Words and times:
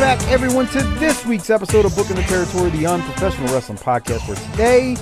Back, 0.00 0.30
everyone, 0.30 0.66
to 0.68 0.82
this 0.98 1.26
week's 1.26 1.50
episode 1.50 1.84
of 1.84 1.94
Booking 1.94 2.16
the 2.16 2.22
Territory, 2.22 2.70
the 2.70 2.86
unprofessional 2.86 3.52
wrestling 3.52 3.76
podcast. 3.76 4.26
Where 4.26 4.36
today 4.52 4.96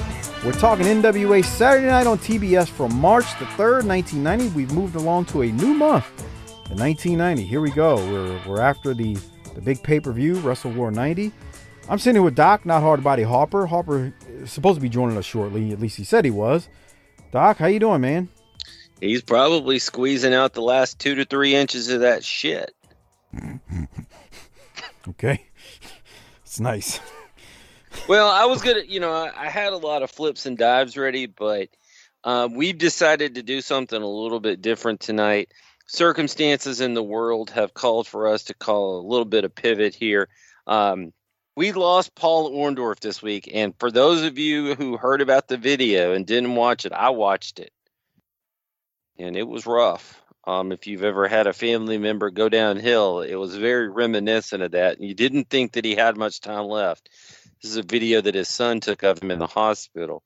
we're 0.45 0.59
talking 0.59 0.87
NWA 0.87 1.45
Saturday 1.45 1.87
night 1.87 2.09
on 2.09 2.19
TBS 2.19 2.69
from 2.69 2.97
March 2.97 3.27
the 3.39 3.45
3rd, 3.45 3.87
1990. 3.87 4.49
We've 4.57 4.73
moved 4.73 4.97
along 4.97 5.27
to 5.27 5.43
a 5.43 5.53
new 5.53 5.73
month 5.73 6.05
in 6.69 6.79
1990. 6.79 7.45
Here 7.45 7.61
we 7.61 7.71
go. 7.71 7.95
We're, 7.95 8.41
we're 8.45 8.61
after 8.61 8.93
the, 8.93 9.17
the 9.55 9.61
big 9.61 9.81
pay 9.85 10.01
per 10.01 10.11
view, 10.11 10.35
Wrestle 10.41 10.73
War 10.73 10.91
90. 10.91 11.31
I'm 11.89 12.01
sitting 12.01 12.17
here 12.17 12.25
with 12.25 12.35
Doc, 12.35 12.67
not 12.67 12.83
Hard 12.83 13.05
Body 13.05 13.23
Harper. 13.23 13.67
Harper 13.67 14.13
is 14.29 14.51
supposed 14.51 14.79
to 14.79 14.83
be 14.83 14.89
joining 14.89 15.17
us 15.17 15.25
shortly. 15.25 15.71
At 15.71 15.79
least 15.79 15.97
he 15.97 16.03
said 16.03 16.25
he 16.25 16.33
was. 16.33 16.69
Doc, 17.31 17.59
how 17.59 17.67
you 17.67 17.79
doing, 17.79 18.01
man? 18.01 18.29
He's 19.01 19.23
probably 19.23 19.79
squeezing 19.79 20.35
out 20.35 20.55
the 20.55 20.63
last 20.63 20.99
two 20.99 21.15
to 21.15 21.25
three 21.25 21.55
inches 21.55 21.89
of 21.89 22.01
that 22.01 22.25
shit. 22.25 22.75
Okay. 25.11 25.47
It's 26.43 26.61
nice. 26.61 26.99
Well, 28.09 28.31
I 28.31 28.47
was 28.47 28.63
gonna, 28.63 28.81
you 28.81 29.01
know, 29.01 29.13
I, 29.13 29.51
had 29.51 29.75
a 29.75 29.77
lot 29.77 30.03
of 30.03 30.11
flips 30.11 30.47
and 30.47 30.57
dives 30.57 30.97
ready, 30.97 31.27
but 31.27 31.69
uh, 32.25 32.49
we've 32.51 32.79
decided 32.79 33.35
to 33.35 33.43
do 33.43 33.61
something 33.61 34.01
a 34.01 34.09
little 34.09 34.41
bit 34.41 34.63
different 34.63 35.01
tonight. 35.01 35.53
Circumstances 35.87 36.81
in 36.81 36.95
the 36.95 37.03
world 37.03 37.51
have 37.51 37.75
called 37.75 38.07
for 38.07 38.29
us 38.29 38.45
to 38.45 38.55
call 38.55 38.99
a 38.99 39.07
little 39.07 39.27
bit 39.27 39.45
of 39.45 39.55
pivot 39.55 39.95
here. 39.95 40.31
Um, 40.67 41.13
we 41.55 41.73
lost 41.73 42.15
Paul 42.15 42.51
Orndorff 42.51 43.01
this 43.01 43.21
week, 43.21 43.51
and 43.53 43.75
for 43.79 43.91
those 43.91 44.23
of 44.23 44.39
you 44.39 44.75
who 44.75 44.97
heard 44.97 45.21
about 45.21 45.49
the 45.49 45.59
video 45.59 46.15
and 46.15 46.27
didn't 46.27 46.55
watch 46.55 46.87
it, 46.87 46.93
I 46.93 47.11
watched 47.11 47.59
it, 47.59 47.75
and 49.19 49.37
it 49.37 49.47
was 49.47 49.67
rough. 49.67 50.23
Um, 50.49 50.73
if 50.73 50.87
you've 50.87 51.05
ever 51.05 51.29
had 51.29 51.47
a 51.47 51.53
family 51.53 51.99
member 51.99 52.31
go 52.31 52.49
downhill, 52.49 53.21
it 53.21 53.35
was 53.35 53.55
very 53.55 53.87
reminiscent 53.87 54.63
of 54.63 54.71
that. 54.71 54.97
And 54.97 55.07
you 55.07 55.13
didn't 55.13 55.51
think 55.51 55.73
that 55.73 55.85
he 55.85 55.95
had 55.95 56.17
much 56.17 56.41
time 56.41 56.65
left. 56.65 57.11
This 57.61 57.73
is 57.73 57.77
a 57.77 57.83
video 57.83 58.23
that 58.23 58.35
his 58.35 58.49
son 58.49 58.81
took 58.81 59.03
of 59.03 59.23
him 59.23 59.31
in 59.31 59.41
the 59.41 59.47
hospital. 59.47 60.23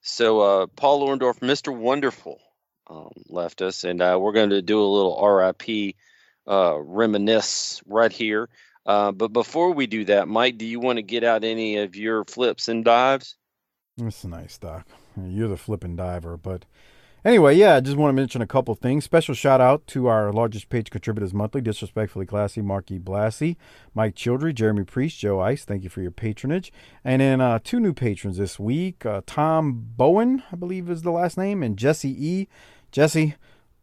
So 0.00 0.40
uh, 0.40 0.66
Paul 0.74 1.06
Orndorff, 1.06 1.38
Mr. 1.38 1.72
Wonderful, 1.72 2.40
um, 2.88 3.12
left 3.28 3.62
us, 3.62 3.84
and 3.84 4.02
uh, 4.02 4.18
we're 4.20 4.32
going 4.32 4.50
to 4.50 4.60
do 4.60 4.82
a 4.82 4.84
little 4.84 5.24
RIP 5.24 5.94
uh, 6.48 6.76
reminisce 6.76 7.80
right 7.86 8.12
here. 8.12 8.48
Uh, 8.84 9.12
but 9.12 9.28
before 9.28 9.70
we 9.70 9.86
do 9.86 10.04
that, 10.06 10.26
Mike, 10.26 10.58
do 10.58 10.66
you 10.66 10.80
want 10.80 10.96
to 10.96 11.02
get 11.02 11.22
out 11.22 11.44
any 11.44 11.76
of 11.76 11.94
your 11.94 12.24
flips 12.24 12.66
and 12.66 12.84
dives? 12.84 13.36
That's 13.98 14.24
nice, 14.24 14.58
Doc. 14.58 14.88
You're 15.16 15.46
the 15.46 15.56
flipping 15.56 15.94
diver, 15.94 16.36
but 16.36 16.64
Anyway, 17.24 17.56
yeah, 17.56 17.76
I 17.76 17.80
just 17.80 17.96
want 17.96 18.10
to 18.10 18.14
mention 18.14 18.42
a 18.42 18.46
couple 18.46 18.74
things. 18.74 19.04
Special 19.04 19.34
shout 19.34 19.58
out 19.58 19.86
to 19.86 20.08
our 20.08 20.30
largest 20.30 20.68
page 20.68 20.90
contributors 20.90 21.32
monthly, 21.32 21.62
Disrespectfully 21.62 22.26
Classy, 22.26 22.60
Marky 22.60 22.98
Blassie, 22.98 23.56
Mike 23.94 24.14
Childry, 24.14 24.54
Jeremy 24.54 24.84
Priest, 24.84 25.20
Joe 25.20 25.40
Ice. 25.40 25.64
Thank 25.64 25.84
you 25.84 25.88
for 25.88 26.02
your 26.02 26.10
patronage. 26.10 26.70
And 27.02 27.22
then 27.22 27.40
uh, 27.40 27.60
two 27.64 27.80
new 27.80 27.94
patrons 27.94 28.36
this 28.36 28.58
week 28.60 29.06
uh, 29.06 29.22
Tom 29.24 29.86
Bowen, 29.96 30.42
I 30.52 30.56
believe 30.56 30.90
is 30.90 31.00
the 31.00 31.10
last 31.10 31.38
name, 31.38 31.62
and 31.62 31.78
Jesse 31.78 32.10
E. 32.10 32.46
Jesse, 32.92 33.36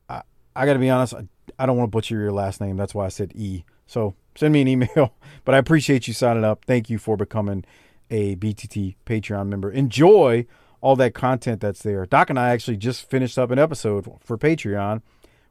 I, 0.07 0.21
I 0.55 0.67
got 0.67 0.73
to 0.73 0.79
be 0.79 0.91
honest, 0.91 1.15
I, 1.15 1.27
I 1.57 1.65
don't 1.65 1.77
want 1.77 1.91
to 1.91 1.95
butcher 1.95 2.19
your 2.19 2.31
last 2.31 2.61
name. 2.61 2.77
That's 2.77 2.93
why 2.93 3.05
I 3.05 3.09
said 3.09 3.31
E. 3.35 3.63
So 3.87 4.13
send 4.35 4.53
me 4.53 4.61
an 4.61 4.67
email. 4.67 5.15
But 5.43 5.55
I 5.55 5.57
appreciate 5.57 6.07
you 6.07 6.13
signing 6.13 6.43
up. 6.43 6.65
Thank 6.65 6.91
you 6.91 6.99
for 6.99 7.17
becoming 7.17 7.65
a 8.11 8.35
BTT 8.35 8.93
Patreon 9.07 9.47
member. 9.47 9.71
Enjoy 9.71 10.45
all 10.81 10.95
that 10.97 11.13
content 11.13 11.61
that's 11.61 11.83
there. 11.83 12.05
Doc 12.05 12.29
and 12.29 12.39
I 12.39 12.49
actually 12.49 12.77
just 12.77 13.09
finished 13.09 13.37
up 13.37 13.51
an 13.51 13.59
episode 13.59 14.11
for 14.19 14.37
Patreon 14.37 15.01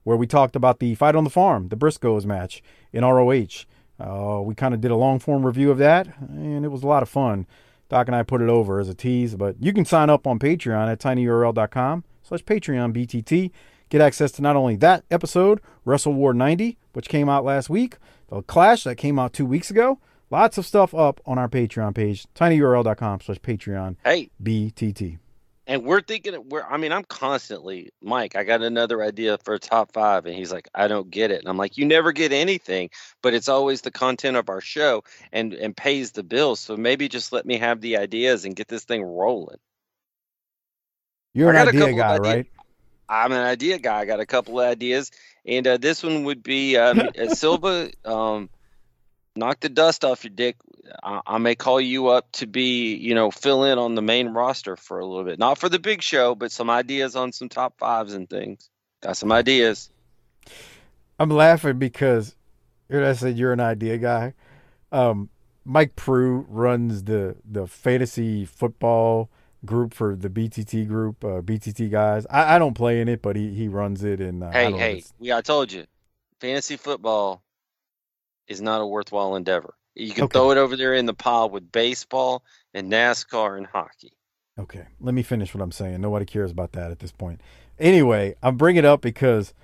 where 0.03 0.17
we 0.17 0.27
talked 0.27 0.57
about 0.57 0.81
the 0.81 0.95
fight 0.95 1.15
on 1.15 1.25
the 1.25 1.31
farm, 1.31 1.69
the 1.69 1.77
Briscoes 1.77 2.25
match 2.25 2.63
in 2.93 3.05
ROH. 3.05 3.65
Uh, 4.01 4.41
we 4.41 4.55
kind 4.55 4.75
of 4.75 4.81
did 4.81 4.91
a 4.91 4.97
long 4.97 5.19
form 5.19 5.45
review 5.45 5.71
of 5.71 5.79
that, 5.79 6.09
and 6.21 6.65
it 6.65 6.69
was 6.69 6.83
a 6.83 6.87
lot 6.87 7.03
of 7.03 7.09
fun. 7.09 7.47
Doc 7.89 8.07
and 8.07 8.17
I 8.17 8.23
put 8.23 8.41
it 8.41 8.49
over 8.49 8.81
as 8.81 8.89
a 8.89 8.95
tease, 8.95 9.35
but 9.35 9.57
you 9.61 9.73
can 9.73 9.85
sign 9.85 10.11
up 10.11 10.27
on 10.27 10.39
Patreon 10.39 10.91
at 10.91 11.01
tinyurl.com 11.01 12.05
slash 12.23 12.45
Patreon 12.45 12.95
BTT. 12.95 13.51
Get 13.89 14.01
access 14.01 14.31
to 14.33 14.43
not 14.43 14.57
only 14.57 14.77
that 14.77 15.05
episode, 15.11 15.61
Wrestle 15.85 16.15
War 16.15 16.33
90, 16.33 16.79
which 16.93 17.09
came 17.09 17.29
out 17.29 17.45
last 17.45 17.69
week, 17.69 17.97
the 18.29 18.43
Clash 18.43 18.85
that 18.85 18.95
came 18.95 19.19
out 19.19 19.33
two 19.33 19.45
weeks 19.45 19.71
ago, 19.71 19.99
Lots 20.31 20.59
of 20.59 20.67
stuff 20.67 20.95
up 20.95 21.21
on 21.27 21.39
our 21.39 21.49
Patreon 21.49 21.95
page, 21.95 22.25
tinyurl.com 22.37 23.21
slash 23.21 23.39
Patreon. 23.39 23.97
Hey. 24.05 24.31
BTT. 24.43 25.19
And 25.67 25.85
we're 25.85 26.01
thinking, 26.01 26.49
we're, 26.49 26.63
I 26.63 26.77
mean, 26.79 26.93
I'm 26.93 27.05
constantly, 27.05 27.91
Mike, 28.03 28.35
I 28.35 28.45
got 28.45 28.63
another 28.63 29.03
idea 29.03 29.39
for 29.39 29.55
a 29.55 29.59
top 29.59 29.93
five. 29.93 30.27
And 30.27 30.35
he's 30.35 30.53
like, 30.53 30.69
I 30.75 30.89
don't 30.89 31.11
get 31.11 31.31
it. 31.31 31.41
And 31.41 31.49
I'm 31.49 31.57
like, 31.57 31.79
you 31.79 31.85
never 31.85 32.13
get 32.13 32.33
anything, 32.33 32.91
but 33.23 33.35
it's 33.35 33.49
always 33.49 33.83
the 33.83 33.91
content 33.91 34.37
of 34.37 34.49
our 34.49 34.61
show 34.61 35.05
and, 35.33 35.53
and 35.55 35.77
pays 35.77 36.13
the 36.13 36.23
bills. 36.23 36.61
So 36.61 36.77
maybe 36.77 37.09
just 37.09 37.33
let 37.33 37.47
me 37.47 37.59
have 37.59 37.81
the 37.81 37.99
ideas 37.99 38.45
and 38.45 38.57
get 38.57 38.69
this 38.69 38.85
thing 38.85 39.03
rolling. 39.03 39.59
You're 41.35 41.51
an 41.51 41.69
idea 41.69 41.93
guy, 41.93 42.19
right? 42.19 42.47
I'm 43.09 43.33
an 43.33 43.43
idea 43.43 43.79
guy. 43.79 44.01
I 44.01 44.05
got 44.07 44.21
a 44.21 44.27
couple 44.27 44.61
of 44.61 44.67
ideas. 44.67 45.11
And 45.45 45.67
uh, 45.67 45.77
this 45.77 46.03
one 46.03 46.25
would 46.25 46.43
be 46.43 46.77
um, 46.77 47.01
Silva. 47.35 47.91
Um, 48.05 48.51
knock 49.37 49.61
the 49.61 49.69
dust 49.69 50.05
off 50.05 50.25
your 50.25 50.33
dick. 50.33 50.57
I, 51.03 51.21
I, 51.27 51.39
may 51.39 51.55
call 51.55 51.81
you 51.81 52.09
up 52.09 52.31
to 52.33 52.47
be, 52.47 52.95
you 52.95 53.15
know, 53.15 53.31
fill 53.31 53.65
in 53.65 53.79
on 53.79 53.95
the 53.95 54.03
main 54.03 54.29
roster 54.29 54.77
for 54.77 54.99
a 54.99 55.07
little 55.07 55.25
bit. 55.25 55.39
Not 55.39 55.59
for 55.59 55.69
the 55.69 55.79
big 55.79 56.03
show, 56.03 56.35
but 56.35 56.51
some 56.53 56.71
ideas 56.71 57.17
on 57.17 57.33
some 57.33 57.49
top 57.49 57.79
fives 57.79 58.15
and 58.15 58.29
things. 58.29 58.69
Got 59.03 59.17
some 59.17 59.33
ideas. 59.33 59.91
I'm 61.19 61.31
laughing 61.31 61.79
because 61.79 62.35
I 62.91 63.13
said 63.13 63.39
you're 63.39 63.53
an 63.53 63.61
idea 63.61 63.99
guy. 63.99 64.35
Um, 64.91 65.31
Mike 65.65 65.95
Prue 65.95 66.47
runs 66.49 67.05
the 67.05 67.37
the 67.49 67.67
fantasy 67.67 68.45
football 68.45 69.31
group 69.65 69.95
for 69.95 70.17
the 70.17 70.31
BTT 70.31 70.89
group, 70.89 71.25
uh, 71.25 71.43
BTT 71.43 71.91
guys. 71.91 72.27
I, 72.31 72.57
I, 72.57 72.59
don't 72.59 72.75
play 72.75 73.01
in 73.01 73.09
it, 73.09 73.23
but 73.23 73.37
he 73.37 73.55
he 73.55 73.69
runs 73.69 74.03
it. 74.03 74.21
And 74.21 74.43
uh, 74.43 74.51
hey, 74.51 74.73
hey, 74.73 75.05
we 75.19 75.33
I 75.33 75.43
told 75.43 75.71
you, 75.71 75.85
fantasy 76.41 76.77
football 76.77 77.43
is 78.51 78.61
not 78.61 78.83
a 78.83 78.87
worthwhile 78.87 79.37
endeavor. 79.37 79.75
You 79.95 80.13
can 80.13 80.25
okay. 80.25 80.39
throw 80.39 80.51
it 80.51 80.59
over 80.59 80.77
there 80.77 80.93
in 80.93 81.07
the 81.07 81.15
pile 81.15 81.49
with 81.49 81.73
baseball 81.73 82.45
and 82.75 82.93
NASCAR 82.93 83.57
and 83.57 83.67
hockey. 83.67 84.13
Okay, 84.59 84.85
let 85.01 85.15
me 85.15 85.23
finish 85.23 85.55
what 85.55 85.63
I'm 85.63 85.73
saying. 85.73 86.01
Nobody 86.01 86.27
cares 86.27 86.51
about 86.51 86.73
that 86.73 86.91
at 86.91 86.99
this 86.99 87.13
point. 87.13 87.41
Anyway, 87.79 88.35
I'm 88.43 88.57
bringing 88.57 88.81
it 88.81 88.85
up 88.85 89.01
because 89.01 89.55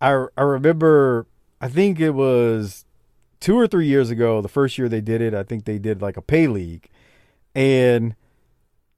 I 0.00 0.26
I 0.36 0.42
remember 0.42 1.26
I 1.60 1.68
think 1.68 1.98
it 1.98 2.10
was 2.10 2.84
two 3.40 3.56
or 3.56 3.66
three 3.66 3.86
years 3.86 4.10
ago, 4.10 4.42
the 4.42 4.48
first 4.48 4.76
year 4.76 4.88
they 4.88 5.00
did 5.00 5.22
it. 5.22 5.32
I 5.32 5.44
think 5.44 5.64
they 5.64 5.78
did 5.78 6.02
like 6.02 6.16
a 6.16 6.22
pay 6.22 6.46
league, 6.46 6.88
and 7.54 8.14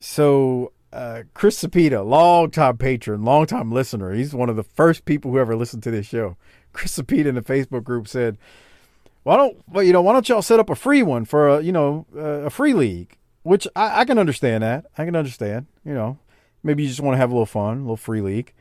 so 0.00 0.72
uh, 0.92 1.22
Chris 1.34 1.62
Sapita, 1.62 2.04
long 2.04 2.50
time 2.50 2.76
patron, 2.76 3.22
long 3.22 3.46
time 3.46 3.70
listener. 3.70 4.12
He's 4.12 4.34
one 4.34 4.48
of 4.48 4.56
the 4.56 4.64
first 4.64 5.04
people 5.04 5.30
who 5.30 5.38
ever 5.38 5.54
listened 5.54 5.82
to 5.84 5.90
this 5.90 6.06
show. 6.06 6.36
Chris 6.72 6.98
Sapita 6.98 7.26
in 7.26 7.34
the 7.34 7.42
Facebook 7.42 7.84
group 7.84 8.08
said, 8.08 8.38
why 9.22 9.36
don't 9.36 9.62
well 9.68 9.82
you 9.82 9.92
know 9.92 10.02
why 10.02 10.12
don't 10.12 10.28
y'all 10.28 10.42
set 10.42 10.60
up 10.60 10.70
a 10.70 10.74
free 10.74 11.02
one 11.02 11.24
for 11.24 11.48
a 11.48 11.60
you 11.62 11.72
know 11.72 12.06
uh, 12.16 12.46
a 12.46 12.50
free 12.50 12.72
league 12.72 13.16
which 13.42 13.66
I, 13.74 14.00
I, 14.00 14.04
can 14.04 14.18
understand 14.18 14.62
that 14.62 14.86
i 14.98 15.04
can 15.04 15.16
understand 15.16 15.66
you 15.84 15.94
know 15.94 16.18
maybe 16.62 16.82
you 16.82 16.88
just 16.88 17.00
want 17.00 17.14
to 17.14 17.18
have 17.18 17.30
a 17.30 17.34
little 17.34 17.46
fun, 17.46 17.78
a 17.78 17.80
little 17.80 17.96
free 17.96 18.20
league, 18.20 18.52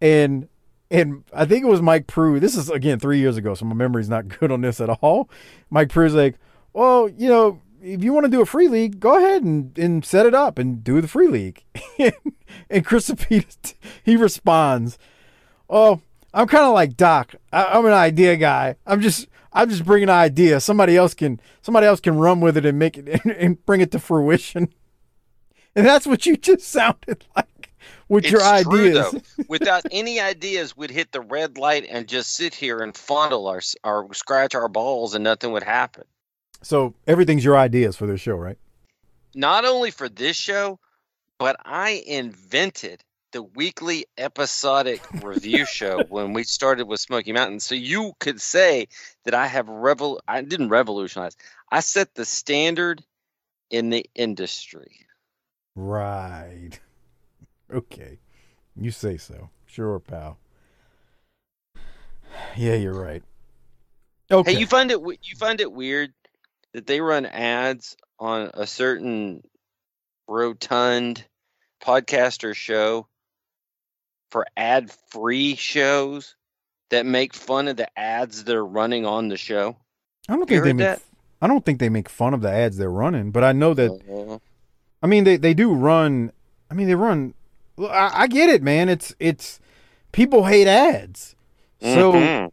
and 0.00 0.48
and 0.90 1.24
I 1.32 1.44
think 1.44 1.64
it 1.64 1.68
was 1.68 1.82
Mike 1.82 2.06
Prue. 2.06 2.38
This 2.40 2.56
is 2.56 2.70
again 2.70 2.98
three 2.98 3.18
years 3.18 3.36
ago, 3.36 3.54
so 3.54 3.64
my 3.64 3.74
memory's 3.74 4.08
not 4.08 4.28
good 4.40 4.50
on 4.50 4.60
this 4.60 4.80
at 4.80 4.90
all. 4.90 5.28
Mike 5.70 5.88
Prue's 5.88 6.14
like, 6.14 6.36
well, 6.72 7.08
you 7.08 7.28
know, 7.28 7.60
if 7.82 8.02
you 8.02 8.12
want 8.12 8.24
to 8.24 8.30
do 8.30 8.40
a 8.40 8.46
free 8.46 8.68
league, 8.68 9.00
go 9.00 9.16
ahead 9.16 9.42
and, 9.42 9.76
and 9.78 10.04
set 10.04 10.26
it 10.26 10.34
up 10.34 10.58
and 10.58 10.82
do 10.82 11.00
the 11.00 11.08
free 11.08 11.28
league. 11.28 11.64
and 12.70 12.84
Chris 12.84 13.12
he 14.02 14.16
responds, 14.16 14.98
"Oh, 15.68 16.00
I'm 16.34 16.46
kind 16.48 16.64
of 16.64 16.74
like 16.74 16.96
Doc. 16.96 17.34
I, 17.52 17.78
am 17.78 17.86
an 17.86 17.92
idea 17.92 18.36
guy. 18.36 18.76
I'm 18.86 19.00
just 19.00 19.28
I'm 19.56 19.70
just 19.70 19.84
bringing 19.84 20.10
an 20.10 20.14
idea. 20.14 20.60
Somebody 20.60 20.96
else 20.96 21.14
can 21.14 21.40
somebody 21.62 21.86
else 21.86 21.98
can 21.98 22.18
run 22.18 22.40
with 22.40 22.56
it 22.56 22.66
and 22.66 22.78
make 22.78 22.98
it 22.98 23.08
and, 23.24 23.32
and 23.32 23.66
bring 23.66 23.80
it 23.80 23.90
to 23.92 23.98
fruition." 23.98 24.68
And 25.74 25.84
that's 25.84 26.06
what 26.06 26.26
you 26.26 26.36
just 26.36 26.66
sounded 26.68 27.24
like 27.34 27.72
with 28.08 28.24
it's 28.24 28.32
your 28.32 28.42
ideas. 28.42 29.12
Though. 29.12 29.44
Without 29.48 29.84
any 29.90 30.20
ideas, 30.20 30.76
we'd 30.76 30.90
hit 30.90 31.12
the 31.12 31.20
red 31.20 31.58
light 31.58 31.86
and 31.88 32.06
just 32.06 32.34
sit 32.34 32.54
here 32.54 32.78
and 32.78 32.96
fondle 32.96 33.46
our 33.48 33.60
or 33.82 34.12
scratch 34.14 34.54
our 34.54 34.68
balls, 34.68 35.14
and 35.14 35.24
nothing 35.24 35.52
would 35.52 35.62
happen. 35.62 36.04
So 36.62 36.94
everything's 37.06 37.44
your 37.44 37.56
ideas 37.56 37.96
for 37.96 38.06
this 38.06 38.20
show, 38.20 38.36
right? 38.36 38.58
Not 39.34 39.64
only 39.64 39.90
for 39.90 40.08
this 40.08 40.36
show, 40.36 40.78
but 41.38 41.56
I 41.64 42.02
invented 42.06 43.04
the 43.36 43.42
weekly 43.42 44.06
episodic 44.16 45.02
review 45.22 45.66
show 45.66 46.02
when 46.08 46.32
we 46.32 46.42
started 46.42 46.86
with 46.86 46.98
Smoky 46.98 47.32
Mountain. 47.32 47.60
So 47.60 47.74
you 47.74 48.14
could 48.18 48.40
say 48.40 48.88
that 49.26 49.34
I 49.34 49.46
have 49.46 49.66
revol 49.66 50.20
I 50.26 50.40
didn't 50.40 50.70
revolutionize. 50.70 51.36
I 51.70 51.80
set 51.80 52.14
the 52.14 52.24
standard 52.24 53.04
in 53.68 53.90
the 53.90 54.06
industry. 54.14 55.00
Right. 55.74 56.80
Okay. 57.70 58.20
You 58.74 58.90
say 58.90 59.18
so. 59.18 59.50
Sure, 59.66 60.00
pal. 60.00 60.38
Yeah, 62.56 62.76
you're 62.76 62.98
right. 62.98 63.22
Okay. 64.30 64.54
Hey, 64.54 64.60
you 64.60 64.66
find 64.66 64.90
it 64.90 64.98
you 65.02 65.36
find 65.36 65.60
it 65.60 65.70
weird 65.70 66.14
that 66.72 66.86
they 66.86 67.02
run 67.02 67.26
ads 67.26 67.98
on 68.18 68.50
a 68.54 68.66
certain 68.66 69.42
rotund 70.26 71.22
podcaster 71.82 72.54
show 72.54 73.06
for 74.30 74.46
ad 74.56 74.90
free 75.08 75.54
shows 75.56 76.34
that 76.90 77.06
make 77.06 77.34
fun 77.34 77.68
of 77.68 77.76
the 77.76 77.98
ads 77.98 78.44
that 78.44 78.54
are 78.54 78.64
running 78.64 79.06
on 79.06 79.28
the 79.28 79.36
show. 79.36 79.76
I 80.28 80.36
don't 80.36 80.48
think 80.48 80.64
they 80.64 80.72
make. 80.72 80.86
that? 80.86 81.02
I 81.40 81.46
don't 81.46 81.64
think 81.64 81.78
they 81.78 81.88
make 81.88 82.08
fun 82.08 82.34
of 82.34 82.40
the 82.40 82.50
ads 82.50 82.76
they're 82.76 82.90
running, 82.90 83.30
but 83.30 83.44
I 83.44 83.52
know 83.52 83.74
that. 83.74 83.90
Uh, 83.90 84.38
I 85.02 85.06
mean, 85.06 85.24
they 85.24 85.36
they 85.36 85.54
do 85.54 85.72
run. 85.72 86.32
I 86.70 86.74
mean, 86.74 86.88
they 86.88 86.94
run. 86.94 87.34
I, 87.78 88.22
I 88.22 88.26
get 88.26 88.48
it, 88.48 88.62
man. 88.62 88.88
It's 88.88 89.14
it's 89.20 89.60
people 90.12 90.44
hate 90.44 90.66
ads, 90.66 91.36
so 91.80 92.12
mhm. 92.12 92.50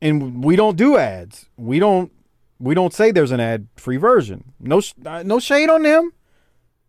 and 0.00 0.42
we 0.42 0.56
don't 0.56 0.76
do 0.76 0.96
ads. 0.96 1.46
We 1.56 1.78
don't 1.78 2.10
we 2.58 2.74
don't 2.74 2.92
say 2.92 3.10
there's 3.12 3.30
an 3.30 3.40
ad 3.40 3.68
free 3.76 3.98
version. 3.98 4.52
No 4.58 4.80
uh, 5.04 5.22
no 5.22 5.38
shade 5.38 5.68
on 5.68 5.82
them. 5.82 6.12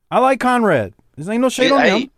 I 0.10 0.20
like 0.20 0.40
Conrad. 0.40 0.94
There 1.16 1.32
ain't 1.34 1.42
no 1.42 1.50
shade 1.50 1.70
Yeah, 1.70 1.76
on 1.76 2.02
him. 2.02 2.12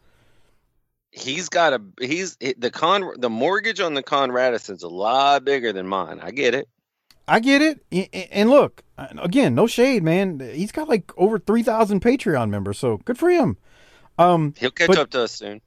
He's 1.11 1.49
got 1.49 1.73
a 1.73 1.81
he's 1.99 2.37
the 2.57 2.71
con 2.71 3.13
the 3.17 3.29
mortgage 3.29 3.79
on 3.79 3.93
the 3.93 4.03
Conradison's 4.03 4.83
a 4.83 4.87
lot 4.89 5.43
bigger 5.45 5.73
than 5.73 5.87
mine. 5.87 6.19
I 6.21 6.31
get 6.31 6.55
it. 6.55 6.67
I 7.27 7.39
get 7.39 7.61
it. 7.61 8.29
And 8.31 8.49
look, 8.49 8.83
uh, 8.97 9.07
again, 9.19 9.55
no 9.55 9.67
shade, 9.67 10.03
man. 10.03 10.39
He's 10.39 10.71
got 10.71 10.89
like 10.89 11.11
over 11.17 11.39
3,000 11.39 12.01
Patreon 12.01 12.49
members, 12.49 12.77
so 12.77 12.97
good 12.97 13.17
for 13.17 13.29
him. 13.29 13.57
Um, 14.17 14.53
He'll 14.57 14.71
catch 14.71 14.87
But- 14.87 14.97
up 14.97 15.09
to 15.11 15.23
us 15.23 15.31
soon. 15.31 15.61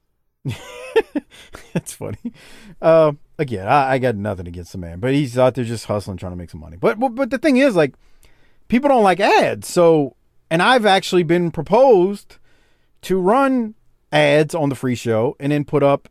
that's 1.73 1.93
funny. 1.95 2.33
Uh, 2.83 3.13
again, 3.39 3.67
I, 3.67 3.93
I 3.93 3.99
got 3.99 4.15
nothing 4.17 4.47
against 4.47 4.73
the 4.73 4.79
man, 4.79 5.01
but 5.01 5.13
he's 5.13 5.39
out 5.39 5.55
there 5.55 5.65
just 5.65 5.87
hustling, 5.87 6.19
trying 6.19 6.33
to 6.33 6.37
make 6.37 6.51
some 6.51 6.61
money. 6.61 6.77
But, 6.77 6.99
but 6.99 7.15
but 7.15 7.31
the 7.31 7.39
thing 7.39 7.57
is, 7.57 7.75
like, 7.75 7.95
people 8.69 8.89
don't 8.89 9.03
like 9.03 9.21
ads. 9.21 9.69
So, 9.69 10.17
and 10.51 10.61
I've 10.61 10.85
actually 10.85 11.23
been 11.23 11.51
proposed 11.51 12.37
to 13.03 13.19
run 13.19 13.75
ads 14.15 14.55
on 14.55 14.71
the 14.71 14.75
free 14.75 14.95
show 14.95 15.37
and 15.39 15.53
then 15.53 15.65
put 15.65 15.83
up 15.83 16.09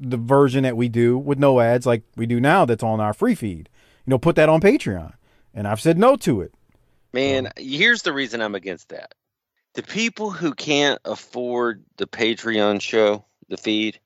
the 0.00 0.16
version 0.16 0.64
that 0.64 0.76
we 0.76 0.88
do 0.88 1.16
with 1.16 1.38
no 1.38 1.60
ads, 1.60 1.86
like 1.86 2.02
we 2.16 2.26
do 2.26 2.40
now. 2.40 2.64
That's 2.64 2.82
on 2.82 3.00
our 3.00 3.12
free 3.14 3.34
feed. 3.34 3.68
You 4.04 4.10
know, 4.10 4.18
put 4.18 4.36
that 4.36 4.48
on 4.48 4.60
Patreon, 4.60 5.14
and 5.54 5.68
I've 5.68 5.80
said 5.80 5.98
no 5.98 6.16
to 6.16 6.40
it. 6.40 6.52
Man, 7.12 7.50
here's 7.56 8.02
the 8.02 8.12
reason 8.12 8.40
I'm 8.40 8.54
against 8.54 8.88
that. 8.90 9.14
The 9.74 9.82
people 9.82 10.30
who 10.30 10.54
can't 10.54 11.00
afford 11.04 11.84
the 11.96 12.06
Patreon 12.06 12.80
show, 12.80 13.24
the 13.48 13.56
feed, 13.56 14.00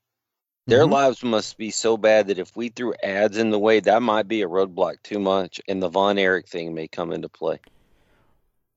their 0.66 0.84
Mhm. 0.84 0.90
lives 0.90 1.22
must 1.24 1.58
be 1.58 1.70
so 1.70 1.96
bad 1.96 2.28
that 2.28 2.38
if 2.38 2.56
we 2.56 2.68
threw 2.68 2.94
ads 3.02 3.36
in 3.36 3.50
the 3.50 3.58
way, 3.58 3.80
that 3.80 4.02
might 4.02 4.28
be 4.28 4.42
a 4.42 4.48
roadblock 4.48 5.02
too 5.02 5.18
much, 5.18 5.60
and 5.68 5.82
the 5.82 5.88
Von 5.88 6.18
Erich 6.18 6.48
thing 6.48 6.74
may 6.74 6.88
come 6.88 7.12
into 7.12 7.28
play. 7.28 7.58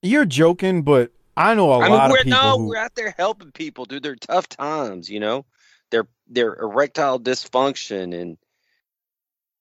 You're 0.01 0.25
joking, 0.25 0.81
but 0.81 1.11
I 1.35 1.55
know 1.55 1.71
a 1.71 1.79
I 1.79 1.83
mean, 1.83 1.91
lot 1.91 2.11
we're 2.11 2.19
of 2.19 2.23
people 2.25 2.39
no, 2.41 2.57
who. 2.57 2.67
we're 2.67 2.77
out 2.77 2.95
there 2.95 3.13
helping 3.17 3.51
people 3.51 3.85
through 3.85 4.01
their 4.01 4.15
tough 4.15 4.47
times. 4.47 5.09
You 5.09 5.19
know, 5.19 5.45
their 5.91 6.07
their 6.27 6.55
erectile 6.55 7.19
dysfunction 7.19 8.19
and 8.19 8.37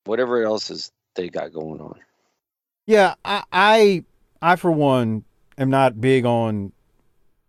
whatever 0.05 0.43
else 0.43 0.71
is 0.71 0.93
they 1.15 1.29
got 1.29 1.53
going 1.53 1.81
on. 1.81 1.99
Yeah, 2.87 3.15
I, 3.25 3.45
I, 3.53 4.05
I 4.41 4.57
for 4.57 4.73
one 4.73 5.25
am 5.57 5.71
not 5.71 6.01
big 6.01 6.25
on, 6.25 6.73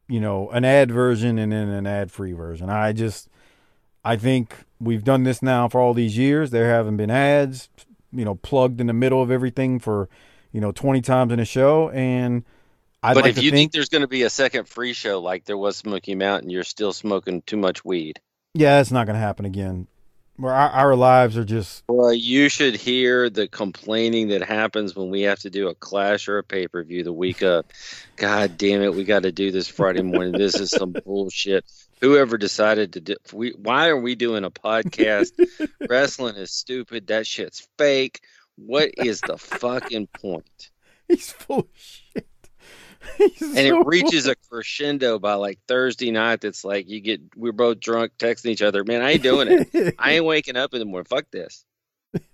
you 0.07 0.19
know, 0.19 0.49
an 0.51 0.63
ad 0.63 0.91
version 0.91 1.39
and 1.39 1.51
then 1.51 1.69
an 1.69 1.87
ad-free 1.87 2.33
version. 2.33 2.69
I 2.69 2.93
just, 2.93 3.29
I 4.05 4.15
think 4.15 4.55
we've 4.79 5.03
done 5.03 5.23
this 5.23 5.41
now 5.41 5.67
for 5.67 5.81
all 5.81 5.95
these 5.95 6.17
years. 6.17 6.51
There 6.51 6.69
haven't 6.69 6.97
been 6.97 7.09
ads, 7.09 7.69
you 8.11 8.23
know, 8.23 8.35
plugged 8.35 8.79
in 8.79 8.87
the 8.87 8.93
middle 8.93 9.23
of 9.23 9.31
everything 9.31 9.79
for, 9.79 10.07
you 10.51 10.61
know, 10.61 10.71
twenty 10.71 11.01
times 11.01 11.33
in 11.33 11.39
a 11.39 11.45
show, 11.45 11.89
and 11.89 12.43
I'd 13.03 13.15
but 13.15 13.25
like 13.25 13.31
if 13.31 13.43
you 13.43 13.51
think, 13.51 13.55
think, 13.55 13.71
there's 13.73 13.89
going 13.89 14.01
to 14.01 14.07
be 14.07 14.23
a 14.23 14.29
second 14.29 14.67
free 14.67 14.93
show 14.93 15.19
like 15.19 15.43
there 15.43 15.57
was 15.57 15.75
Smoky 15.75 16.15
Mountain, 16.15 16.49
you're 16.49 16.63
still 16.63 16.93
smoking 16.93 17.41
too 17.41 17.57
much 17.57 17.83
weed. 17.83 18.21
yeah, 18.53 18.79
it's 18.79 18.91
not 18.91 19.05
going 19.05 19.15
to 19.15 19.19
happen 19.19 19.45
again. 19.45 19.87
Where 20.37 20.53
our, 20.53 20.69
our 20.69 20.95
lives 20.95 21.37
are 21.37 21.43
just, 21.43 21.83
Well, 21.87 22.13
you 22.13 22.49
should 22.49 22.75
hear 22.75 23.29
the 23.29 23.47
complaining 23.47 24.29
that 24.29 24.41
happens 24.41 24.95
when 24.95 25.11
we 25.11 25.21
have 25.23 25.39
to 25.39 25.51
do 25.51 25.67
a 25.67 25.75
clash 25.75 26.27
or 26.27 26.39
a 26.39 26.43
pay 26.43 26.67
per 26.67 26.83
view 26.83 27.03
the 27.03 27.13
week 27.13 27.43
of. 27.43 27.65
God 28.15 28.57
damn 28.57 28.81
it, 28.81 28.95
we 28.95 29.03
got 29.03 29.23
to 29.23 29.31
do 29.31 29.51
this 29.51 29.67
Friday 29.67 30.01
morning. 30.01 30.31
This 30.31 30.55
is 30.55 30.71
some 30.71 30.95
bullshit. 31.05 31.65
Whoever 32.01 32.37
decided 32.37 32.93
to 32.93 33.01
do, 33.01 33.15
we, 33.31 33.51
why 33.51 33.89
are 33.89 33.99
we 33.99 34.15
doing 34.15 34.43
a 34.43 34.49
podcast? 34.49 35.31
Wrestling 35.89 36.35
is 36.37 36.51
stupid. 36.51 37.07
That 37.07 37.27
shit's 37.27 37.67
fake. 37.77 38.21
What 38.55 38.91
is 38.97 39.21
the 39.21 39.37
fucking 39.37 40.07
point? 40.07 40.71
he's 41.07 41.31
full 41.31 41.59
of 41.59 41.67
shit. 41.75 42.27
He's 43.17 43.41
And 43.41 43.67
so 43.67 43.81
it 43.81 43.85
reaches 43.85 44.27
a 44.27 44.35
crescendo 44.35 45.19
by 45.19 45.33
like 45.35 45.59
Thursday 45.67 46.11
night. 46.11 46.43
It's 46.43 46.63
like 46.63 46.89
you 46.89 46.99
get, 46.99 47.21
we're 47.35 47.51
both 47.51 47.79
drunk 47.79 48.13
texting 48.17 48.47
each 48.47 48.61
other. 48.61 48.83
Man, 48.83 49.01
I 49.01 49.11
ain't 49.11 49.23
doing 49.23 49.47
it. 49.49 49.95
I 49.99 50.13
ain't 50.13 50.25
waking 50.25 50.55
up 50.55 50.73
in 50.73 50.79
the 50.79 50.85
morning. 50.85 51.05
Fuck 51.05 51.25
this. 51.31 51.65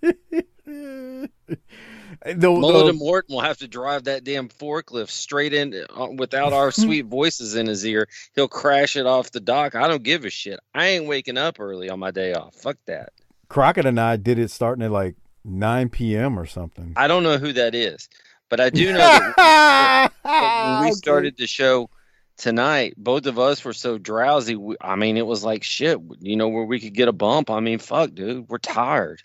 the, 2.24 2.50
Mullen 2.50 2.84
the- 2.84 2.90
and 2.90 2.98
Morton 2.98 3.34
will 3.34 3.42
have 3.42 3.58
to 3.58 3.68
drive 3.68 4.04
that 4.04 4.24
damn 4.24 4.48
forklift 4.48 5.10
straight 5.10 5.52
in 5.52 5.74
uh, 5.94 6.08
without 6.16 6.52
our 6.52 6.70
sweet 6.72 7.06
voices 7.06 7.54
in 7.54 7.66
his 7.66 7.84
ear. 7.86 8.08
He'll 8.34 8.48
crash 8.48 8.96
it 8.96 9.06
off 9.06 9.30
the 9.30 9.40
dock. 9.40 9.74
I 9.74 9.88
don't 9.88 10.02
give 10.02 10.24
a 10.24 10.30
shit. 10.30 10.60
I 10.74 10.88
ain't 10.88 11.06
waking 11.06 11.38
up 11.38 11.58
early 11.60 11.90
on 11.90 11.98
my 11.98 12.10
day 12.10 12.34
off. 12.34 12.54
Fuck 12.54 12.76
that. 12.86 13.12
Crockett 13.48 13.86
and 13.86 13.98
I 13.98 14.16
did 14.16 14.38
it 14.38 14.50
starting 14.50 14.84
at 14.84 14.90
like 14.90 15.16
9 15.44 15.88
p.m. 15.88 16.38
or 16.38 16.46
something. 16.46 16.92
I 16.96 17.08
don't 17.08 17.22
know 17.22 17.38
who 17.38 17.52
that 17.54 17.74
is, 17.74 18.08
but 18.50 18.60
I 18.60 18.68
do 18.68 18.92
know 18.92 18.98
that 18.98 20.12
when 20.22 20.84
we 20.84 20.92
started 20.94 21.36
the 21.38 21.46
show 21.46 21.88
tonight, 22.36 22.94
both 22.98 23.26
of 23.26 23.38
us 23.38 23.64
were 23.64 23.72
so 23.72 23.96
drowsy. 23.96 24.56
we- 24.56 24.76
I 24.80 24.96
mean, 24.96 25.16
it 25.16 25.26
was 25.26 25.42
like 25.44 25.62
shit. 25.62 25.98
You 26.20 26.36
know 26.36 26.48
where 26.48 26.64
we 26.64 26.78
could 26.80 26.92
get 26.94 27.08
a 27.08 27.12
bump. 27.12 27.48
I 27.50 27.60
mean, 27.60 27.78
fuck, 27.78 28.12
dude, 28.14 28.48
we're 28.48 28.58
tired. 28.58 29.22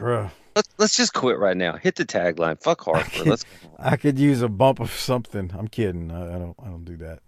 Bruh, 0.00 0.30
Let's 0.54 0.68
let's 0.78 0.96
just 0.96 1.12
quit 1.14 1.38
right 1.38 1.56
now. 1.56 1.76
Hit 1.76 1.96
the 1.96 2.04
tagline. 2.04 2.62
Fuck 2.62 2.82
Hartford. 2.82 3.26
Let's. 3.26 3.44
I 3.78 3.96
could 3.96 4.18
use 4.18 4.42
a 4.42 4.48
bump 4.48 4.80
of 4.80 4.92
something. 4.92 5.50
I'm 5.56 5.68
kidding. 5.68 6.10
I, 6.10 6.36
I 6.36 6.38
don't. 6.38 6.56
I 6.62 6.66
don't 6.66 6.84
do 6.84 6.96
that. 6.98 7.20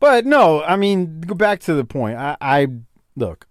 But 0.00 0.24
no, 0.24 0.62
I 0.62 0.76
mean, 0.76 1.20
go 1.20 1.34
back 1.34 1.60
to 1.60 1.74
the 1.74 1.84
point. 1.84 2.16
I, 2.16 2.36
I 2.40 2.68
look. 3.16 3.46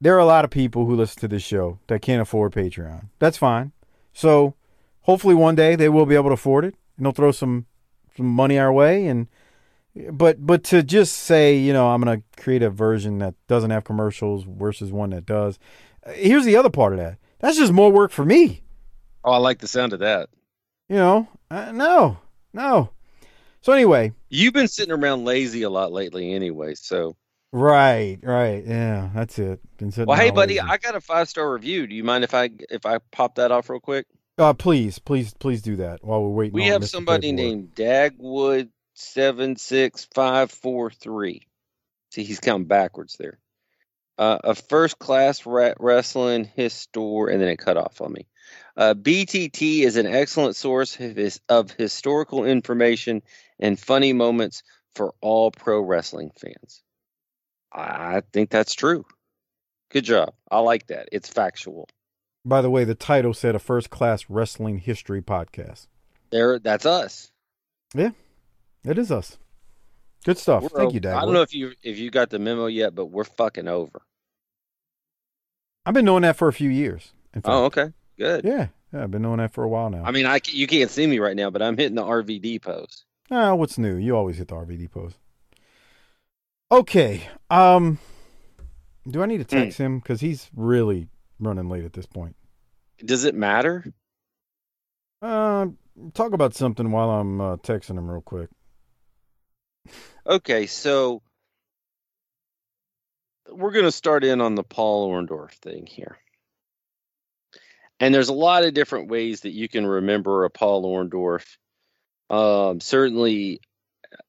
There 0.00 0.14
are 0.16 0.18
a 0.20 0.24
lot 0.26 0.44
of 0.44 0.50
people 0.50 0.84
who 0.86 0.94
listen 0.96 1.20
to 1.20 1.28
this 1.28 1.42
show 1.42 1.78
that 1.86 2.02
can't 2.02 2.20
afford 2.20 2.52
Patreon. 2.52 3.06
That's 3.20 3.36
fine. 3.36 3.72
So 4.12 4.54
hopefully 5.02 5.34
one 5.34 5.54
day 5.54 5.76
they 5.76 5.88
will 5.88 6.06
be 6.06 6.14
able 6.14 6.30
to 6.30 6.34
afford 6.34 6.64
it, 6.64 6.74
and 6.96 7.06
they'll 7.06 7.12
throw 7.12 7.32
some 7.32 7.66
some 8.16 8.26
money 8.26 8.58
our 8.58 8.72
way. 8.72 9.06
And 9.06 9.28
but 10.10 10.44
but 10.46 10.64
to 10.64 10.82
just 10.82 11.16
say, 11.16 11.56
you 11.56 11.72
know, 11.72 11.90
I'm 11.90 12.00
gonna 12.00 12.22
create 12.36 12.62
a 12.62 12.70
version 12.70 13.18
that 13.18 13.34
doesn't 13.48 13.70
have 13.70 13.84
commercials 13.84 14.44
versus 14.44 14.92
one 14.92 15.10
that 15.10 15.26
does. 15.26 15.58
Here's 16.14 16.44
the 16.44 16.56
other 16.56 16.70
part 16.70 16.92
of 16.92 16.98
that. 16.98 17.18
That's 17.40 17.56
just 17.58 17.72
more 17.72 17.90
work 17.90 18.10
for 18.10 18.24
me. 18.24 18.62
Oh, 19.24 19.32
I 19.32 19.36
like 19.38 19.58
the 19.58 19.68
sound 19.68 19.92
of 19.92 20.00
that. 20.00 20.28
You 20.88 20.96
know, 20.96 21.28
uh, 21.50 21.72
no, 21.72 22.18
no. 22.52 22.90
So 23.60 23.72
anyway, 23.72 24.12
You've 24.28 24.54
been 24.54 24.68
sitting 24.68 24.92
around 24.92 25.24
lazy 25.24 25.62
a 25.62 25.70
lot 25.70 25.92
lately, 25.92 26.32
anyway. 26.32 26.74
So 26.74 27.16
Right, 27.52 28.18
right. 28.22 28.64
Yeah, 28.66 29.10
that's 29.14 29.38
it. 29.38 29.60
Been 29.76 29.92
sitting 29.92 30.08
Well, 30.08 30.18
hey, 30.18 30.30
buddy, 30.30 30.54
lazy. 30.54 30.60
I 30.60 30.78
got 30.78 30.94
a 30.94 31.00
five 31.00 31.28
star 31.28 31.52
review. 31.52 31.86
Do 31.86 31.94
you 31.94 32.02
mind 32.02 32.24
if 32.24 32.34
I 32.34 32.50
if 32.70 32.86
I 32.86 32.98
pop 33.10 33.34
that 33.34 33.52
off 33.52 33.68
real 33.68 33.78
quick? 33.78 34.06
Uh, 34.38 34.54
please, 34.54 34.98
please, 34.98 35.34
please 35.34 35.62
do 35.62 35.76
that 35.76 36.02
while 36.02 36.22
we're 36.22 36.30
waiting. 36.30 36.54
We 36.54 36.66
have 36.66 36.82
Mr. 36.82 36.88
somebody 36.88 37.32
Paperwork. 37.32 37.46
named 37.46 37.74
Dagwood 37.74 38.68
seven 38.94 39.56
six 39.56 40.08
five 40.14 40.50
four 40.50 40.90
three. 40.90 41.46
See, 42.10 42.24
he's 42.24 42.40
counting 42.40 42.66
backwards 42.66 43.16
there. 43.18 43.38
Uh, 44.18 44.38
a 44.44 44.54
first 44.54 44.98
class 44.98 45.44
wrestling 45.46 46.50
histor, 46.56 47.32
and 47.32 47.40
then 47.40 47.48
it 47.48 47.58
cut 47.58 47.76
off 47.76 48.00
on 48.00 48.12
me. 48.12 48.26
Uh, 48.76 48.94
BTT 48.94 49.80
is 49.80 49.96
an 49.96 50.06
excellent 50.06 50.56
source 50.56 50.98
of, 50.98 51.16
his, 51.16 51.40
of 51.48 51.70
historical 51.70 52.44
information 52.44 53.22
and 53.58 53.78
funny 53.78 54.12
moments 54.12 54.62
for 54.94 55.14
all 55.20 55.50
pro 55.50 55.80
wrestling 55.80 56.30
fans. 56.36 56.82
I 57.72 58.22
think 58.32 58.50
that's 58.50 58.74
true. 58.74 59.04
Good 59.90 60.04
job. 60.04 60.34
I 60.50 60.58
like 60.60 60.86
that. 60.88 61.08
It's 61.12 61.28
factual. 61.28 61.88
By 62.44 62.60
the 62.60 62.70
way, 62.70 62.84
the 62.84 62.94
title 62.94 63.34
said 63.34 63.54
a 63.54 63.58
first 63.60 63.90
class 63.90 64.26
wrestling 64.28 64.78
history 64.78 65.22
podcast. 65.22 65.86
There, 66.30 66.58
that's 66.58 66.86
us. 66.86 67.30
Yeah, 67.94 68.10
it 68.84 68.98
is 68.98 69.12
us. 69.12 69.38
Good 70.24 70.38
stuff. 70.38 70.62
We're 70.64 70.68
Thank 70.70 70.80
over- 70.88 70.94
you, 70.94 71.00
Dad. 71.00 71.16
I 71.16 71.20
don't 71.22 71.34
know 71.34 71.42
if 71.42 71.54
you 71.54 71.72
if 71.82 71.98
you 71.98 72.10
got 72.10 72.30
the 72.30 72.38
memo 72.38 72.66
yet, 72.66 72.94
but 72.94 73.06
we're 73.06 73.24
fucking 73.24 73.68
over. 73.68 74.02
I've 75.84 75.94
been 75.94 76.04
doing 76.04 76.22
that 76.22 76.36
for 76.36 76.48
a 76.48 76.52
few 76.52 76.70
years. 76.70 77.12
In 77.34 77.42
fact. 77.42 77.52
Oh, 77.52 77.64
okay, 77.66 77.92
good. 78.18 78.44
Yeah, 78.44 78.68
yeah, 78.92 79.02
I've 79.02 79.10
been 79.10 79.22
doing 79.22 79.38
that 79.38 79.52
for 79.52 79.64
a 79.64 79.68
while 79.68 79.90
now. 79.90 80.04
I 80.04 80.10
mean, 80.12 80.26
I 80.26 80.40
you 80.46 80.66
can't 80.66 80.90
see 80.90 81.06
me 81.06 81.18
right 81.18 81.36
now, 81.36 81.50
but 81.50 81.60
I'm 81.62 81.76
hitting 81.76 81.96
the 81.96 82.02
RVD 82.02 82.60
pose. 82.62 83.04
Ah, 83.30 83.54
what's 83.54 83.78
new? 83.78 83.96
You 83.96 84.16
always 84.16 84.38
hit 84.38 84.48
the 84.48 84.54
RVD 84.54 84.90
post. 84.90 85.16
Okay. 86.70 87.22
Um, 87.50 87.98
do 89.08 89.22
I 89.22 89.26
need 89.26 89.46
to 89.46 89.56
Hmm. 89.56 89.62
text 89.64 89.78
him 89.78 89.98
because 89.98 90.20
he's 90.20 90.50
really 90.54 91.08
running 91.42 91.68
late 91.68 91.84
at 91.84 91.92
this 91.92 92.06
point? 92.06 92.36
Does 93.04 93.24
it 93.24 93.34
matter? 93.34 93.84
Uh, 95.20 95.66
talk 96.14 96.32
about 96.32 96.54
something 96.54 96.90
while 96.90 97.10
I'm 97.10 97.40
uh, 97.40 97.56
texting 97.56 97.98
him 97.98 98.10
real 98.10 98.22
quick. 98.22 98.50
Okay, 100.26 100.66
so 100.66 101.22
we're 103.50 103.72
gonna 103.72 103.92
start 103.92 104.24
in 104.24 104.40
on 104.40 104.54
the 104.54 104.62
Paul 104.62 105.10
Orndorff 105.10 105.52
thing 105.52 105.86
here. 105.86 106.18
And 108.00 108.14
there's 108.14 108.28
a 108.28 108.34
lot 108.34 108.64
of 108.64 108.74
different 108.74 109.08
ways 109.10 109.42
that 109.42 109.52
you 109.52 109.68
can 109.68 109.86
remember 109.86 110.44
a 110.44 110.50
Paul 110.50 110.84
Orndorff. 110.84 111.56
Um, 112.30 112.80
certainly, 112.80 113.60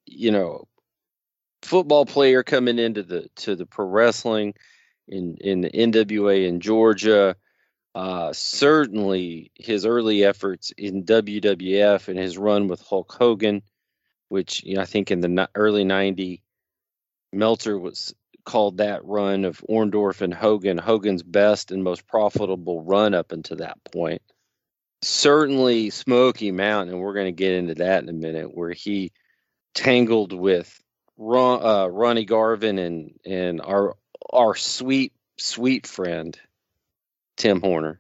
you 0.06 0.32
know, 0.32 0.68
football 1.64 2.06
player 2.06 2.44
coming 2.44 2.78
into 2.78 3.04
the 3.04 3.30
to 3.38 3.56
the 3.56 3.66
pro 3.66 3.86
wrestling 3.86 4.54
in 5.08 5.38
in 5.38 5.62
the 5.62 5.70
NWA 5.70 6.48
in 6.48 6.60
Georgia. 6.60 7.36
Uh, 7.96 8.34
certainly, 8.34 9.52
his 9.54 9.86
early 9.86 10.24
efforts 10.24 10.72
in 10.78 11.04
WWF 11.04 12.08
and 12.08 12.18
his 12.18 12.38
run 12.40 12.68
with 12.68 12.82
Hulk 12.82 13.12
Hogan, 13.12 13.62
which 14.30 14.64
you 14.64 14.76
know, 14.76 14.82
I 14.82 14.86
think 14.86 15.12
in 15.12 15.20
the 15.20 15.50
early 15.54 15.84
'90, 15.84 16.42
Meltzer 17.32 17.78
was 17.78 18.14
called 18.46 18.78
that 18.78 19.06
run 19.06 19.46
of 19.46 19.64
Orndorff 19.70 20.22
and 20.22 20.34
Hogan 20.34 20.78
Hogan's 20.78 21.24
best 21.24 21.72
and 21.72 21.84
most 21.84 22.08
profitable 22.08 22.82
run 22.82 23.14
up 23.14 23.32
until 23.32 23.58
that 23.58 23.78
point. 23.86 24.22
Certainly, 25.04 25.92
Smoky 25.92 26.52
Mountain, 26.52 26.96
and 26.96 27.04
we're 27.04 27.14
going 27.14 27.28
to 27.28 27.32
get 27.32 27.54
into 27.54 27.76
that 27.76 28.04
in 28.04 28.10
a 28.10 28.14
minute, 28.14 28.56
where 28.56 28.72
he 28.72 29.12
tangled 29.76 30.34
with 30.34 30.82
Ron, 31.18 31.64
uh, 31.64 31.88
Ronnie 31.88 32.26
Garvin 32.26 32.80
and 32.80 33.20
and 33.26 33.62
our 33.62 33.96
our 34.32 34.56
sweet 34.56 35.14
sweet 35.38 35.88
friend 35.88 36.40
Tim 37.38 37.62
Horner. 37.62 38.00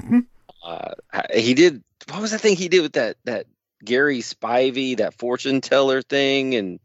Mhm. 0.00 0.26
Uh, 0.62 0.94
he 1.34 1.54
did 1.54 1.82
what 2.08 2.20
was 2.20 2.30
that 2.30 2.40
thing 2.40 2.56
he 2.56 2.68
did 2.68 2.82
with 2.82 2.92
that 2.94 3.16
that 3.24 3.46
Gary 3.84 4.20
Spivey 4.20 4.96
that 4.98 5.14
fortune 5.18 5.60
teller 5.60 6.02
thing 6.02 6.54
and 6.54 6.80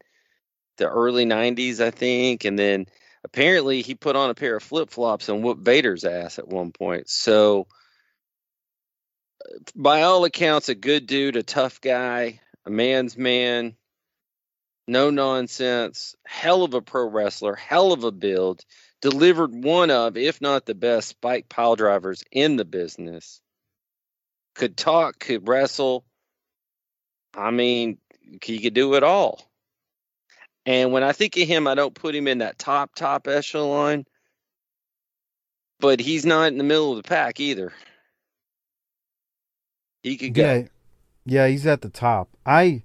the 0.78 0.90
early 0.90 1.26
90s 1.26 1.80
I 1.80 1.92
think 1.92 2.46
and 2.46 2.58
then 2.58 2.86
apparently 3.24 3.82
he 3.82 3.96
put 3.96 4.16
on 4.16 4.30
a 4.30 4.36
pair 4.36 4.56
of 4.56 4.64
flip-flops 4.64 5.30
and 5.30 5.44
whooped 5.44 5.64
Vader's 5.64 6.04
ass 6.06 6.40
at 6.40 6.48
one 6.48 6.72
point. 6.72 7.10
So 7.10 7.68
uh, 9.46 9.60
by 9.76 10.02
all 10.02 10.26
accounts 10.26 10.70
a 10.70 10.76
good 10.76 11.06
dude, 11.06 11.36
a 11.36 11.44
tough 11.44 11.82
guy, 11.82 12.40
a 12.66 12.70
man's 12.70 13.18
man, 13.18 13.76
no 14.92 15.10
nonsense, 15.10 16.16
hell 16.26 16.64
of 16.64 16.74
a 16.74 16.82
pro 16.82 17.08
wrestler, 17.08 17.56
hell 17.56 17.94
of 17.94 18.04
a 18.04 18.12
build, 18.12 18.64
delivered 19.02 19.64
one 19.64 19.90
of, 19.90 20.18
if 20.18 20.42
not 20.42 20.66
the 20.66 20.76
best, 20.76 21.08
spike 21.08 21.48
pile 21.48 21.76
drivers 21.76 22.24
in 22.32 22.58
the 22.58 22.66
business. 22.66 23.42
Could 24.54 24.76
talk, 24.76 25.18
could 25.18 25.48
wrestle. 25.48 26.04
I 27.34 27.52
mean, 27.52 28.00
he 28.44 28.60
could 28.60 28.74
do 28.74 28.96
it 28.96 29.04
all. 29.04 29.50
And 30.66 30.92
when 30.92 31.04
I 31.04 31.14
think 31.14 31.38
of 31.38 31.48
him, 31.48 31.68
I 31.68 31.76
don't 31.76 31.96
put 31.96 32.14
him 32.14 32.28
in 32.28 32.40
that 32.40 32.60
top, 32.60 32.94
top 32.94 33.28
echelon, 33.28 34.06
but 35.80 36.00
he's 36.02 36.26
not 36.26 36.52
in 36.52 36.58
the 36.58 36.64
middle 36.66 36.92
of 36.92 36.98
the 36.98 37.08
pack 37.08 37.40
either. 37.40 37.72
He 40.04 40.18
could 40.18 40.34
go. 40.34 40.44
Yeah, 40.44 40.64
yeah, 41.26 41.48
he's 41.48 41.66
at 41.66 41.82
the 41.82 41.90
top. 41.90 42.30
I 42.46 42.84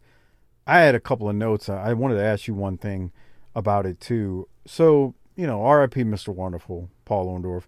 I 0.66 0.80
had 0.80 0.94
a 0.94 1.00
couple 1.00 1.28
of 1.28 1.36
notes. 1.36 1.68
I 1.68 1.92
wanted 1.92 2.16
to 2.16 2.24
ask 2.24 2.46
you 2.48 2.54
one 2.54 2.76
thing 2.78 3.12
about 3.54 3.86
it 3.86 4.00
too. 4.00 4.48
So 4.66 5.14
you 5.36 5.46
know, 5.46 5.62
R.I.P. 5.62 6.02
Mr. 6.04 6.28
Wonderful, 6.34 6.88
Paul 7.04 7.26
Orndorff. 7.28 7.64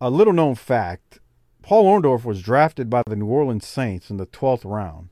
A 0.00 0.08
little 0.10 0.32
known 0.32 0.54
fact: 0.54 1.18
Paul 1.62 1.84
Orndorff 1.84 2.24
was 2.24 2.40
drafted 2.42 2.88
by 2.88 3.02
the 3.06 3.16
New 3.16 3.26
Orleans 3.26 3.66
Saints 3.66 4.10
in 4.10 4.16
the 4.16 4.26
twelfth 4.26 4.64
round. 4.64 5.08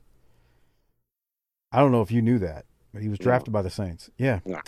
I 1.71 1.79
don't 1.79 1.91
know 1.91 2.01
if 2.01 2.11
you 2.11 2.21
knew 2.21 2.39
that, 2.39 2.65
but 2.93 3.01
he 3.01 3.09
was 3.09 3.19
No. 3.19 3.25
drafted 3.25 3.53
by 3.53 3.61
the 3.61 3.69
Saints. 3.69 4.09
Yeah, 4.17 4.39
No. 4.45 4.59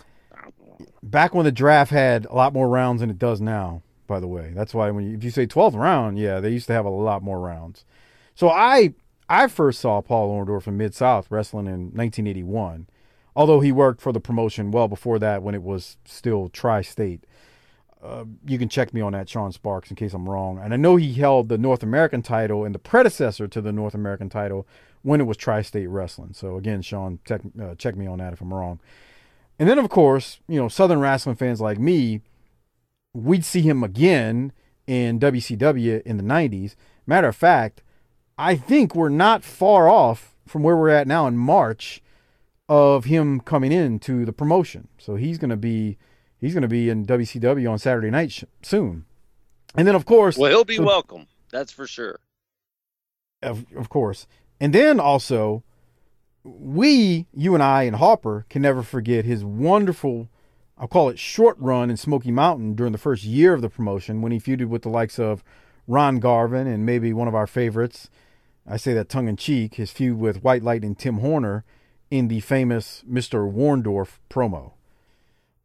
back 1.02 1.34
when 1.34 1.46
the 1.46 1.52
draft 1.52 1.90
had 1.92 2.26
a 2.26 2.36
lot 2.36 2.54
more 2.54 2.70
rounds 2.70 3.02
than 3.02 3.10
it 3.10 3.18
does 3.18 3.42
now. 3.42 3.82
By 4.08 4.20
the 4.20 4.28
way, 4.28 4.52
that's 4.54 4.74
why 4.74 4.92
when 4.92 5.06
you, 5.10 5.16
if 5.16 5.24
you 5.24 5.32
say 5.32 5.46
twelfth 5.46 5.76
round, 5.76 6.20
yeah, 6.20 6.40
they 6.40 6.50
used 6.52 6.68
to 6.68 6.74
have 6.74 6.86
a 6.86 6.90
lot 6.90 7.24
more 7.24 7.40
rounds. 7.40 7.86
So 8.36 8.50
I 8.50 8.94
I 9.32 9.48
first 9.48 9.80
saw 9.80 10.02
Paul 10.02 10.30
Orndorff 10.30 10.68
in 10.68 10.76
Mid 10.76 10.94
South 10.94 11.32
wrestling 11.32 11.66
in 11.66 11.94
1981, 11.94 12.88
although 13.34 13.62
he 13.62 13.72
worked 13.72 14.02
for 14.02 14.12
the 14.12 14.20
promotion 14.20 14.72
well 14.72 14.90
before 14.90 15.20
that 15.20 15.42
when 15.42 15.56
it 15.56 15.64
was 15.64 15.96
still 16.04 16.50
Tri 16.50 16.82
State. 16.82 17.24
Uh, 18.04 18.26
you 18.46 18.60
can 18.60 18.68
check 18.68 18.94
me 18.94 19.00
on 19.00 19.14
that, 19.14 19.30
Sean 19.30 19.54
Sparks, 19.54 19.90
in 19.90 19.96
case 19.96 20.14
I'm 20.14 20.28
wrong. 20.28 20.60
And 20.60 20.74
I 20.74 20.78
know 20.78 20.98
he 20.98 21.14
held 21.14 21.48
the 21.48 21.58
North 21.58 21.82
American 21.82 22.22
title 22.22 22.66
and 22.66 22.76
the 22.76 22.80
predecessor 22.80 23.48
to 23.48 23.62
the 23.62 23.72
North 23.72 23.94
American 23.94 24.28
title 24.28 24.68
when 25.02 25.22
it 25.22 25.28
was 25.28 25.38
Tri 25.38 25.62
State 25.62 25.88
Wrestling. 25.88 26.34
So 26.34 26.58
again, 26.58 26.82
Sean, 26.82 27.20
check, 27.24 27.40
uh, 27.62 27.76
check 27.76 27.96
me 27.96 28.08
on 28.08 28.18
that 28.18 28.34
if 28.34 28.42
I'm 28.42 28.54
wrong. 28.54 28.82
And 29.58 29.70
then, 29.70 29.80
of 29.80 29.88
course, 29.88 30.42
you 30.50 30.60
know, 30.60 30.68
Southern 30.68 31.00
wrestling 31.00 31.38
fans 31.38 31.62
like 31.62 31.80
me, 31.80 32.20
we'd 33.14 33.46
see 33.46 33.62
him 33.62 33.82
again 33.82 34.52
in 34.88 35.22
WCW 35.22 36.02
in 36.02 36.18
the 36.18 36.24
90s. 36.24 36.76
Matter 37.08 37.30
of 37.30 37.36
fact, 37.38 37.82
I 38.42 38.56
think 38.56 38.96
we're 38.96 39.10
not 39.10 39.44
far 39.44 39.88
off 39.88 40.36
from 40.48 40.64
where 40.64 40.76
we're 40.76 40.90
at 40.90 41.08
now 41.08 41.28
in 41.28 41.38
March 41.38 42.02
of 42.68 43.06
him 43.06 43.40
coming 43.40 43.72
into 43.72 44.26
the 44.26 44.34
promotion. 44.34 44.88
So 44.98 45.16
he's 45.16 45.38
going 45.38 45.52
to 45.52 45.58
be 45.58 45.98
he's 46.40 46.54
going 46.54 46.64
to 46.64 46.68
be 46.68 46.90
in 46.90 47.06
WCW 47.06 47.70
on 47.72 47.78
Saturday 47.78 48.10
night 48.10 48.32
sh- 48.32 48.44
soon. 48.64 49.06
And 49.76 49.88
then 49.88 49.94
of 49.96 50.06
course, 50.06 50.38
Well, 50.38 50.50
he'll 50.50 50.66
be 50.66 50.78
so- 50.78 50.84
welcome. 50.84 51.28
That's 51.52 51.72
for 51.72 51.86
sure. 51.86 52.20
of, 53.44 53.66
of 53.76 53.90
course. 53.90 54.26
And 54.60 54.74
then 54.74 55.00
also 55.00 55.64
we, 56.44 57.28
you 57.34 57.54
and 57.54 57.62
I 57.62 57.84
and 57.84 57.98
Hopper 57.98 58.46
can 58.50 58.64
never 58.64 58.82
forget 58.82 59.24
his 59.26 59.44
wonderful 59.46 60.30
I'll 60.80 60.88
call 60.88 61.10
it 61.10 61.20
short 61.20 61.58
run 61.60 61.92
in 61.92 61.98
Smoky 61.98 62.32
Mountain 62.32 62.74
during 62.74 62.92
the 62.92 62.98
first 62.98 63.24
year 63.24 63.54
of 63.54 63.62
the 63.62 63.70
promotion 63.70 64.24
when 64.24 64.32
he 64.32 64.40
feuded 64.40 64.66
with 64.70 64.82
the 64.82 64.90
likes 64.90 65.20
of 65.20 65.44
Ron 65.88 66.18
Garvin 66.18 66.66
and 66.66 66.88
maybe 66.88 67.14
one 67.14 67.28
of 67.28 67.36
our 67.36 67.46
favorites. 67.46 68.10
I 68.72 68.78
say 68.78 68.94
that 68.94 69.10
tongue 69.10 69.28
in 69.28 69.36
cheek, 69.36 69.76
his 69.76 69.92
feud 69.92 70.18
with 70.18 70.44
White 70.44 70.64
Light 70.64 70.84
and 70.84 70.98
Tim 70.98 71.18
Horner 71.18 71.66
in 72.10 72.28
the 72.30 72.40
famous 72.40 73.04
Mr. 73.10 73.52
Warndorf 73.52 74.20
promo. 74.30 74.72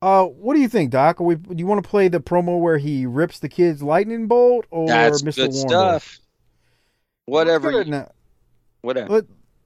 Uh, 0.03 0.25
what 0.25 0.55
do 0.55 0.61
you 0.61 0.69
think, 0.69 0.91
Doc? 0.91 1.21
Are 1.21 1.25
we, 1.25 1.37
do 1.37 1.55
you 1.57 1.67
want 1.67 1.83
to 1.83 1.89
play 1.89 2.09
the 2.09 2.21
promo 2.21 2.61
where 2.61 2.79
he 2.79 3.07
rips 3.07 3.39
the 3.39 3.49
kid's 3.49 3.83
lightning 3.83 4.27
bolt 4.27 4.67
or 4.71 4.89
That's 4.89 5.23
Mr. 5.23 5.37
good 5.37 5.51
Warndorf? 5.51 5.69
stuff. 5.69 6.19
Whatever. 7.27 7.73
Let's 7.73 7.77
get 7.77 7.81
it 7.81 7.87
you- 7.87 7.93
now. 8.03 8.11
whatever. 8.83 9.13
Let, 9.13 9.25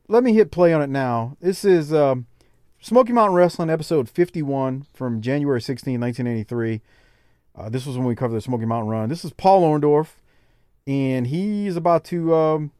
let 0.09 0.23
me 0.25 0.33
hit 0.35 0.51
play 0.51 0.73
on 0.73 0.83
it 0.83 0.91
now. 0.91 1.37
This 1.41 1.65
is 1.65 1.93
um, 1.93 2.27
Smoky 2.81 3.13
Mountain 3.13 3.37
Wrestling, 3.37 3.71
episode 3.71 4.09
51 4.09 4.87
from 4.93 5.21
January 5.21 5.61
16, 5.63 6.01
1983. 6.01 6.81
Uh, 7.57 7.69
this 7.69 7.87
was 7.87 7.97
when 7.97 8.07
we 8.07 8.15
covered 8.15 8.37
the 8.37 8.41
Smoky 8.41 8.65
Mountain 8.67 8.89
Run. 8.91 9.09
This 9.09 9.25
is 9.25 9.33
Paul 9.33 9.63
Orndorff, 9.63 10.15
and 10.87 11.27
he's 11.27 11.77
about 11.77 12.05
to, 12.05 12.35
um, 12.35 12.71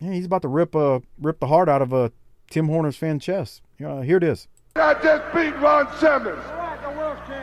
yeah, 0.00 0.12
he's 0.12 0.26
about 0.26 0.42
to 0.42 0.48
rip 0.48 0.74
uh, 0.76 1.00
rip 1.20 1.40
the 1.40 1.46
heart 1.46 1.68
out 1.68 1.82
of 1.82 1.92
uh, 1.92 2.10
Tim 2.50 2.68
Horner's 2.68 2.96
fan 2.96 3.18
chest. 3.20 3.62
Uh, 3.84 4.00
here 4.00 4.16
it 4.16 4.24
is. 4.24 4.48
I 4.76 4.94
just 4.94 5.24
beat 5.34 5.56
Ron 5.60 5.88
Simmons. 5.98 6.42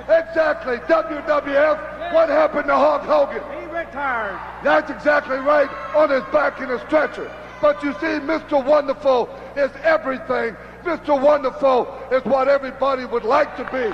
Exactly. 0.07 0.77
WWF, 0.77 2.13
what 2.13 2.29
happened 2.29 2.67
to 2.67 2.75
Hulk 2.75 3.01
Hogan? 3.03 3.43
He 3.59 3.65
retired. 3.65 4.39
That's 4.63 4.89
exactly 4.91 5.37
right, 5.37 5.69
on 5.95 6.09
his 6.09 6.23
back 6.31 6.59
in 6.61 6.69
a 6.69 6.79
stretcher. 6.85 7.31
But 7.61 7.81
you 7.83 7.93
see, 7.93 8.19
Mr. 8.21 8.63
Wonderful 8.63 9.29
is 9.55 9.71
everything. 9.83 10.55
Mr. 10.83 11.19
Wonderful 11.19 11.87
is 12.11 12.23
what 12.25 12.47
everybody 12.47 13.05
would 13.05 13.23
like 13.23 13.55
to 13.57 13.63
be. 13.65 13.85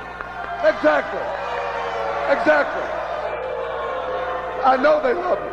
Exactly. 0.68 1.22
Exactly. 2.30 2.84
I 4.64 4.78
know 4.82 5.02
they 5.02 5.14
love 5.14 5.40
you. 5.40 5.51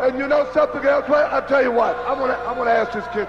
And 0.00 0.16
you 0.18 0.28
know 0.28 0.48
something 0.52 0.84
else? 0.84 1.08
Well, 1.08 1.28
I'll 1.32 1.46
tell 1.46 1.62
you 1.62 1.72
what. 1.72 1.96
I 1.96 2.12
want 2.12 2.32
to 2.32 2.38
I 2.38 2.56
wanna 2.56 2.70
ask 2.70 2.92
this 2.92 3.04
kid. 3.12 3.28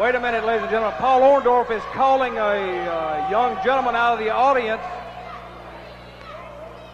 Wait 0.00 0.14
a 0.14 0.20
minute, 0.20 0.44
ladies 0.44 0.62
and 0.62 0.70
gentlemen. 0.70 0.96
Paul 0.98 1.20
Orndorff 1.22 1.70
is 1.70 1.82
calling 1.92 2.36
a 2.36 2.40
uh, 2.40 3.28
young 3.30 3.56
gentleman 3.64 3.96
out 3.96 4.14
of 4.14 4.18
the 4.24 4.30
audience. 4.30 4.82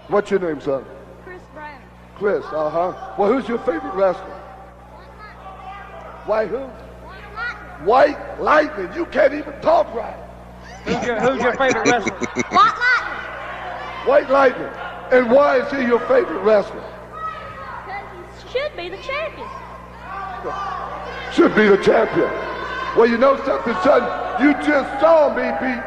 What's 0.09 0.31
your 0.31 0.41
name, 0.41 0.61
son? 0.61 0.85
Chris 1.25 1.43
Brown. 1.53 1.81
Chris, 2.17 2.45
uh-huh. 2.47 3.15
Well, 3.19 3.33
who's 3.33 3.49
your 3.49 3.59
favorite 3.59 3.95
wrestler? 3.95 4.25
White 6.27 6.51
Lightning. 6.53 6.61
Why 6.61 7.27
who? 7.79 7.85
White 7.85 8.41
Lightning. 8.41 8.93
You 8.95 9.07
can't 9.07 9.35
even 9.35 9.53
talk 9.61 9.93
right. 9.95 10.17
Who's 10.85 11.07
your, 11.07 11.21
who's 11.21 11.43
your 11.43 11.55
favorite 11.57 11.89
wrestler? 11.91 12.15
White 12.17 12.79
Lightning. 12.79 14.07
White 14.07 14.31
Lightning. 14.31 14.71
And 15.11 15.31
why 15.31 15.61
is 15.61 15.71
he 15.73 15.87
your 15.87 16.01
favorite 16.01 16.41
wrestler? 16.41 16.85
Should 18.75 18.83
be 18.83 18.89
the 18.89 19.03
champion. 19.03 19.49
Should 21.33 21.55
be 21.55 21.69
the 21.69 21.81
champion. 21.81 22.29
Well, 22.97 23.07
you 23.07 23.19
know 23.19 23.37
something, 23.45 23.73
son? 23.85 24.03
You 24.43 24.53
just 24.67 25.01
saw 25.01 25.29
me 25.31 25.45
beat 25.63 25.81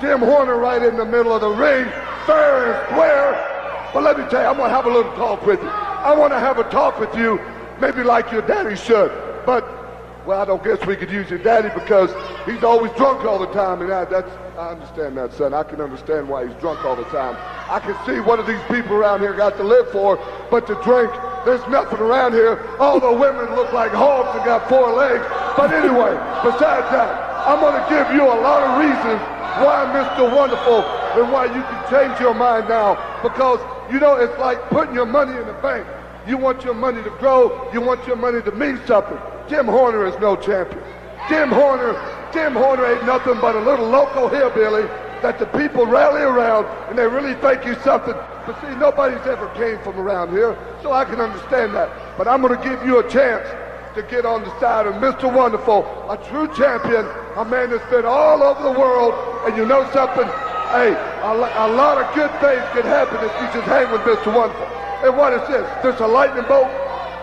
Jim 0.00 0.20
Horner 0.20 0.56
right 0.56 0.82
in 0.82 0.96
the 0.96 1.04
middle 1.04 1.34
of 1.34 1.42
the 1.42 1.50
ring, 1.50 1.84
fair 2.24 2.72
and 2.72 2.86
square. 2.88 3.90
But 3.92 4.04
let 4.04 4.18
me 4.18 4.24
tell 4.30 4.40
you, 4.40 4.48
I'm 4.48 4.56
going 4.56 4.70
to 4.70 4.74
have 4.74 4.86
a 4.86 4.90
little 4.90 5.12
talk 5.16 5.44
with 5.44 5.60
you. 5.60 5.68
I 5.68 6.16
want 6.16 6.32
to 6.32 6.40
have 6.40 6.58
a 6.58 6.64
talk 6.70 6.98
with 6.98 7.14
you, 7.14 7.38
maybe 7.78 8.02
like 8.02 8.32
your 8.32 8.40
daddy 8.40 8.74
should. 8.74 9.12
But, 9.44 10.26
well, 10.26 10.40
I 10.40 10.46
don't 10.46 10.64
guess 10.64 10.84
we 10.86 10.96
could 10.96 11.10
use 11.10 11.28
your 11.28 11.40
daddy 11.40 11.68
because 11.78 12.10
he's 12.46 12.64
always 12.64 12.90
drunk 12.92 13.26
all 13.26 13.38
the 13.38 13.52
time. 13.52 13.82
And 13.82 13.92
I, 13.92 14.06
that's, 14.06 14.30
I 14.56 14.70
understand 14.70 15.14
that, 15.18 15.34
son. 15.34 15.52
I 15.52 15.62
can 15.62 15.82
understand 15.82 16.26
why 16.26 16.46
he's 16.46 16.56
drunk 16.56 16.86
all 16.86 16.96
the 16.96 17.04
time. 17.04 17.36
I 17.68 17.80
can 17.80 17.94
see 18.06 18.18
what 18.20 18.38
of 18.38 18.46
these 18.46 18.62
people 18.68 18.96
around 18.96 19.20
here 19.20 19.34
got 19.34 19.58
to 19.58 19.62
live 19.62 19.90
for, 19.90 20.18
but 20.50 20.66
to 20.68 20.74
drink. 20.82 21.12
There's 21.44 21.66
nothing 21.68 22.00
around 22.00 22.32
here. 22.32 22.60
All 22.78 23.00
the 23.00 23.12
women 23.12 23.54
look 23.56 23.72
like 23.72 23.92
hogs 23.92 24.36
and 24.36 24.44
got 24.44 24.68
four 24.68 24.92
legs. 24.92 25.24
But 25.56 25.72
anyway, 25.72 26.12
besides 26.44 26.84
that, 26.92 27.10
I'm 27.48 27.60
going 27.60 27.80
to 27.80 27.86
give 27.88 28.14
you 28.14 28.24
a 28.24 28.38
lot 28.44 28.60
of 28.62 28.76
reasons 28.76 29.20
why 29.64 29.88
Mr. 29.88 30.28
Wonderful 30.28 30.84
and 31.16 31.32
why 31.32 31.46
you 31.46 31.62
can 31.62 31.80
change 31.90 32.20
your 32.20 32.34
mind 32.34 32.68
now. 32.68 32.94
Because, 33.22 33.58
you 33.92 33.98
know, 33.98 34.16
it's 34.16 34.36
like 34.38 34.60
putting 34.68 34.94
your 34.94 35.06
money 35.06 35.36
in 35.36 35.46
the 35.46 35.54
bank. 35.54 35.86
You 36.26 36.36
want 36.36 36.62
your 36.62 36.74
money 36.74 37.02
to 37.02 37.10
grow. 37.18 37.72
You 37.72 37.80
want 37.80 38.06
your 38.06 38.16
money 38.16 38.42
to 38.42 38.52
mean 38.52 38.78
something. 38.86 39.18
Tim 39.48 39.66
Horner 39.66 40.06
is 40.06 40.18
no 40.20 40.36
champion. 40.36 40.82
Tim 41.28 41.48
Horner, 41.48 41.94
Tim 42.32 42.52
Horner 42.52 42.86
ain't 42.86 43.06
nothing 43.06 43.40
but 43.40 43.56
a 43.56 43.60
little 43.60 43.88
local 43.88 44.28
hillbilly 44.28 44.82
that 45.22 45.38
the 45.38 45.46
people 45.46 45.86
rally 45.86 46.22
around 46.22 46.66
and 46.88 46.98
they 46.98 47.06
really 47.06 47.34
think 47.40 47.62
he's 47.62 47.78
something. 47.82 48.14
But 48.46 48.60
see, 48.60 48.74
nobody's 48.76 49.24
ever 49.26 49.48
came 49.54 49.78
from 49.82 49.98
around 49.98 50.30
here, 50.30 50.56
so 50.82 50.92
I 50.92 51.04
can 51.04 51.20
understand 51.20 51.74
that. 51.74 52.16
But 52.16 52.26
I'm 52.28 52.42
going 52.42 52.56
to 52.56 52.64
give 52.64 52.84
you 52.84 52.98
a 52.98 53.08
chance 53.08 53.46
to 53.94 54.02
get 54.02 54.24
on 54.24 54.42
the 54.42 54.60
side 54.60 54.86
of 54.86 54.94
Mr. 54.94 55.32
Wonderful, 55.32 55.84
a 56.10 56.16
true 56.28 56.46
champion, 56.54 57.04
a 57.36 57.44
man 57.44 57.70
that's 57.70 57.88
been 57.90 58.06
all 58.06 58.42
over 58.42 58.62
the 58.62 58.78
world. 58.78 59.14
And 59.46 59.56
you 59.56 59.66
know 59.66 59.88
something? 59.92 60.26
Hey, 60.70 60.94
a, 60.94 61.32
a 61.32 61.68
lot 61.74 61.98
of 61.98 62.06
good 62.14 62.30
things 62.40 62.62
can 62.72 62.86
happen 62.86 63.18
if 63.18 63.32
you 63.40 63.60
just 63.60 63.66
hang 63.66 63.90
with 63.90 64.02
Mr. 64.02 64.34
Wonderful. 64.34 64.66
And 65.02 65.16
what 65.16 65.32
is 65.32 65.46
this? 65.48 65.66
This 65.82 65.94
is 65.96 66.00
a 66.00 66.06
lightning 66.06 66.44
bolt? 66.46 66.68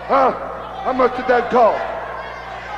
Huh? 0.10 0.32
How 0.84 0.94
much 0.94 1.16
did 1.16 1.28
that 1.28 1.52
cost? 1.52 1.80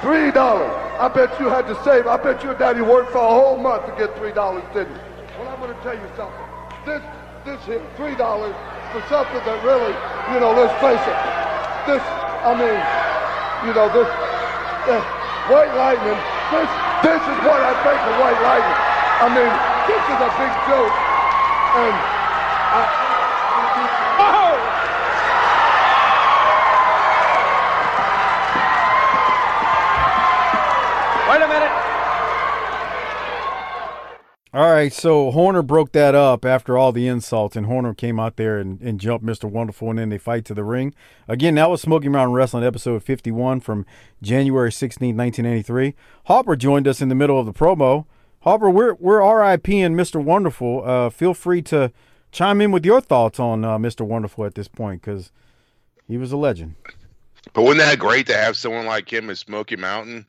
Three 0.02 0.32
dollars. 0.32 0.72
I 1.00 1.08
bet 1.08 1.40
you 1.40 1.48
had 1.48 1.68
to 1.68 1.76
save. 1.84 2.08
I 2.08 2.18
bet 2.18 2.44
your 2.44 2.54
daddy 2.56 2.82
worked 2.82 3.12
for 3.12 3.20
a 3.20 3.28
whole 3.28 3.58
month 3.58 3.86
to 3.86 3.92
get 3.96 4.16
three 4.18 4.32
dollars, 4.32 4.64
didn't 4.74 4.94
he? 4.94 5.02
Well, 5.40 5.48
I'm 5.48 5.60
going 5.60 5.76
to 5.76 5.82
tell 5.82 5.96
you 5.96 6.10
something. 6.16 6.46
This, 6.86 7.02
this 7.46 7.62
here, 7.66 7.82
three 7.96 8.16
dollars 8.16 8.56
for 8.92 9.02
something 9.08 9.40
that 9.46 9.60
really, 9.64 9.94
you 10.34 10.40
know, 10.40 10.52
let's 10.52 10.74
face 10.84 11.00
it. 11.00 11.20
This, 11.88 12.04
I 12.44 12.52
mean, 12.58 12.80
you 13.68 13.74
know, 13.74 13.88
this, 13.94 14.10
uh, 14.90 15.02
white 15.48 15.74
lightning. 15.78 16.20
This, 16.52 16.70
this 17.06 17.22
is 17.22 17.38
what 17.46 17.62
I 17.62 17.74
think 17.86 18.00
of 18.02 18.14
white 18.20 18.42
lightning. 18.44 18.80
I 19.24 19.28
mean, 19.30 19.52
this 19.88 20.04
is 20.10 20.20
a 20.20 20.32
big 20.36 20.54
joke, 20.68 20.96
and 21.76 21.96
I. 22.76 23.19
All 34.52 34.72
right, 34.72 34.92
so 34.92 35.30
Horner 35.30 35.62
broke 35.62 35.92
that 35.92 36.16
up 36.16 36.44
after 36.44 36.76
all 36.76 36.92
the 36.92 37.08
insults, 37.08 37.56
and 37.56 37.68
Horner 37.68 37.94
came 37.94 38.20
out 38.20 38.36
there 38.36 38.58
and, 38.58 38.82
and 38.82 39.00
jumped 39.00 39.24
Mr. 39.24 39.48
Wonderful, 39.48 39.92
and 39.92 40.00
then 40.00 40.10
they 40.10 40.18
fight 40.18 40.44
to 40.46 40.56
the 40.56 40.64
ring. 40.64 40.96
Again, 41.28 41.54
that 41.56 41.70
was 41.70 41.84
Smoky 41.84 42.10
Mountain 42.10 42.34
Wrestling 42.34 42.64
episode 42.64 43.04
51 43.04 43.60
from 43.60 43.86
January 44.24 44.72
16, 44.72 45.16
1983. 45.16 45.94
Hopper 46.26 46.56
joined 46.56 46.88
us 46.88 47.00
in 47.00 47.10
the 47.10 47.16
middle 47.16 47.40
of 47.40 47.46
the 47.46 47.54
promo. 47.54 48.06
Hopper, 48.40 48.72
we're, 48.72 48.96
we're 48.96 49.20
RIPing 49.20 49.94
Mr. 49.94 50.24
Wonderful. 50.24 50.84
Uh, 50.84 51.12
feel 51.12 51.36
free 51.36 51.62
to 51.64 51.92
chime 52.32 52.60
in 52.60 52.72
with 52.72 52.84
your 52.84 53.02
thoughts 53.02 53.40
on 53.40 53.64
uh, 53.64 53.78
Mr. 53.78 54.02
Wonderful 54.02 54.46
at 54.46 54.56
this 54.56 54.68
point 54.68 55.04
because 55.04 55.32
he 56.08 56.18
was 56.18 56.32
a 56.32 56.38
legend. 56.38 56.74
But 57.54 57.62
wasn't 57.62 57.82
that 57.82 58.00
great 58.00 58.26
to 58.28 58.36
have 58.36 58.58
someone 58.58 58.88
like 58.88 59.14
him 59.14 59.30
in 59.30 59.36
Smoky 59.36 59.76
Mountain? 59.76 60.26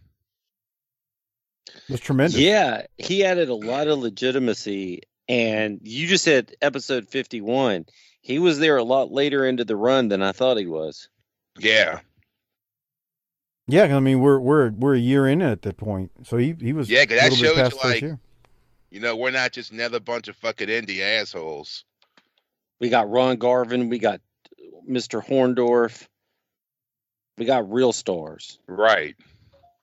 It 1.88 1.92
was 1.92 2.00
tremendous. 2.00 2.38
Yeah, 2.38 2.87
he 2.98 3.24
added 3.24 3.48
a 3.48 3.54
lot 3.54 3.88
of 3.88 3.98
legitimacy. 3.98 5.02
And 5.28 5.78
you 5.83 6.09
just 6.09 6.24
said 6.24 6.54
episode 6.61 7.09
51. 7.09 7.87
He 8.20 8.38
was 8.38 8.59
there 8.59 8.76
a 8.76 8.83
lot 8.83 9.12
later 9.12 9.46
into 9.46 9.64
the 9.64 9.76
run 9.76 10.09
than 10.09 10.22
I 10.22 10.33
thought 10.33 10.56
he 10.56 10.66
was. 10.66 11.09
Yeah. 11.59 12.00
Yeah, 13.68 13.96
I 13.96 14.00
mean 14.00 14.18
we're 14.18 14.40
we're 14.40 14.70
we're 14.70 14.96
a 14.96 14.98
year 14.98 15.28
in 15.28 15.42
at 15.42 15.62
that 15.62 15.76
point, 15.76 16.11
so 16.24 16.37
he 16.37 16.56
he 16.61 16.72
was 16.72 16.90
Yeah, 16.90 17.04
'cause 17.04 17.18
a 17.18 17.20
that 17.20 17.33
shows 17.35 17.72
you, 17.72 17.78
like, 17.88 18.00
year. 18.02 18.18
You 18.90 18.98
know, 18.98 19.14
we're 19.14 19.30
not 19.30 19.52
just 19.52 19.70
another 19.70 20.00
bunch 20.00 20.26
of 20.26 20.35
fucking 20.35 20.66
indie 20.66 21.00
assholes. 21.00 21.85
We 22.80 22.88
got 22.88 23.09
Ron 23.09 23.37
Garvin. 23.37 23.88
We 23.88 24.00
got 24.00 24.20
Mr. 24.88 25.24
Horndorf. 25.24 26.09
We 27.38 27.44
got 27.44 27.70
real 27.72 27.92
stars. 27.92 28.59
Right. 28.66 29.14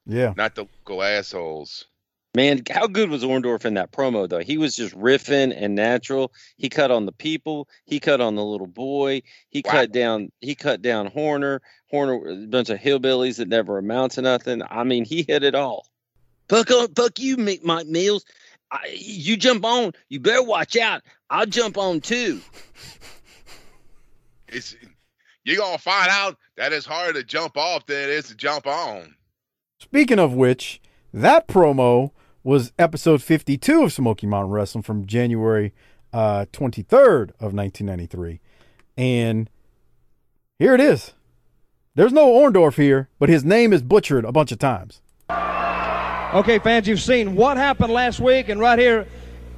Yeah, 0.07 0.33
Not 0.37 0.55
the 0.55 0.61
local 0.85 1.03
assholes. 1.03 1.85
Man, 2.35 2.61
how 2.69 2.87
good 2.87 3.09
was 3.09 3.23
Orndorff 3.23 3.65
in 3.65 3.73
that 3.75 3.91
promo 3.91 4.29
though? 4.29 4.39
He 4.39 4.57
was 4.57 4.75
just 4.75 4.95
riffing 4.95 5.53
and 5.55 5.73
natural. 5.75 6.31
He 6.55 6.69
cut 6.69 6.91
on 6.91 7.05
the 7.05 7.11
people. 7.11 7.67
He 7.85 7.99
cut 7.99 8.21
on 8.21 8.35
the 8.35 8.43
little 8.45 8.67
boy. 8.67 9.23
He 9.49 9.63
Wow. 9.65 9.71
cut 9.71 9.91
down. 9.91 10.31
He 10.39 10.53
cut 10.55 10.81
down 10.81 11.07
Horner. 11.07 11.61
Horner, 11.89 12.43
a 12.43 12.47
bunch 12.47 12.69
of 12.69 12.79
hillbillies 12.79 13.37
that 13.37 13.47
never 13.47 13.77
amount 13.77 14.13
to 14.13 14.21
nothing. 14.21 14.61
I 14.69 14.83
mean, 14.83 15.03
he 15.03 15.23
hit 15.27 15.43
it 15.43 15.55
all. 15.55 15.87
Fuck 16.47 16.69
on, 16.71 16.93
fuck 16.93 17.17
you, 17.19 17.37
Mick 17.37 17.63
Mike 17.63 17.87
Mills. 17.87 18.23
I, 18.71 18.95
you 18.97 19.35
jump 19.35 19.65
on. 19.65 19.93
You 20.09 20.19
better 20.19 20.43
watch 20.43 20.77
out. 20.77 21.01
I'll 21.29 21.45
jump 21.45 21.77
on 21.77 22.01
too. 22.01 22.39
It's 24.47 24.75
you're 25.43 25.57
gonna 25.57 25.77
find 25.77 26.09
out 26.09 26.37
that 26.55 26.71
it's 26.71 26.85
harder 26.85 27.13
to 27.13 27.23
jump 27.23 27.57
off 27.57 27.85
than 27.85 27.97
it 28.03 28.09
is 28.09 28.27
to 28.27 28.35
jump 28.35 28.67
on. 28.67 29.15
Speaking 29.79 30.17
of 30.17 30.33
which, 30.33 30.81
that 31.13 31.47
promo 31.47 32.11
was 32.43 32.71
episode 32.79 33.21
52 33.21 33.83
of 33.83 33.93
Smoky 33.93 34.25
Mountain 34.25 34.51
Wrestling 34.51 34.81
from 34.81 35.05
January 35.05 35.73
uh, 36.11 36.45
23rd 36.51 37.29
of 37.39 37.53
1993. 37.53 38.39
And 38.97 39.49
here 40.57 40.73
it 40.73 40.81
is. 40.81 41.13
There's 41.93 42.13
no 42.13 42.27
Orndorff 42.27 42.75
here, 42.75 43.09
but 43.19 43.29
his 43.29 43.45
name 43.45 43.71
is 43.71 43.83
butchered 43.83 44.25
a 44.25 44.31
bunch 44.31 44.51
of 44.51 44.59
times. 44.59 45.01
Okay, 45.29 46.59
fans, 46.59 46.87
you've 46.87 47.01
seen 47.01 47.35
what 47.35 47.57
happened 47.57 47.93
last 47.93 48.19
week, 48.19 48.49
and 48.49 48.59
right 48.59 48.77
here, 48.79 49.07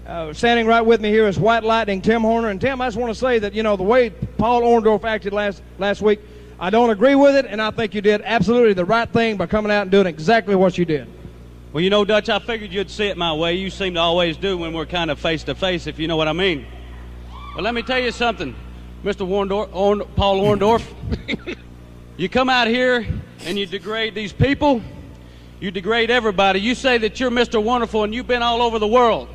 uh, 0.05 0.33
standing 0.33 0.67
right 0.67 0.81
with 0.81 0.99
me 1.01 1.09
here 1.09 1.27
is 1.27 1.39
White 1.39 1.63
Lightning 1.63 2.01
Tim 2.01 2.21
Horner. 2.21 2.49
And 2.49 2.59
Tim, 2.59 2.81
I 2.81 2.87
just 2.87 2.97
want 2.97 3.13
to 3.13 3.19
say 3.19 3.39
that 3.39 3.53
you 3.53 3.63
know 3.63 3.75
the 3.75 3.83
way 3.83 4.09
Paul 4.09 4.61
Orndorff 4.61 5.03
acted 5.03 5.33
last 5.33 5.63
last 5.77 6.01
week, 6.01 6.19
I 6.61 6.69
don't 6.69 6.89
agree 6.89 7.15
with 7.15 7.35
it, 7.35 7.45
and 7.45 7.61
I 7.61 7.71
think 7.71 7.95
you 7.95 8.01
did 8.01 8.21
absolutely 8.23 8.73
the 8.73 8.83
right 8.83 9.09
thing 9.09 9.37
by 9.37 9.45
coming 9.45 9.71
out 9.71 9.83
and 9.83 9.91
doing 9.91 10.07
exactly 10.07 10.55
what 10.55 10.77
you 10.77 10.83
did. 10.83 11.07
Well, 11.71 11.81
you 11.81 11.89
know, 11.89 12.03
Dutch, 12.03 12.27
I 12.27 12.39
figured 12.39 12.73
you'd 12.73 12.89
see 12.89 13.05
it 13.05 13.15
my 13.15 13.31
way. 13.33 13.55
You 13.55 13.69
seem 13.69 13.93
to 13.93 13.99
always 14.01 14.35
do 14.35 14.57
when 14.57 14.73
we're 14.73 14.85
kind 14.85 15.09
of 15.09 15.19
face 15.19 15.43
to 15.43 15.55
face, 15.55 15.87
if 15.87 15.99
you 15.99 16.07
know 16.09 16.17
what 16.17 16.27
I 16.27 16.33
mean. 16.33 16.65
But 17.55 17.63
let 17.63 17.73
me 17.73 17.81
tell 17.81 17.99
you 17.99 18.11
something, 18.11 18.55
Mr. 19.05 19.25
Warndorf, 19.25 19.69
Orn, 19.73 20.01
Paul 20.15 20.41
Orndorff. 20.41 20.83
you 22.17 22.27
come 22.27 22.49
out 22.49 22.67
here 22.67 23.07
and 23.45 23.57
you 23.57 23.65
degrade 23.65 24.13
these 24.13 24.33
people. 24.33 24.81
You 25.61 25.71
degrade 25.71 26.11
everybody. 26.11 26.59
You 26.59 26.75
say 26.75 26.97
that 26.97 27.19
you're 27.19 27.31
Mr. 27.31 27.63
Wonderful 27.63 28.03
and 28.03 28.13
you've 28.13 28.27
been 28.27 28.43
all 28.43 28.61
over 28.61 28.79
the 28.79 28.87
world. 28.87 29.29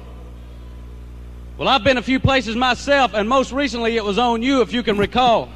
Well, 1.57 1.69
I've 1.69 1.85
been 1.85 1.99
a 1.99 2.03
few 2.03 2.19
places 2.19 2.57
myself, 2.57 3.15
and 3.15 3.29
most 3.29 3.53
recently 3.53 3.97
it 3.97 4.05
was 4.05 4.19
on 4.19 4.43
you, 4.43 4.61
if 4.61 4.73
you 4.73 4.83
can 4.83 4.99
recall. 4.99 5.49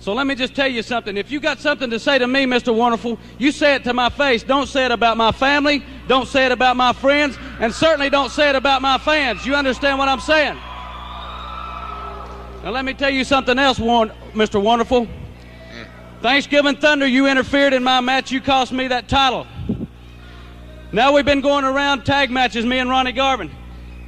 So 0.00 0.14
let 0.14 0.26
me 0.26 0.34
just 0.34 0.54
tell 0.54 0.68
you 0.68 0.82
something. 0.82 1.16
If 1.16 1.30
you 1.30 1.40
got 1.40 1.58
something 1.58 1.90
to 1.90 1.98
say 1.98 2.18
to 2.18 2.28
me, 2.28 2.44
Mr. 2.44 2.74
Wonderful, 2.74 3.18
you 3.36 3.50
say 3.50 3.74
it 3.74 3.84
to 3.84 3.92
my 3.92 4.08
face. 4.10 4.44
Don't 4.44 4.68
say 4.68 4.84
it 4.84 4.92
about 4.92 5.16
my 5.16 5.32
family. 5.32 5.82
Don't 6.06 6.28
say 6.28 6.46
it 6.46 6.52
about 6.52 6.76
my 6.76 6.92
friends. 6.92 7.36
And 7.58 7.74
certainly 7.74 8.08
don't 8.08 8.30
say 8.30 8.48
it 8.50 8.54
about 8.54 8.80
my 8.80 8.98
fans. 8.98 9.44
You 9.44 9.56
understand 9.56 9.98
what 9.98 10.08
I'm 10.08 10.20
saying? 10.20 10.54
Now 12.62 12.70
let 12.70 12.84
me 12.84 12.94
tell 12.94 13.10
you 13.10 13.24
something 13.24 13.58
else, 13.58 13.78
Mr. 13.78 14.62
Wonderful. 14.62 15.08
Thanksgiving 16.22 16.76
Thunder, 16.76 17.06
you 17.06 17.26
interfered 17.26 17.72
in 17.72 17.82
my 17.82 18.00
match. 18.00 18.30
You 18.30 18.40
cost 18.40 18.72
me 18.72 18.88
that 18.88 19.08
title. 19.08 19.46
Now 20.92 21.12
we've 21.12 21.24
been 21.24 21.40
going 21.40 21.64
around 21.64 22.04
tag 22.04 22.30
matches, 22.30 22.64
me 22.64 22.78
and 22.78 22.88
Ronnie 22.88 23.12
Garvin. 23.12 23.50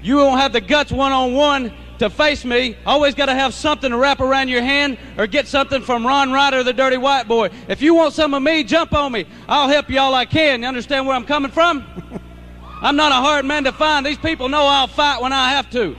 You 0.03 0.17
won't 0.17 0.41
have 0.41 0.53
the 0.53 0.61
guts 0.61 0.91
one 0.91 1.13
on 1.13 1.35
one 1.35 1.73
to 2.01 2.11
face 2.11 2.45
me. 2.45 2.77
Always 2.85 3.15
got 3.15 3.27
to 3.27 3.35
have 3.35 3.55
something 3.55 3.91
to 3.91 3.97
wrap 3.97 4.21
around 4.21 4.49
your 4.49 4.63
hand 4.63 4.99
or 5.17 5.27
get 5.27 5.47
something 5.47 5.83
from 5.83 6.07
Ron 6.07 6.33
Ryder, 6.33 6.63
the 6.65 6.73
dirty 6.73 6.97
white 6.97 7.29
boy. 7.29 7.51
If 7.69 7.83
you 7.83 7.95
want 7.95 8.15
some 8.15 8.35
of 8.35 8.43
me, 8.43 8.65
jump 8.65 8.93
on 8.95 9.13
me. 9.13 9.27
I'll 9.49 9.69
help 9.69 9.91
you 9.91 10.01
all 10.01 10.15
I 10.15 10.25
can. 10.25 10.63
You 10.63 10.69
understand 10.69 11.07
where 11.07 11.15
I'm 11.15 11.25
coming 11.25 11.51
from? 11.51 11.85
I'm 12.83 12.97
not 12.97 13.13
a 13.13 13.17
hard 13.17 13.45
man 13.45 13.65
to 13.65 13.73
find. 13.73 14.05
These 14.05 14.19
people 14.19 14.49
know 14.49 14.63
I'll 14.63 14.87
fight 14.87 15.21
when 15.21 15.33
I 15.33 15.51
have 15.51 15.69
to. 15.71 15.95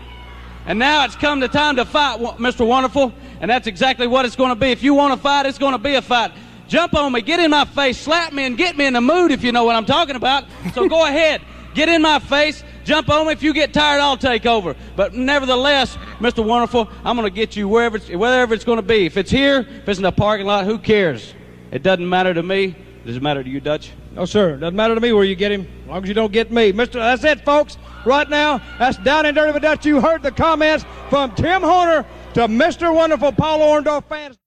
And 0.65 0.79
now 0.79 1.05
it's 1.05 1.15
come 1.15 1.39
the 1.39 1.47
time 1.47 1.75
to 1.75 1.85
fight, 1.85 2.19
Mr. 2.19 2.65
Wonderful. 2.65 3.13
And 3.39 3.49
that's 3.49 3.67
exactly 3.67 4.07
what 4.07 4.25
it's 4.25 4.35
going 4.35 4.49
to 4.49 4.55
be. 4.55 4.71
If 4.71 4.81
you 4.81 4.95
want 4.95 5.13
to 5.13 5.19
fight, 5.19 5.45
it's 5.45 5.59
going 5.59 5.73
to 5.73 5.79
be 5.79 5.93
a 5.95 6.01
fight. 6.01 6.31
Jump 6.67 6.95
on 6.95 7.11
me, 7.11 7.21
get 7.21 7.39
in 7.39 7.51
my 7.51 7.65
face, 7.65 7.99
slap 7.99 8.33
me, 8.33 8.45
and 8.45 8.57
get 8.57 8.75
me 8.75 8.85
in 8.85 8.93
the 8.93 9.01
mood 9.01 9.31
if 9.31 9.43
you 9.43 9.51
know 9.51 9.65
what 9.65 9.75
I'm 9.75 9.85
talking 9.85 10.15
about. 10.15 10.45
So 10.73 10.87
go 10.87 11.05
ahead, 11.07 11.41
get 11.75 11.89
in 11.89 12.01
my 12.01 12.17
face, 12.17 12.63
jump 12.83 13.09
on 13.09 13.27
me. 13.27 13.33
If 13.33 13.43
you 13.43 13.53
get 13.53 13.73
tired, 13.73 13.99
I'll 13.99 14.17
take 14.17 14.45
over. 14.45 14.75
But 14.95 15.13
nevertheless, 15.13 15.95
Mr. 16.19 16.45
Wonderful, 16.45 16.89
I'm 17.03 17.15
going 17.15 17.29
to 17.29 17.35
get 17.35 17.55
you 17.55 17.67
wherever 17.67 17.97
it's, 17.97 18.09
wherever 18.09 18.53
it's 18.53 18.63
going 18.63 18.77
to 18.77 18.83
be. 18.83 19.05
If 19.05 19.17
it's 19.17 19.31
here, 19.31 19.59
if 19.59 19.89
it's 19.89 19.99
in 19.99 20.03
the 20.03 20.11
parking 20.11 20.45
lot, 20.45 20.65
who 20.65 20.77
cares? 20.77 21.33
It 21.71 21.83
doesn't 21.83 22.07
matter 22.07 22.33
to 22.33 22.43
me. 22.43 22.75
Does 23.05 23.17
it 23.17 23.23
matter 23.23 23.43
to 23.43 23.49
you, 23.49 23.59
Dutch? 23.59 23.91
No, 24.13 24.25
sir. 24.25 24.57
Doesn't 24.57 24.75
matter 24.75 24.93
to 24.93 25.01
me 25.01 25.13
where 25.13 25.23
you 25.23 25.35
get 25.35 25.51
him, 25.51 25.67
as 25.83 25.87
long 25.87 26.03
as 26.03 26.09
you 26.09 26.13
don't 26.13 26.31
get 26.31 26.51
me. 26.51 26.71
Mister, 26.71 26.99
that's 26.99 27.23
it, 27.23 27.43
folks. 27.43 27.77
Right 28.05 28.29
now, 28.29 28.61
that's 28.77 28.97
Down 28.97 29.25
and 29.25 29.35
Dirty 29.35 29.53
with 29.53 29.61
Dutch. 29.61 29.85
You 29.85 30.01
heard 30.01 30.21
the 30.21 30.31
comments 30.31 30.85
from 31.09 31.33
Tim 31.35 31.61
Horner 31.61 32.05
to 32.33 32.47
Mr. 32.47 32.93
Wonderful 32.93 33.31
Paul 33.31 33.59
Orndorff 33.59 34.05
fans. 34.05 34.37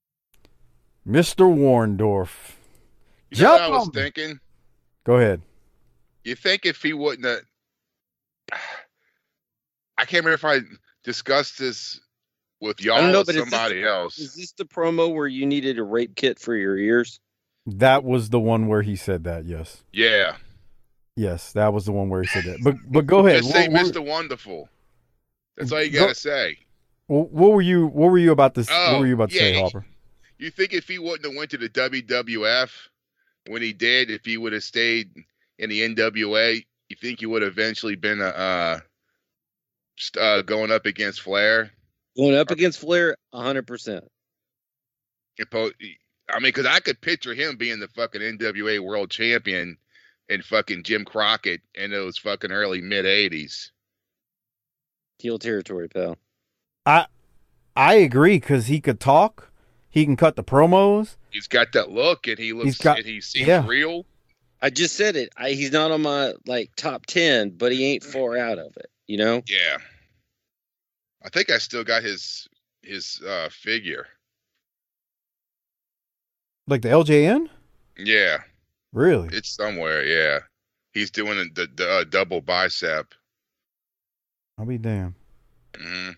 Mr. 1.07 1.45
Warndorf. 1.45 2.29
You 3.31 3.43
know 3.43 3.51
what 3.51 3.61
I 3.61 3.65
Jump 3.65 3.73
was 3.73 3.87
on 3.87 3.91
thinking? 3.91 4.39
Go 5.03 5.17
ahead. 5.17 5.41
You 6.23 6.35
think 6.35 6.65
if 6.65 6.81
he 6.81 6.93
wouldn't 6.93 7.25
have, 7.25 7.41
I 9.97 10.05
can't 10.05 10.25
remember 10.25 10.33
if 10.33 10.45
I 10.45 10.59
discussed 11.03 11.57
this 11.59 11.99
with 12.61 12.81
y'all 12.81 12.95
I 12.97 13.01
don't 13.01 13.11
know, 13.11 13.21
or 13.21 13.25
but 13.25 13.35
is 13.35 13.41
this- 13.43 13.49
somebody 13.51 13.83
else. 13.83 14.17
Is 14.19 14.35
this 14.35 14.51
the 14.53 14.65
promo 14.65 15.13
where 15.13 15.27
you 15.27 15.45
needed 15.45 15.77
a 15.79 15.83
rape 15.83 16.15
kit 16.15 16.39
for 16.39 16.55
your 16.55 16.77
ears? 16.77 17.19
That 17.65 18.03
was 18.03 18.29
the 18.29 18.39
one 18.39 18.67
where 18.67 18.81
he 18.81 18.95
said 18.95 19.23
that. 19.23 19.45
Yes. 19.45 19.83
Yeah. 19.91 20.37
Yes, 21.15 21.53
that 21.53 21.73
was 21.73 21.85
the 21.85 21.91
one 21.93 22.09
where 22.09 22.21
he 22.21 22.27
said 22.27 22.43
that. 22.43 22.59
But 22.63 22.75
but 22.89 23.05
go 23.05 23.25
ahead. 23.25 23.41
Just 23.43 23.53
say 23.53 23.67
What, 23.69 23.83
what, 23.83 23.93
Mr. 23.93 24.05
Wonderful. 24.05 24.69
That's 25.57 25.71
all 25.71 25.81
you 25.81 25.89
gotta 25.91 26.13
say. 26.13 26.57
what 27.07 27.31
were 27.31 27.61
you 27.61 27.87
what 27.87 28.11
were 28.11 28.17
you 28.17 28.31
about 28.31 28.53
to 28.55 28.61
what 28.61 28.69
Oh, 28.71 28.99
were 28.99 29.07
you 29.07 29.13
about 29.13 29.29
to 29.29 29.37
say, 29.37 29.53
yeah. 29.55 29.61
Hopper? 29.61 29.85
You 30.37 30.51
think 30.51 30.73
if 30.73 30.87
he 30.87 30.99
wouldn't 30.99 31.25
have 31.25 31.35
went 31.35 31.51
to 31.51 31.57
the 31.57 31.69
WWF 31.69 32.69
when 33.47 33.61
he 33.61 33.71
did, 33.71 34.11
if 34.11 34.25
he 34.25 34.37
would 34.37 34.51
have 34.53 34.63
stayed 34.63 35.09
in 35.57 35.69
the 35.69 35.81
NWA, 35.95 36.65
you 36.89 36.95
think 36.97 37.21
he 37.21 37.25
would 37.25 37.41
have 37.41 37.51
eventually 37.53 37.95
been 37.95 38.19
a 38.19 38.25
uh, 38.25 38.73
st- 38.75 38.83
uh 40.19 40.41
going 40.41 40.71
up 40.71 40.85
against 40.85 41.21
Flair? 41.21 41.71
Going 42.17 42.35
up 42.35 42.51
against 42.51 42.79
Flair, 42.79 43.17
100%. 43.33 44.01
I 46.29 46.39
mean, 46.39 46.43
because 46.43 46.65
I 46.65 46.79
could 46.79 47.01
picture 47.01 47.33
him 47.33 47.57
being 47.57 47.79
the 47.79 47.87
fucking 47.89 48.21
NWA 48.21 48.79
World 48.79 49.11
Champion 49.11 49.77
and 50.29 50.43
fucking 50.43 50.83
Jim 50.83 51.05
Crockett 51.05 51.61
in 51.73 51.91
those 51.91 52.17
fucking 52.17 52.51
early 52.51 52.81
mid 52.81 53.05
'80s. 53.05 53.69
Heel 55.19 55.37
territory, 55.39 55.87
pal. 55.87 56.17
I 56.85 57.05
I 57.75 57.95
agree 57.95 58.39
because 58.39 58.67
he 58.67 58.79
could 58.79 58.99
talk, 58.99 59.51
he 59.89 60.05
can 60.05 60.15
cut 60.15 60.35
the 60.35 60.43
promos. 60.43 61.17
He's 61.31 61.47
got 61.47 61.73
that 61.73 61.91
look, 61.91 62.27
and 62.27 62.39
he 62.39 62.53
looks, 62.53 62.77
got- 62.77 62.97
and 62.97 63.05
he 63.05 63.21
seems 63.21 63.47
yeah. 63.47 63.65
real. 63.67 64.05
I 64.61 64.69
just 64.69 64.95
said 64.95 65.15
it. 65.15 65.29
I, 65.37 65.51
he's 65.51 65.71
not 65.71 65.91
on 65.91 66.01
my 66.01 66.33
like 66.47 66.71
top 66.75 67.05
10, 67.05 67.51
but 67.51 67.71
he 67.71 67.93
ain't 67.93 68.03
far 68.03 68.37
out 68.37 68.57
of 68.57 68.75
it, 68.77 68.89
you 69.07 69.17
know? 69.17 69.41
Yeah, 69.47 69.77
I 71.21 71.27
think 71.29 71.49
I 71.49 71.57
still 71.57 71.83
got 71.83 72.03
his 72.03 72.47
his 72.81 73.21
uh 73.21 73.49
figure. 73.51 74.07
Like 76.67 76.81
the 76.81 76.89
LJN? 76.89 77.49
Yeah, 77.97 78.43
Really? 78.93 79.31
it's 79.31 79.49
somewhere. 79.55 80.05
Yeah, 80.05 80.41
he's 80.93 81.11
doing 81.11 81.51
the 81.55 81.67
the 81.67 81.89
uh, 81.89 82.03
double 82.05 82.41
bicep. 82.41 83.13
I'll 84.57 84.65
be 84.65 84.77
damned. 84.77 85.15
hmm 85.77 86.15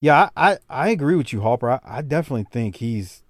Yeah, 0.00 0.30
I, 0.36 0.52
I, 0.52 0.58
I 0.68 0.88
agree 0.90 1.16
with 1.16 1.32
you, 1.32 1.40
Hopper. 1.42 1.70
I, 1.70 1.80
I 1.84 2.02
definitely 2.02 2.44
think 2.50 2.76
he's. 2.76 3.22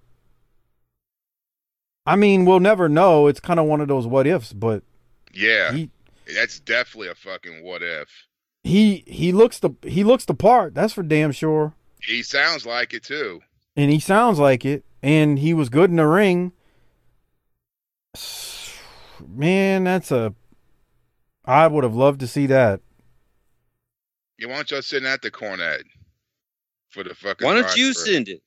I 2.06 2.16
mean, 2.16 2.44
we'll 2.44 2.60
never 2.60 2.88
know. 2.88 3.26
It's 3.26 3.40
kind 3.40 3.60
of 3.60 3.66
one 3.66 3.80
of 3.80 3.88
those 3.88 4.06
what 4.06 4.26
ifs, 4.26 4.52
but 4.52 4.82
Yeah, 5.32 5.72
he 5.72 5.90
that's 6.34 6.60
definitely 6.60 7.08
a 7.08 7.14
fucking 7.14 7.62
what 7.64 7.82
if. 7.82 8.08
He 8.62 9.04
he 9.06 9.32
looks 9.32 9.58
the 9.58 9.70
he 9.82 10.04
looks 10.04 10.24
the 10.26 10.34
part. 10.34 10.74
That's 10.74 10.92
for 10.92 11.02
damn 11.02 11.32
sure. 11.32 11.74
He 12.02 12.22
sounds 12.22 12.66
like 12.66 12.92
it 12.92 13.02
too. 13.04 13.40
And 13.76 13.90
he 13.90 14.00
sounds 14.00 14.38
like 14.38 14.64
it. 14.64 14.84
And 15.02 15.38
he 15.38 15.54
was 15.54 15.68
good 15.70 15.90
in 15.90 15.96
the 15.96 16.06
ring. 16.06 16.52
Man, 19.26 19.84
that's 19.84 20.10
a. 20.10 20.34
I 21.44 21.66
would 21.66 21.84
have 21.84 21.94
loved 21.94 22.20
to 22.20 22.26
see 22.26 22.46
that. 22.46 22.80
You 24.38 24.48
want 24.48 24.68
just 24.68 24.88
sitting 24.88 25.08
at 25.08 25.22
the 25.22 25.30
Cornette 25.30 25.84
for 26.90 27.02
the 27.04 27.14
fucking. 27.14 27.46
Why 27.46 27.54
don't 27.54 27.76
you 27.76 27.92
drive-thru. 27.92 28.12
send 28.12 28.28
it? 28.28 28.42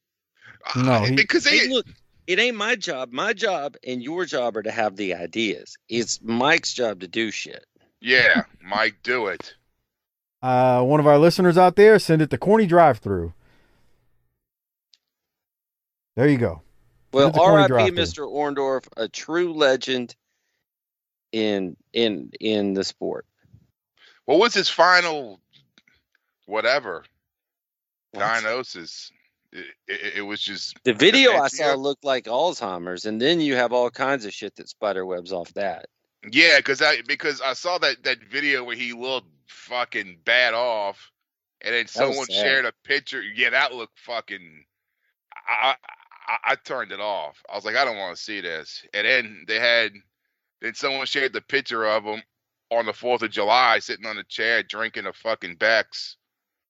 No, 0.78 0.92
Ah, 0.94 1.06
he- 1.06 1.16
because 1.16 1.44
they, 1.44 1.58
Hey, 1.60 1.68
look, 1.70 1.86
it 2.28 2.40
ain't 2.40 2.56
my 2.58 2.76
job. 2.76 3.12
My 3.12 3.34
job 3.34 3.76
and 3.86 4.02
your 4.02 4.26
job 4.26 4.56
are 4.58 4.64
to 4.64 4.72
have 4.72 4.96
the 4.96 5.14
ideas. 5.14 5.76
It's 5.90 6.20
Mike's 6.22 6.74
job 6.74 7.00
to 7.02 7.08
do 7.08 7.32
shit. 7.32 7.66
yeah, 8.02 8.44
Mike, 8.62 8.96
do 9.04 9.28
it. 9.28 9.54
Uh, 10.44 10.84
one 10.84 11.00
of 11.00 11.08
our 11.08 11.18
listeners 11.18 11.58
out 11.58 11.78
there, 11.78 11.98
send 11.98 12.22
it 12.22 12.30
to 12.30 12.38
Corny 12.38 12.66
Drive 12.66 12.98
Through. 12.98 13.34
There 16.18 16.28
you 16.28 16.38
go. 16.38 16.62
Well, 17.14 17.28
Send 17.28 17.36
it 17.36 17.40
to 17.40 17.46
Corny 17.46 17.74
R.I.P. 17.74 17.92
Mr. 17.96 18.28
Orndorff, 18.30 18.86
a 18.98 19.08
true 19.08 19.54
legend 19.54 20.16
in 21.32 21.78
in 21.94 22.30
in 22.42 22.74
the 22.74 22.84
sport. 22.84 23.26
What 24.26 24.38
was 24.40 24.54
his 24.54 24.68
final, 24.70 25.40
whatever, 26.46 27.06
What? 28.12 28.20
diagnosis? 28.20 29.12
It, 29.54 29.66
it, 29.88 30.14
it 30.18 30.22
was 30.24 30.42
just 30.42 30.78
The 30.84 30.94
video 30.94 31.34
I 31.34 31.48
saw 31.48 31.74
looked 31.76 32.04
like 32.04 32.26
Alzheimer's, 32.26 33.06
and 33.06 33.22
then 33.22 33.40
you 33.40 33.56
have 33.56 33.72
all 33.72 33.90
kinds 33.90 34.26
of 34.26 34.34
shit 34.34 34.56
that 34.58 34.68
spider 34.68 35.06
webs 35.06 35.32
off 35.32 35.54
that. 35.54 35.86
Yeah, 36.30 36.58
because 36.58 36.82
I 36.82 37.02
because 37.08 37.40
I 37.40 37.54
saw 37.54 37.78
that 37.78 38.04
that 38.04 38.18
video 38.30 38.64
where 38.66 38.76
he 38.76 38.92
looked 38.94 39.28
fucking 39.48 40.20
bad 40.26 40.54
off, 40.54 41.12
and 41.62 41.74
then 41.74 41.84
That 41.84 41.90
someone 41.90 42.28
shared 42.28 42.66
a 42.66 42.74
picture. 42.84 43.22
Yeah, 43.22 43.52
that 43.52 43.74
looked 43.74 44.00
fucking. 44.00 44.66
I, 45.48 45.76
I 46.28 46.38
I 46.46 46.56
turned 46.56 46.92
it 46.92 47.00
off. 47.00 47.44
I 47.52 47.56
was 47.56 47.66
like, 47.66 47.76
I 47.76 47.86
don't 47.86 47.98
want 47.98 48.16
to 48.16 48.22
see 48.22 48.42
this. 48.42 48.86
And 48.94 49.06
then 49.06 49.46
they 49.48 49.60
had, 49.60 49.92
then 50.62 50.74
someone 50.74 51.06
shared 51.06 51.34
the 51.34 51.42
picture 51.42 51.86
of 51.86 52.04
him 52.04 52.22
on 52.72 52.86
the 52.86 52.94
Fourth 52.94 53.22
of 53.22 53.32
July 53.32 53.80
sitting 53.80 54.06
on 54.06 54.18
a 54.18 54.24
chair 54.24 54.64
drinking 54.64 55.06
a 55.06 55.14
fucking 55.14 55.56
Beck's, 55.56 56.18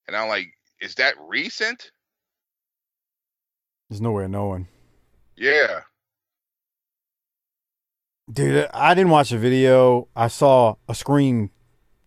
and 0.07 0.17
I'm 0.17 0.27
like, 0.27 0.47
is 0.81 0.95
that 0.95 1.15
recent? 1.27 1.91
There's 3.89 4.01
nowhere 4.01 4.27
knowing. 4.27 4.67
Yeah. 5.37 5.81
Dude, 8.31 8.69
I 8.73 8.95
didn't 8.95 9.11
watch 9.11 9.29
the 9.29 9.37
video. 9.37 10.07
I 10.15 10.27
saw 10.29 10.75
a 10.87 10.95
screen 10.95 11.51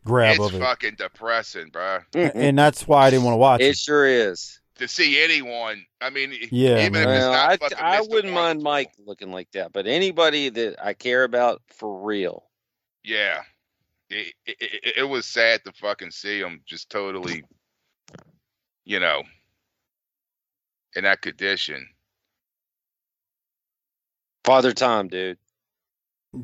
grab 0.07 0.37
it's 0.37 0.47
of 0.47 0.55
it. 0.55 0.61
fucking 0.61 0.95
depressing, 0.97 1.69
bro. 1.69 1.99
And 2.14 2.59
that's 2.59 2.88
why 2.88 3.07
I 3.07 3.11
didn't 3.11 3.25
want 3.25 3.35
to 3.35 3.38
watch 3.38 3.61
It 3.61 3.71
it. 3.71 3.77
sure 3.77 4.07
is. 4.07 4.61
To 4.77 4.87
see 4.88 5.23
anyone, 5.23 5.85
I 6.01 6.11
mean, 6.11 6.35
Yeah, 6.51 6.85
even 6.85 7.03
if 7.03 7.09
man. 7.09 7.16
it's 7.16 7.27
Well, 7.27 7.79
I, 7.83 7.99
I 7.99 8.01
wouldn't 8.03 8.33
mind 8.35 8.62
Mike 8.62 8.92
looking 9.05 9.33
like 9.33 9.51
that, 9.53 9.73
but 9.73 9.87
anybody 9.87 10.51
that 10.51 10.77
I 10.85 10.92
care 10.95 11.25
about 11.25 11.62
for 11.69 12.03
real. 12.03 12.45
Yeah, 13.05 13.40
it, 14.11 14.35
it, 14.45 14.57
it, 14.61 14.92
it 14.99 15.03
was 15.05 15.25
sad 15.27 15.64
to 15.64 15.73
fucking 15.73 16.11
see 16.11 16.40
him 16.40 16.61
just 16.66 16.90
totally, 16.90 17.45
you 18.85 19.01
know, 19.01 19.23
in 20.95 21.05
that 21.05 21.23
condition. 21.23 21.87
Father 24.45 24.73
Time, 24.73 25.09
dude. 25.09 25.38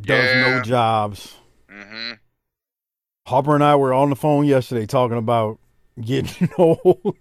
Does 0.00 0.34
no 0.34 0.58
Yeah. 0.58 0.62
jobs. 0.62 1.36
hmm 1.68 2.12
Hopper 3.26 3.54
and 3.54 3.62
I 3.64 3.76
were 3.76 3.92
on 3.92 4.10
the 4.10 4.16
phone 4.16 4.46
yesterday 4.46 4.86
talking 4.86 5.18
about 5.18 5.58
Getting 6.00 6.48
old. 6.58 7.16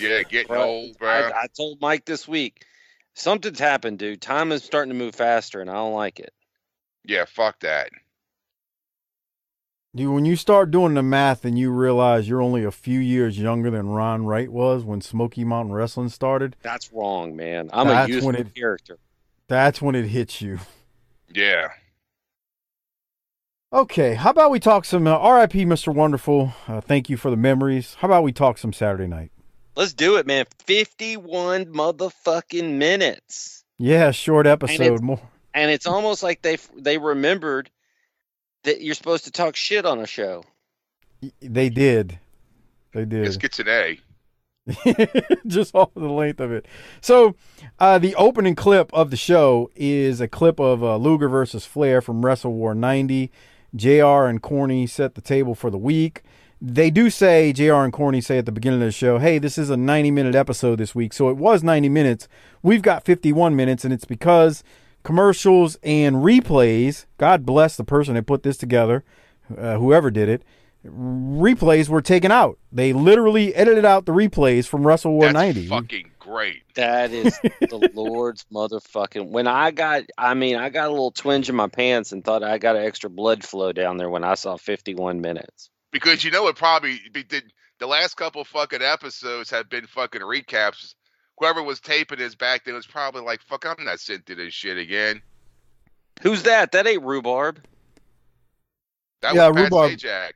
Yeah, 0.00 0.22
getting 0.22 0.46
Bro, 0.48 0.62
old, 0.62 0.98
bro. 0.98 1.10
I, 1.10 1.42
I 1.42 1.46
told 1.54 1.78
Mike 1.82 2.06
this 2.06 2.26
week, 2.26 2.64
something's 3.12 3.58
happened, 3.58 3.98
dude. 3.98 4.22
Time 4.22 4.50
is 4.50 4.64
starting 4.64 4.88
to 4.90 4.98
move 4.98 5.14
faster, 5.14 5.60
and 5.60 5.68
I 5.68 5.74
don't 5.74 5.92
like 5.92 6.20
it. 6.20 6.32
yeah, 7.04 7.26
fuck 7.26 7.60
that. 7.60 7.90
Dude, 9.94 10.12
when 10.12 10.24
you 10.24 10.36
start 10.36 10.70
doing 10.70 10.94
the 10.94 11.02
math 11.02 11.44
and 11.44 11.58
you 11.58 11.70
realize 11.70 12.26
you're 12.28 12.40
only 12.42 12.64
a 12.64 12.70
few 12.72 12.98
years 12.98 13.38
younger 13.38 13.70
than 13.70 13.88
Ron 13.90 14.24
Wright 14.24 14.50
was 14.50 14.82
when 14.84 15.02
Smoky 15.02 15.44
Mountain 15.44 15.74
Wrestling 15.74 16.08
started, 16.08 16.56
That's 16.62 16.90
wrong, 16.92 17.36
man. 17.36 17.68
I'm 17.74 17.88
a 17.88 18.08
youthful 18.08 18.28
when 18.28 18.36
it- 18.36 18.54
character. 18.54 18.98
that's 19.48 19.82
when 19.82 19.94
it 19.94 20.06
hits 20.06 20.40
you. 20.40 20.58
Yeah. 21.32 21.68
Okay, 23.74 24.14
how 24.14 24.30
about 24.30 24.52
we 24.52 24.60
talk 24.60 24.84
some 24.84 25.04
uh, 25.08 25.18
RIP 25.18 25.52
Mr. 25.66 25.92
Wonderful. 25.92 26.52
Uh, 26.68 26.80
thank 26.80 27.10
you 27.10 27.16
for 27.16 27.28
the 27.28 27.36
memories. 27.36 27.96
How 27.98 28.06
about 28.06 28.22
we 28.22 28.30
talk 28.32 28.56
some 28.56 28.72
Saturday 28.72 29.08
night? 29.08 29.32
Let's 29.74 29.92
do 29.92 30.14
it, 30.14 30.28
man. 30.28 30.44
51 30.64 31.66
motherfucking 31.66 32.74
minutes. 32.78 33.64
Yeah, 33.76 34.12
short 34.12 34.46
episode. 34.46 34.80
it's- 34.80 35.00
More. 35.02 35.20
And 35.54 35.72
it's 35.72 35.86
almost 35.86 36.22
like 36.22 36.42
they 36.42 36.58
they 36.76 36.98
remembered 36.98 37.68
that 38.62 38.80
you're 38.80 38.94
supposed 38.94 39.24
to 39.24 39.32
talk 39.32 39.56
shit 39.56 39.84
on 39.86 39.98
a 39.98 40.06
show. 40.06 40.44
They 41.40 41.68
did. 41.68 42.18
They 42.92 43.04
did. 43.04 43.24
This 43.26 43.36
gets 43.36 43.58
an 43.58 43.68
A. 43.68 43.98
just 45.46 45.74
off 45.74 45.90
the 45.94 46.08
length 46.08 46.40
of 46.40 46.50
it. 46.52 46.66
So, 47.00 47.34
uh, 47.78 47.98
the 47.98 48.14
opening 48.14 48.54
clip 48.54 48.92
of 48.94 49.10
the 49.10 49.16
show 49.16 49.70
is 49.76 50.20
a 50.20 50.28
clip 50.28 50.58
of 50.60 50.82
uh, 50.82 50.96
Luger 50.96 51.28
versus 51.28 51.66
Flair 51.66 52.00
from 52.00 52.24
Wrestle 52.24 52.52
War 52.52 52.74
90. 52.74 53.30
JR 53.74 54.26
and 54.26 54.40
Corny 54.42 54.86
set 54.86 55.14
the 55.14 55.20
table 55.20 55.54
for 55.54 55.70
the 55.70 55.78
week. 55.78 56.22
They 56.60 56.90
do 56.90 57.10
say, 57.10 57.52
JR 57.52 57.74
and 57.74 57.92
Corny 57.92 58.20
say 58.20 58.38
at 58.38 58.46
the 58.46 58.52
beginning 58.52 58.80
of 58.80 58.86
the 58.86 58.92
show, 58.92 59.18
hey, 59.18 59.38
this 59.38 59.58
is 59.58 59.68
a 59.70 59.76
90 59.76 60.10
minute 60.10 60.34
episode 60.34 60.76
this 60.76 60.94
week. 60.94 61.12
So 61.12 61.28
it 61.28 61.36
was 61.36 61.62
90 61.62 61.88
minutes. 61.88 62.28
We've 62.62 62.80
got 62.82 63.04
51 63.04 63.54
minutes, 63.54 63.84
and 63.84 63.92
it's 63.92 64.04
because 64.06 64.62
commercials 65.02 65.76
and 65.82 66.16
replays, 66.16 67.04
God 67.18 67.44
bless 67.44 67.76
the 67.76 67.84
person 67.84 68.14
that 68.14 68.26
put 68.26 68.42
this 68.44 68.56
together, 68.56 69.04
uh, 69.58 69.76
whoever 69.76 70.10
did 70.10 70.28
it, 70.28 70.42
replays 70.86 71.88
were 71.88 72.02
taken 72.02 72.30
out. 72.30 72.58
They 72.72 72.92
literally 72.92 73.54
edited 73.54 73.84
out 73.84 74.06
the 74.06 74.12
replays 74.12 74.66
from 74.66 74.86
Wrestle 74.86 75.12
War 75.12 75.24
That's 75.24 75.34
90. 75.34 75.66
fucking 75.66 76.10
great. 76.34 76.62
That 76.74 77.12
is 77.12 77.38
the 77.60 77.90
Lord's 77.94 78.44
motherfucking. 78.52 79.30
When 79.30 79.46
I 79.46 79.70
got, 79.70 80.04
I 80.18 80.34
mean, 80.34 80.56
I 80.56 80.68
got 80.68 80.88
a 80.88 80.90
little 80.90 81.10
twinge 81.12 81.48
in 81.48 81.54
my 81.54 81.68
pants 81.68 82.12
and 82.12 82.24
thought 82.24 82.42
I 82.42 82.58
got 82.58 82.76
an 82.76 82.84
extra 82.84 83.08
blood 83.08 83.44
flow 83.44 83.72
down 83.72 83.96
there 83.98 84.10
when 84.10 84.24
I 84.24 84.34
saw 84.34 84.56
51 84.56 85.20
minutes. 85.20 85.70
Because 85.92 86.24
you 86.24 86.30
know 86.30 86.48
it 86.48 86.56
probably 86.56 86.98
be- 87.12 87.22
did. 87.22 87.52
The 87.78 87.86
last 87.86 88.16
couple 88.16 88.44
fucking 88.44 88.82
episodes 88.82 89.50
have 89.50 89.68
been 89.68 89.86
fucking 89.86 90.20
recaps. 90.22 90.94
Whoever 91.38 91.62
was 91.62 91.80
taping 91.80 92.18
this 92.18 92.34
back 92.36 92.64
then 92.64 92.74
was 92.74 92.86
probably 92.86 93.22
like, 93.22 93.40
"Fuck, 93.42 93.66
I'm 93.66 93.84
not 93.84 93.98
sent 94.00 94.26
to 94.26 94.34
this 94.36 94.54
shit 94.54 94.78
again." 94.78 95.20
Who's 96.22 96.44
that? 96.44 96.70
That 96.72 96.86
ain't 96.86 97.02
rhubarb. 97.02 97.60
That 99.22 99.34
Yeah, 99.34 99.48
was 99.48 99.56
Pat 99.56 99.64
Rhubarb. 99.64 99.90
Sajak. 99.92 100.32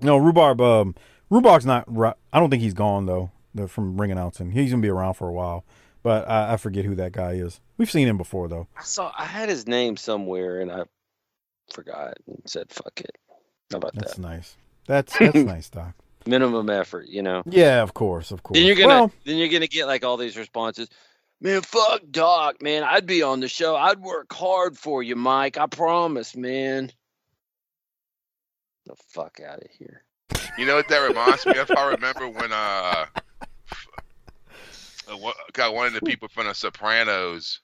No, 0.00 0.16
Rhubarb. 0.16 0.60
Um, 0.60 0.94
Rhubarb's 1.30 1.66
not. 1.66 1.84
ri- 1.86 2.12
I 2.32 2.40
don't 2.40 2.50
think 2.50 2.62
he's 2.62 2.74
gone 2.74 3.06
though. 3.06 3.30
The, 3.60 3.68
from 3.68 4.00
ring 4.00 4.10
announcing, 4.10 4.50
he's 4.50 4.70
gonna 4.70 4.82
be 4.82 4.88
around 4.88 5.14
for 5.14 5.28
a 5.28 5.32
while. 5.32 5.64
But 6.02 6.28
I, 6.28 6.54
I 6.54 6.56
forget 6.56 6.84
who 6.84 6.94
that 6.94 7.12
guy 7.12 7.32
is. 7.32 7.60
We've 7.76 7.90
seen 7.90 8.08
him 8.08 8.16
before 8.16 8.48
though. 8.48 8.66
I 8.76 8.82
saw, 8.82 9.12
I 9.16 9.24
had 9.24 9.48
his 9.48 9.66
name 9.66 9.96
somewhere 9.96 10.60
and 10.60 10.72
I 10.72 10.84
forgot 11.72 12.14
and 12.26 12.40
said, 12.46 12.70
fuck 12.70 13.00
it. 13.00 13.16
How 13.70 13.76
about 13.78 13.94
That's 13.94 14.14
that? 14.16 14.16
That's 14.16 14.18
nice. 14.18 14.56
That's 14.86 15.18
that's 15.18 15.34
nice, 15.36 15.68
Doc. 15.68 15.94
Minimum 16.26 16.68
effort, 16.70 17.06
you 17.08 17.22
know? 17.22 17.42
Yeah, 17.46 17.82
of 17.82 17.94
course, 17.94 18.30
of 18.30 18.42
course. 18.42 18.58
Then 18.58 18.66
you're 18.66 18.76
gonna, 18.76 18.88
Well, 18.88 19.12
then 19.24 19.36
you're 19.36 19.48
gonna 19.48 19.66
get 19.66 19.86
like 19.86 20.04
all 20.04 20.16
these 20.16 20.36
responses. 20.36 20.88
Man, 21.42 21.62
fuck 21.62 22.02
Doc, 22.10 22.60
man. 22.62 22.82
I'd 22.82 23.06
be 23.06 23.22
on 23.22 23.40
the 23.40 23.48
show. 23.48 23.76
I'd 23.76 24.00
work 24.00 24.32
hard 24.32 24.76
for 24.76 25.02
you, 25.02 25.16
Mike. 25.16 25.56
I 25.58 25.66
promise, 25.66 26.36
man. 26.36 26.92
The 28.86 28.94
fuck 29.08 29.40
out 29.40 29.58
of 29.58 29.70
here. 29.78 30.04
You 30.58 30.66
know 30.66 30.74
what 30.76 30.88
that 30.88 30.98
reminds 30.98 31.46
me 31.46 31.56
of? 31.56 31.70
I 31.70 31.90
remember 31.92 32.28
when 32.28 32.52
uh, 32.52 33.06
f- 33.06 33.10
what- 33.14 33.19
got 35.52 35.74
one 35.74 35.86
of 35.86 35.92
the 35.92 36.02
people 36.02 36.28
from 36.28 36.46
The 36.46 36.54
Sopranos 36.54 37.60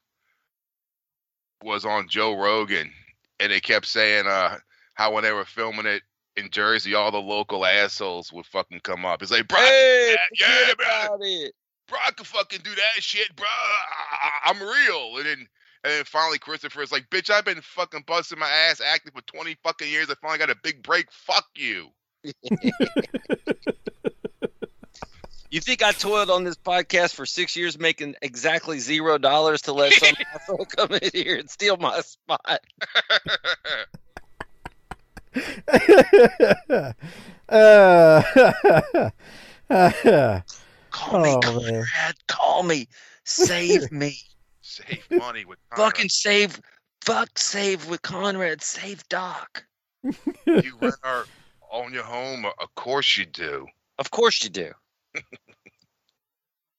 was 1.62 1.84
on 1.84 2.08
Joe 2.08 2.36
Rogan, 2.38 2.90
and 3.40 3.50
they 3.50 3.60
kept 3.60 3.86
saying 3.86 4.26
uh 4.26 4.58
how 4.94 5.12
when 5.12 5.24
they 5.24 5.32
were 5.32 5.44
filming 5.44 5.86
it 5.86 6.02
in 6.36 6.50
Jersey, 6.50 6.94
all 6.94 7.10
the 7.10 7.18
local 7.18 7.64
assholes 7.64 8.32
would 8.32 8.46
fucking 8.46 8.80
come 8.80 9.04
up. 9.04 9.22
It's 9.22 9.30
like, 9.30 9.48
bro, 9.48 9.58
Hey, 9.58 10.16
yeah, 10.38 10.72
bro, 10.76 11.18
it. 11.20 11.54
bro, 11.88 11.98
I 12.04 12.10
can 12.12 12.24
fucking 12.24 12.60
do 12.62 12.70
that 12.70 13.02
shit, 13.02 13.34
bro. 13.36 13.46
I, 13.46 14.28
I, 14.46 14.50
I'm 14.50 14.60
real. 14.60 15.16
And 15.16 15.26
then, 15.26 15.38
and 15.84 15.92
then 15.92 16.04
finally, 16.04 16.38
Christopher 16.38 16.82
is 16.82 16.92
like, 16.92 17.08
bitch, 17.10 17.30
I've 17.30 17.44
been 17.44 17.60
fucking 17.62 18.04
busting 18.06 18.38
my 18.38 18.48
ass 18.48 18.80
acting 18.80 19.12
for 19.14 19.22
20 19.22 19.56
fucking 19.62 19.88
years. 19.88 20.10
I 20.10 20.14
finally 20.20 20.38
got 20.38 20.50
a 20.50 20.56
big 20.62 20.82
break. 20.82 21.10
Fuck 21.10 21.46
you. 21.56 21.88
You 25.56 25.62
think 25.62 25.82
I 25.82 25.92
toiled 25.92 26.28
on 26.28 26.44
this 26.44 26.56
podcast 26.58 27.14
for 27.14 27.24
six 27.24 27.56
years, 27.56 27.78
making 27.78 28.14
exactly 28.20 28.78
zero 28.78 29.16
dollars 29.16 29.62
to 29.62 29.72
let 29.72 29.90
some 29.94 30.14
asshole 30.34 30.66
come 30.66 30.90
in 30.92 31.08
here 31.14 31.38
and 31.38 31.48
steal 31.48 31.78
my 31.78 31.98
spot? 32.02 32.60
uh, 37.48 38.22
Call 40.90 41.20
me, 41.22 41.30
Oh, 41.30 41.40
man. 41.40 41.40
Conrad. 41.40 42.16
Call 42.28 42.62
me. 42.62 42.86
Save 43.24 43.90
me. 43.92 44.18
Save 44.60 45.04
money 45.10 45.46
with 45.46 45.58
Fucking 45.74 46.10
save. 46.10 46.60
Fuck 47.00 47.38
save 47.38 47.88
with 47.88 48.02
Conrad. 48.02 48.62
Save 48.62 49.08
Doc. 49.08 49.64
you 50.02 50.76
rent 50.82 50.96
our 51.02 51.24
own 51.72 51.94
your 51.94 52.04
home. 52.04 52.44
Of 52.44 52.74
course 52.74 53.16
you 53.16 53.24
do. 53.24 53.66
Of 53.98 54.10
course 54.10 54.44
you 54.44 54.50
do. 54.50 54.72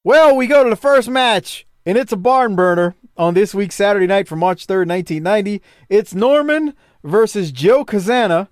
Well, 0.04 0.36
we 0.36 0.46
go 0.46 0.64
to 0.64 0.70
the 0.70 0.76
first 0.76 1.08
match, 1.08 1.66
and 1.84 1.98
it's 1.98 2.12
a 2.12 2.16
barn 2.16 2.56
burner 2.56 2.94
on 3.16 3.34
this 3.34 3.54
week's 3.54 3.74
Saturday 3.74 4.06
night 4.06 4.28
from 4.28 4.38
March 4.38 4.66
3rd, 4.66 4.88
1990. 4.88 5.60
It's 5.88 6.14
Norman 6.14 6.72
versus 7.04 7.52
Joe 7.52 7.84
Kazana. 7.84 8.48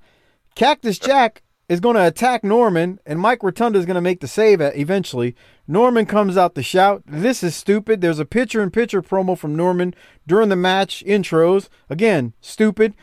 Cactus 0.55 0.99
Jack 0.99 1.43
is 1.69 1.81
going 1.81 1.97
to 1.97 2.07
attack 2.07 2.45
Norman, 2.45 2.99
and 3.07 3.21
Mike 3.21 3.43
Rotunda 3.43 3.79
is 3.79 3.87
going 3.87 3.97
to 3.97 4.01
make 4.01 4.21
the 4.21 4.29
save 4.29 4.61
eventually. 4.61 5.35
Norman 5.67 6.07
comes 6.07 6.37
out 6.37 6.55
to 6.55 6.63
shout, 6.63 7.03
This 7.07 7.43
is 7.43 7.57
stupid. 7.57 8.01
There's 8.01 8.19
a 8.19 8.25
picture 8.25 8.63
in 8.63 8.71
picture 8.71 9.03
promo 9.03 9.37
from 9.37 9.57
Norman 9.57 9.95
during 10.27 10.49
the 10.49 10.57
match 10.57 11.03
intros. 11.07 11.69
Again, 11.89 12.35
stupid. 12.41 12.95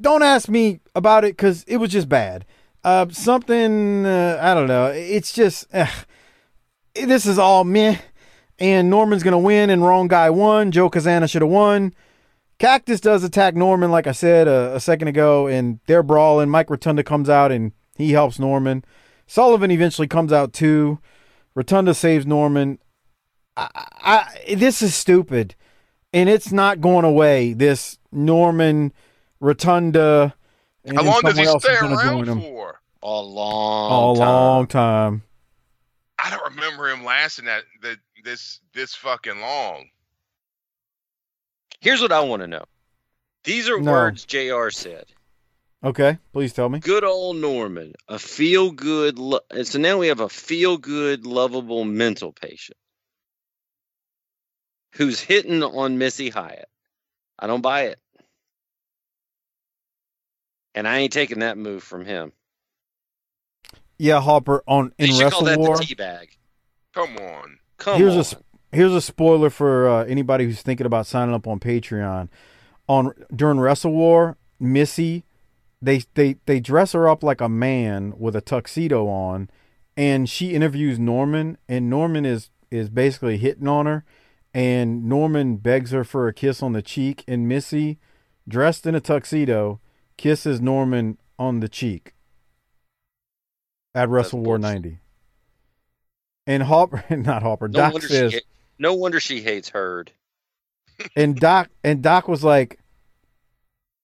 Don't 0.00 0.22
ask 0.22 0.48
me 0.48 0.80
about 0.94 1.24
it 1.24 1.36
because 1.36 1.64
it 1.64 1.78
was 1.78 1.90
just 1.90 2.08
bad. 2.08 2.44
Uh, 2.84 3.08
something, 3.10 4.06
uh, 4.06 4.38
I 4.40 4.54
don't 4.54 4.68
know. 4.68 4.86
It's 4.86 5.32
just. 5.32 5.66
ugh 5.74 6.06
this 6.94 7.26
is 7.26 7.38
all 7.38 7.64
meh. 7.64 7.98
And 8.58 8.88
Norman's 8.88 9.24
gonna 9.24 9.38
win, 9.38 9.68
and 9.70 9.84
wrong 9.84 10.06
guy 10.06 10.30
won. 10.30 10.70
Joe 10.70 10.88
Kazana 10.88 11.28
should 11.28 11.42
have 11.42 11.50
won. 11.50 11.92
Cactus 12.60 13.00
does 13.00 13.24
attack 13.24 13.56
Norman, 13.56 13.90
like 13.90 14.06
I 14.06 14.12
said 14.12 14.46
a, 14.46 14.76
a 14.76 14.80
second 14.80 15.08
ago, 15.08 15.48
and 15.48 15.80
they're 15.86 16.04
brawling. 16.04 16.50
Mike 16.50 16.70
Rotunda 16.70 17.02
comes 17.02 17.28
out 17.28 17.50
and 17.50 17.72
he 17.96 18.12
helps 18.12 18.38
Norman. 18.38 18.84
Sullivan 19.26 19.72
eventually 19.72 20.06
comes 20.06 20.32
out 20.32 20.52
too. 20.52 21.00
Rotunda 21.56 21.94
saves 21.94 22.26
Norman. 22.26 22.78
I, 23.56 23.68
I, 24.46 24.54
this 24.54 24.82
is 24.82 24.94
stupid, 24.94 25.56
and 26.12 26.28
it's 26.28 26.52
not 26.52 26.80
going 26.80 27.04
away. 27.04 27.54
This 27.54 27.98
Norman 28.12 28.92
Rotunda. 29.40 30.34
And 30.84 30.96
How 30.98 31.04
long 31.04 31.20
does 31.22 31.36
he 31.38 31.44
someone 31.44 31.54
else 31.54 31.64
is 31.64 31.76
stay 31.78 31.86
around 31.86 32.26
for? 32.42 32.80
A 33.02 33.06
long, 33.08 34.16
A 34.16 34.18
time. 34.18 34.26
long 34.28 34.66
time. 34.66 35.22
I 36.18 36.30
don't 36.30 36.54
remember 36.54 36.88
him 36.90 37.04
lasting 37.04 37.46
that 37.46 37.64
that 37.82 37.98
this 38.24 38.60
this 38.72 38.94
fucking 38.94 39.40
long. 39.40 39.88
Here's 41.80 42.00
what 42.00 42.12
I 42.12 42.20
want 42.20 42.40
to 42.42 42.46
know. 42.46 42.64
These 43.44 43.68
are 43.68 43.78
No. 43.80 43.92
words 43.92 44.24
JR 44.24 44.70
said. 44.70 45.04
Okay, 45.82 46.16
please 46.32 46.54
tell 46.54 46.70
me. 46.70 46.78
Good 46.80 47.04
old 47.04 47.36
Norman, 47.36 47.92
a 48.08 48.18
feel 48.18 48.70
good. 48.70 49.18
Lo- 49.18 49.40
so 49.64 49.78
now 49.78 49.98
we 49.98 50.06
have 50.08 50.20
a 50.20 50.30
feel 50.30 50.78
good, 50.78 51.26
lovable 51.26 51.84
mental 51.84 52.32
patient 52.32 52.78
who's 54.94 55.20
hitting 55.20 55.62
on 55.62 55.98
Missy 55.98 56.30
Hyatt. 56.30 56.70
I 57.38 57.46
don't 57.48 57.60
buy 57.60 57.82
it. 57.88 57.98
And 60.74 60.88
I 60.88 60.98
ain't 60.98 61.12
taking 61.12 61.40
that 61.40 61.56
move 61.56 61.82
from 61.82 62.04
him. 62.04 62.32
Yeah, 63.98 64.20
Hopper 64.20 64.62
on 64.66 64.92
in 64.98 65.06
They 65.06 65.12
should 65.12 65.30
call 65.32 65.42
Wrestle 65.42 65.44
that 65.44 65.58
War. 65.58 65.76
the 65.76 65.84
teabag. 65.84 66.28
Come 66.92 67.16
on. 67.16 67.58
Come 67.78 67.98
here's 67.98 68.34
on. 68.34 68.40
a 68.72 68.76
here's 68.76 68.92
a 68.92 69.00
spoiler 69.00 69.50
for 69.50 69.88
uh, 69.88 70.04
anybody 70.04 70.44
who's 70.44 70.62
thinking 70.62 70.86
about 70.86 71.06
signing 71.06 71.34
up 71.34 71.46
on 71.46 71.60
Patreon. 71.60 72.28
On 72.88 73.12
during 73.34 73.60
Wrestle 73.60 73.92
War, 73.92 74.36
Missy, 74.60 75.24
they 75.80 76.02
they 76.14 76.36
they 76.46 76.60
dress 76.60 76.92
her 76.92 77.08
up 77.08 77.22
like 77.22 77.40
a 77.40 77.48
man 77.48 78.14
with 78.18 78.36
a 78.36 78.40
tuxedo 78.40 79.06
on, 79.08 79.48
and 79.96 80.28
she 80.28 80.54
interviews 80.54 80.98
Norman, 80.98 81.56
and 81.68 81.88
Norman 81.88 82.24
is 82.24 82.50
is 82.70 82.90
basically 82.90 83.38
hitting 83.38 83.68
on 83.68 83.86
her, 83.86 84.04
and 84.52 85.04
Norman 85.04 85.56
begs 85.56 85.92
her 85.92 86.04
for 86.04 86.28
a 86.28 86.34
kiss 86.34 86.62
on 86.62 86.72
the 86.72 86.82
cheek, 86.82 87.24
and 87.28 87.48
Missy, 87.48 87.98
dressed 88.48 88.86
in 88.86 88.94
a 88.94 89.00
tuxedo, 89.00 89.80
kisses 90.16 90.60
Norman 90.60 91.18
on 91.38 91.60
the 91.60 91.68
cheek 91.68 92.14
at 93.94 94.08
Wrestle 94.08 94.40
War 94.40 94.58
90. 94.58 94.98
And 96.46 96.64
Hopper, 96.64 97.04
not 97.16 97.42
Hopper, 97.42 97.68
No 97.68 97.90
Doc 97.90 98.02
says, 98.02 98.32
she. 98.32 98.40
No 98.78 98.94
wonder 98.94 99.20
she 99.20 99.40
hates 99.40 99.68
Herd. 99.68 100.12
and 101.16 101.36
Doc 101.36 101.70
and 101.82 102.02
Doc 102.02 102.28
was 102.28 102.44
like, 102.44 102.78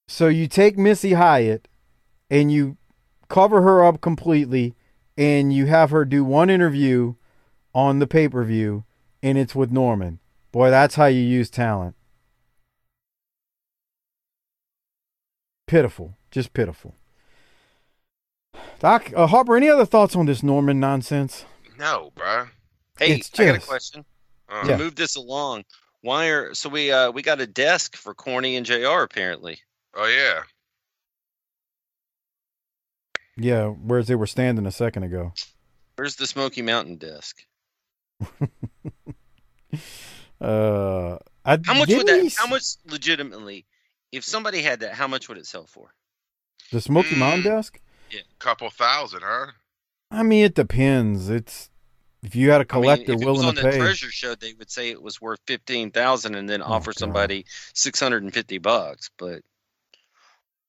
so 0.09 0.29
you 0.29 0.49
take 0.49 0.77
Missy 0.77 1.13
Hyatt 1.13 1.69
and 2.31 2.51
you 2.51 2.77
cover 3.29 3.63
her 3.63 3.85
up 3.85 4.01
completely, 4.01 4.75
and 5.17 5.53
you 5.53 5.67
have 5.67 5.91
her 5.91 6.05
do 6.05 6.25
one 6.25 6.51
interview 6.51 7.15
on 7.75 7.99
the 7.99 8.07
pay 8.07 8.29
per 8.29 8.45
view, 8.45 8.85
and 9.23 9.39
it's 9.39 9.55
with 9.55 9.71
Norman. 9.71 10.19
Boy, 10.53 10.71
that's 10.71 10.97
how 10.97 11.07
you 11.07 11.21
use 11.21 11.49
talent. 11.49 11.95
Pitiful, 15.71 16.17
just 16.33 16.53
pitiful. 16.53 16.97
Doc 18.81 19.13
uh, 19.15 19.29
Harper, 19.29 19.57
any 19.57 19.69
other 19.69 19.85
thoughts 19.87 20.17
on 20.17 20.27
this 20.27 20.43
Norman 20.43 20.81
nonsense? 20.81 21.45
No, 21.79 22.11
bruh. 22.17 22.49
Hey, 22.99 23.13
It's 23.13 23.31
I 23.39 23.45
got 23.45 23.55
a 23.55 23.61
question. 23.61 24.05
Uh, 24.49 24.65
To 24.65 24.71
Yeah. 24.71 24.77
move 24.79 24.97
this 24.97 25.15
along, 25.15 25.63
why 26.01 26.27
are 26.27 26.53
so 26.55 26.69
we 26.69 26.91
uh 26.91 27.13
we 27.13 27.23
got 27.23 27.41
a 27.41 27.47
desk 27.47 27.95
for 27.95 28.15
Corny 28.15 28.57
and 28.57 28.67
JR. 28.67 29.03
Apparently. 29.03 29.61
Oh 29.95 30.09
yeah. 30.09 30.43
Yeah, 33.37 33.69
whereas 33.69 34.09
they 34.09 34.17
were 34.17 34.27
standing 34.27 34.67
a 34.67 34.73
second 34.73 35.05
ago. 35.05 35.35
Where's 35.95 36.17
the 36.17 36.27
Smoky 36.27 36.63
Mountain 36.63 36.97
desk? 36.97 37.45
Uh, 40.41 41.19
I, 41.45 41.59
How 41.65 41.75
much 41.75 41.91
would 41.91 42.07
that? 42.07 42.23
he 42.23 42.33
How 42.37 42.47
much 42.47 42.65
legitimately? 42.87 43.67
If 44.13 44.25
somebody 44.25 44.63
had 44.63 44.81
that, 44.81 44.95
how 44.95 45.07
much 45.07 45.29
would 45.29 45.39
it 45.39 45.47
sell 45.47 45.67
for? 45.67 45.93
The 46.73 46.81
Smoky 46.81 47.17
Mountain 47.17 47.43
hmm. 47.43 47.49
desk? 47.49 47.81
desk? 48.11 48.25
Couple 48.39 48.71
thousand, 48.71 49.21
huh? 49.23 49.53
I 50.11 50.23
mean, 50.23 50.45
it 50.45 50.55
depends. 50.55 51.29
It's 51.29 51.71
if 52.23 52.35
you 52.35 52.51
had 52.51 52.61
a 52.61 52.67
I 52.71 52.77
mean, 52.77 52.83
collector 52.83 53.03
if 53.03 53.09
it 53.09 53.15
was 53.17 53.25
willing 53.25 53.49
on 53.49 53.55
to 53.55 53.63
the 53.63 53.71
pay. 53.71 53.79
treasure 53.79 54.11
show, 54.11 54.35
they 54.35 54.53
would 54.55 54.71
say 54.71 54.91
it 54.91 55.03
was 55.03 55.21
worth 55.21 55.41
fifteen 55.47 55.91
thousand, 55.91 56.35
and 56.35 56.49
then 56.49 56.63
Oh, 56.63 56.67
offer 56.67 56.91
God. 56.91 56.99
somebody 56.99 57.47
six 57.75 58.01
hundred 58.01 58.23
and 58.23 58.35
fifty 58.35 58.59
bucks. 58.59 59.11
But 59.17 59.43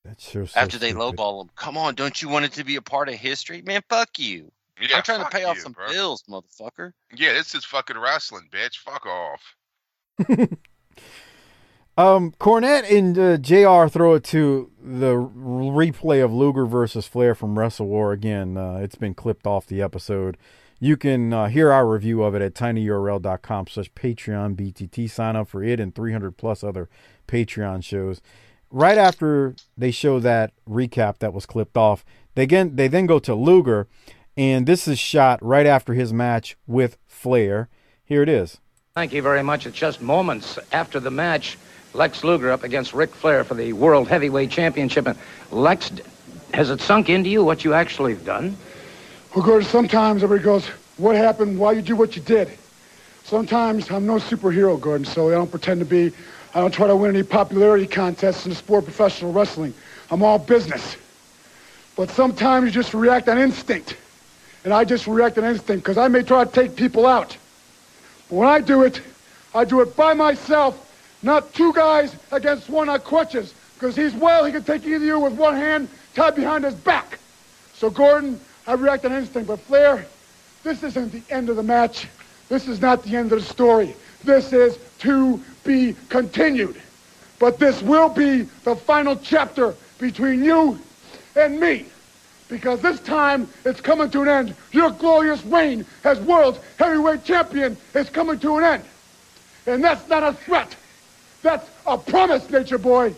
That's 0.06 0.30
sure 0.30 0.45
so 0.45 0.60
after 0.60 0.77
they 0.77 0.91
stupid. 0.91 1.17
lowball 1.17 1.41
them, 1.41 1.49
come 1.56 1.77
on, 1.77 1.95
don't 1.95 2.21
you 2.21 2.30
want 2.30 2.45
it 2.45 2.54
to 2.54 2.63
be 2.63 2.75
a 2.75 2.82
part 2.82 3.10
of 3.10 3.15
history, 3.15 3.62
man? 3.63 3.82
Fuck 3.89 4.19
you! 4.19 4.51
Yeah, 4.80 4.97
I'm 4.97 5.04
trying 5.04 5.19
to 5.19 5.25
fuck 5.25 5.34
pay 5.34 5.43
off 5.43 5.60
some 5.60 5.73
bro. 5.73 5.88
bills, 5.89 6.23
motherfucker. 6.30 6.93
Yeah, 7.15 7.34
this 7.34 7.54
is 7.56 7.65
fucking 7.65 7.97
wrestling, 7.97 8.47
bitch. 8.51 8.77
Fuck 8.77 9.06
off. 9.06 9.56
Um, 11.97 12.34
Cornette 12.39 12.89
and 12.89 13.17
uh, 13.17 13.38
JR. 13.38 13.89
throw 13.89 14.13
it 14.13 14.23
to 14.25 14.71
the 14.82 15.13
replay 15.15 16.23
of 16.23 16.34
Luger 16.34 16.65
versus 16.65 17.06
Flair 17.06 17.36
from 17.36 17.60
Wrestle 17.60 17.88
War 17.88 18.13
again. 18.13 18.58
Uh, 18.58 18.80
it's 18.82 18.95
been 18.95 19.13
clipped 19.13 19.45
off 19.45 19.67
the 19.67 19.82
episode. 19.82 20.38
You 20.80 20.97
can 20.97 21.32
uh, 21.32 21.47
hear 21.47 21.71
our 21.71 21.88
review 21.88 22.23
of 22.23 22.34
it 22.34 22.41
at 22.41 22.56
tinyurl.com 22.56 23.67
slash 23.67 23.91
Patreon 23.91 24.56
BTT. 24.56 25.10
Sign 25.12 25.36
up 25.36 25.47
for 25.49 25.63
it 25.63 25.80
and 25.80 25.93
300 25.93 26.38
plus 26.38 26.63
other 26.63 26.89
Patreon 27.27 27.84
shows. 27.84 28.21
Right 28.71 28.97
after 28.97 29.56
they 29.77 29.91
show 29.91 30.19
that 30.21 30.54
recap 30.67 31.19
that 31.19 31.34
was 31.34 31.45
clipped 31.45 31.77
off, 31.77 32.04
they 32.36 32.43
again 32.43 32.77
they 32.77 32.88
then 32.88 33.06
go 33.06 33.19
to 33.19 33.36
Luger, 33.36 33.88
and 34.38 34.65
this 34.65 34.88
is 34.88 34.97
shot 34.97 35.43
right 35.43 35.65
after 35.65 35.93
his 35.93 36.13
match 36.13 36.56
with 36.65 36.97
Flair. 37.06 37.67
Here 38.04 38.23
it 38.23 38.30
is. 38.30 38.60
Thank 38.95 39.13
you 39.13 39.21
very 39.21 39.43
much. 39.43 39.67
It's 39.67 39.77
just 39.77 40.01
moments 40.01 40.58
after 40.71 40.99
the 40.99 41.12
match. 41.12 41.58
Lex 41.93 42.23
Luger 42.23 42.51
up 42.51 42.63
against 42.63 42.93
Ric 42.93 43.13
Flair 43.13 43.43
for 43.43 43.54
the 43.54 43.73
World 43.73 44.08
Heavyweight 44.08 44.49
Championship. 44.49 45.08
And 45.08 45.17
Lex, 45.51 45.91
has 46.54 46.69
it 46.69 46.82
sunk 46.82 47.10
into 47.10 47.30
you 47.30 47.43
what 47.43 47.63
you 47.63 47.73
actually 47.73 48.13
have 48.13 48.25
done? 48.25 48.56
Well, 49.36 49.45
Gordon, 49.45 49.67
sometimes 49.67 50.23
everybody 50.23 50.43
goes, 50.43 50.67
what 50.97 51.15
happened? 51.15 51.58
Why 51.58 51.73
you 51.73 51.82
do 51.82 51.95
what 51.95 52.15
you 52.15 52.21
did? 52.21 52.51
Sometimes 53.23 53.89
I'm 53.89 54.06
no 54.06 54.15
superhero, 54.15 54.80
Gordon, 54.80 55.06
so 55.06 55.30
I 55.30 55.32
don't 55.32 55.49
pretend 55.49 55.80
to 55.80 55.86
be. 55.86 56.12
I 56.54 56.60
don't 56.60 56.73
try 56.73 56.88
to 56.88 56.95
win 56.95 57.15
any 57.15 57.23
popularity 57.23 57.88
contests 57.88 58.45
in 58.45 58.49
the 58.49 58.56
sport 58.56 58.80
of 58.80 58.86
professional 58.86 59.32
wrestling. 59.32 59.73
I'm 60.10 60.21
all 60.21 60.38
business. 60.38 60.97
But 61.95 62.10
sometimes 62.10 62.65
you 62.65 62.71
just 62.71 62.93
react 62.93 63.30
on 63.30 63.38
instinct. 63.38 63.95
And 64.63 64.73
I 64.73 64.84
just 64.84 65.08
react 65.08 65.38
on 65.38 65.45
instinct 65.45 65.84
because 65.84 65.97
I 65.97 66.08
may 66.08 66.23
try 66.23 66.43
to 66.43 66.51
take 66.51 66.75
people 66.75 67.06
out. 67.06 67.38
But 68.30 68.36
when 68.36 68.47
I 68.49 68.60
do 68.60 68.84
it, 68.84 69.01
I 69.56 69.65
do 69.65 69.82
it 69.82 69.95
by 69.95 70.13
myself, 70.13 70.90
not 71.23 71.53
two 71.53 71.73
guys 71.73 72.15
against 72.31 72.69
one 72.69 72.89
on 72.89 72.99
crutches. 73.01 73.53
Because 73.75 73.95
he's 73.95 74.13
well, 74.13 74.45
he 74.45 74.51
can 74.51 74.63
take 74.63 74.86
either 74.86 74.97
of 74.97 75.01
you 75.03 75.19
with 75.19 75.34
one 75.34 75.55
hand 75.55 75.88
tied 76.13 76.36
behind 76.36 76.63
his 76.63 76.75
back. 76.75 77.19
So, 77.73 77.89
Gordon, 77.89 78.39
I 78.67 78.73
react 78.73 79.05
on 79.05 79.12
instinct. 79.12 79.47
But, 79.47 79.60
Flair, 79.62 80.05
this 80.63 80.84
isn't 80.84 81.12
the 81.12 81.23
end 81.34 81.49
of 81.49 81.55
the 81.55 81.63
match. 81.63 82.07
This 82.47 82.67
is 82.67 82.81
not 82.81 83.03
the 83.03 83.15
end 83.15 83.31
of 83.31 83.39
the 83.39 83.45
story. 83.45 83.95
This 84.23 84.53
is 84.53 84.77
to 84.99 85.41
be 85.63 85.95
continued. 86.10 86.79
But 87.39 87.57
this 87.57 87.81
will 87.81 88.10
be 88.10 88.43
the 88.63 88.75
final 88.75 89.15
chapter 89.15 89.73
between 89.97 90.43
you 90.43 90.79
and 91.36 91.60
me. 91.60 91.86
Because 92.49 92.81
this 92.81 92.99
time 92.99 93.47
it's 93.65 93.81
coming 93.81 94.12
to 94.12 94.21
an 94.21 94.27
end. 94.27 94.55
Your 94.71 94.91
glorious 94.91 95.43
reign 95.45 95.86
as 96.03 96.19
world 96.19 96.60
heavyweight 96.77 97.23
champion 97.23 97.77
is 97.95 98.10
coming 98.10 98.38
to 98.39 98.57
an 98.57 98.63
end. 98.63 98.84
And 99.65 99.84
that's 99.84 100.07
not 100.07 100.21
a 100.21 100.34
threat. 100.34 100.75
That's 101.41 101.67
a 101.88 101.97
promise, 101.97 102.49
Nature 102.49 102.77
Boy. 102.77 103.15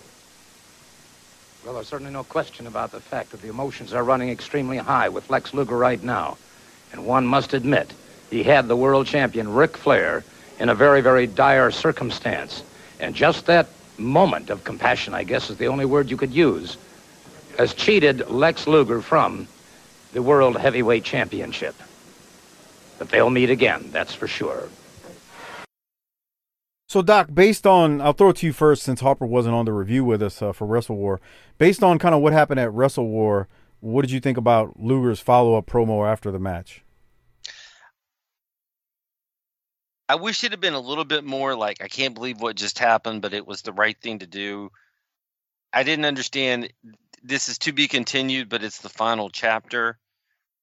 Well, 1.65 1.75
there's 1.75 1.87
certainly 1.87 2.11
no 2.11 2.23
question 2.23 2.67
about 2.67 2.91
the 2.91 2.99
fact 2.99 3.31
that 3.31 3.41
the 3.41 3.49
emotions 3.49 3.93
are 3.93 4.03
running 4.03 4.29
extremely 4.29 4.77
high 4.77 5.09
with 5.09 5.29
Lex 5.29 5.53
Luger 5.53 5.77
right 5.77 6.01
now. 6.01 6.37
And 6.91 7.05
one 7.05 7.25
must 7.25 7.53
admit, 7.53 7.91
he 8.29 8.43
had 8.43 8.67
the 8.67 8.75
world 8.75 9.07
champion, 9.07 9.53
Ric 9.53 9.77
Flair, 9.77 10.23
in 10.59 10.69
a 10.69 10.75
very, 10.75 11.01
very 11.01 11.25
dire 11.27 11.71
circumstance. 11.71 12.63
And 12.99 13.15
just 13.15 13.45
that 13.45 13.67
moment 13.97 14.49
of 14.49 14.63
compassion, 14.63 15.13
I 15.13 15.23
guess 15.23 15.49
is 15.49 15.57
the 15.57 15.67
only 15.67 15.85
word 15.85 16.09
you 16.09 16.17
could 16.17 16.33
use, 16.33 16.77
has 17.57 17.73
cheated 17.73 18.29
Lex 18.29 18.67
Luger 18.67 19.01
from 19.01 19.47
the 20.13 20.21
World 20.21 20.57
Heavyweight 20.57 21.03
Championship. 21.03 21.75
But 22.99 23.09
they'll 23.09 23.29
meet 23.29 23.49
again, 23.49 23.89
that's 23.91 24.13
for 24.13 24.27
sure. 24.27 24.69
So, 26.93 27.01
Doc, 27.01 27.33
based 27.33 27.65
on, 27.65 28.01
I'll 28.01 28.13
throw 28.13 28.29
it 28.29 28.35
to 28.35 28.45
you 28.45 28.53
first 28.53 28.83
since 28.83 29.01
Harper 29.01 29.25
wasn't 29.25 29.55
on 29.55 29.65
the 29.65 29.73
review 29.73 30.05
with 30.05 30.21
us 30.21 30.43
uh, 30.43 30.51
for 30.51 30.67
Wrestle 30.67 30.95
War. 30.95 31.19
Based 31.57 31.81
on 31.81 31.97
kind 31.97 32.13
of 32.13 32.21
what 32.21 32.33
happened 32.33 32.59
at 32.59 32.71
Wrestle 32.71 33.07
War, 33.07 33.47
what 33.79 34.03
did 34.03 34.11
you 34.11 34.19
think 34.19 34.37
about 34.37 34.79
Luger's 34.79 35.19
follow 35.19 35.55
up 35.55 35.65
promo 35.65 36.07
after 36.07 36.29
the 36.29 36.37
match? 36.37 36.83
I 40.07 40.13
wish 40.13 40.43
it 40.43 40.51
had 40.51 40.61
been 40.61 40.75
a 40.75 40.79
little 40.79 41.03
bit 41.03 41.23
more 41.23 41.55
like 41.55 41.81
I 41.81 41.87
can't 41.87 42.13
believe 42.13 42.39
what 42.39 42.55
just 42.55 42.77
happened, 42.77 43.23
but 43.23 43.33
it 43.33 43.47
was 43.47 43.63
the 43.63 43.73
right 43.73 43.99
thing 43.99 44.19
to 44.19 44.27
do. 44.27 44.69
I 45.73 45.81
didn't 45.81 46.05
understand 46.05 46.71
this 47.23 47.49
is 47.49 47.57
to 47.57 47.71
be 47.71 47.87
continued, 47.87 48.49
but 48.49 48.63
it's 48.63 48.81
the 48.81 48.89
final 48.89 49.31
chapter. 49.31 49.97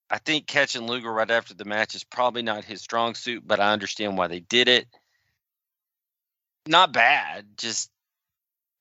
I 0.09 0.19
think 0.19 0.47
catching 0.47 0.87
Luger 0.87 1.12
right 1.12 1.29
after 1.29 1.55
the 1.55 1.64
match 1.64 1.97
is 1.97 2.05
probably 2.05 2.43
not 2.43 2.64
his 2.64 2.83
strong 2.83 3.16
suit, 3.16 3.43
but 3.45 3.59
I 3.59 3.73
understand 3.73 4.16
why 4.16 4.29
they 4.29 4.38
did 4.38 4.69
it. 4.69 4.87
Not 6.66 6.92
bad, 6.92 7.46
just 7.57 7.90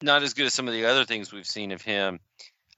not 0.01 0.23
as 0.23 0.33
good 0.33 0.45
as 0.45 0.53
some 0.53 0.67
of 0.67 0.73
the 0.73 0.85
other 0.85 1.05
things 1.05 1.31
we've 1.31 1.45
seen 1.47 1.71
of 1.71 1.81
him. 1.81 2.19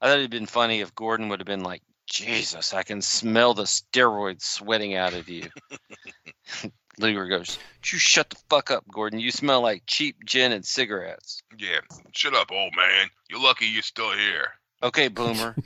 I 0.00 0.06
thought 0.08 0.18
it'd 0.18 0.30
been 0.30 0.46
funny 0.46 0.80
if 0.80 0.94
Gordon 0.94 1.28
would 1.28 1.40
have 1.40 1.46
been 1.46 1.62
like, 1.62 1.82
Jesus, 2.06 2.74
I 2.74 2.82
can 2.82 3.00
smell 3.00 3.54
the 3.54 3.62
steroids 3.62 4.42
sweating 4.42 4.94
out 4.94 5.14
of 5.14 5.28
you. 5.28 5.48
Luger 6.98 7.26
goes, 7.26 7.58
You 7.86 7.98
shut 7.98 8.30
the 8.30 8.36
fuck 8.50 8.70
up, 8.70 8.84
Gordon. 8.92 9.18
You 9.18 9.30
smell 9.30 9.60
like 9.62 9.84
cheap 9.86 10.16
gin 10.24 10.52
and 10.52 10.64
cigarettes. 10.64 11.42
Yeah. 11.56 11.78
Shut 12.12 12.34
up, 12.34 12.50
old 12.52 12.74
man. 12.76 13.08
You're 13.30 13.40
lucky 13.40 13.66
you're 13.66 13.82
still 13.82 14.12
here. 14.12 14.48
Okay, 14.82 15.08
boomer. 15.08 15.56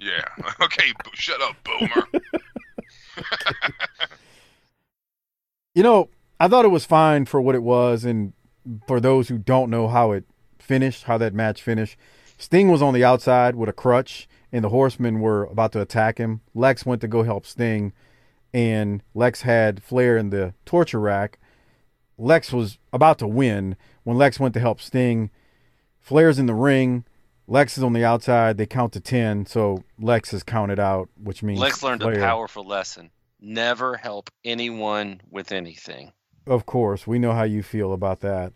Yeah. 0.00 0.22
Okay. 0.60 0.92
bo- 1.02 1.10
shut 1.14 1.42
up, 1.42 1.56
boomer. 1.64 2.06
You 5.74 5.82
know, 5.82 6.08
I 6.38 6.46
thought 6.46 6.64
it 6.64 6.68
was 6.68 6.84
fine 6.84 7.24
for 7.24 7.40
what 7.40 7.56
it 7.56 7.64
was, 7.64 8.04
and 8.04 8.32
for 8.86 9.00
those 9.00 9.28
who 9.28 9.38
don't 9.38 9.70
know 9.70 9.88
how 9.88 10.12
it 10.12 10.24
finished, 10.58 11.04
how 11.04 11.18
that 11.18 11.34
match 11.34 11.62
finished, 11.62 11.96
Sting 12.38 12.70
was 12.70 12.82
on 12.82 12.94
the 12.94 13.04
outside 13.04 13.56
with 13.56 13.68
a 13.68 13.72
crutch, 13.72 14.28
and 14.52 14.64
the 14.64 14.68
Horsemen 14.68 15.20
were 15.20 15.44
about 15.44 15.72
to 15.72 15.80
attack 15.80 16.18
him. 16.18 16.40
Lex 16.54 16.86
went 16.86 17.00
to 17.00 17.08
go 17.08 17.22
help 17.24 17.44
Sting, 17.44 17.92
and 18.54 19.02
Lex 19.14 19.42
had 19.42 19.82
Flair 19.82 20.16
in 20.16 20.30
the 20.30 20.54
torture 20.64 21.00
rack. 21.00 21.38
Lex 22.16 22.52
was 22.52 22.78
about 22.92 23.18
to 23.18 23.26
win 23.26 23.76
when 24.04 24.16
Lex 24.16 24.38
went 24.40 24.54
to 24.54 24.60
help 24.60 24.80
Sting. 24.80 25.30
Flair's 26.00 26.38
in 26.38 26.46
the 26.46 26.54
ring. 26.54 27.04
Lex 27.46 27.76
is 27.78 27.84
on 27.84 27.92
the 27.92 28.04
outside. 28.04 28.56
They 28.56 28.66
count 28.66 28.92
to 28.92 29.00
ten, 29.00 29.46
so 29.46 29.84
Lex 29.98 30.32
is 30.32 30.42
counted 30.42 30.78
out, 30.78 31.08
which 31.22 31.42
means 31.42 31.58
Lex 31.60 31.82
learned 31.82 32.02
a 32.02 32.18
powerful 32.18 32.64
lesson. 32.64 33.10
never 33.40 33.96
help 33.96 34.30
anyone 34.44 35.20
with 35.30 35.52
anything. 35.52 36.12
Of 36.48 36.64
course, 36.64 37.06
we 37.06 37.18
know 37.18 37.32
how 37.32 37.42
you 37.42 37.62
feel 37.62 37.92
about 37.92 38.20
that. 38.20 38.54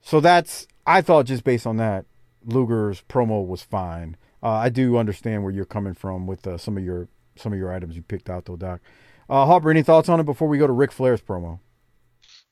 So 0.00 0.20
that's 0.20 0.68
I 0.86 1.02
thought 1.02 1.26
just 1.26 1.42
based 1.42 1.66
on 1.66 1.76
that, 1.78 2.06
Luger's 2.44 3.02
promo 3.08 3.44
was 3.44 3.60
fine. 3.60 4.16
Uh, 4.40 4.50
I 4.50 4.68
do 4.68 4.96
understand 4.96 5.42
where 5.42 5.52
you're 5.52 5.64
coming 5.64 5.94
from 5.94 6.28
with 6.28 6.46
uh, 6.46 6.56
some 6.58 6.76
of 6.76 6.84
your 6.84 7.08
some 7.34 7.52
of 7.52 7.58
your 7.58 7.72
items 7.72 7.96
you 7.96 8.02
picked 8.02 8.30
out 8.30 8.44
though, 8.44 8.56
Doc. 8.56 8.80
Uh, 9.28 9.44
Harper, 9.46 9.70
any 9.70 9.82
thoughts 9.82 10.08
on 10.08 10.20
it 10.20 10.26
before 10.26 10.46
we 10.46 10.58
go 10.58 10.68
to 10.68 10.72
Ric 10.72 10.92
Flair's 10.92 11.20
promo? 11.20 11.58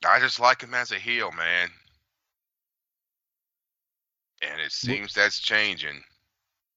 I 0.05 0.19
just 0.19 0.39
like 0.39 0.61
him 0.61 0.73
as 0.73 0.91
a 0.91 0.99
heel, 0.99 1.31
man. 1.31 1.69
And 4.41 4.61
it 4.61 4.73
seems 4.73 5.13
that's 5.13 5.39
changing. 5.39 6.03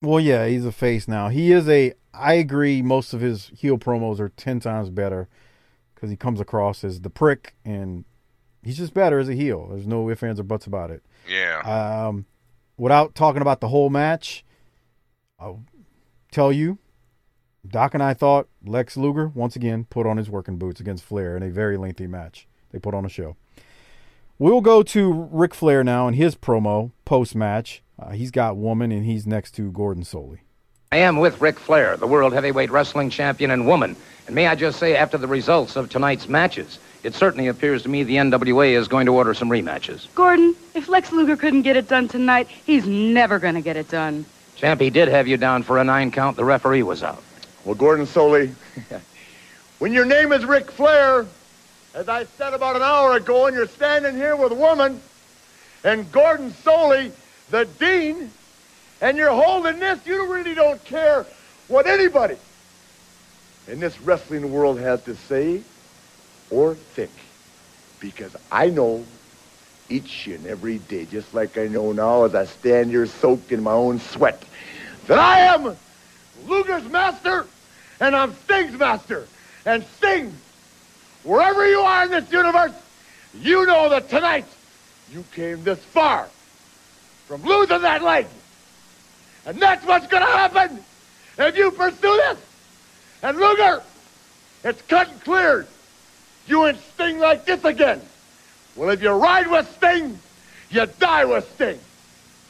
Well, 0.01 0.21
yeah, 0.21 0.47
he's 0.47 0.65
a 0.65 0.73
face 0.73 1.09
now. 1.09 1.29
He 1.29 1.51
is 1.51 1.69
a. 1.69 1.95
I 2.15 2.35
agree. 2.35 2.83
Most 2.83 3.13
of 3.13 3.21
his 3.21 3.51
heel 3.59 3.79
promos 3.79 4.21
are 4.21 4.29
ten 4.29 4.61
times 4.61 4.91
better 4.91 5.29
because 6.01 6.11
he 6.11 6.17
comes 6.17 6.41
across 6.41 6.83
as 6.83 7.03
the 7.03 7.11
prick, 7.11 7.55
and 7.63 8.07
he's 8.63 8.79
just 8.79 8.95
better 8.95 9.19
as 9.19 9.29
a 9.29 9.35
heel. 9.35 9.69
There's 9.69 9.87
no 9.87 10.09
ifs, 10.09 10.23
ands, 10.23 10.41
or 10.41 10.45
buts 10.45 10.67
about 10.67 10.91
it. 10.91 11.05
Yeah. 11.29 11.61
Um, 11.61 12.25
without 12.79 13.15
talking 13.15 13.43
about 13.43 13.61
the 13.61 13.69
whole 13.69 13.91
match, 13.91 14.43
I'll 15.39 15.63
tell 16.33 16.51
you, 16.51 16.79
Doc 17.69 17.93
and 17.93 18.03
I 18.03 18.15
thought 18.15 18.49
Lex 18.65 18.97
Luger 18.97 19.29
once 19.29 19.57
again 19.57 19.85
put 19.91 20.07
on 20.07 20.17
his 20.17 20.31
working 20.31 20.57
boots 20.57 20.81
against 20.81 21.05
Flair 21.05 21.37
in 21.37 21.43
a 21.43 21.51
very 21.51 21.77
lengthy 21.77 22.07
match. 22.07 22.49
They 22.71 22.79
put 22.79 22.95
on 22.95 23.05
a 23.05 23.11
show. 23.11 23.37
We'll 24.39 24.63
go 24.63 24.83
to 24.83 25.29
Ric 25.31 25.55
Flair 25.55 25.85
now 25.85 26.09
in 26.09 26.15
his 26.15 26.35
promo 26.35 26.93
post 27.05 27.35
match. 27.35 27.83
Uh, 27.99 28.13
he's 28.13 28.31
got 28.31 28.57
woman 28.57 28.91
and 28.91 29.05
he's 29.05 29.27
next 29.27 29.51
to 29.57 29.71
Gordon 29.71 30.03
Solie. 30.03 30.39
I 30.93 30.97
am 30.97 31.19
with 31.19 31.41
Ric 31.41 31.61
Flair, 31.61 31.97
the 31.97 32.09
World 32.09 32.33
Heavyweight 32.33 32.69
Wrestling 32.69 33.11
Champion 33.11 33.53
and 33.53 33.65
woman. 33.65 33.95
And 34.27 34.35
may 34.35 34.49
I 34.49 34.57
just 34.57 34.81
say, 34.81 34.97
after 34.97 35.17
the 35.17 35.29
results 35.29 35.77
of 35.77 35.89
tonight's 35.89 36.29
matches, 36.29 36.81
it 37.05 37.15
certainly 37.15 37.47
appears 37.47 37.85
to 37.85 37.89
me 37.89 38.03
the 38.03 38.17
NWA 38.17 38.73
is 38.73 38.89
going 38.89 39.07
to 39.07 39.13
order 39.13 39.33
some 39.33 39.49
rematches. 39.49 40.13
Gordon, 40.17 40.53
if 40.75 40.89
Lex 40.89 41.13
Luger 41.13 41.37
couldn't 41.37 41.63
get 41.63 41.77
it 41.77 41.87
done 41.87 42.09
tonight, 42.09 42.49
he's 42.49 42.89
never 42.89 43.39
going 43.39 43.55
to 43.55 43.61
get 43.61 43.77
it 43.77 43.89
done. 43.89 44.25
Champ, 44.57 44.81
he 44.81 44.91
did 44.91 45.07
have 45.07 45.29
you 45.29 45.37
down 45.37 45.63
for 45.63 45.79
a 45.79 45.85
nine 45.85 46.11
count. 46.11 46.37
The 46.37 46.45
referee 46.45 46.83
was 46.83 47.05
out. 47.05 47.23
Well, 47.65 47.77
Gordon 47.77 48.05
Solie, 48.05 48.53
when 49.79 49.93
your 49.93 50.07
name 50.07 50.33
is 50.33 50.45
Ric 50.45 50.73
Flair, 50.73 51.25
as 51.95 52.09
I 52.09 52.25
said 52.25 52.53
about 52.53 52.75
an 52.75 52.83
hour 52.83 53.15
ago, 53.15 53.47
and 53.47 53.55
you're 53.55 53.69
standing 53.69 54.17
here 54.17 54.35
with 54.35 54.51
a 54.51 54.57
woman, 54.57 55.01
and 55.85 56.11
Gordon 56.11 56.51
Solie, 56.51 57.13
the 57.51 57.65
dean, 57.79 58.33
and 59.01 59.17
you're 59.17 59.33
holding 59.33 59.79
this, 59.79 59.99
you 60.07 60.33
really 60.33 60.55
don't 60.55 60.83
care 60.85 61.27
what 61.69 61.87
anybody 61.87 62.37
in 63.69 63.81
this 63.81 64.01
wrestling 64.01 64.53
world 64.53 64.79
has 64.79 65.03
to 65.05 65.15
say 65.15 65.63
or 66.51 66.75
think. 66.75 67.11
Because 68.01 68.35
I 68.51 68.69
know 68.69 69.05
each 69.89 70.27
and 70.27 70.47
every 70.47 70.79
day, 70.79 71.05
just 71.05 71.33
like 71.35 71.59
I 71.59 71.69
know 71.69 71.93
now 71.93 72.25
as 72.25 72.35
I 72.35 72.47
stand 72.47 72.91
here 72.91 73.07
soaked 73.07 73.53
in 73.53 73.63
my 73.63 73.73
own 73.73 74.01
sweat, 74.01 74.43
that 75.07 75.19
I 75.19 75.41
am 75.41 75.77
Luger's 76.47 76.85
master 76.85 77.47
and 78.01 78.17
I'm 78.17 78.35
Sting's 78.45 78.79
master. 78.79 79.27
And 79.67 79.85
Sting, 79.99 80.33
wherever 81.23 81.69
you 81.69 81.81
are 81.81 82.05
in 82.05 82.11
this 82.11 82.33
universe, 82.33 82.73
you 83.41 83.67
know 83.67 83.91
that 83.91 84.09
tonight 84.09 84.47
you 85.13 85.25
came 85.35 85.63
this 85.65 85.79
far 85.79 86.29
from 87.27 87.43
losing 87.43 87.83
that 87.83 88.03
leg. 88.03 88.27
And 89.47 89.61
that's 89.61 89.85
what's 89.85 90.07
going 90.07 90.25
to 90.25 90.31
happen 90.31 90.85
if 91.39 91.57
you 91.57 91.71
pursue 91.71 92.17
this. 92.17 92.39
And 93.23 93.39
Luger, 93.39 93.83
it's 94.65 94.83
cut 94.83 95.09
and 95.09 95.21
cleared. 95.23 95.67
You 96.47 96.67
ain't 96.67 96.79
Sting 96.95 97.19
like 97.19 97.45
this 97.45 97.65
again. 97.65 98.01
Well, 98.77 98.91
if 98.91 99.03
you 99.03 99.11
ride 99.11 99.51
with 99.51 99.71
Sting, 99.77 100.19
you 100.71 100.87
die 100.99 101.25
with 101.25 101.51
Sting. 101.55 101.79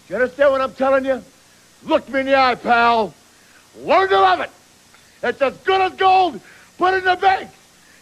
You 0.08 0.16
understand 0.16 0.50
what 0.50 0.60
I'm 0.60 0.74
telling 0.74 1.04
you? 1.04 1.22
Look 1.84 2.08
me 2.08 2.20
in 2.20 2.26
the 2.26 2.38
eye, 2.38 2.54
pal. 2.56 3.14
Learn 3.78 4.08
to 4.08 4.20
love 4.20 4.40
it. 4.40 4.50
It's 5.22 5.40
as 5.40 5.56
good 5.58 5.80
as 5.80 5.94
gold. 5.98 6.40
Put 6.78 6.94
it 6.94 6.98
in 6.98 7.04
the 7.04 7.16
bank. 7.16 7.50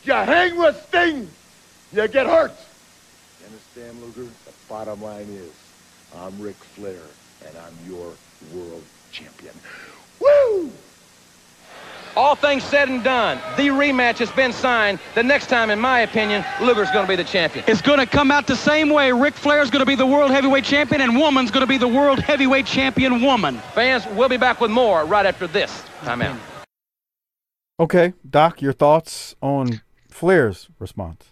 You 0.04 0.12
hang 0.14 0.56
with 0.56 0.82
Sting, 0.88 1.28
you 1.92 2.08
get 2.08 2.26
hurt. 2.26 2.52
You 3.40 3.46
understand, 3.46 4.00
Luger? 4.02 4.30
The 4.46 4.52
bottom 4.68 5.02
line 5.02 5.28
is, 5.28 5.52
I'm 6.16 6.40
Ric 6.40 6.56
Flair, 6.56 7.02
and 7.46 7.56
I'm 7.58 7.90
your 7.90 8.12
world 8.52 8.82
champion. 9.10 9.54
Woo! 10.20 10.70
All 12.16 12.34
things 12.34 12.64
said 12.64 12.88
and 12.88 13.04
done, 13.04 13.38
the 13.56 13.68
rematch 13.68 14.18
has 14.18 14.30
been 14.32 14.52
signed. 14.52 14.98
The 15.14 15.22
next 15.22 15.46
time, 15.48 15.70
in 15.70 15.78
my 15.78 16.00
opinion, 16.00 16.44
Luger's 16.60 16.90
going 16.90 17.04
to 17.04 17.08
be 17.08 17.14
the 17.14 17.22
champion. 17.22 17.64
It's 17.68 17.80
going 17.80 18.00
to 18.00 18.06
come 18.06 18.32
out 18.32 18.48
the 18.48 18.56
same 18.56 18.90
way. 18.90 19.12
Ric 19.12 19.34
Flair's 19.34 19.70
going 19.70 19.84
to 19.84 19.86
be 19.86 19.94
the 19.94 20.06
world 20.06 20.32
heavyweight 20.32 20.64
champion, 20.64 21.00
and 21.00 21.16
woman's 21.16 21.52
going 21.52 21.60
to 21.60 21.68
be 21.68 21.78
the 21.78 21.86
world 21.86 22.18
heavyweight 22.18 22.66
champion 22.66 23.22
woman. 23.22 23.58
Fans, 23.72 24.04
we'll 24.14 24.28
be 24.28 24.36
back 24.36 24.60
with 24.60 24.72
more 24.72 25.04
right 25.04 25.26
after 25.26 25.46
this. 25.46 25.84
Time 26.02 26.22
out. 26.22 26.36
Okay, 27.78 28.14
Doc, 28.28 28.60
your 28.60 28.72
thoughts 28.72 29.36
on 29.40 29.82
Flair's 30.08 30.68
response? 30.80 31.26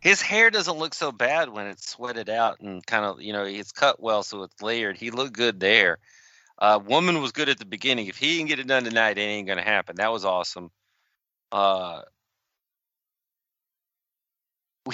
His 0.00 0.20
hair 0.20 0.50
doesn't 0.50 0.76
look 0.76 0.94
so 0.94 1.12
bad 1.12 1.50
when 1.50 1.68
it's 1.68 1.88
sweated 1.88 2.28
out 2.28 2.58
and 2.58 2.84
kind 2.84 3.04
of, 3.04 3.22
you 3.22 3.32
know, 3.32 3.44
it's 3.44 3.70
cut 3.70 4.02
well, 4.02 4.24
so 4.24 4.42
it's 4.42 4.60
layered. 4.60 4.96
He 4.96 5.12
looked 5.12 5.34
good 5.34 5.60
there. 5.60 5.98
Uh, 6.62 6.78
woman 6.78 7.20
was 7.20 7.32
good 7.32 7.48
at 7.48 7.58
the 7.58 7.64
beginning. 7.64 8.06
If 8.06 8.18
he 8.18 8.38
can 8.38 8.46
get 8.46 8.60
it 8.60 8.68
done 8.68 8.84
tonight, 8.84 9.18
it 9.18 9.22
ain't 9.22 9.48
gonna 9.48 9.62
happen. 9.62 9.96
That 9.96 10.12
was 10.12 10.24
awesome. 10.24 10.70
Uh, 11.50 12.02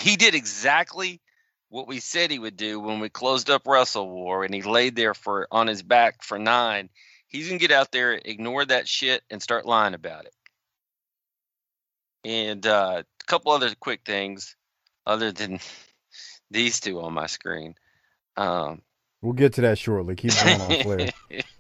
he 0.01 0.17
did 0.17 0.35
exactly 0.35 1.21
what 1.69 1.87
we 1.87 2.01
said 2.01 2.31
he 2.31 2.39
would 2.39 2.57
do 2.57 2.81
when 2.81 3.01
we 3.01 3.11
closed 3.11 3.51
up 3.51 3.67
Wrestle 3.67 4.09
War, 4.09 4.45
and 4.45 4.55
he 4.55 4.63
laid 4.63 4.97
there 4.97 5.13
for 5.13 5.47
on 5.51 5.67
his 5.67 5.83
back 5.83 6.23
for 6.23 6.39
nine. 6.39 6.89
He's 7.27 7.49
gonna 7.49 7.59
get 7.59 7.71
out 7.71 7.93
there, 7.93 8.15
ignore 8.15 8.65
that 8.65 8.89
shit, 8.89 9.23
and 9.29 9.43
start 9.43 9.67
lying 9.67 9.93
about 9.93 10.25
it. 10.25 10.35
And 12.25 12.67
uh, 12.67 13.03
a 13.03 13.25
couple 13.27 13.53
other 13.53 13.75
quick 13.79 14.07
things, 14.07 14.57
other 15.05 15.33
than 15.33 15.61
these 16.51 16.81
two 16.81 16.99
on 17.03 17.13
my 17.13 17.27
screen. 17.27 17.75
Um, 18.39 18.81
We'll 19.21 19.35
get 19.35 19.53
to 19.55 19.61
that 19.63 19.77
shortly. 19.77 20.15
Keep 20.15 20.31
going 20.31 20.61
on 20.63 20.83
Flair. 20.83 21.11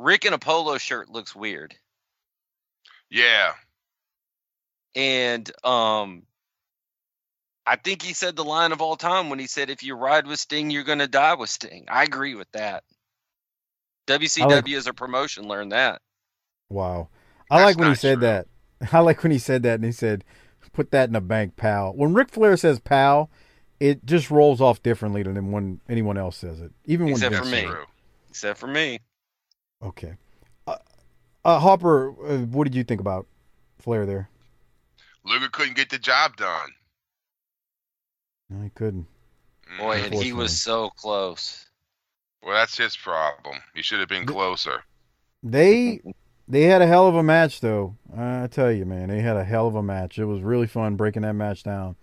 Rick 0.00 0.24
in 0.24 0.32
a 0.32 0.38
polo 0.38 0.78
shirt 0.78 1.10
looks 1.10 1.36
weird. 1.36 1.74
Yeah. 3.10 3.52
And 4.96 5.50
um 5.64 6.22
I 7.66 7.76
think 7.76 8.02
he 8.02 8.14
said 8.14 8.34
the 8.34 8.44
line 8.44 8.72
of 8.72 8.80
all 8.80 8.96
time 8.96 9.28
when 9.28 9.38
he 9.38 9.46
said 9.46 9.68
if 9.68 9.82
you 9.82 9.94
ride 9.94 10.26
with 10.26 10.40
Sting, 10.40 10.70
you're 10.70 10.84
gonna 10.84 11.06
die 11.06 11.34
with 11.34 11.50
Sting. 11.50 11.84
I 11.88 12.02
agree 12.02 12.34
with 12.34 12.50
that. 12.52 12.82
WCW 14.06 14.50
like- 14.50 14.68
as 14.70 14.86
a 14.86 14.94
promotion 14.94 15.46
learn 15.46 15.68
that. 15.68 16.00
Wow. 16.70 17.08
I 17.50 17.62
like 17.62 17.78
when 17.78 17.90
he 17.90 17.94
said 17.94 18.20
that. 18.20 18.46
I 18.92 19.00
like 19.00 19.22
when 19.22 19.32
he 19.32 19.38
said 19.38 19.64
that 19.64 19.74
and 19.74 19.84
he 19.84 19.92
said, 19.92 20.24
put 20.72 20.92
that 20.92 21.08
in 21.08 21.16
a 21.16 21.20
bank, 21.20 21.56
pal. 21.56 21.92
When 21.94 22.14
Ric 22.14 22.30
Flair 22.30 22.56
says 22.56 22.78
pal, 22.78 23.28
it 23.80 24.06
just 24.06 24.30
rolls 24.30 24.60
off 24.60 24.82
differently 24.82 25.22
than 25.22 25.52
when 25.52 25.80
anyone 25.88 26.16
else 26.16 26.36
says 26.36 26.60
it. 26.60 26.72
Even 26.86 27.06
when 27.06 27.14
Except 27.14 27.34
Vince 27.34 27.48
for 27.48 27.54
me. 27.54 27.74
Except 28.30 28.58
for 28.58 28.66
me. 28.68 29.00
Okay. 29.82 30.14
Uh, 30.66 30.76
uh, 31.44 31.58
Hopper, 31.58 32.10
uh, 32.10 32.38
what 32.46 32.64
did 32.64 32.74
you 32.74 32.84
think 32.84 33.00
about 33.00 33.26
Flair 33.78 34.06
there? 34.06 34.28
Luger 35.24 35.48
couldn't 35.48 35.76
get 35.76 35.90
the 35.90 35.98
job 35.98 36.36
done. 36.36 36.70
No, 38.48 38.62
he 38.62 38.70
couldn't. 38.70 39.06
Boy, 39.78 40.02
and 40.02 40.14
he 40.14 40.32
was 40.32 40.60
so 40.60 40.90
close. 40.90 41.66
Well, 42.42 42.54
that's 42.54 42.76
his 42.76 42.96
problem. 42.96 43.56
He 43.74 43.82
should 43.82 44.00
have 44.00 44.08
been 44.08 44.26
closer. 44.26 44.82
They 45.42 46.00
they 46.48 46.62
had 46.62 46.82
a 46.82 46.86
hell 46.86 47.06
of 47.06 47.14
a 47.14 47.22
match 47.22 47.60
though. 47.60 47.96
I 48.16 48.48
tell 48.48 48.72
you, 48.72 48.84
man, 48.84 49.08
they 49.08 49.20
had 49.20 49.36
a 49.36 49.44
hell 49.44 49.68
of 49.68 49.76
a 49.76 49.82
match. 49.82 50.18
It 50.18 50.24
was 50.24 50.42
really 50.42 50.66
fun 50.66 50.96
breaking 50.96 51.22
that 51.22 51.34
match 51.34 51.62
down. 51.62 51.96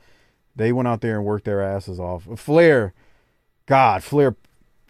They 0.55 0.71
went 0.71 0.87
out 0.87 1.01
there 1.01 1.17
and 1.17 1.25
worked 1.25 1.45
their 1.45 1.61
asses 1.61 1.99
off. 1.99 2.27
Flair, 2.39 2.93
God, 3.65 4.03
Flair. 4.03 4.35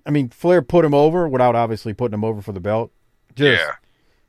I 0.08 0.10
mean, 0.10 0.30
Flair 0.30 0.62
put 0.62 0.86
him 0.86 0.94
over 0.94 1.28
without 1.28 1.54
obviously 1.56 1.94
putting 1.94 2.14
him 2.16 2.24
over 2.24 2.42
for 2.42 2.54
the 2.54 2.60
belt. 2.62 2.92
Just 3.36 3.62
Yeah. 3.62 3.74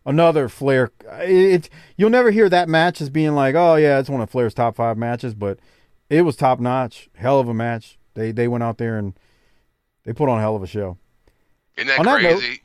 another 0.05 0.49
Flair. 0.49 0.91
It, 1.21 1.71
you'll 1.97 2.11
never 2.11 2.31
hear 2.33 2.49
that 2.49 2.69
match 2.69 3.01
as 3.01 3.09
being 3.11 3.35
like, 3.35 3.55
oh 3.55 3.77
yeah, 3.77 3.99
it's 4.01 4.11
one 4.11 4.21
of 4.21 4.29
Flair's 4.29 4.55
top 4.55 4.75
five 4.77 4.99
matches, 4.99 5.35
but 5.35 5.59
it 6.11 6.23
was 6.23 6.35
top 6.37 6.59
notch. 6.61 7.09
Hell 7.15 7.39
of 7.41 7.49
a 7.49 7.55
match. 7.55 7.97
They 8.15 8.33
they 8.33 8.49
went 8.49 8.65
out 8.65 8.79
there 8.79 8.99
and 8.99 9.15
they 10.05 10.13
put 10.13 10.29
on 10.29 10.39
a 10.39 10.41
hell 10.41 10.57
of 10.57 10.63
a 10.63 10.67
show. 10.67 10.99
Isn't 11.77 11.87
that 11.89 12.01
On 12.01 12.07
that 12.07 12.23
note- 12.23 12.39
crazy? 12.41 12.61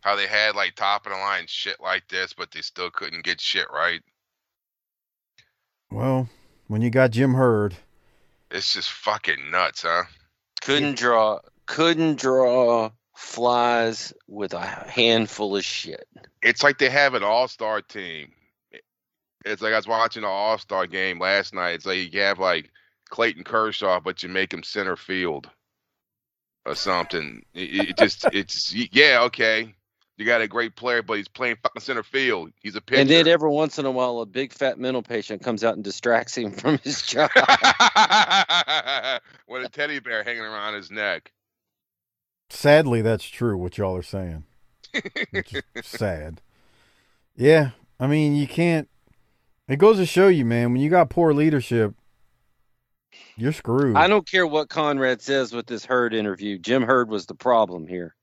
How 0.00 0.14
they 0.16 0.26
had 0.26 0.54
like 0.56 0.74
top 0.76 1.06
of 1.06 1.12
the 1.12 1.18
line 1.18 1.44
shit 1.48 1.80
like 1.80 2.06
this, 2.08 2.32
but 2.32 2.50
they 2.52 2.60
still 2.62 2.90
couldn't 2.90 3.24
get 3.24 3.40
shit 3.40 3.66
right. 3.72 4.02
Well, 5.90 6.28
when 6.68 6.82
you 6.82 6.90
got 6.90 7.10
Jim 7.12 7.34
Herd, 7.34 7.76
It's 8.50 8.72
just 8.72 8.90
fucking 8.92 9.50
nuts, 9.50 9.82
huh? 9.82 10.04
Couldn't 10.62 10.96
draw 10.98 11.40
couldn't 11.66 12.20
draw 12.20 12.90
flies 13.14 14.12
with 14.28 14.52
a 14.54 14.60
handful 14.60 15.56
of 15.56 15.64
shit. 15.64 16.06
It's 16.42 16.62
like 16.62 16.78
they 16.78 16.90
have 16.90 17.14
an 17.14 17.22
all-star 17.22 17.82
team, 17.82 18.32
It's 19.44 19.62
like 19.62 19.72
I 19.72 19.76
was 19.76 19.88
watching 19.88 20.22
the 20.22 20.28
All 20.28 20.58
Star 20.58 20.86
game 20.86 21.18
last 21.20 21.54
night. 21.54 21.74
It's 21.74 21.86
like 21.86 22.12
you 22.12 22.20
have 22.20 22.38
like 22.38 22.70
Clayton 23.08 23.44
Kershaw, 23.44 24.00
but 24.00 24.22
you 24.22 24.28
make 24.28 24.52
him 24.52 24.62
center 24.62 24.96
field 24.96 25.48
or 26.66 26.74
something. 26.74 27.42
It, 27.54 27.90
it 27.90 27.96
just 27.96 28.26
it's 28.32 28.74
yeah 28.74 29.22
okay. 29.22 29.74
You 30.18 30.24
got 30.24 30.40
a 30.40 30.48
great 30.48 30.76
player, 30.76 31.02
but 31.02 31.18
he's 31.18 31.28
playing 31.28 31.56
fucking 31.62 31.82
center 31.82 32.02
field. 32.02 32.50
He's 32.62 32.74
a 32.74 32.80
pitcher. 32.80 33.02
And 33.02 33.10
then 33.10 33.28
every 33.28 33.50
once 33.50 33.78
in 33.78 33.84
a 33.84 33.90
while, 33.90 34.20
a 34.20 34.26
big 34.26 34.50
fat 34.54 34.78
mental 34.78 35.02
patient 35.02 35.42
comes 35.42 35.62
out 35.62 35.74
and 35.74 35.84
distracts 35.84 36.34
him 36.36 36.50
from 36.56 36.78
his 36.78 37.02
job. 37.02 37.30
with 39.46 39.66
a 39.66 39.68
teddy 39.70 39.98
bear 40.00 40.24
hanging 40.24 40.40
around 40.40 40.74
his 40.74 40.90
neck. 40.90 41.32
Sadly, 42.48 43.02
that's 43.02 43.24
true. 43.24 43.56
What 43.56 43.76
y'all 43.78 43.96
are 43.96 44.02
saying. 44.02 44.44
Which 45.30 45.54
is 45.54 45.62
sad. 45.82 46.40
Yeah, 47.36 47.70
I 48.00 48.06
mean, 48.06 48.34
you 48.34 48.46
can't. 48.46 48.88
It 49.68 49.76
goes 49.78 49.96
to 49.98 50.06
show 50.06 50.28
you, 50.28 50.44
man. 50.44 50.72
When 50.72 50.80
you 50.80 50.88
got 50.88 51.10
poor 51.10 51.34
leadership, 51.34 51.94
you're 53.36 53.52
screwed. 53.52 53.96
I 53.96 54.06
don't 54.06 54.28
care 54.28 54.46
what 54.46 54.68
Conrad 54.68 55.20
says 55.20 55.52
with 55.52 55.66
this 55.66 55.84
Herd 55.84 56.14
interview. 56.14 56.58
Jim 56.58 56.82
Herd 56.82 57.08
was 57.10 57.26
the 57.26 57.34
problem 57.34 57.86
here. 57.86 58.14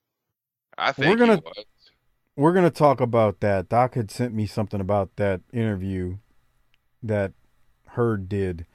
I 0.77 0.91
think 0.93 1.09
We're 1.09 1.17
gonna- 1.17 1.35
he 1.35 1.41
was. 1.41 1.65
We're 2.35 2.53
gonna 2.53 2.71
talk 2.71 2.99
about 2.99 3.41
that. 3.41 3.69
Doc 3.69 3.93
had 3.93 4.09
sent 4.09 4.33
me 4.33 4.47
something 4.47 4.81
about 4.81 5.15
that 5.17 5.41
interview 5.51 6.17
that 7.03 7.33
Herd 7.89 8.27
did. 8.27 8.65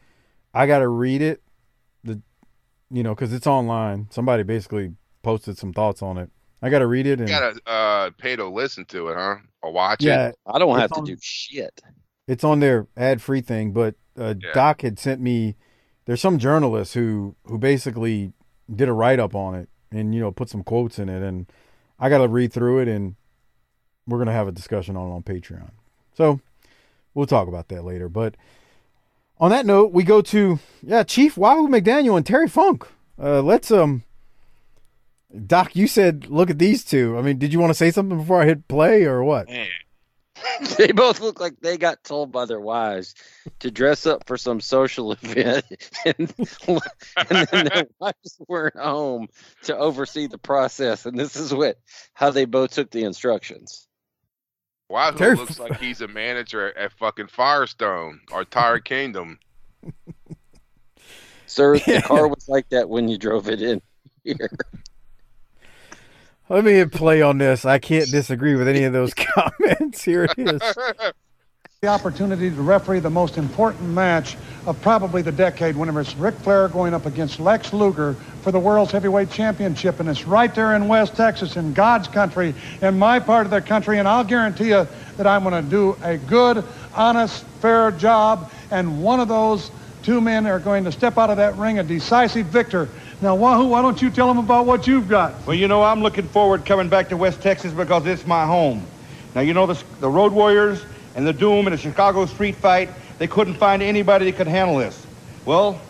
I 0.55 0.67
got 0.69 0.79
to 0.79 0.89
read 0.89 1.23
it. 1.23 1.43
The, 2.05 2.21
you 2.91 3.03
know, 3.03 3.17
because 3.17 3.33
it's 3.33 3.49
online. 3.49 4.07
Somebody 4.11 4.45
basically 4.45 4.93
posted 5.29 5.59
some 5.59 5.75
thoughts 5.75 6.01
on 6.01 6.17
it. 6.17 6.31
I 6.63 6.71
got 6.71 6.79
to 6.79 6.87
read 6.87 7.07
it 7.07 7.19
You 7.19 7.27
and 7.27 7.29
gotta 7.29 7.61
uh, 7.67 8.11
pay 8.17 8.35
to 8.35 8.49
listen 8.49 8.87
to 8.87 9.09
it, 9.09 9.17
huh? 9.17 9.37
Or 9.63 9.73
watch 9.73 10.03
Yeah, 10.03 10.29
it. 10.29 10.39
I 10.47 10.59
don't 10.59 10.71
It's 10.71 10.81
have 10.81 10.91
to 10.93 11.03
do 11.03 11.19
shit. 11.21 11.83
it's 12.27 12.45
on 12.45 12.61
their 12.61 12.87
ad 12.97 13.21
free 13.21 13.43
thing. 13.43 13.73
But 13.73 13.95
uh, 14.19 14.35
Yeah. 14.43 14.53
Doc 14.55 14.81
had 14.81 14.99
sent 14.99 15.21
me. 15.21 15.57
There's 16.07 16.21
some 16.23 16.39
journalist 16.39 16.95
who 16.95 17.37
who 17.45 17.59
basically 17.59 18.33
did 18.75 18.89
a 18.89 18.93
write 18.93 19.21
up 19.21 19.35
on 19.35 19.55
it 19.55 19.69
and 19.93 20.15
you 20.15 20.21
know 20.23 20.33
put 20.33 20.49
some 20.49 20.63
quotes 20.65 20.99
in 20.99 21.11
it, 21.11 21.23
and 21.23 21.47
I 21.99 22.09
got 22.09 22.19
to 22.19 22.29
read 22.29 22.53
through 22.53 22.79
it, 22.81 22.89
and 22.89 23.17
we're 24.07 24.19
gonna 24.19 24.33
have 24.33 24.49
a 24.49 24.53
discussion 24.53 24.97
on 24.97 25.11
it 25.11 25.15
on 25.15 25.23
Patreon. 25.23 25.71
So 26.15 26.41
we'll 27.13 27.27
talk 27.27 27.49
about 27.49 27.69
that 27.69 27.85
later. 27.85 28.09
But 28.09 28.35
on 29.39 29.51
that 29.51 29.67
note, 29.67 29.93
we 29.93 30.03
go 30.05 30.23
to 30.23 30.59
yeah 30.83 31.03
Chief 31.03 31.37
Wahoo 31.37 31.69
McDaniel 31.69 32.17
and 32.17 32.25
Terry 32.25 32.49
Funk. 32.49 32.89
Uh, 33.23 33.43
let's 33.43 33.71
um. 33.71 34.05
Doc, 35.47 35.77
you 35.77 35.87
said 35.87 36.29
look 36.29 36.51
at 36.51 36.59
these 36.59 36.85
two. 36.85 37.19
I 37.19 37.23
mean, 37.23 37.39
did 37.39 37.53
you 37.53 37.59
want 37.59 37.71
to 37.71 37.75
say 37.75 37.91
something 37.91 38.19
before 38.19 38.43
I 38.43 38.47
hit 38.47 38.69
play 38.69 39.05
or 39.05 39.23
what? 39.23 39.49
they 40.79 40.93
both 40.93 41.21
look 41.21 41.41
like 41.41 41.61
they 41.61 41.77
got 41.77 42.03
told 42.05 42.33
by 42.33 42.45
their 42.45 42.61
wives 42.61 43.15
to 43.61 43.71
dress 43.71 44.07
up 44.07 44.27
for 44.27 44.37
some 44.37 44.61
social 44.61 45.13
event, 45.23 45.65
and, 46.05 46.35
and 47.31 47.49
then 47.51 47.65
their 47.67 47.87
wives 47.99 48.39
weren't 48.47 48.77
home 48.77 49.29
to 49.65 49.77
oversee 49.77 50.27
the 50.27 50.39
process. 50.39 51.07
And 51.07 51.19
this 51.19 51.37
is 51.37 51.53
what 51.53 51.79
how 52.15 52.31
they 52.31 52.45
both 52.45 52.73
took 52.73 52.91
the 52.91 53.05
instructions. 53.05 53.87
Wahoo 54.89 55.19
Terry- 55.19 55.37
looks 55.37 55.59
like 55.59 55.79
he's 55.79 56.01
a 56.01 56.09
manager 56.09 56.77
at 56.77 56.93
fucking 56.93 57.29
Firestone 57.29 58.21
or 58.33 58.45
Tire 58.45 58.81
Kingdom. 58.81 59.39
Sir, 61.47 61.79
the 61.79 62.03
car 62.03 62.29
was 62.29 62.49
like 62.49 62.69
that 62.71 62.89
when 62.89 63.09
you 63.09 63.19
drove 63.19 63.49
it 63.49 63.61
in 63.61 63.83
here. 64.25 64.51
Let 66.51 66.65
me 66.65 66.83
play 66.87 67.21
on 67.21 67.37
this. 67.37 67.67
I 67.67 67.79
can't 67.79 68.11
disagree 68.11 68.55
with 68.55 68.69
any 68.69 68.85
of 68.85 68.95
those 68.95 69.13
comments. 69.15 70.03
Here 70.03 70.25
it 70.25 70.33
is. 70.39 70.61
The 71.81 71.89
opportunity 71.89 72.51
to 72.51 72.63
referee 72.63 73.01
the 73.01 73.11
most 73.11 73.37
important 73.37 73.91
match 73.91 74.37
of 74.67 74.81
probably 74.81 75.23
the 75.23 75.31
decade 75.31 75.77
whenever 75.77 76.01
it's 76.01 76.17
Ric 76.17 76.35
Flair 76.37 76.69
going 76.69 76.95
up 76.95 77.07
against 77.07 77.39
Lex 77.39 77.73
Luger 77.73 78.15
for 78.41 78.51
the 78.51 78.59
World's 78.59 78.91
Heavyweight 78.93 79.31
Championship. 79.31 80.01
And 80.01 80.09
it's 80.09 80.25
right 80.25 80.53
there 80.53 80.75
in 80.75 80.89
West 80.89 81.15
Texas, 81.15 81.57
in 81.57 81.75
God's 81.75 82.09
country, 82.09 82.55
in 82.81 82.99
my 82.99 83.21
part 83.21 83.47
of 83.47 83.51
the 83.51 83.61
country. 83.61 83.99
And 83.99 84.09
I'll 84.09 84.25
guarantee 84.25 84.71
you 84.71 84.89
that 85.19 85.27
I'm 85.27 85.45
going 85.45 85.63
to 85.63 85.71
do 85.71 85.97
a 86.03 86.17
good, 86.17 86.65
honest, 86.95 87.45
fair 87.61 87.93
job. 87.93 88.51
And 88.71 89.03
one 89.03 89.21
of 89.21 89.29
those 89.29 89.71
two 90.03 90.21
men 90.21 90.47
are 90.47 90.59
going 90.59 90.83
to 90.85 90.93
step 90.93 91.19
out 91.19 91.29
of 91.29 91.37
that 91.37 91.57
ring 91.57 91.79
a 91.79 91.85
decisive 91.85 92.47
victor. 92.47 92.89
Now, 93.21 93.35
Wahoo, 93.35 93.67
why 93.67 93.83
don't 93.83 94.01
you 94.01 94.11
tell 94.11 94.29
them 94.29 94.39
about 94.39 94.65
what 94.67 94.87
you've 94.87 95.09
got? 95.09 95.45
Well, 95.45 95.57
you 95.57 95.67
know, 95.67 95.83
I'm 95.83 96.03
looking 96.03 96.29
forward 96.29 96.65
coming 96.65 96.89
back 96.89 97.09
to 97.09 97.17
West 97.17 97.43
Texas 97.43 97.73
because 97.73 98.07
it's 98.07 98.25
my 98.25 98.47
home. 98.47 98.87
Now, 99.35 99.41
you 99.41 99.55
know, 99.55 99.67
the, 99.67 99.83
the 99.99 100.09
Road 100.09 100.33
Warriors 100.33 100.85
and 101.17 101.27
the 101.27 101.33
Doom 101.33 101.67
and 101.67 101.75
the 101.75 101.79
Chicago 101.79 102.27
Street 102.27 102.55
Fight, 102.55 102.91
they 103.19 103.27
couldn't 103.27 103.55
find 103.55 103.83
anybody 103.83 104.27
that 104.27 104.37
could 104.37 104.47
handle 104.47 104.79
this. 104.79 105.05
Well, 105.45 105.81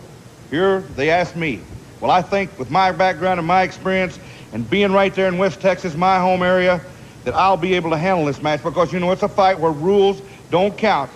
here 0.49 0.79
they 0.95 1.11
asked 1.11 1.35
me. 1.35 1.61
Well, 2.01 2.09
I 2.09 2.23
think 2.23 2.57
with 2.57 2.71
my 2.71 2.91
background 2.91 3.39
and 3.39 3.47
my 3.47 3.61
experience 3.61 4.17
and 4.51 4.67
being 4.67 4.91
right 4.91 5.13
there 5.13 5.27
in 5.27 5.37
West 5.37 5.61
Texas, 5.61 5.95
my 5.95 6.19
home 6.19 6.41
area, 6.41 6.81
that 7.25 7.35
I'll 7.35 7.57
be 7.57 7.75
able 7.75 7.91
to 7.91 7.97
handle 7.97 8.25
this 8.25 8.41
match 8.41 8.63
because, 8.63 8.91
you 8.91 8.99
know, 8.99 9.11
it's 9.11 9.21
a 9.21 9.29
fight 9.29 9.59
where 9.59 9.71
rules 9.71 10.19
don't 10.49 10.75
count. 10.75 11.11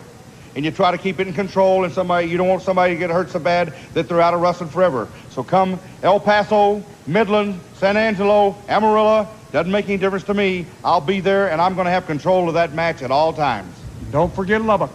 And 0.55 0.63
you 0.63 0.71
try 0.71 0.91
to 0.91 0.97
keep 0.97 1.19
it 1.19 1.27
in 1.27 1.33
control, 1.33 1.83
and 1.83 1.93
somebody 1.93 2.27
you 2.27 2.37
don't 2.37 2.47
want 2.47 2.61
somebody 2.61 2.93
to 2.93 2.99
get 2.99 3.09
hurt 3.09 3.29
so 3.29 3.39
bad 3.39 3.73
that 3.93 4.07
they're 4.07 4.21
out 4.21 4.33
of 4.33 4.41
wrestling 4.41 4.69
forever. 4.69 5.07
So 5.29 5.43
come 5.43 5.79
El 6.03 6.19
Paso, 6.19 6.83
Midland, 7.07 7.59
San 7.75 7.97
Angelo, 7.97 8.55
Amarillo, 8.67 9.27
doesn't 9.51 9.71
make 9.71 9.85
any 9.85 9.97
difference 9.97 10.25
to 10.25 10.33
me. 10.33 10.65
I'll 10.83 11.01
be 11.01 11.19
there, 11.19 11.49
and 11.51 11.61
I'm 11.61 11.75
going 11.75 11.85
to 11.85 11.91
have 11.91 12.05
control 12.05 12.47
of 12.47 12.53
that 12.53 12.73
match 12.73 13.01
at 13.01 13.11
all 13.11 13.33
times. 13.33 13.75
Don't 14.11 14.33
forget 14.33 14.61
Lubbock. 14.61 14.91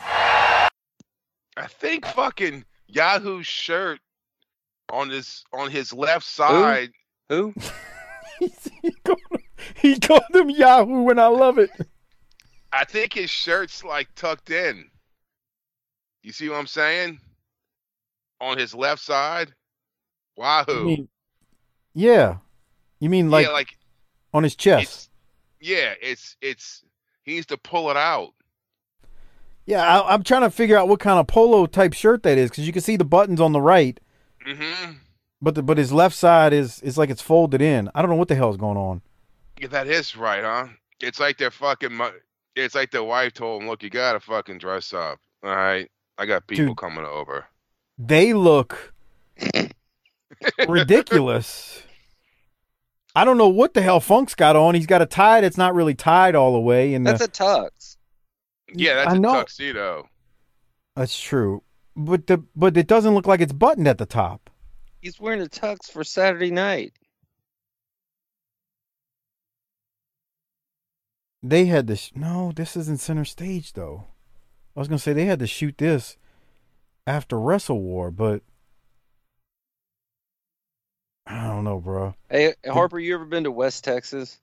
I 0.00 1.66
think 1.66 2.06
fucking 2.06 2.64
Yahoo's 2.86 3.46
shirt 3.46 4.00
on 4.90 5.10
his 5.10 5.44
on 5.52 5.70
his 5.70 5.92
left 5.92 6.24
side. 6.24 6.90
Who? 7.28 7.54
He 9.74 9.98
called 9.98 10.22
him 10.34 10.50
Yahoo, 10.50 11.08
and 11.08 11.20
I 11.20 11.26
love 11.26 11.58
it. 11.58 11.70
I 12.72 12.84
think 12.84 13.14
his 13.14 13.30
shirt's 13.30 13.84
like 13.84 14.08
tucked 14.14 14.50
in. 14.50 14.90
You 16.22 16.32
see 16.32 16.48
what 16.48 16.58
I'm 16.58 16.66
saying? 16.66 17.20
On 18.40 18.56
his 18.58 18.74
left 18.74 19.02
side. 19.02 19.52
Wahoo. 20.36 20.84
Mean, 20.84 21.08
yeah. 21.94 22.36
You 23.00 23.10
mean 23.10 23.30
like, 23.30 23.46
yeah, 23.46 23.52
like 23.52 23.76
on 24.34 24.42
his 24.42 24.54
chest? 24.56 25.10
yeah, 25.60 25.94
it's 26.00 26.36
it's 26.40 26.84
he 27.22 27.34
needs 27.34 27.46
to 27.46 27.56
pull 27.56 27.90
it 27.90 27.96
out. 27.96 28.30
Yeah, 29.66 29.82
I, 29.82 30.14
I'm 30.14 30.22
trying 30.22 30.42
to 30.42 30.50
figure 30.50 30.76
out 30.78 30.88
what 30.88 31.00
kind 31.00 31.18
of 31.18 31.26
polo 31.26 31.66
type 31.66 31.92
shirt 31.92 32.22
that 32.22 32.38
is 32.38 32.50
because 32.50 32.66
you 32.66 32.72
can 32.72 32.82
see 32.82 32.96
the 32.96 33.04
buttons 33.04 33.40
on 33.40 33.52
the 33.52 33.60
right, 33.60 33.98
Mm-hmm. 34.46 34.92
but 35.42 35.54
the, 35.56 35.62
but 35.62 35.76
his 35.78 35.92
left 35.92 36.14
side 36.16 36.52
is 36.52 36.80
is 36.82 36.96
like 36.96 37.10
it's 37.10 37.20
folded 37.22 37.60
in. 37.60 37.90
I 37.94 38.00
don't 38.00 38.10
know 38.10 38.16
what 38.16 38.28
the 38.28 38.34
hell 38.34 38.50
is 38.50 38.56
going 38.56 38.76
on. 38.78 39.02
Yeah, 39.60 39.68
that 39.68 39.86
is 39.88 40.16
right, 40.16 40.42
huh? 40.42 40.68
It's 41.00 41.20
like 41.20 41.36
their 41.38 41.50
fucking. 41.50 42.00
It's 42.56 42.74
like 42.74 42.90
their 42.90 43.04
wife 43.04 43.34
told 43.34 43.62
him, 43.62 43.68
"Look, 43.68 43.82
you 43.82 43.90
gotta 43.90 44.20
fucking 44.20 44.58
dress 44.58 44.92
up. 44.92 45.18
All 45.44 45.54
right, 45.54 45.88
I 46.18 46.26
got 46.26 46.46
people 46.46 46.66
Dude. 46.66 46.76
coming 46.76 47.04
over." 47.04 47.46
They 47.96 48.34
look 48.34 48.92
ridiculous. 50.68 51.82
I 53.14 53.24
don't 53.24 53.38
know 53.38 53.48
what 53.48 53.74
the 53.74 53.82
hell 53.82 53.98
Funk's 54.00 54.34
got 54.36 54.54
on. 54.54 54.74
He's 54.76 54.86
got 54.86 55.02
a 55.02 55.06
tie 55.06 55.40
that's 55.40 55.56
not 55.56 55.74
really 55.74 55.94
tied 55.94 56.34
all 56.36 56.52
the 56.52 56.60
way, 56.60 56.94
and 56.94 57.04
That's 57.06 57.18
the, 57.18 57.24
a 57.24 57.28
tux. 57.28 57.96
Yeah, 58.72 58.94
that's 58.96 59.14
I 59.14 59.16
a 59.16 59.18
know. 59.18 59.32
tuxedo. 59.32 60.08
that's 60.94 61.18
true. 61.18 61.62
But 61.96 62.26
the 62.28 62.38
but 62.54 62.76
it 62.76 62.86
doesn't 62.86 63.14
look 63.14 63.26
like 63.26 63.40
it's 63.40 63.52
buttoned 63.52 63.88
at 63.88 63.98
the 63.98 64.06
top. 64.06 64.50
He's 65.00 65.18
wearing 65.18 65.40
a 65.40 65.46
tux 65.46 65.90
for 65.90 66.04
Saturday 66.04 66.50
night. 66.50 66.92
They 71.42 71.66
had 71.66 71.86
this. 71.86 72.10
No, 72.14 72.52
this 72.54 72.76
isn't 72.76 73.00
center 73.00 73.24
stage 73.24 73.72
though. 73.72 74.06
I 74.78 74.80
was 74.80 74.86
gonna 74.86 75.00
say 75.00 75.12
they 75.12 75.24
had 75.24 75.40
to 75.40 75.46
shoot 75.48 75.76
this 75.76 76.16
after 77.04 77.36
Wrestle 77.36 77.80
War, 77.80 78.12
but 78.12 78.42
I 81.26 81.48
don't 81.48 81.64
know, 81.64 81.80
bro. 81.80 82.14
Hey, 82.30 82.54
Harper, 82.64 83.00
you 83.00 83.12
ever 83.16 83.24
been 83.24 83.42
to 83.42 83.50
West 83.50 83.82
Texas? 83.82 84.38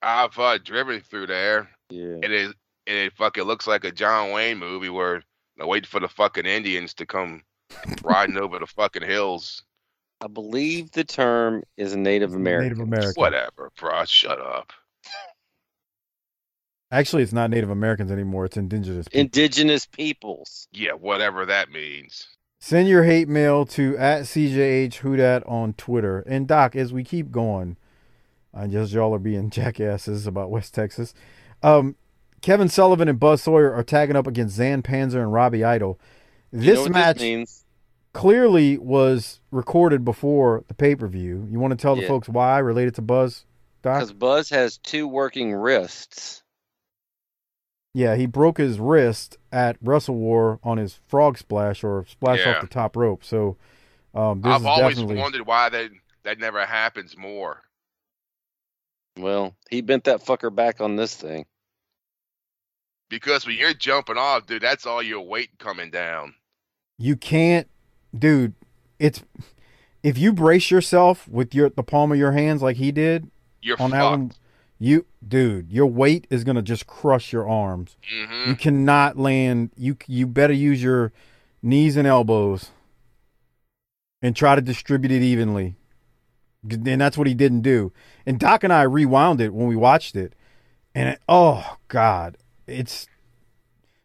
I've 0.00 0.38
uh, 0.38 0.56
driven 0.56 1.02
through 1.02 1.26
there. 1.26 1.68
Yeah. 1.90 2.20
It 2.22 2.32
is. 2.32 2.54
And 2.86 2.96
it 2.96 3.12
fucking 3.12 3.44
looks 3.44 3.66
like 3.66 3.84
a 3.84 3.92
John 3.92 4.30
Wayne 4.30 4.56
movie 4.56 4.88
where 4.88 5.22
they're 5.58 5.66
waiting 5.66 5.90
for 5.90 6.00
the 6.00 6.08
fucking 6.08 6.46
Indians 6.46 6.94
to 6.94 7.04
come 7.04 7.42
riding 8.02 8.38
over 8.38 8.58
the 8.58 8.66
fucking 8.66 9.02
hills. 9.02 9.62
I 10.22 10.28
believe 10.28 10.90
the 10.92 11.04
term 11.04 11.64
is 11.76 11.94
Native 11.94 12.32
American. 12.32 12.64
Native 12.64 12.80
American. 12.80 13.20
Whatever, 13.20 13.72
bro. 13.78 14.06
Shut 14.06 14.40
up. 14.40 14.72
Actually, 16.92 17.22
it's 17.22 17.32
not 17.32 17.48
Native 17.50 17.70
Americans 17.70 18.12
anymore. 18.12 18.44
It's 18.44 18.56
indigenous. 18.58 19.08
people. 19.08 19.20
Indigenous 19.20 19.86
peoples. 19.86 20.68
Yeah, 20.72 20.92
whatever 20.92 21.46
that 21.46 21.70
means. 21.70 22.28
Send 22.60 22.86
your 22.86 23.02
hate 23.04 23.28
mail 23.28 23.64
to 23.66 23.96
at 23.96 24.22
CJH 24.22 25.00
Hudat 25.00 25.42
on 25.50 25.72
Twitter. 25.72 26.20
And 26.28 26.46
Doc, 26.46 26.76
as 26.76 26.92
we 26.92 27.02
keep 27.02 27.32
going, 27.32 27.76
I 28.54 28.66
just 28.66 28.92
y'all 28.92 29.14
are 29.14 29.18
being 29.18 29.48
jackasses 29.50 30.26
about 30.26 30.50
West 30.50 30.74
Texas. 30.74 31.14
Um, 31.62 31.96
Kevin 32.42 32.68
Sullivan 32.68 33.08
and 33.08 33.18
Buzz 33.18 33.42
Sawyer 33.42 33.72
are 33.72 33.82
tagging 33.82 34.14
up 34.16 34.26
against 34.26 34.56
Zan 34.56 34.82
Panzer 34.82 35.22
and 35.22 35.32
Robbie 35.32 35.64
Idol. 35.64 35.98
This 36.52 36.78
you 36.78 36.84
know 36.84 36.88
match 36.90 37.16
this 37.16 37.22
means? 37.22 37.64
clearly 38.12 38.76
was 38.76 39.40
recorded 39.50 40.04
before 40.04 40.62
the 40.68 40.74
pay 40.74 40.94
per 40.94 41.08
view. 41.08 41.46
You 41.50 41.58
want 41.58 41.70
to 41.72 41.76
tell 41.80 41.96
the 41.96 42.02
Yeah. 42.02 42.08
folks 42.08 42.28
why 42.28 42.58
related 42.58 42.94
to 42.96 43.02
Buzz, 43.02 43.46
Doc? 43.82 44.00
Because 44.00 44.12
Buzz 44.12 44.50
has 44.50 44.76
two 44.76 45.08
working 45.08 45.54
wrists. 45.54 46.41
Yeah, 47.94 48.16
he 48.16 48.26
broke 48.26 48.56
his 48.58 48.78
wrist 48.80 49.36
at 49.52 49.76
Wrestle 49.82 50.14
War 50.14 50.58
on 50.62 50.78
his 50.78 51.00
frog 51.06 51.36
splash 51.36 51.84
or 51.84 52.06
splash 52.08 52.40
Yeah. 52.40 52.54
off 52.56 52.60
the 52.62 52.66
top 52.66 52.96
rope. 52.96 53.22
So 53.24 53.56
um, 54.14 54.40
this 54.40 54.50
I've 54.52 54.60
is 54.62 54.66
always 54.66 54.96
definitely 54.96 55.16
wondered 55.20 55.46
why 55.46 55.68
that 55.68 55.90
that 56.22 56.38
never 56.38 56.64
happens 56.64 57.16
more. 57.16 57.62
Well, 59.18 59.54
he 59.70 59.82
bent 59.82 60.04
that 60.04 60.24
fucker 60.24 60.54
back 60.54 60.80
on 60.80 60.96
this 60.96 61.14
thing. 61.14 61.44
Because 63.10 63.46
when 63.46 63.56
you're 63.58 63.74
jumping 63.74 64.16
off, 64.16 64.46
dude, 64.46 64.62
that's 64.62 64.86
all 64.86 65.02
your 65.02 65.20
weight 65.20 65.50
coming 65.58 65.90
down. 65.90 66.34
you 66.98 67.14
can't, 67.16 67.68
dude. 68.18 68.54
It's 68.98 69.22
if 70.02 70.16
you 70.16 70.32
brace 70.32 70.70
yourself 70.70 71.28
with 71.28 71.54
your 71.54 71.68
the 71.70 71.82
palm 71.82 72.10
of 72.12 72.16
your 72.18 72.32
hands 72.32 72.62
like 72.62 72.76
he 72.76 72.90
did 72.92 73.30
You're 73.60 73.80
on 73.82 73.90
that 73.90 74.00
fucked. 74.00 74.10
one, 74.18 74.32
you 74.84 75.06
dude, 75.26 75.70
your 75.70 75.86
weight 75.86 76.26
is 76.30 76.44
gonna 76.44 76.62
just 76.62 76.86
crush 76.86 77.32
your 77.32 77.48
arms. 77.48 77.96
Mhm. 78.12 78.48
You 78.48 78.56
cannot 78.56 79.16
land. 79.16 79.70
You 79.76 79.96
you 80.06 80.26
better 80.26 80.52
use 80.52 80.82
your 80.82 81.12
knees 81.62 81.96
and 81.96 82.06
elbows 82.06 82.70
and 84.20 84.34
try 84.34 84.54
to 84.54 84.62
distribute 84.62 85.12
it 85.12 85.22
evenly. 85.22 85.76
And 86.68 87.00
that's 87.00 87.18
what 87.18 87.26
he 87.26 87.34
didn't 87.34 87.62
do. 87.62 87.92
And 88.24 88.38
Doc 88.38 88.62
and 88.62 88.72
I 88.72 88.82
rewound 88.82 89.40
it 89.40 89.52
when 89.52 89.66
we 89.66 89.74
watched 89.74 90.14
it, 90.14 90.34
and 90.94 91.08
it, 91.10 91.20
oh 91.28 91.76
god, 91.88 92.36
it's. 92.66 93.08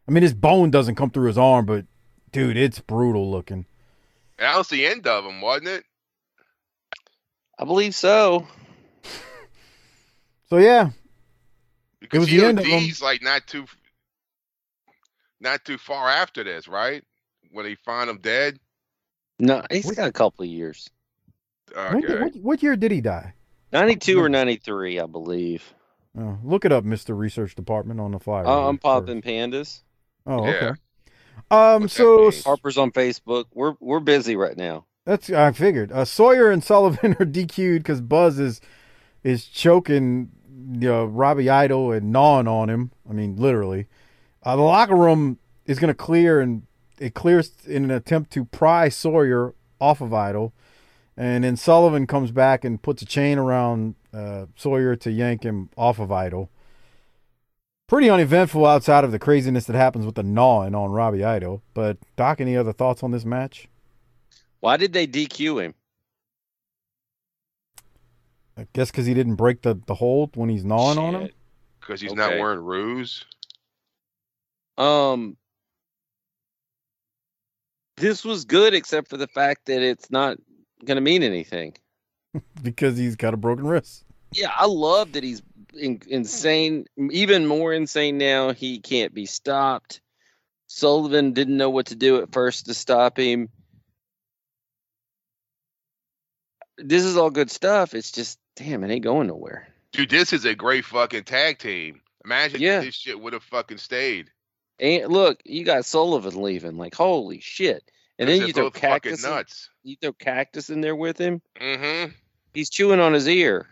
I 0.07 0.11
mean, 0.11 0.23
his 0.23 0.33
bone 0.33 0.71
doesn't 0.71 0.95
come 0.95 1.09
through 1.11 1.27
his 1.27 1.37
arm, 1.37 1.65
but 1.65 1.85
dude, 2.31 2.57
it's 2.57 2.79
brutal 2.79 3.29
looking. 3.29 3.65
And 4.39 4.47
that 4.47 4.57
was 4.57 4.69
the 4.69 4.85
end 4.85 5.05
of 5.05 5.25
him, 5.25 5.41
wasn't 5.41 5.67
it? 5.67 5.83
I 7.59 7.65
believe 7.65 7.93
so. 7.93 8.47
So 10.49 10.57
yeah, 10.57 10.89
Because 11.99 12.19
was 12.21 12.29
the 12.29 12.43
end 12.45 12.59
of 12.59 12.65
him. 12.65 12.89
Like 13.01 13.21
not 13.21 13.45
too, 13.47 13.65
not 15.39 15.63
too 15.65 15.77
far 15.77 16.09
after 16.09 16.43
this, 16.43 16.67
right? 16.67 17.03
When 17.51 17.65
they 17.65 17.75
find 17.75 18.09
him 18.09 18.19
dead. 18.19 18.59
No, 19.39 19.63
he's 19.71 19.91
got 19.91 20.07
a 20.07 20.11
couple 20.11 20.43
of 20.43 20.49
years. 20.49 20.89
When- 21.73 22.03
Okay. 22.03 22.21
what, 22.23 22.35
what 22.37 22.63
year 22.63 22.75
did 22.75 22.91
he 22.91 23.01
die? 23.01 23.33
92 23.73 24.19
or 24.19 24.29
93, 24.29 24.99
I 24.99 25.05
believe. 25.05 25.73
Oh, 26.17 26.37
look 26.43 26.63
it 26.65 26.71
up, 26.71 26.83
Mister 26.85 27.13
Research 27.13 27.53
Department 27.53 27.99
on 27.99 28.11
the 28.11 28.19
fire. 28.19 28.47
Uh, 28.47 28.67
I'm 28.69 28.75
here 28.75 28.79
popping 28.79 29.21
pandas. 29.21 29.81
Oh, 30.25 30.45
Yeah. 30.47 30.51
okay. 30.71 30.71
Um, 31.51 31.87
so 31.87 32.31
Harper's 32.45 32.77
on 32.77 32.91
Facebook. 32.91 33.45
We're 33.53 33.75
we're 33.79 33.99
busy 33.99 34.35
right 34.35 34.57
now. 34.57 34.85
That's 35.05 35.29
I 35.29 35.51
figured. 35.51 35.91
Uh, 35.91 36.05
Sawyer 36.05 36.49
and 36.49 36.63
Sullivan 36.63 37.11
are 37.19 37.25
DQ'd 37.25 37.83
because 37.83 38.01
Buzz 38.01 38.39
is 38.39 38.59
is 39.23 39.45
choking 39.45 40.31
you 40.57 40.89
know, 40.89 41.05
Robbie 41.05 41.49
Idol 41.49 41.91
and 41.91 42.11
gnawing 42.11 42.47
on 42.47 42.69
him. 42.69 42.91
I 43.09 43.13
mean, 43.13 43.35
literally. 43.35 43.87
Uh, 44.43 44.55
the 44.55 44.63
locker 44.63 44.95
room 44.95 45.39
is 45.65 45.79
going 45.79 45.89
to 45.89 45.95
clear, 45.95 46.39
and 46.39 46.63
it 46.99 47.13
clears 47.13 47.51
in 47.65 47.85
an 47.85 47.91
attempt 47.91 48.31
to 48.31 48.45
pry 48.45 48.89
Sawyer 48.89 49.53
off 49.79 50.01
of 50.01 50.13
Idol. 50.13 50.53
And 51.15 51.43
then 51.43 51.57
Sullivan 51.57 52.07
comes 52.07 52.31
back 52.31 52.63
and 52.63 52.81
puts 52.81 53.01
a 53.01 53.05
chain 53.05 53.37
around 53.37 53.95
uh, 54.13 54.45
Sawyer 54.55 54.95
to 54.97 55.11
yank 55.11 55.43
him 55.43 55.69
off 55.77 55.99
of 55.99 56.11
Idol. 56.11 56.49
Pretty 57.87 58.09
uneventful 58.09 58.65
outside 58.65 59.03
of 59.03 59.11
the 59.11 59.19
craziness 59.19 59.65
that 59.65 59.75
happens 59.75 60.05
with 60.05 60.15
the 60.15 60.23
gnawing 60.23 60.75
on 60.75 60.91
Robbie 60.91 61.23
Idol. 61.23 61.61
But 61.73 61.97
Doc, 62.15 62.41
any 62.41 62.57
other 62.57 62.73
thoughts 62.73 63.01
on 63.01 63.11
this 63.11 63.25
match? 63.25 63.67
Why 64.59 64.77
did 64.77 64.93
they 64.93 65.07
DQ 65.07 65.63
him? 65.63 65.73
I 68.57 68.65
guess 68.73 68.89
because 68.89 69.05
he 69.05 69.13
didn't 69.13 69.35
break 69.35 69.61
the, 69.61 69.79
the 69.85 69.93
hold 69.93 70.35
when 70.35 70.49
he's 70.49 70.65
gnawing 70.65 70.97
on 70.97 71.13
him. 71.13 71.29
Because 71.79 72.01
he's 72.01 72.13
not 72.13 72.31
wearing 72.31 72.59
ruse. 72.59 73.23
Um, 74.77 75.37
this 77.97 78.23
was 78.25 78.45
good 78.45 78.73
except 78.73 79.09
for 79.09 79.17
the 79.17 79.27
fact 79.27 79.65
that 79.65 79.81
it's 79.81 80.09
not 80.09 80.37
going 80.85 80.95
to 80.95 81.01
mean 81.01 81.23
anything. 81.23 81.75
Because 82.61 82.97
he's 82.97 83.15
got 83.15 83.33
a 83.33 83.37
broken 83.37 83.65
wrist. 83.65 84.03
Yeah, 84.31 84.51
I 84.55 84.65
love 84.67 85.13
that 85.13 85.23
he's 85.23 85.41
in, 85.73 86.01
insane. 86.07 86.85
Even 87.09 87.47
more 87.47 87.73
insane 87.73 88.19
now. 88.19 88.51
He 88.51 88.79
can't 88.79 89.13
be 89.13 89.25
stopped. 89.25 90.01
Sullivan 90.67 91.31
didn't 91.31 91.57
know 91.57 91.69
what 91.69 91.87
to 91.87 91.95
do 91.95 92.21
at 92.21 92.31
first 92.31 92.65
to 92.67 92.75
stop 92.75 93.17
him. 93.17 93.49
This 96.77 97.03
is 97.03 97.17
all 97.17 97.31
good 97.31 97.49
stuff. 97.49 97.95
It's 97.95 98.11
just, 98.11 98.37
damn, 98.57 98.83
it 98.83 98.91
ain't 98.91 99.03
going 99.03 99.27
nowhere. 99.27 99.67
Dude, 99.93 100.09
this 100.09 100.33
is 100.33 100.45
a 100.45 100.53
great 100.53 100.83
fucking 100.85 101.23
tag 101.23 101.59
team. 101.59 102.01
Imagine 102.25 102.61
Yeah. 102.61 102.79
if 102.79 102.85
this 102.85 102.95
shit 102.95 103.19
would 103.19 103.33
have 103.33 103.43
fucking 103.43 103.77
stayed. 103.77 104.29
And 104.79 105.11
look, 105.11 105.39
you 105.45 105.63
got 105.63 105.85
Sullivan 105.85 106.41
leaving. 106.41 106.77
Like, 106.77 106.93
holy 106.93 107.39
shit! 107.39 107.89
And 108.19 108.27
then 108.29 108.41
you 108.45 108.53
throw 108.53 108.65
both 108.65 108.79
fucking 108.79 109.17
cactus. 109.17 109.69
In, 109.83 109.91
you 109.91 109.97
throw 110.01 110.13
cactus 110.13 110.69
in 110.69 110.81
there 110.81 110.95
with 110.95 111.17
him. 111.17 111.41
Mm-hmm. 111.59 112.11
He's 112.53 112.69
chewing 112.69 112.99
on 112.99 113.13
his 113.13 113.27
ear. 113.27 113.67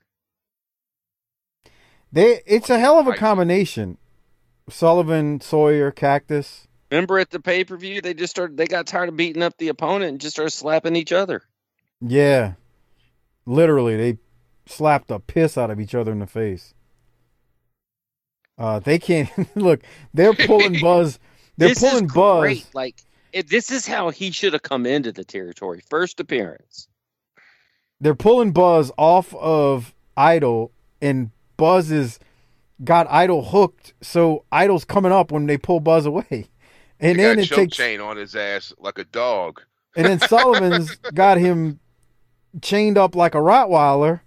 They 2.11 2.41
it's 2.45 2.69
a 2.69 2.79
hell 2.79 2.97
of 2.97 3.07
a 3.07 3.13
combination. 3.13 3.97
Sullivan, 4.69 5.41
Sawyer, 5.41 5.91
Cactus. 5.91 6.67
Remember 6.91 7.19
at 7.19 7.29
the 7.29 7.39
pay 7.39 7.63
per 7.63 7.77
view, 7.77 8.01
they 8.01 8.13
just 8.13 8.31
started. 8.31 8.57
They 8.57 8.67
got 8.67 8.87
tired 8.87 9.09
of 9.09 9.17
beating 9.17 9.43
up 9.43 9.57
the 9.57 9.67
opponent 9.67 10.11
and 10.11 10.21
just 10.21 10.35
started 10.35 10.51
slapping 10.51 10.95
each 10.95 11.11
other. 11.11 11.43
Yeah. 12.01 12.53
Literally, 13.45 13.95
they 13.95 14.17
slapped 14.65 15.07
the 15.07 15.19
piss 15.19 15.57
out 15.57 15.71
of 15.71 15.79
each 15.79 15.95
other 15.95 16.11
in 16.11 16.19
the 16.19 16.27
face. 16.27 16.73
Uh 18.57 18.79
they 18.79 18.99
can't 18.99 19.29
look, 19.55 19.81
they're 20.13 20.33
pulling 20.33 20.79
Buzz 20.81 21.19
they're 21.57 21.69
this 21.69 21.79
pulling 21.79 22.05
is 22.05 22.13
Buzz. 22.13 22.41
great. 22.41 22.65
Like 22.73 23.01
it, 23.33 23.49
this 23.49 23.69
is 23.69 23.85
how 23.85 24.09
he 24.11 24.31
should 24.31 24.53
have 24.53 24.61
come 24.61 24.85
into 24.85 25.11
the 25.11 25.25
territory. 25.25 25.81
First 25.89 26.19
appearance. 26.19 26.87
They're 27.99 28.15
pulling 28.15 28.51
Buzz 28.51 28.91
off 28.97 29.33
of 29.35 29.93
Idol 30.15 30.71
and 31.01 31.31
Buzz 31.57 31.91
is 31.91 32.19
got 32.83 33.07
Idol 33.09 33.43
hooked, 33.43 33.93
so 34.01 34.43
Idol's 34.51 34.85
coming 34.85 35.11
up 35.11 35.31
when 35.31 35.45
they 35.47 35.57
pull 35.57 35.79
Buzz 35.79 36.05
away. 36.05 36.47
And 36.97 37.17
he 37.17 37.23
then 37.23 37.35
got 37.35 37.43
it 37.43 37.49
takes 37.49 37.75
chain 37.75 37.99
on 37.99 38.15
his 38.15 38.37
ass 38.37 38.71
like 38.79 38.97
a 38.97 39.03
dog. 39.03 39.61
And 39.97 40.05
then 40.05 40.17
Sullivan's 40.17 40.95
got 41.13 41.37
him 41.37 41.81
chained 42.61 42.97
up 42.97 43.15
like 43.15 43.35
a 43.35 43.39
Rottweiler, 43.39 44.21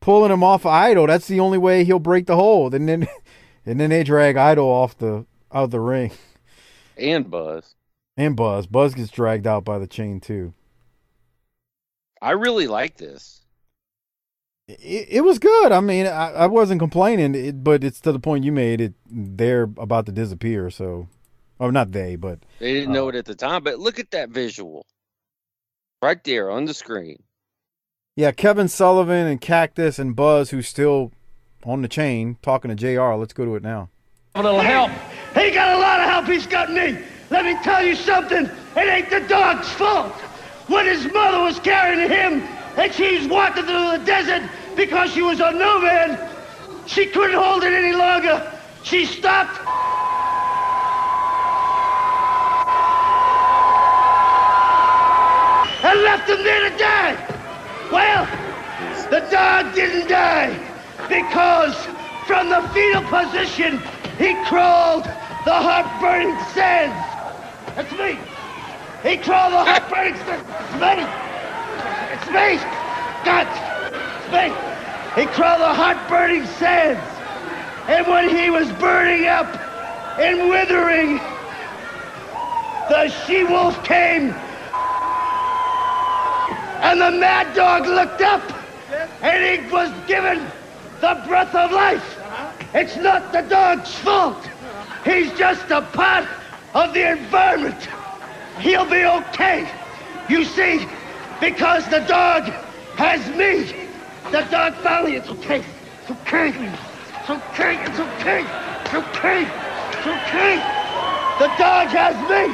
pulling 0.00 0.32
him 0.32 0.42
off 0.42 0.64
of 0.64 0.72
Idol. 0.72 1.06
That's 1.06 1.28
the 1.28 1.40
only 1.40 1.58
way 1.58 1.84
he'll 1.84 1.98
break 1.98 2.26
the 2.26 2.36
hold. 2.36 2.74
And 2.74 2.88
then 2.88 3.08
and 3.66 3.80
then 3.80 3.90
they 3.90 4.04
drag 4.04 4.36
Idol 4.36 4.68
off 4.68 4.96
the 4.98 5.26
out 5.52 5.64
of 5.64 5.70
the 5.70 5.80
ring. 5.80 6.12
And 6.96 7.30
Buzz. 7.30 7.74
And 8.16 8.36
Buzz. 8.36 8.66
Buzz 8.66 8.94
gets 8.94 9.10
dragged 9.10 9.46
out 9.46 9.64
by 9.64 9.78
the 9.78 9.86
chain 9.86 10.20
too. 10.20 10.54
I 12.20 12.32
really 12.32 12.66
like 12.66 12.96
this. 12.96 13.42
It, 14.66 15.06
it 15.08 15.20
was 15.24 15.38
good. 15.38 15.72
I 15.72 15.80
mean, 15.80 16.06
I, 16.06 16.32
I 16.32 16.46
wasn't 16.46 16.80
complaining, 16.80 17.34
it, 17.34 17.64
but 17.64 17.82
it's 17.82 18.00
to 18.00 18.12
the 18.12 18.18
point 18.18 18.44
you 18.44 18.52
made. 18.52 18.80
It 18.80 18.94
they're 19.10 19.62
about 19.62 20.06
to 20.06 20.12
disappear. 20.12 20.68
So, 20.68 21.08
oh, 21.58 21.70
not 21.70 21.92
they, 21.92 22.16
but 22.16 22.40
They 22.58 22.74
didn't 22.74 22.92
know 22.92 23.06
uh, 23.06 23.10
it 23.10 23.14
at 23.14 23.24
the 23.24 23.34
time, 23.34 23.62
but 23.62 23.78
look 23.78 23.98
at 23.98 24.10
that 24.10 24.28
visual. 24.28 24.84
Right 26.02 26.22
there 26.22 26.50
on 26.50 26.66
the 26.66 26.74
screen. 26.74 27.22
Yeah, 28.18 28.32
Kevin 28.32 28.66
Sullivan 28.66 29.28
and 29.28 29.40
Cactus 29.40 29.96
and 29.96 30.16
Buzz, 30.16 30.50
who's 30.50 30.66
still 30.66 31.12
on 31.64 31.82
the 31.82 31.88
chain, 31.88 32.36
talking 32.42 32.68
to 32.68 32.74
JR. 32.74 33.14
Let's 33.14 33.32
go 33.32 33.44
to 33.44 33.54
it 33.54 33.62
now. 33.62 33.90
A 34.34 34.42
little 34.42 34.58
help. 34.58 34.90
He 35.36 35.52
got 35.52 35.76
a 35.76 35.78
lot 35.78 36.00
of 36.00 36.08
help. 36.08 36.26
He's 36.26 36.44
got 36.44 36.72
me. 36.72 36.98
Let 37.30 37.44
me 37.44 37.54
tell 37.62 37.86
you 37.86 37.94
something. 37.94 38.50
It 38.74 38.88
ain't 38.88 39.08
the 39.08 39.20
dog's 39.20 39.68
fault. 39.68 40.14
When 40.66 40.84
his 40.84 41.04
mother 41.12 41.38
was 41.44 41.60
carrying 41.60 42.10
him 42.10 42.40
and 42.76 42.92
she's 42.92 43.28
walking 43.28 43.62
through 43.62 43.98
the 43.98 44.02
desert 44.04 44.50
because 44.74 45.12
she 45.12 45.22
was 45.22 45.38
a 45.38 45.52
nomad, 45.52 46.28
she 46.86 47.06
couldn't 47.06 47.40
hold 47.40 47.62
it 47.62 47.72
any 47.72 47.94
longer. 47.94 48.52
She 48.82 49.06
stopped. 49.06 49.60
And 55.84 56.02
left 56.02 56.28
him 56.28 56.42
there 56.42 56.68
to 56.68 56.76
die. 56.76 57.37
Well, 57.92 58.26
the 59.10 59.20
dog 59.30 59.74
didn't 59.74 60.08
die 60.08 60.58
because 61.08 61.74
from 62.26 62.50
the 62.50 62.62
fetal 62.74 63.02
position, 63.04 63.80
he 64.18 64.34
crawled 64.44 65.04
the 65.44 65.54
heart-burning 65.54 66.38
sands. 66.54 66.96
That's 67.76 67.92
me. 67.92 68.18
He 69.02 69.16
crawled 69.18 69.54
the 69.54 69.64
heart-burning 69.64 70.16
sands. 70.16 70.48
It's 70.60 70.80
me. 70.80 71.08
It's 72.12 72.28
me. 72.30 72.58
God. 73.24 73.48
It's 74.18 74.32
me. 74.32 74.54
He 75.14 75.26
crawled 75.26 75.60
the 75.60 75.74
heart-burning 75.74 76.46
sands 76.46 77.00
And 77.88 78.06
when 78.06 78.28
he 78.28 78.50
was 78.50 78.70
burning 78.72 79.26
up 79.26 79.46
and 80.18 80.48
withering, 80.50 81.20
the 82.88 83.08
she 83.08 83.44
wolf 83.44 83.82
came. 83.84 84.34
And 86.88 87.02
the 87.02 87.10
mad 87.10 87.54
dog 87.54 87.86
looked 87.86 88.22
up 88.22 88.40
and 89.20 89.44
he 89.44 89.70
was 89.70 89.90
given 90.06 90.38
the 91.02 91.22
breath 91.26 91.54
of 91.54 91.70
life. 91.70 92.18
Uh-huh. 92.18 92.52
It's 92.72 92.96
not 92.96 93.30
the 93.30 93.42
dog's 93.42 93.94
fault. 93.96 94.48
He's 95.04 95.30
just 95.34 95.70
a 95.70 95.82
part 95.82 96.26
of 96.72 96.94
the 96.94 97.10
environment. 97.10 97.88
He'll 98.60 98.88
be 98.88 99.04
okay. 99.04 99.68
You 100.30 100.44
see, 100.44 100.88
because 101.42 101.86
the 101.90 102.00
dog 102.08 102.44
has 102.96 103.20
me. 103.36 103.86
The 104.30 104.48
dog 104.50 104.72
finally, 104.76 105.16
it's 105.16 105.28
okay. 105.28 105.62
It's 106.00 106.10
okay. 106.10 106.48
It's 106.48 107.28
okay. 107.28 107.84
It's 107.84 108.00
okay. 108.00 108.44
It's 108.84 108.94
okay. 108.94 109.42
It's 109.92 110.06
okay. 110.06 110.56
The 111.38 111.48
dog 111.60 111.88
has 111.88 112.16
me. 112.32 112.48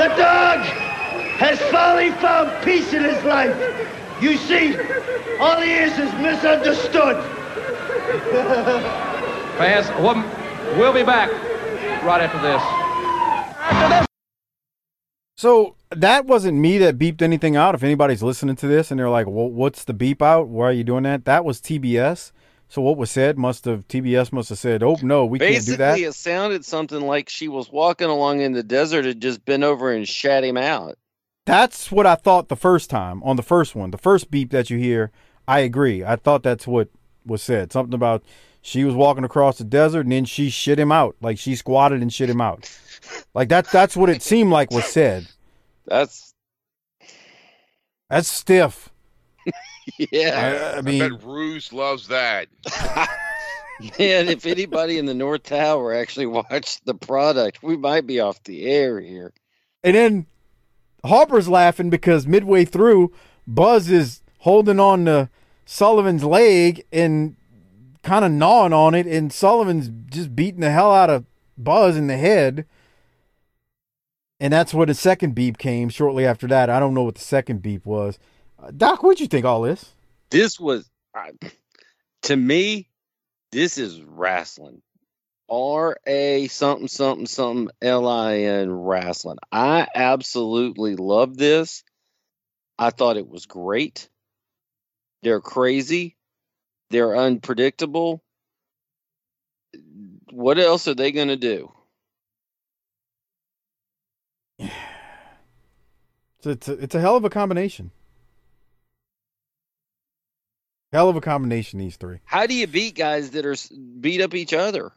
The 0.00 0.08
dog 0.16 0.83
has 1.38 1.60
finally 1.70 2.10
found 2.20 2.64
peace 2.64 2.92
in 2.92 3.04
his 3.04 3.22
life. 3.24 3.56
You 4.20 4.36
see, 4.36 4.76
all 5.38 5.60
he 5.60 5.72
is 5.72 5.98
is 5.98 6.12
misunderstood. 6.14 7.24
Fans, 9.58 9.88
we'll, 10.00 10.22
we'll 10.78 10.92
be 10.92 11.02
back 11.02 11.30
right 12.04 12.22
after 12.22 12.40
this. 12.40 12.62
So 15.36 15.76
that 15.90 16.26
wasn't 16.26 16.58
me 16.58 16.78
that 16.78 16.98
beeped 16.98 17.20
anything 17.20 17.56
out. 17.56 17.74
If 17.74 17.82
anybody's 17.82 18.22
listening 18.22 18.56
to 18.56 18.66
this 18.66 18.90
and 18.90 19.00
they're 19.00 19.10
like, 19.10 19.26
"Well, 19.26 19.50
what's 19.50 19.84
the 19.84 19.92
beep 19.92 20.22
out? 20.22 20.48
Why 20.48 20.66
are 20.66 20.72
you 20.72 20.84
doing 20.84 21.02
that?" 21.02 21.24
That 21.24 21.44
was 21.44 21.60
TBS. 21.60 22.32
So 22.68 22.82
what 22.82 22.96
was 22.96 23.10
said 23.10 23.36
must 23.36 23.64
have 23.66 23.86
TBS 23.88 24.32
must 24.32 24.48
have 24.48 24.58
said, 24.58 24.82
"Oh 24.82 24.96
no, 25.02 25.26
we 25.26 25.38
can't 25.38 25.64
do 25.64 25.76
that." 25.76 25.92
Basically, 25.92 26.04
it 26.04 26.14
sounded 26.14 26.64
something 26.64 27.00
like 27.00 27.28
she 27.28 27.48
was 27.48 27.70
walking 27.70 28.08
along 28.08 28.40
in 28.40 28.52
the 28.52 28.62
desert 28.62 29.06
and 29.06 29.20
just 29.20 29.44
bent 29.44 29.64
over 29.64 29.92
and 29.92 30.08
shat 30.08 30.44
him 30.44 30.56
out. 30.56 30.96
That's 31.46 31.92
what 31.92 32.06
I 32.06 32.14
thought 32.14 32.48
the 32.48 32.56
first 32.56 32.88
time 32.88 33.22
on 33.22 33.36
the 33.36 33.42
first 33.42 33.74
one. 33.74 33.90
The 33.90 33.98
first 33.98 34.30
beep 34.30 34.50
that 34.50 34.70
you 34.70 34.78
hear, 34.78 35.10
I 35.46 35.60
agree. 35.60 36.02
I 36.02 36.16
thought 36.16 36.42
that's 36.42 36.66
what 36.66 36.88
was 37.26 37.42
said. 37.42 37.72
Something 37.72 37.94
about 37.94 38.22
she 38.62 38.84
was 38.84 38.94
walking 38.94 39.24
across 39.24 39.58
the 39.58 39.64
desert 39.64 40.00
and 40.00 40.12
then 40.12 40.24
she 40.24 40.48
shit 40.48 40.78
him 40.78 40.90
out. 40.90 41.16
Like 41.20 41.38
she 41.38 41.54
squatted 41.54 42.00
and 42.00 42.12
shit 42.12 42.30
him 42.30 42.40
out. 42.40 42.70
Like 43.34 43.50
that 43.50 43.70
that's 43.70 43.96
what 43.96 44.08
it 44.08 44.22
seemed 44.22 44.50
like 44.50 44.70
was 44.70 44.86
said. 44.86 45.26
That's 45.86 46.32
That's 48.08 48.28
stiff. 48.28 48.90
yeah. 49.98 50.72
I, 50.74 50.78
I 50.78 50.80
mean, 50.80 50.98
bet 50.98 51.22
Ruse 51.22 51.72
loves 51.72 52.08
that. 52.08 52.48
Man, 53.98 54.28
if 54.28 54.46
anybody 54.46 54.98
in 54.98 55.04
the 55.04 55.14
North 55.14 55.42
Tower 55.42 55.92
actually 55.92 56.26
watched 56.26 56.86
the 56.86 56.94
product, 56.94 57.62
we 57.62 57.76
might 57.76 58.06
be 58.06 58.20
off 58.20 58.42
the 58.44 58.66
air 58.66 59.00
here. 59.00 59.32
And 59.82 59.94
then 59.94 60.26
Harper's 61.04 61.48
laughing 61.48 61.90
because 61.90 62.26
midway 62.26 62.64
through, 62.64 63.12
Buzz 63.46 63.90
is 63.90 64.22
holding 64.38 64.80
on 64.80 65.04
to 65.04 65.28
Sullivan's 65.66 66.24
leg 66.24 66.84
and 66.92 67.36
kind 68.02 68.24
of 68.24 68.32
gnawing 68.32 68.72
on 68.72 68.94
it, 68.94 69.06
and 69.06 69.32
Sullivan's 69.32 69.90
just 70.10 70.34
beating 70.36 70.60
the 70.60 70.70
hell 70.70 70.92
out 70.92 71.10
of 71.10 71.24
Buzz 71.56 71.96
in 71.96 72.06
the 72.06 72.16
head. 72.16 72.66
And 74.40 74.52
that's 74.52 74.74
where 74.74 74.86
the 74.86 74.94
second 74.94 75.34
beep 75.34 75.58
came 75.58 75.88
shortly 75.88 76.26
after 76.26 76.46
that. 76.48 76.68
I 76.68 76.80
don't 76.80 76.92
know 76.94 77.04
what 77.04 77.14
the 77.14 77.20
second 77.20 77.62
beep 77.62 77.86
was. 77.86 78.18
Uh, 78.62 78.70
Doc, 78.76 79.02
what'd 79.02 79.20
you 79.20 79.26
think 79.26 79.44
all 79.46 79.62
this? 79.62 79.94
This 80.30 80.58
was, 80.58 80.90
I- 81.14 81.32
to 82.24 82.36
me, 82.36 82.88
this 83.52 83.78
is 83.78 84.00
wrestling. 84.02 84.82
R 85.54 85.96
A 86.04 86.48
something 86.48 86.88
something 86.88 87.26
something 87.26 87.68
L 87.80 88.08
I 88.08 88.38
N 88.38 88.72
wrestling. 88.72 89.38
I 89.52 89.86
absolutely 89.94 90.96
love 90.96 91.36
this. 91.36 91.84
I 92.76 92.90
thought 92.90 93.16
it 93.16 93.28
was 93.28 93.46
great. 93.46 94.08
They're 95.22 95.40
crazy. 95.40 96.16
They're 96.90 97.16
unpredictable. 97.16 98.22
What 100.30 100.58
else 100.58 100.88
are 100.88 100.94
they 100.94 101.12
going 101.12 101.28
to 101.28 101.36
do? 101.36 101.72
It's, 106.46 106.68
it's, 106.68 106.68
a, 106.68 106.72
it's 106.84 106.94
a 106.94 107.00
hell 107.00 107.16
of 107.16 107.24
a 107.24 107.30
combination. 107.30 107.90
Hell 110.92 111.08
of 111.08 111.16
a 111.16 111.22
combination, 111.22 111.78
these 111.78 111.96
three. 111.96 112.18
How 112.26 112.46
do 112.46 112.54
you 112.54 112.66
beat 112.66 112.96
guys 112.96 113.30
that 113.30 113.46
are 113.46 113.56
beat 113.98 114.20
up 114.20 114.34
each 114.34 114.52
other? 114.52 114.92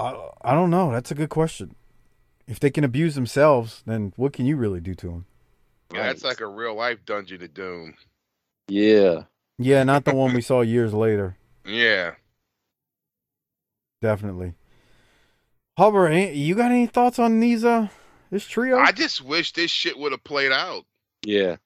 I, 0.00 0.50
I 0.50 0.54
don't 0.54 0.70
know. 0.70 0.90
That's 0.90 1.10
a 1.10 1.14
good 1.14 1.30
question. 1.30 1.74
If 2.46 2.58
they 2.58 2.70
can 2.70 2.84
abuse 2.84 3.14
themselves, 3.14 3.82
then 3.86 4.12
what 4.16 4.32
can 4.32 4.46
you 4.46 4.56
really 4.56 4.80
do 4.80 4.94
to 4.96 5.06
them? 5.06 5.26
Yeah, 5.92 6.04
that's 6.04 6.24
like 6.24 6.40
a 6.40 6.46
real 6.46 6.74
life 6.74 6.98
Dungeon 7.04 7.42
of 7.42 7.54
Doom. 7.54 7.94
Yeah. 8.68 9.24
Yeah, 9.58 9.84
not 9.84 10.04
the 10.04 10.14
one 10.14 10.34
we 10.34 10.40
saw 10.40 10.62
years 10.62 10.94
later. 10.94 11.36
Yeah. 11.66 12.12
Definitely. 14.00 14.54
Hubbard, 15.76 16.34
you 16.34 16.54
got 16.54 16.72
any 16.72 16.86
thoughts 16.86 17.18
on 17.18 17.38
these? 17.38 17.66
Uh, 17.66 17.88
this 18.30 18.46
trio? 18.46 18.78
I 18.78 18.92
just 18.92 19.20
wish 19.20 19.52
this 19.52 19.70
shit 19.70 19.98
would 19.98 20.12
have 20.12 20.24
played 20.24 20.52
out. 20.52 20.84
Yeah. 21.22 21.56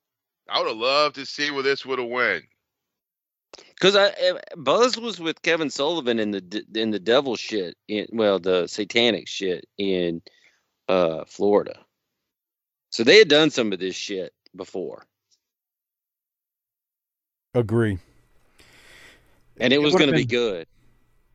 I 0.49 0.59
would 0.59 0.69
have 0.69 0.77
loved 0.77 1.15
to 1.15 1.27
see 1.27 1.53
where 1.53 1.63
this 1.63 1.87
would 1.87 2.01
have 2.01 2.09
went. 2.09 2.45
Because 3.75 3.97
I 3.97 4.09
eh, 4.09 4.39
Buzz 4.57 4.99
was 4.99 5.21
with 5.21 5.43
Kevin 5.43 5.71
Sullivan 5.71 6.19
in 6.19 6.31
the 6.31 6.65
in 6.75 6.91
the 6.91 6.99
devil 7.01 7.37
shit, 7.37 7.77
in, 7.89 8.07
well, 8.13 8.39
the 8.39 8.67
satanic 8.67 9.29
shit 9.29 9.67
in 9.79 10.23
uh, 10.89 11.25
Florida. 11.27 11.79
So 12.91 13.05
they 13.05 13.19
had 13.19 13.29
done 13.29 13.51
some 13.51 13.73
of 13.73 13.79
this 13.81 13.97
shit 13.97 14.33
before, 14.57 15.05
Agree. 17.55 17.99
and 19.61 19.73
it 19.73 19.81
It 19.81 19.81
was 19.81 19.95
going 19.95 20.09
to 20.09 20.15
be 20.15 20.25
good. 20.25 20.67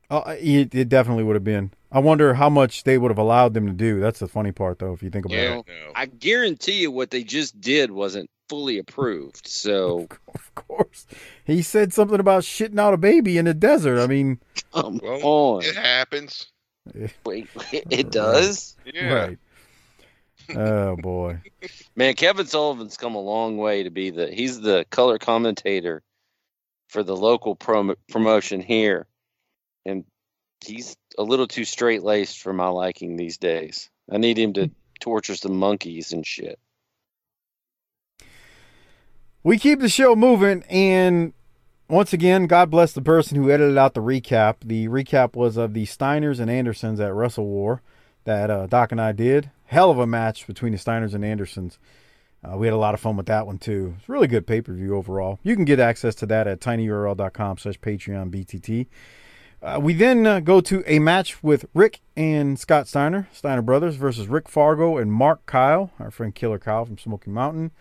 Oh, 0.09 0.23
it, 0.31 0.73
it 0.73 0.89
definitely 0.89 1.23
would 1.23 1.35
have 1.35 1.43
been. 1.43 1.71
I 1.91 1.99
wonder 1.99 2.33
how 2.33 2.49
much 2.49 2.83
they 2.83 2.97
would 2.97 3.11
have 3.11 3.17
allowed 3.19 3.53
them 3.53 3.67
to 3.67 3.73
do. 3.73 3.99
That's 3.99 4.19
the 4.19 4.27
funny 4.27 4.51
part, 4.51 4.79
though, 4.79 4.93
if 4.93 5.03
you 5.03 5.09
think 5.09 5.25
about 5.25 5.35
Well, 5.35 5.59
it. 5.59 5.65
I 5.95 6.05
guarantee 6.07 6.81
you, 6.81 6.91
what 6.91 7.11
they 7.11 7.23
just 7.23 7.59
did 7.61 7.91
wasn't 7.91 8.29
fully 8.49 8.77
approved. 8.79 9.47
So 9.47 10.07
Of 10.33 10.55
course. 10.55 11.05
He 11.45 11.61
said 11.61 11.93
something 11.93 12.19
about 12.19 12.43
shitting 12.43 12.79
out 12.79 12.93
a 12.93 12.97
baby 12.97 13.37
in 13.37 13.45
the 13.45 13.53
desert. 13.53 13.99
I 14.01 14.07
mean, 14.07 14.39
come 14.73 14.99
Well, 15.01 15.19
on, 15.23 15.63
it 15.63 15.75
happens. 15.75 16.47
wait, 17.25 17.47
it 17.71 18.11
does. 18.11 18.75
Yeah. 18.93 19.13
right. 19.13 19.37
Oh, 20.55 20.95
boy. 20.95 21.39
Man, 21.95 22.15
Kevin 22.15 22.47
Sullivan's 22.47 22.97
come 22.97 23.13
a 23.13 23.21
long 23.21 23.57
way 23.57 23.83
to 23.83 23.91
be 23.91 24.09
the 24.09 24.27
he's 24.31 24.59
the 24.59 24.85
color 24.89 25.19
commentator 25.19 26.01
for 26.87 27.03
the 27.03 27.15
local 27.15 27.55
prom- 27.55 27.95
promotion 28.09 28.59
here, 28.61 29.05
and 29.85 30.05
he's 30.65 30.95
a 31.19 31.23
little 31.23 31.47
too 31.47 31.65
straight 31.65 32.01
laced 32.01 32.39
for 32.39 32.51
my 32.51 32.69
liking 32.69 33.15
these 33.15 33.37
days. 33.37 33.91
I 34.11 34.17
need 34.17 34.39
him 34.39 34.53
to 34.53 34.71
torture 34.99 35.35
some 35.35 35.55
monkeys 35.55 36.13
and 36.13 36.25
shit. 36.25 36.57
We 39.49 39.57
keep 39.57 39.79
the 39.79 39.89
show 39.89 40.15
moving, 40.15 40.61
and 40.69 41.33
once 41.87 42.13
again, 42.13 42.45
God 42.45 42.69
bless 42.69 42.93
the 42.93 43.01
person 43.01 43.35
who 43.35 43.49
edited 43.49 43.79
out 43.79 43.95
the 43.95 43.99
recap. 43.99 44.57
The 44.63 44.87
recap 44.89 45.35
was 45.35 45.57
of 45.57 45.73
the 45.73 45.87
Steiners 45.87 46.39
and 46.39 46.51
Andersons 46.51 46.99
at 46.99 47.15
Wrestle 47.15 47.47
War 47.47 47.81
that 48.25 48.51
uh, 48.51 48.67
Doc 48.67 48.91
and 48.91 49.01
I 49.01 49.11
did. 49.11 49.49
Hell 49.65 49.89
of 49.89 49.97
a 49.97 50.05
match 50.05 50.45
between 50.45 50.73
the 50.73 50.77
Steiners 50.77 51.15
and 51.15 51.25
Andersons. 51.25 51.79
Uh, 52.43 52.57
we 52.57 52.67
had 52.67 52.75
a 52.75 52.77
lot 52.77 52.93
of 52.93 52.99
fun 52.99 53.17
with 53.17 53.25
that 53.25 53.47
one 53.47 53.57
too. 53.57 53.95
It's 53.97 54.07
really 54.07 54.27
good 54.27 54.45
pay 54.45 54.61
per 54.61 54.71
view 54.71 54.95
overall. 54.95 55.39
You 55.41 55.55
can 55.55 55.65
get 55.65 55.79
access 55.79 56.13
to 56.17 56.27
that 56.27 56.45
at 56.45 56.59
tinyurl.com 56.59 57.57
slash 57.57 57.79
Patreon 57.79 58.29
BTT. 58.29 58.85
Uh, 59.63 59.79
we 59.81 59.95
then 59.95 60.27
uh, 60.27 60.41
go 60.41 60.61
to 60.61 60.83
a 60.85 60.99
match 60.99 61.41
with 61.41 61.65
Rick 61.73 62.01
and 62.15 62.59
Scott 62.59 62.87
Steiner, 62.87 63.27
Steiner 63.33 63.63
Brothers, 63.63 63.95
versus 63.95 64.27
Rick 64.27 64.47
Fargo 64.47 64.97
and 64.97 65.11
Mark 65.11 65.43
Kyle, 65.47 65.89
our 65.97 66.11
friend 66.11 66.35
Killer 66.35 66.59
Kyle 66.59 66.85
from 66.85 66.99
Smoky 66.99 67.31
Mountain. 67.31 67.71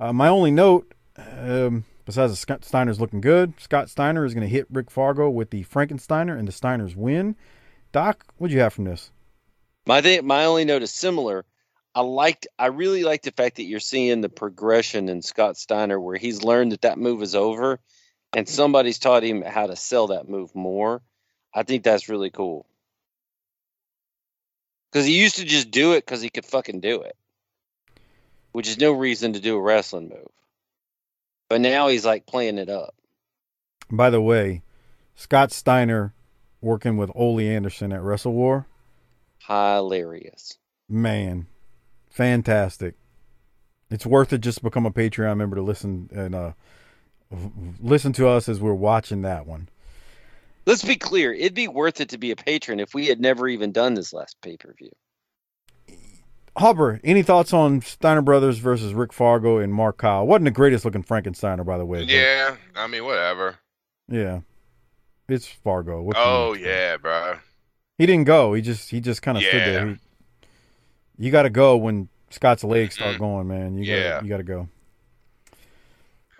Uh, 0.00 0.12
my 0.12 0.28
only 0.28 0.50
note, 0.50 0.92
um, 1.16 1.84
besides 2.04 2.38
Scott 2.38 2.64
Steiner's 2.64 3.00
looking 3.00 3.20
good, 3.20 3.54
Scott 3.60 3.88
Steiner 3.88 4.24
is 4.24 4.34
going 4.34 4.46
to 4.46 4.52
hit 4.52 4.66
Rick 4.70 4.90
Fargo 4.90 5.30
with 5.30 5.50
the 5.50 5.64
Frankensteiner, 5.64 6.38
and 6.38 6.48
the 6.48 6.52
Steiners 6.52 6.96
win. 6.96 7.36
Doc, 7.92 8.34
what'd 8.38 8.52
you 8.52 8.60
have 8.60 8.72
from 8.72 8.84
this? 8.84 9.10
My 9.86 10.00
thing, 10.00 10.26
my 10.26 10.46
only 10.46 10.64
note 10.64 10.82
is 10.82 10.90
similar. 10.90 11.44
I 11.94 12.00
liked, 12.00 12.48
I 12.58 12.66
really 12.66 13.04
like 13.04 13.22
the 13.22 13.30
fact 13.30 13.56
that 13.56 13.64
you're 13.64 13.78
seeing 13.78 14.20
the 14.20 14.28
progression 14.28 15.08
in 15.08 15.22
Scott 15.22 15.56
Steiner, 15.56 16.00
where 16.00 16.16
he's 16.16 16.42
learned 16.42 16.72
that 16.72 16.82
that 16.82 16.98
move 16.98 17.22
is 17.22 17.36
over, 17.36 17.78
and 18.32 18.48
somebody's 18.48 18.98
taught 18.98 19.22
him 19.22 19.42
how 19.42 19.68
to 19.68 19.76
sell 19.76 20.08
that 20.08 20.28
move 20.28 20.52
more. 20.56 21.02
I 21.54 21.62
think 21.62 21.84
that's 21.84 22.08
really 22.08 22.30
cool. 22.30 22.66
Because 24.90 25.06
he 25.06 25.20
used 25.20 25.36
to 25.36 25.44
just 25.44 25.70
do 25.70 25.92
it 25.92 26.04
because 26.04 26.20
he 26.20 26.30
could 26.30 26.44
fucking 26.44 26.80
do 26.80 27.02
it, 27.02 27.16
which 28.54 28.68
is 28.68 28.78
no 28.78 28.92
reason 28.92 29.32
to 29.32 29.40
do 29.40 29.56
a 29.56 29.60
wrestling 29.60 30.08
move. 30.08 30.28
But 31.50 31.60
now 31.60 31.88
he's 31.88 32.06
like 32.06 32.24
playing 32.24 32.58
it 32.58 32.68
up. 32.68 32.94
By 33.90 34.10
the 34.10 34.20
way, 34.20 34.62
Scott 35.16 35.50
Steiner 35.50 36.14
working 36.60 36.96
with 36.96 37.10
Ole 37.16 37.40
Anderson 37.40 37.92
at 37.92 38.00
Wrestle 38.00 38.32
War. 38.32 38.66
Hilarious. 39.44 40.56
Man, 40.88 41.48
fantastic. 42.08 42.94
It's 43.90 44.06
worth 44.06 44.32
it 44.32 44.40
just 44.40 44.58
to 44.58 44.64
become 44.64 44.86
a 44.86 44.92
Patreon 44.92 45.36
member 45.36 45.56
to 45.56 45.62
listen 45.62 46.08
and 46.14 46.34
uh, 46.36 46.52
listen 47.80 48.12
to 48.12 48.28
us 48.28 48.48
as 48.48 48.60
we're 48.60 48.72
watching 48.72 49.22
that 49.22 49.48
one. 49.48 49.68
Let's 50.64 50.84
be 50.84 50.94
clear. 50.94 51.32
It'd 51.32 51.54
be 51.54 51.66
worth 51.66 52.00
it 52.00 52.10
to 52.10 52.18
be 52.18 52.30
a 52.30 52.36
patron 52.36 52.78
if 52.78 52.94
we 52.94 53.08
had 53.08 53.20
never 53.20 53.48
even 53.48 53.72
done 53.72 53.94
this 53.94 54.12
last 54.12 54.40
pay 54.40 54.56
per 54.56 54.72
view. 54.72 54.92
Hubber, 56.56 57.00
any 57.02 57.22
thoughts 57.22 57.52
on 57.52 57.80
Steiner 57.80 58.22
Brothers 58.22 58.58
versus 58.58 58.94
Rick 58.94 59.12
Fargo 59.12 59.58
and 59.58 59.74
Mark 59.74 59.98
Kyle? 59.98 60.26
Wasn't 60.26 60.44
the 60.44 60.50
greatest 60.52 60.84
looking 60.84 61.02
Frankensteiner, 61.02 61.66
by 61.66 61.78
the 61.78 61.84
way. 61.84 62.00
but 62.00 62.08
Yeah, 62.08 62.56
I 62.76 62.86
mean, 62.86 63.04
whatever. 63.04 63.56
yeah, 64.08 64.40
it's 65.28 65.46
Fargo. 65.48 66.00
What 66.02 66.16
Oh 66.18 66.52
yeah, 66.54 66.96
bro. 66.96 67.38
he 67.98 68.06
didn't 68.06 68.24
go. 68.26 68.54
He 68.54 68.62
just 68.62 68.88
he 68.90 69.00
just 69.00 69.20
kind 69.20 69.36
of 69.36 69.42
stood 69.44 69.60
there. 69.62 69.86
He- 69.88 69.98
you 71.16 71.30
got 71.30 71.42
to 71.42 71.50
go 71.50 71.76
when 71.76 72.08
Scott's 72.30 72.64
legs 72.64 72.94
start 72.94 73.18
going, 73.18 73.46
man. 73.48 73.76
You 73.76 73.86
got 73.86 73.92
Yeah. 73.92 74.18
to 74.20 74.24
you 74.24 74.28
got 74.30 74.36
to 74.38 74.42
go. 74.44 74.68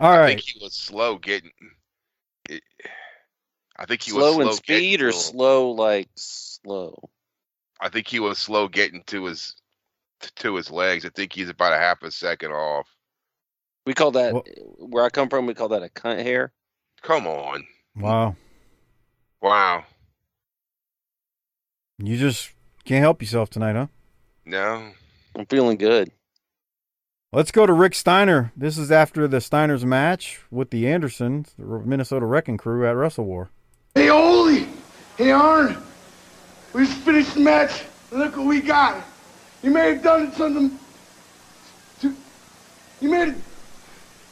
All 0.00 0.10
I 0.12 0.18
right. 0.18 0.26
think 0.28 0.40
he 0.40 0.58
was 0.62 0.74
slow 0.74 1.18
getting. 1.18 1.50
It, 2.48 2.62
I 3.76 3.86
think 3.86 4.02
he 4.02 4.10
slow 4.12 4.26
was 4.26 4.34
slow 4.36 4.48
in 4.50 4.52
speed 4.56 5.02
or 5.02 5.10
slow 5.12 5.70
like 5.72 6.08
slow? 6.16 7.10
I 7.80 7.88
think 7.88 8.06
he 8.08 8.20
was 8.20 8.38
slow 8.38 8.68
getting 8.68 9.02
to 9.08 9.24
his 9.24 9.54
to 10.36 10.54
his 10.56 10.70
legs. 10.70 11.04
I 11.04 11.10
think 11.10 11.32
he's 11.32 11.48
about 11.48 11.72
a 11.72 11.78
half 11.78 12.02
a 12.02 12.10
second 12.10 12.52
off. 12.52 12.88
We 13.86 13.94
call 13.94 14.10
that 14.12 14.32
where 14.78 15.04
I 15.04 15.10
come 15.10 15.28
from. 15.28 15.46
We 15.46 15.54
call 15.54 15.68
that 15.68 15.82
a 15.82 15.88
cunt 15.88 16.22
hair. 16.22 16.52
Come 17.02 17.26
on, 17.26 17.64
Wow. 17.96 18.34
wow. 19.42 19.84
You 21.98 22.16
just 22.16 22.50
can't 22.84 23.02
help 23.02 23.20
yourself 23.22 23.50
tonight, 23.50 23.76
huh? 23.76 23.86
No, 24.46 24.90
I'm 25.36 25.46
feeling 25.46 25.76
good. 25.76 26.10
Let's 27.32 27.50
go 27.50 27.66
to 27.66 27.72
Rick 27.72 27.94
Steiner. 27.94 28.52
This 28.56 28.78
is 28.78 28.90
after 28.92 29.26
the 29.26 29.38
Steiners 29.38 29.84
match 29.84 30.40
with 30.50 30.70
the 30.70 30.86
Andersons, 30.88 31.52
the 31.58 31.64
Minnesota 31.64 32.26
Wrecking 32.26 32.56
Crew 32.56 32.86
at 32.86 32.96
Wrestle 32.96 33.24
War. 33.24 33.50
Hey, 33.94 34.08
Ole! 34.10 34.66
Hey, 35.18 35.30
Arn! 35.30 35.76
We 36.72 36.86
just 36.86 36.98
finished 36.98 37.34
the 37.34 37.40
match. 37.40 37.84
Look 38.10 38.36
what 38.36 38.46
we 38.46 38.60
got. 38.60 39.04
You 39.64 39.70
may 39.70 39.94
have 39.94 40.02
done 40.02 40.30
something. 40.32 40.78
To, 42.00 42.14
you 43.00 43.08
made 43.08 43.28
it. 43.28 43.34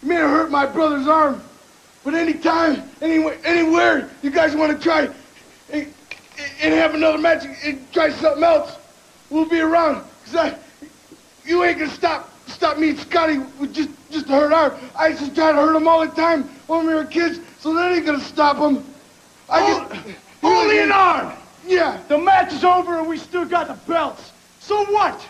You 0.03 0.09
may 0.09 0.17
have 0.17 0.29
hurt 0.29 0.51
my 0.51 0.67
brother's 0.67 1.09
arm. 1.09 1.43
But 2.05 2.13
anytime, 2.13 2.83
anywhere, 3.01 3.39
anywhere 3.43 4.11
you 4.21 4.31
guys 4.31 4.55
want 4.55 4.77
to 4.77 4.79
try 4.79 5.09
and, 5.73 5.95
and 6.61 6.75
have 6.75 6.95
another 6.95 7.17
match 7.17 7.47
and 7.65 7.93
try 7.95 8.11
something 8.11 8.45
else, 8.45 8.77
we'll 9.31 9.49
be 9.49 9.61
around. 9.61 10.05
Cause 10.27 10.37
I, 10.37 10.59
you 11.47 11.65
ain't 11.65 11.79
gonna 11.79 11.91
stop 11.91 12.29
stop 12.47 12.77
me 12.77 12.91
and 12.91 12.99
Scotty 12.99 13.39
with 13.59 13.73
just 13.73 13.89
just 14.11 14.27
a 14.27 14.33
hurt 14.33 14.53
our. 14.53 14.79
I 14.95 15.09
used 15.09 15.25
to 15.25 15.35
try 15.35 15.53
to 15.53 15.57
hurt 15.57 15.75
him 15.75 15.89
all 15.89 16.07
the 16.07 16.15
time 16.15 16.43
when 16.67 16.87
we 16.87 16.93
were 16.93 17.07
kids, 17.07 17.41
so 17.59 17.73
that 17.73 17.91
ain't 17.91 18.05
gonna 18.05 18.21
stop 18.21 18.59
him. 18.59 18.85
I 19.49 19.89
can, 19.89 20.15
only 20.43 20.81
an 20.81 20.93
arm. 20.93 21.33
Yeah. 21.67 22.03
The 22.09 22.19
match 22.19 22.53
is 22.53 22.65
over 22.65 22.99
and 22.99 23.09
we 23.09 23.17
still 23.17 23.47
got 23.47 23.69
the 23.69 23.75
belts. 23.91 24.32
So 24.63 24.85
what? 24.87 25.21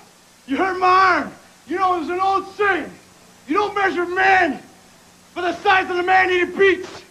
You 0.47 0.59
hurt 0.59 0.79
my 0.79 0.87
arm. 0.87 1.33
You 1.67 1.79
know, 1.79 1.97
there's 1.97 2.11
an 2.11 2.21
old 2.21 2.47
saying. 2.55 2.91
You 3.49 3.55
don't 3.55 3.75
measure 3.75 4.05
man 4.07 4.63
by 5.35 5.43
the 5.43 5.57
size 5.57 5.91
of 5.91 5.97
the 5.97 6.03
man 6.03 6.29
he 6.29 6.45
beats, 6.45 7.03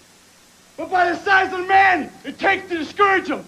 but 0.77 0.91
by 0.91 1.09
the 1.09 1.17
size 1.17 1.51
of 1.51 1.59
the 1.59 1.65
man 1.65 2.11
it 2.23 2.37
takes 2.37 2.69
to 2.69 2.77
discourage 2.77 3.27
him. 3.27 3.43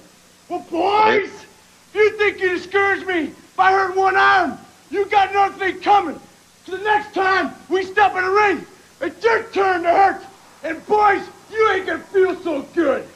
Well, 0.49 0.65
boys, 0.71 1.29
if 1.29 1.95
you 1.95 2.17
think 2.17 2.41
you 2.41 2.49
discourage 2.49 3.05
me 3.05 3.31
by 3.55 3.71
hurting 3.71 3.95
one 3.95 4.17
arm, 4.17 4.57
you 4.89 5.05
got 5.05 5.29
another 5.29 5.55
thing 5.55 5.79
coming. 5.81 6.19
So 6.65 6.75
the 6.77 6.83
next 6.83 7.13
time 7.13 7.53
we 7.69 7.83
step 7.83 8.15
in 8.15 8.23
the 8.23 8.29
ring, 8.29 8.65
it's 9.01 9.23
your 9.23 9.43
turn 9.51 9.83
to 9.83 9.89
hurt. 9.89 10.21
And 10.63 10.85
boys, 10.87 11.21
you 11.51 11.69
ain't 11.71 11.85
gonna 11.85 11.99
feel 11.99 12.35
so 12.41 12.63
good. 12.73 13.07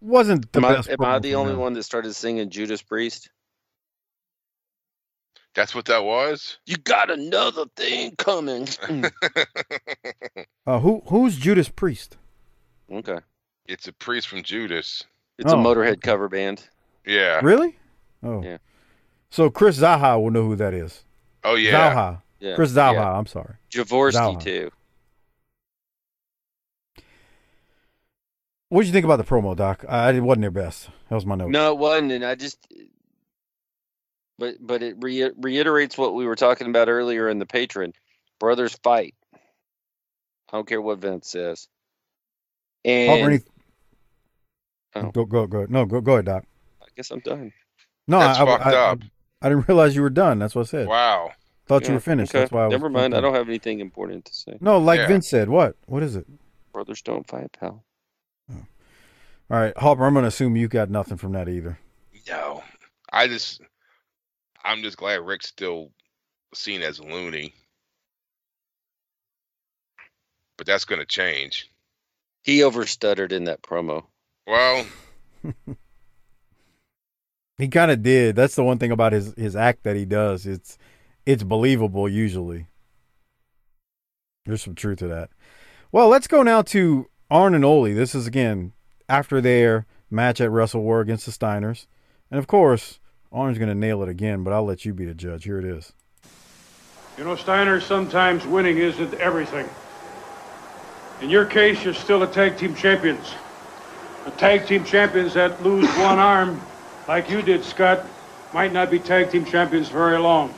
Wasn't 0.00 0.50
the 0.52 0.58
Am 0.60 0.64
I, 0.64 0.74
best. 0.76 0.88
am 0.90 1.02
I 1.04 1.18
the 1.18 1.34
only 1.34 1.52
them. 1.52 1.60
one 1.60 1.72
that 1.74 1.82
started 1.82 2.14
singing 2.14 2.48
Judas 2.50 2.82
Priest? 2.82 3.30
that's 5.54 5.74
what 5.74 5.84
that 5.86 6.04
was. 6.04 6.58
You 6.64 6.76
got 6.76 7.10
another 7.10 7.64
thing 7.76 8.14
coming. 8.16 8.68
Uh, 10.66 10.78
who 10.78 11.02
who's 11.06 11.36
Judas 11.36 11.68
Priest? 11.68 12.16
okay. 12.92 13.18
It's 13.66 13.86
a 13.88 13.92
priest 13.92 14.28
from 14.28 14.42
Judas. 14.42 15.04
It's 15.38 15.52
Oh. 15.52 15.58
a 15.60 15.62
Motorhead 15.62 16.00
cover 16.02 16.28
band. 16.28 16.68
Yeah. 17.06 17.40
Really? 17.42 17.78
Oh. 18.22 18.42
Yeah. 18.42 18.58
So 19.30 19.48
Chris 19.50 19.78
Zaha 19.78 20.20
will 20.20 20.30
know 20.30 20.44
who 20.44 20.56
that 20.56 20.74
is. 20.74 21.04
Oh 21.44 21.54
yeah. 21.54 21.72
Zaha. 21.94 22.22
Yeah, 22.40 22.54
Chris 22.56 22.72
Zaha. 22.72 22.94
yeah. 22.94 23.12
I'm 23.12 23.26
sorry. 23.26 23.54
Jaworski 23.70 24.36
Zaha. 24.36 24.42
too. 24.42 24.70
What 28.70 28.80
did 28.82 28.86
you 28.86 28.92
think 28.92 29.04
about 29.04 29.16
the 29.16 29.24
promo, 29.24 29.54
Doc? 29.54 29.84
I, 29.88 30.10
it 30.12 30.20
wasn't 30.20 30.42
their 30.42 30.50
best. 30.50 30.88
That 31.08 31.14
was 31.16 31.26
my 31.26 31.34
note. 31.34 31.50
No, 31.50 31.72
it 31.72 31.78
wasn't, 31.78 32.12
and 32.12 32.24
I 32.24 32.34
just. 32.36 32.66
But 34.38 34.54
but 34.60 34.82
it 34.82 34.96
re- 35.00 35.32
reiterates 35.36 35.98
what 35.98 36.14
we 36.14 36.24
were 36.26 36.36
talking 36.36 36.68
about 36.68 36.88
earlier 36.88 37.28
in 37.28 37.38
the 37.38 37.46
patron. 37.46 37.92
Brothers 38.38 38.74
fight. 38.82 39.14
I 39.34 40.56
don't 40.56 40.66
care 40.66 40.80
what 40.80 40.98
Vince 40.98 41.28
says. 41.30 41.68
And 42.84 43.10
Hopper, 43.10 43.30
any- 43.32 43.40
Oh. 44.96 45.10
Go 45.12 45.24
go 45.24 45.46
go. 45.46 45.66
No, 45.68 45.84
go 45.84 46.00
go 46.00 46.14
ahead, 46.14 46.24
Doc. 46.24 46.44
I 46.82 46.86
guess 46.96 47.10
I'm 47.12 47.20
done. 47.20 47.52
No, 48.08 48.18
That's 48.18 48.38
I, 48.38 48.42
I, 48.42 48.46
fucked 48.46 48.66
I, 48.66 48.72
up. 48.74 48.98
I, 49.42 49.46
I 49.46 49.48
didn't 49.50 49.68
realize 49.68 49.94
you 49.94 50.02
were 50.02 50.10
done. 50.10 50.38
That's 50.40 50.54
what 50.54 50.62
I 50.62 50.70
said. 50.70 50.88
Wow. 50.88 51.30
Thought 51.66 51.86
you 51.86 51.94
were 51.94 52.00
finished. 52.00 52.32
okay. 52.34 52.40
That's 52.40 52.50
why 52.52 52.62
I 52.62 52.66
was. 52.66 52.72
Never 52.72 52.88
mind. 52.88 53.14
I 53.14 53.20
don't 53.20 53.34
have 53.34 53.48
anything 53.48 53.78
important 53.78 54.24
to 54.24 54.34
say. 54.34 54.58
No, 54.60 54.78
like 54.78 54.98
Yeah. 54.98 55.06
Vince 55.06 55.28
said. 55.28 55.48
What? 55.48 55.76
What 55.86 56.02
is 56.02 56.16
it? 56.16 56.26
Brothers 56.72 57.02
don't 57.02 57.24
fight, 57.28 57.52
pal. 57.52 57.84
All 59.50 59.58
right, 59.58 59.76
Hopper. 59.76 60.04
I'm 60.04 60.12
going 60.14 60.22
to 60.22 60.28
assume 60.28 60.56
you 60.56 60.68
got 60.68 60.90
nothing 60.90 61.16
from 61.16 61.32
that 61.32 61.48
either. 61.48 61.78
No. 62.28 62.62
I 63.12 63.26
just. 63.26 63.60
I'm 64.62 64.82
just 64.82 64.96
glad 64.96 65.20
Rick's 65.20 65.48
still 65.48 65.90
seen 66.54 66.82
as 66.82 67.00
loony. 67.00 67.54
But 70.56 70.66
that's 70.66 70.84
going 70.84 71.00
to 71.00 71.06
change. 71.06 71.70
He 72.42 72.58
overstuttered 72.60 73.32
in 73.32 73.44
that 73.44 73.62
promo. 73.62 74.04
Well, 74.46 74.86
He 77.60 77.68
kind 77.68 77.90
of 77.90 78.02
did. 78.02 78.36
That's 78.36 78.54
the 78.54 78.64
one 78.64 78.78
thing 78.78 78.90
about 78.90 79.12
his 79.12 79.34
his 79.34 79.54
act 79.54 79.82
that 79.82 79.94
he 79.94 80.06
does. 80.06 80.46
It's 80.46 80.78
it's 81.26 81.42
believable 81.42 82.08
usually. 82.08 82.68
There's 84.46 84.62
some 84.62 84.74
truth 84.74 85.00
to 85.00 85.08
that. 85.08 85.28
Well, 85.92 86.08
let's 86.08 86.26
go 86.26 86.42
now 86.42 86.62
to 86.62 87.10
Arn 87.30 87.54
and 87.54 87.64
Ole. 87.64 87.92
This 87.92 88.14
is 88.14 88.26
again 88.26 88.72
after 89.10 89.40
their 89.40 89.86
match 90.08 90.40
at 90.40 90.50
Wrestle 90.50 90.82
War 90.82 91.00
against 91.00 91.26
the 91.26 91.32
Steiners, 91.32 91.86
and 92.30 92.38
of 92.38 92.46
course, 92.46 93.00
Arn's 93.32 93.58
going 93.58 93.68
to 93.68 93.74
nail 93.74 94.02
it 94.02 94.08
again. 94.08 94.44
But 94.44 94.52
I'll 94.52 94.64
let 94.64 94.84
you 94.84 94.94
be 94.94 95.04
the 95.04 95.14
judge. 95.14 95.44
Here 95.44 95.58
it 95.58 95.64
is. 95.64 95.92
You 97.18 97.24
know, 97.24 97.36
Steiner, 97.36 97.80
sometimes 97.80 98.46
winning 98.46 98.78
isn't 98.78 99.12
everything. 99.14 99.68
In 101.20 101.28
your 101.28 101.44
case, 101.44 101.84
you're 101.84 101.92
still 101.92 102.22
a 102.22 102.26
tag 102.26 102.56
team 102.56 102.74
champions. 102.74 103.34
The 104.24 104.30
tag 104.32 104.66
team 104.66 104.84
champions 104.84 105.34
that 105.34 105.62
lose 105.62 105.88
one 105.96 106.18
arm, 106.32 106.60
like 107.08 107.28
you 107.28 107.42
did, 107.42 107.64
Scott, 107.64 108.06
might 108.54 108.72
not 108.72 108.90
be 108.90 108.98
tag 108.98 109.30
team 109.30 109.44
champions 109.44 109.88
very 109.88 110.18
long. 110.18 110.54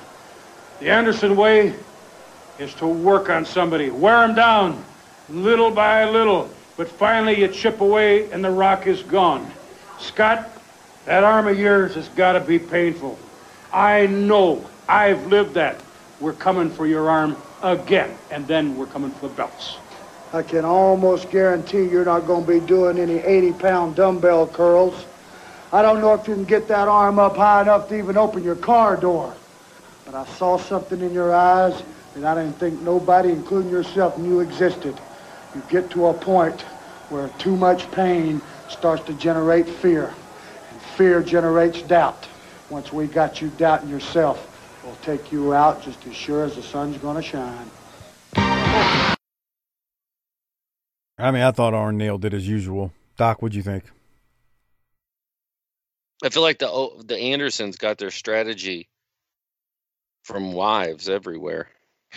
The 0.78 0.90
Anderson 0.90 1.36
way 1.36 1.74
is 2.58 2.74
to 2.74 2.86
work 2.86 3.30
on 3.30 3.44
somebody, 3.44 3.90
wear 3.90 4.26
them 4.26 4.36
down, 4.36 4.84
little 5.28 5.70
by 5.70 6.08
little, 6.08 6.50
but 6.76 6.88
finally 6.88 7.40
you 7.40 7.48
chip 7.48 7.80
away 7.80 8.30
and 8.30 8.44
the 8.44 8.50
rock 8.50 8.86
is 8.86 9.02
gone. 9.02 9.50
Scott, 9.98 10.50
that 11.04 11.24
arm 11.24 11.46
of 11.46 11.58
yours 11.58 11.94
has 11.94 12.08
got 12.10 12.32
to 12.32 12.40
be 12.40 12.58
painful. 12.58 13.18
I 13.72 14.06
know. 14.06 14.64
I've 14.88 15.26
lived 15.26 15.54
that. 15.54 15.80
We're 16.20 16.32
coming 16.32 16.70
for 16.70 16.86
your 16.86 17.10
arm 17.10 17.36
again, 17.62 18.16
and 18.30 18.46
then 18.46 18.76
we're 18.76 18.86
coming 18.86 19.10
for 19.10 19.28
the 19.28 19.34
belts. 19.34 19.78
I 20.32 20.42
can 20.42 20.64
almost 20.64 21.30
guarantee 21.30 21.84
you're 21.84 22.04
not 22.04 22.26
going 22.26 22.44
to 22.46 22.60
be 22.60 22.66
doing 22.66 22.98
any 22.98 23.18
80-pound 23.18 23.96
dumbbell 23.96 24.46
curls. 24.46 25.04
I 25.72 25.82
don't 25.82 26.00
know 26.00 26.14
if 26.14 26.26
you 26.28 26.34
can 26.34 26.44
get 26.44 26.68
that 26.68 26.88
arm 26.88 27.18
up 27.18 27.36
high 27.36 27.62
enough 27.62 27.88
to 27.88 27.98
even 27.98 28.16
open 28.16 28.42
your 28.42 28.56
car 28.56 28.96
door. 28.96 29.34
But 30.04 30.14
I 30.14 30.24
saw 30.34 30.58
something 30.58 31.00
in 31.00 31.12
your 31.12 31.34
eyes 31.34 31.82
that 32.14 32.24
I 32.24 32.42
didn't 32.42 32.58
think 32.58 32.80
nobody, 32.80 33.30
including 33.30 33.70
yourself, 33.70 34.18
knew 34.18 34.40
existed. 34.40 34.98
You 35.54 35.62
get 35.68 35.90
to 35.90 36.06
a 36.06 36.14
point 36.14 36.62
where 37.08 37.28
too 37.38 37.56
much 37.56 37.90
pain 37.90 38.40
starts 38.68 39.04
to 39.04 39.12
generate 39.14 39.68
fear. 39.68 40.12
And 40.70 40.82
fear 40.96 41.22
generates 41.22 41.82
doubt. 41.82 42.26
Once 42.70 42.92
we 42.92 43.06
got 43.06 43.42
you 43.42 43.48
doubting 43.58 43.90
yourself, 43.90 44.48
we'll 44.82 44.96
take 44.96 45.30
you 45.30 45.52
out 45.52 45.82
just 45.82 46.06
as 46.06 46.14
sure 46.14 46.44
as 46.44 46.56
the 46.56 46.62
sun's 46.62 46.96
going 46.98 47.16
to 47.16 47.22
shine. 47.22 47.70
I 51.18 51.30
mean, 51.30 51.42
I 51.42 51.50
thought 51.50 51.74
Arn 51.74 51.98
neil 51.98 52.16
did 52.18 52.32
as 52.32 52.48
usual. 52.48 52.92
Doc, 53.16 53.42
what'd 53.42 53.54
you 53.54 53.62
think? 53.62 53.84
I 56.24 56.30
feel 56.30 56.42
like 56.42 56.58
the 56.58 56.68
oh, 56.68 57.02
the 57.04 57.18
Andersons 57.18 57.76
got 57.76 57.98
their 57.98 58.10
strategy 58.10 58.88
from 60.24 60.52
wives 60.52 61.08
everywhere. 61.08 61.68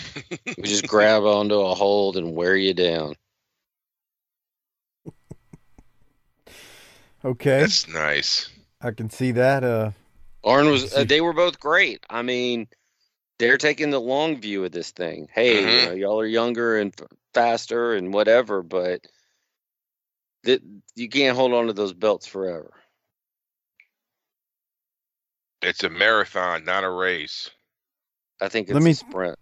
we 0.45 0.63
just 0.63 0.87
grab 0.87 1.23
onto 1.23 1.55
a 1.55 1.73
hold 1.73 2.17
and 2.17 2.35
wear 2.35 2.55
you 2.55 2.73
down. 2.73 3.15
Okay, 7.25 7.61
That's 7.61 7.87
nice. 7.87 8.49
I 8.81 8.91
can 8.91 9.09
see 9.09 9.31
that. 9.31 9.63
Uh, 9.63 9.91
Arn 10.43 10.69
was. 10.69 10.93
Uh, 10.93 11.03
they 11.03 11.21
were 11.21 11.33
both 11.33 11.59
great. 11.59 12.05
I 12.09 12.21
mean, 12.21 12.67
they're 13.39 13.57
taking 13.57 13.89
the 13.89 13.99
long 13.99 14.39
view 14.39 14.63
of 14.63 14.71
this 14.71 14.91
thing. 14.91 15.27
Hey, 15.33 15.59
you 15.61 15.65
Mhm. 15.67 15.85
know, 15.87 15.93
y'all 15.93 16.19
are 16.21 16.25
younger 16.27 16.77
and 16.77 16.93
faster 17.33 17.93
and 17.95 18.13
whatever, 18.13 18.61
but 18.61 19.01
that 20.43 20.61
you 20.95 21.09
can't 21.09 21.35
hold 21.35 21.53
on 21.53 21.65
to 21.67 21.73
those 21.73 21.93
belts 21.93 22.27
forever. 22.27 22.71
It's 25.63 25.83
a 25.83 25.89
marathon, 25.89 26.63
not 26.63 26.83
a 26.83 26.89
race. 26.91 27.49
I 28.39 28.49
think 28.49 28.67
it's 28.67 28.75
Let 28.75 28.83
me- 28.83 28.91
a 28.91 28.95
sprint. 28.95 29.39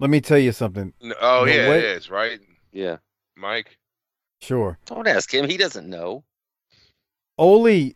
let 0.00 0.10
me 0.10 0.20
tell 0.20 0.38
you 0.38 0.52
something. 0.52 0.92
N- 1.02 1.14
Oh 1.20 1.46
The 1.46 1.54
yeah, 1.54 1.68
way- 1.70 1.78
it 1.78 1.84
is 1.84 2.10
right, 2.10 2.40
Yeah. 2.72 2.98
Mike. 3.36 3.78
Sure. 4.40 4.78
Don't 4.86 5.06
ask 5.06 5.32
him. 5.32 5.48
He 5.48 5.56
doesn't 5.56 5.88
know. 5.88 6.24
Ole, 7.38 7.92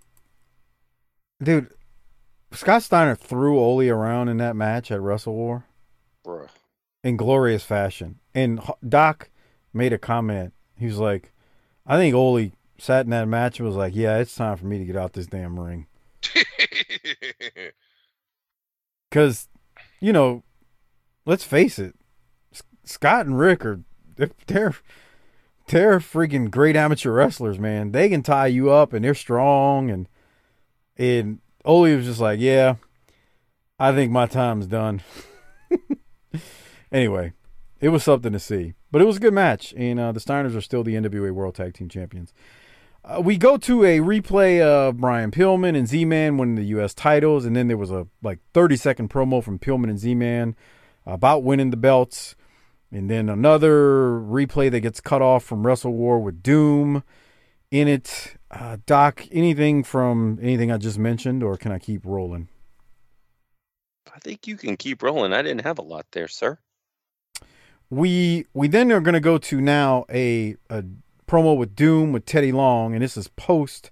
dude, 1.43 1.71
Scott 2.53 2.83
Steiner 2.83 3.15
threw 3.15 3.59
Ole 3.59 3.89
around 3.89 4.29
in 4.29 4.39
that 4.39 4.57
match 4.57 4.91
at 4.91 5.01
Wrestle 5.01 5.35
War 5.35 5.67
Bruh. 6.25 6.49
in 7.05 7.17
glorious 7.17 7.63
fashion. 7.65 8.19
And 8.35 8.61
Doc 8.87 9.31
made 9.73 9.93
a 9.93 9.99
comment. 9.99 10.53
He 10.79 10.87
was 10.87 10.99
like, 10.99 11.33
I 11.87 11.97
think 11.97 12.15
Ole 12.15 12.51
sat 12.79 13.05
in 13.05 13.11
that 13.11 13.29
match 13.29 13.59
and 13.59 13.67
was 13.67 13.77
like, 13.77 13.95
yeah, 13.95 14.19
it's 14.19 14.35
time 14.35 14.57
for 14.57 14.67
me 14.67 14.79
to 14.79 14.85
get 14.85 14.97
out 14.97 15.13
this 15.13 15.27
damn 15.27 15.59
ring. 15.59 15.87
Because, 19.09 19.49
you 20.01 20.13
know, 20.13 20.43
let's 21.25 21.45
face 21.45 21.79
it, 21.79 21.95
Scott 22.85 23.25
and 23.25 23.39
Rick 23.39 23.65
are 23.65 23.81
they're, 24.47 24.75
they're 25.69 25.99
freaking 25.99 26.51
great 26.51 26.77
amateur 26.77 27.13
wrestlers, 27.13 27.59
man. 27.59 27.93
They 27.93 28.09
can 28.09 28.23
tie 28.23 28.47
you 28.47 28.71
up 28.71 28.93
and 28.93 29.05
they're 29.05 29.15
strong 29.15 29.91
and 29.91 30.09
and 30.97 31.41
Ole 31.65 31.97
was 31.97 32.07
just 32.07 32.21
like, 32.21 32.41
yeah, 32.41 32.77
I 33.79 33.93
think 33.93 34.11
my 34.11 34.27
time's 34.27 34.67
done. 34.67 35.03
anyway, 36.93 37.33
it 37.81 37.91
was 37.91 38.03
something 38.03 38.33
to 38.33 38.39
see, 38.39 38.75
but 38.91 39.03
it 39.03 39.05
was 39.05 39.19
a 39.19 39.21
good 39.21 39.35
match, 39.35 39.75
and 39.77 40.01
uh, 40.01 40.13
the 40.13 40.21
Steiners 40.21 40.57
are 40.57 40.61
still 40.61 40.83
the 40.83 40.95
NWA 40.95 41.33
World 41.33 41.57
Tag 41.57 41.75
Team 41.75 41.89
Champions. 41.89 42.33
Uh, 43.05 43.21
we 43.23 43.37
go 43.37 43.57
to 43.57 43.85
a 43.85 43.99
replay 43.99 44.61
of 44.61 44.97
Brian 44.97 45.31
Pillman 45.31 45.77
and 45.77 45.87
Z-Man 45.87 46.39
winning 46.39 46.55
the 46.55 46.65
U.S. 46.65 46.95
titles, 46.95 47.45
and 47.45 47.55
then 47.55 47.69
there 47.69 47.77
was 47.77 47.91
a 47.91 48.07
like 48.23 48.39
30 48.55 48.77
second 48.77 49.11
promo 49.11 49.43
from 49.43 49.59
Pillman 49.59 49.91
and 49.91 49.99
Z-Man 49.99 50.57
about 51.05 51.45
winning 51.45 51.71
the 51.71 51.77
belts, 51.77 52.35
and 52.93 53.11
then 53.11 53.29
another 53.29 54.21
replay 54.21 54.71
that 54.71 54.81
gets 54.81 55.01
cut 55.01 55.23
off 55.23 55.45
from 55.45 55.67
Wrestle 55.67 55.93
War 55.93 56.19
with 56.19 56.43
Doom 56.43 57.03
in 57.71 57.89
it. 57.89 58.37
Uh, 58.51 58.79
Doc, 58.87 59.27
anything 59.33 59.83
from 59.83 60.39
anything 60.41 60.71
I 60.71 60.79
just 60.79 60.99
mentioned, 60.99 61.43
or 61.43 61.57
can 61.57 61.73
I 61.73 61.79
keep 61.79 62.05
rolling? 62.05 62.49
I 64.15 64.19
think 64.21 64.47
you 64.47 64.57
can 64.57 64.77
keep 64.77 65.03
rolling. 65.03 65.33
I 65.33 65.43
didn't 65.43 65.65
have 65.65 65.79
a 65.79 65.83
lot 65.83 66.07
there, 66.13 66.29
sir. 66.29 66.59
We 67.91 68.47
we 68.55 68.69
then 68.69 68.91
are 68.93 69.01
going 69.01 69.15
to 69.15 69.21
go 69.21 69.39
to 69.39 69.61
now 69.61 70.07
a, 70.11 70.57
a 70.71 70.85
promo 71.29 71.57
with 71.57 71.77
Doom 71.77 72.13
with 72.13 72.25
Teddy 72.25 72.53
Long, 72.53 72.95
and 72.95 73.03
this 73.03 73.17
is 73.17 73.29
post 73.29 73.91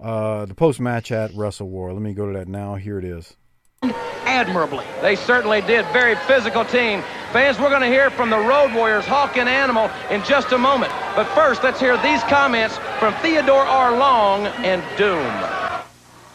uh, 0.00 0.46
the 0.46 0.54
post 0.54 0.80
match 0.80 1.12
at 1.12 1.32
Wrestle 1.34 1.68
War. 1.68 1.92
Let 1.92 2.02
me 2.02 2.14
go 2.14 2.26
to 2.26 2.38
that 2.38 2.48
now. 2.48 2.76
Here 2.76 2.98
it 2.98 3.04
is. 3.04 3.36
admirably. 3.82 4.84
They 5.00 5.16
certainly 5.16 5.60
did. 5.62 5.86
Very 5.86 6.14
physical 6.26 6.64
team. 6.64 7.02
Fans, 7.32 7.58
we're 7.60 7.68
going 7.68 7.82
to 7.82 7.88
hear 7.88 8.08
from 8.08 8.30
the 8.30 8.38
Road 8.38 8.72
Warriors, 8.72 9.04
Hawk 9.04 9.36
and 9.36 9.50
Animal, 9.50 9.90
in 10.08 10.22
just 10.24 10.52
a 10.52 10.58
moment. 10.58 10.90
But 11.14 11.26
first, 11.34 11.62
let's 11.62 11.78
hear 11.78 11.98
these 11.98 12.22
comments 12.22 12.78
from 12.98 13.12
Theodore 13.16 13.66
R. 13.66 13.94
Long 13.98 14.46
and 14.46 14.82
Doom. 14.96 15.26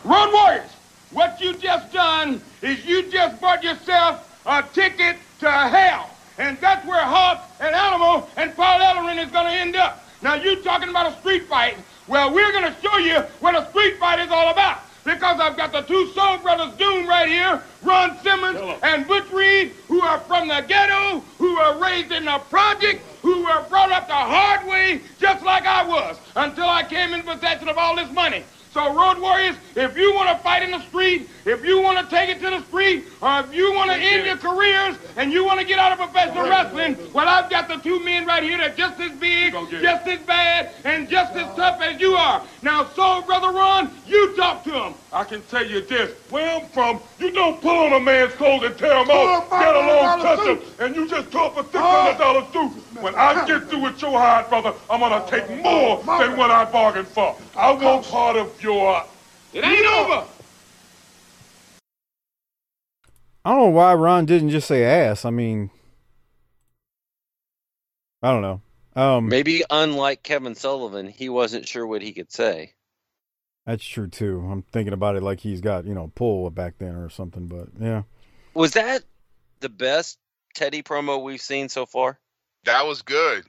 Road 0.03 0.31
Warriors, 0.31 0.69
what 1.09 1.41
you 1.41 1.55
just 1.55 1.91
done 1.91 2.39
is 2.61 2.85
you 2.85 3.09
just 3.09 3.41
bought 3.41 3.63
yourself 3.63 4.39
a 4.45 4.61
ticket 4.71 5.17
to 5.39 5.49
hell. 5.49 6.11
And 6.37 6.59
that's 6.59 6.85
where 6.85 7.01
Hawk 7.01 7.49
and 7.59 7.73
Animal 7.73 8.29
and 8.37 8.55
Paul 8.55 8.79
Ellering 8.79 9.17
is 9.17 9.31
going 9.31 9.47
to 9.47 9.51
end 9.51 9.75
up. 9.75 10.05
Now, 10.21 10.35
you 10.35 10.57
talking 10.57 10.89
about 10.89 11.11
a 11.11 11.19
street 11.21 11.47
fight. 11.47 11.75
Well, 12.07 12.31
we're 12.31 12.51
going 12.51 12.71
to 12.71 12.81
show 12.81 12.99
you 12.99 13.15
what 13.39 13.55
a 13.55 13.67
street 13.71 13.97
fight 13.97 14.19
is 14.19 14.29
all 14.29 14.51
about. 14.51 14.81
Because 15.05 15.39
I've 15.41 15.57
got 15.57 15.73
the 15.73 15.81
two 15.81 16.07
soul 16.11 16.37
brothers 16.37 16.73
Doom 16.75 17.05
right 17.05 17.27
here, 17.27 17.61
Ron 17.81 18.17
Simmons 18.19 18.79
and 18.83 19.05
Butch 19.05 19.29
Reed, 19.31 19.73
who 19.82 19.82
are 20.03 20.19
from 20.19 20.47
the 20.47 20.61
ghetto, 20.67 21.19
who 21.37 21.55
were 21.55 21.79
raised 21.79 22.11
in 22.11 22.25
the 22.25 22.39
project, 22.49 23.01
who 23.21 23.43
were 23.43 23.65
brought 23.69 23.91
up 23.91 24.07
the 24.07 24.13
hard 24.13 24.67
way, 24.67 25.01
just 25.19 25.43
like 25.43 25.65
I 25.65 25.85
was, 25.85 26.17
until 26.35 26.67
I 26.67 26.83
came 26.83 27.13
in 27.13 27.23
possession 27.23 27.69
of 27.69 27.77
all 27.77 27.95
this 27.95 28.11
money. 28.11 28.43
So, 28.73 28.91
Road 28.91 29.19
Warriors, 29.19 29.55
if 29.75 29.95
you 29.95 30.15
want 30.15 30.35
to 30.35 30.43
fight 30.43 30.63
in 30.63 30.71
the 30.71 30.81
street, 30.87 31.29
if 31.45 31.63
you 31.63 31.79
want 31.79 31.99
to 31.99 32.15
take 32.15 32.29
it 32.29 32.41
to 32.41 32.49
the 32.49 32.63
street, 32.65 33.05
or 33.21 33.41
if 33.41 33.53
you 33.53 33.71
want 33.71 33.91
to 33.91 33.97
end 33.97 34.25
your 34.25 34.35
careers 34.37 34.97
and 35.15 35.31
you 35.31 35.45
want 35.45 35.59
to 35.59 35.65
get 35.65 35.77
out 35.77 35.91
of 35.91 35.99
professional 35.99 36.49
wrestling, 36.49 36.97
well, 37.13 37.27
I've 37.27 37.51
got 37.51 37.67
the 37.67 37.77
two 37.77 38.03
men 38.03 38.25
right 38.25 38.41
here 38.41 38.57
that 38.57 38.71
are 38.71 38.75
just 38.75 38.99
as 38.99 39.11
big, 39.19 39.53
just 39.69 40.07
as 40.07 40.19
bad, 40.21 40.71
and 40.85 41.07
just 41.07 41.33
as 41.33 41.55
tough 41.55 41.81
as 41.81 42.01
you 42.01 42.13
are. 42.15 42.41
Now, 42.63 42.89
Soul 42.95 43.21
Brother 43.21 43.51
Ron, 43.51 43.91
you 44.07 44.35
talk 44.35 44.63
to 44.63 44.71
him. 44.71 44.93
I 45.13 45.23
can 45.23 45.43
tell 45.43 45.63
you 45.63 45.81
this. 45.81 46.11
Where 46.31 46.59
I'm 46.59 46.67
from, 46.69 46.99
you 47.19 47.29
don't 47.29 47.61
pull 47.61 47.77
on 47.77 47.93
a 47.93 47.99
man's 47.99 48.33
clothes 48.33 48.63
and 48.63 48.75
tear 48.75 48.97
him 48.97 49.09
off. 49.11 49.47
Get 49.47 49.75
along, 49.75 50.21
touch 50.21 50.47
him, 50.47 50.59
and 50.79 50.95
you 50.95 51.07
just 51.07 51.31
talk 51.31 51.53
for 51.53 51.63
$600 51.63 52.51
too. 52.51 52.67
When 52.99 53.13
I 53.13 53.45
get 53.45 53.69
through 53.69 53.83
with 53.83 54.01
your 54.01 54.17
hide, 54.19 54.49
brother, 54.49 54.73
I'm 54.89 55.01
going 55.01 55.23
to 55.23 55.29
take 55.29 55.47
more 55.63 55.97
than 55.97 56.35
what 56.35 56.49
I 56.49 56.65
bargained 56.65 57.07
for. 57.07 57.35
I 57.55 57.71
want 57.73 58.05
part 58.07 58.37
of 58.37 58.61
your... 58.63 59.03
It 59.53 59.63
ain't 59.63 59.85
over. 59.85 60.27
I 63.45 63.51
don't 63.51 63.59
know 63.59 63.69
why 63.69 63.93
Ron 63.93 64.25
didn't 64.25 64.49
just 64.49 64.67
say 64.67 64.83
ass. 64.83 65.25
I 65.25 65.29
mean, 65.29 65.69
I 68.23 68.31
don't 68.31 68.41
know. 68.41 68.61
Um, 68.95 69.27
Maybe 69.27 69.63
unlike 69.69 70.23
Kevin 70.23 70.55
Sullivan, 70.55 71.07
he 71.07 71.29
wasn't 71.29 71.67
sure 71.67 71.85
what 71.85 72.01
he 72.01 72.13
could 72.13 72.31
say. 72.31 72.73
That's 73.65 73.83
true 73.85 74.07
too. 74.07 74.45
I'm 74.51 74.63
thinking 74.63 74.93
about 74.93 75.15
it 75.15 75.23
like 75.23 75.39
he's 75.39 75.61
got 75.61 75.85
you 75.85 75.93
know 75.93 76.11
pull 76.15 76.49
back 76.49 76.75
then 76.79 76.95
or 76.95 77.09
something. 77.09 77.47
But 77.47 77.69
yeah, 77.79 78.03
Was 78.53 78.71
that 78.71 79.03
the 79.61 79.69
best 79.69 80.17
Teddy 80.53 80.83
promo 80.83 81.21
we've 81.23 81.41
seen 81.41 81.69
so 81.69 81.85
far? 81.85 82.19
That 82.65 82.85
was 82.85 83.01
good. 83.01 83.45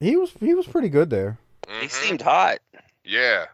he 0.00 0.16
was 0.16 0.32
he 0.40 0.54
was 0.54 0.66
pretty 0.66 0.88
good 0.88 1.10
there. 1.10 1.38
He 1.80 1.88
seemed 1.88 2.22
hot. 2.22 2.58
Yeah. 3.04 3.46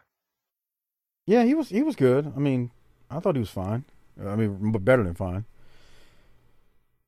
Yeah, 1.25 1.43
he 1.43 1.53
was 1.53 1.69
he 1.69 1.81
was 1.83 1.95
good. 1.95 2.31
I 2.35 2.39
mean, 2.39 2.71
I 3.09 3.19
thought 3.19 3.35
he 3.35 3.39
was 3.39 3.49
fine. 3.51 3.85
I 4.23 4.35
mean, 4.35 4.71
but 4.71 4.83
better 4.83 5.03
than 5.03 5.13
fine. 5.15 5.45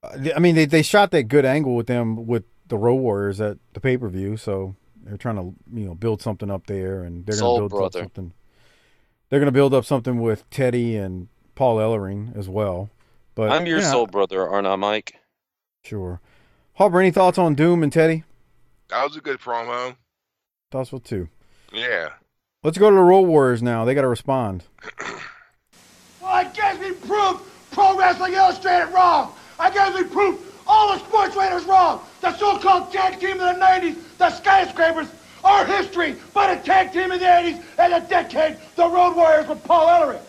Uh, 0.03 0.29
I 0.35 0.39
mean, 0.39 0.55
they 0.55 0.65
they 0.65 0.81
shot 0.81 1.11
that 1.11 1.23
good 1.23 1.45
angle 1.45 1.75
with 1.75 1.87
them 1.87 2.25
with 2.27 2.43
the 2.67 2.77
Road 2.77 2.95
Warriors 2.95 3.41
at 3.41 3.57
the 3.73 3.79
pay 3.79 3.97
per 3.97 4.07
view, 4.09 4.37
so 4.37 4.75
they're 5.03 5.17
trying 5.17 5.35
to 5.35 5.53
you 5.73 5.85
know 5.85 5.95
build 5.95 6.21
something 6.21 6.49
up 6.49 6.67
there, 6.67 7.03
and 7.03 7.25
they're 7.25 7.39
going 7.39 7.55
to 7.55 7.69
build 7.69 7.73
up 7.73 7.91
Brother. 7.91 7.99
something. 8.01 8.33
They're 9.29 9.39
going 9.39 9.47
to 9.47 9.51
build 9.53 9.73
up 9.73 9.85
something 9.85 10.19
with 10.19 10.49
Teddy 10.49 10.97
and 10.97 11.27
Paul 11.55 11.77
Ellering 11.77 12.37
as 12.37 12.49
well. 12.49 12.89
But 13.35 13.51
I'm 13.51 13.65
your 13.65 13.79
yeah, 13.79 13.89
soul 13.89 14.07
brother, 14.07 14.47
aren't 14.47 14.67
I, 14.67 14.75
Mike? 14.75 15.15
Sure. 15.83 16.19
Harper, 16.73 16.99
any 16.99 17.11
thoughts 17.11 17.37
on 17.37 17.55
Doom 17.55 17.81
and 17.81 17.91
Teddy? 17.91 18.23
That 18.89 19.03
was 19.05 19.15
a 19.15 19.21
good 19.21 19.39
promo. 19.39 19.95
Thoughts 20.69 20.91
with 20.91 21.03
two. 21.03 21.29
Yeah. 21.71 22.09
Let's 22.63 22.77
go 22.77 22.89
to 22.89 22.95
the 22.95 23.01
Road 23.01 23.21
Warriors 23.21 23.63
now. 23.63 23.85
They 23.85 23.93
got 23.93 24.01
to 24.01 24.07
respond. 24.07 24.65
Well, 26.21 26.29
I 26.31 26.43
guess 26.43 26.77
we 26.77 26.91
proved 26.91 27.41
Pro 27.71 27.97
Wrestling 27.97 28.33
Illustrated 28.33 28.93
wrong. 28.93 29.33
I 29.57 29.71
guess 29.71 29.95
we 29.95 30.03
proved 30.03 30.50
all 30.71 30.93
the 30.93 30.99
sports 30.99 31.35
writers 31.35 31.65
wrong. 31.65 32.01
The 32.21 32.35
so-called 32.37 32.93
tag 32.93 33.19
team 33.19 33.41
of 33.41 33.55
the 33.55 33.61
90s, 33.61 33.97
the 34.17 34.29
skyscrapers, 34.29 35.07
are 35.43 35.65
history, 35.65 36.15
but 36.33 36.57
a 36.57 36.61
tag 36.61 36.93
team 36.93 37.11
in 37.11 37.19
the 37.19 37.25
80s 37.25 37.61
and 37.77 37.93
a 37.93 37.99
decade, 37.99 38.57
the 38.77 38.87
Road 38.87 39.15
Warriors 39.15 39.47
with 39.47 39.61
Paul 39.65 39.87
Ellering. 39.87 40.21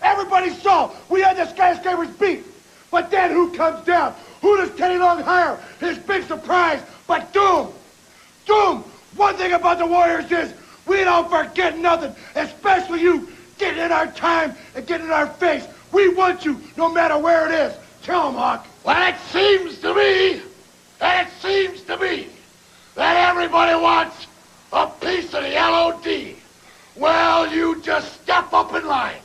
Everybody 0.00 0.50
saw 0.50 0.92
we 1.08 1.22
had 1.22 1.36
the 1.36 1.46
skyscrapers 1.46 2.08
beat. 2.16 2.44
But 2.90 3.10
then 3.10 3.30
who 3.30 3.52
comes 3.52 3.84
down? 3.84 4.14
Who 4.42 4.56
does 4.58 4.70
Teddy 4.76 4.98
Long 4.98 5.22
hire? 5.22 5.58
His 5.80 5.98
big 5.98 6.24
surprise, 6.24 6.82
but 7.06 7.32
Doom. 7.32 7.72
Doom, 8.46 8.84
one 9.16 9.34
thing 9.36 9.52
about 9.52 9.78
the 9.78 9.86
Warriors 9.86 10.30
is 10.30 10.54
we 10.86 10.98
don't 11.04 11.28
forget 11.28 11.78
nothing, 11.78 12.14
especially 12.36 13.00
you 13.00 13.28
getting 13.58 13.82
in 13.82 13.92
our 13.92 14.06
time 14.12 14.54
and 14.74 14.86
getting 14.86 15.06
in 15.06 15.12
our 15.12 15.26
face. 15.26 15.66
We 15.92 16.14
want 16.14 16.44
you 16.44 16.60
no 16.76 16.92
matter 16.92 17.18
where 17.18 17.48
it 17.48 17.54
is. 17.54 17.76
Tell 18.02 18.28
'em, 18.28 18.34
Hawk. 18.34 18.66
Well, 18.84 19.08
it 19.08 19.16
seems 19.30 19.78
to 19.80 19.94
me, 19.94 20.42
it 21.00 21.28
seems 21.40 21.82
to 21.82 21.96
me, 21.98 22.28
that 22.94 23.16
everybody 23.28 23.74
wants 23.74 24.26
a 24.72 24.86
piece 24.86 25.34
of 25.34 25.42
the 25.42 25.54
LOD. 25.54 26.36
Well, 26.96 27.52
you 27.52 27.80
just 27.82 28.22
step 28.22 28.52
up 28.52 28.74
in 28.74 28.86
line. 28.86 29.20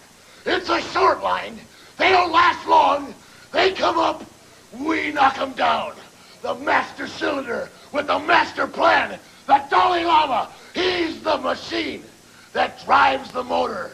It's 0.46 0.70
a 0.70 0.82
short 0.82 1.24
line. 1.24 1.60
They 1.98 2.12
don't 2.12 2.32
last 2.32 2.68
long. 2.68 3.14
They 3.52 3.72
come 3.72 3.98
up, 3.98 4.24
we 4.78 5.12
knock 5.12 5.36
them 5.36 5.54
down. 5.54 5.94
The 6.42 6.56
master 6.56 7.08
cylinder 7.08 7.70
with 7.94 8.08
the 8.08 8.20
master 8.20 8.68
plan. 8.68 9.18
The 9.48 9.64
Dalai 9.70 10.04
Lama, 10.04 10.50
he's 10.74 11.22
the 11.22 11.38
machine 11.38 12.04
that 12.54 12.84
drives 12.86 13.32
the 13.32 13.44
motor. 13.44 13.92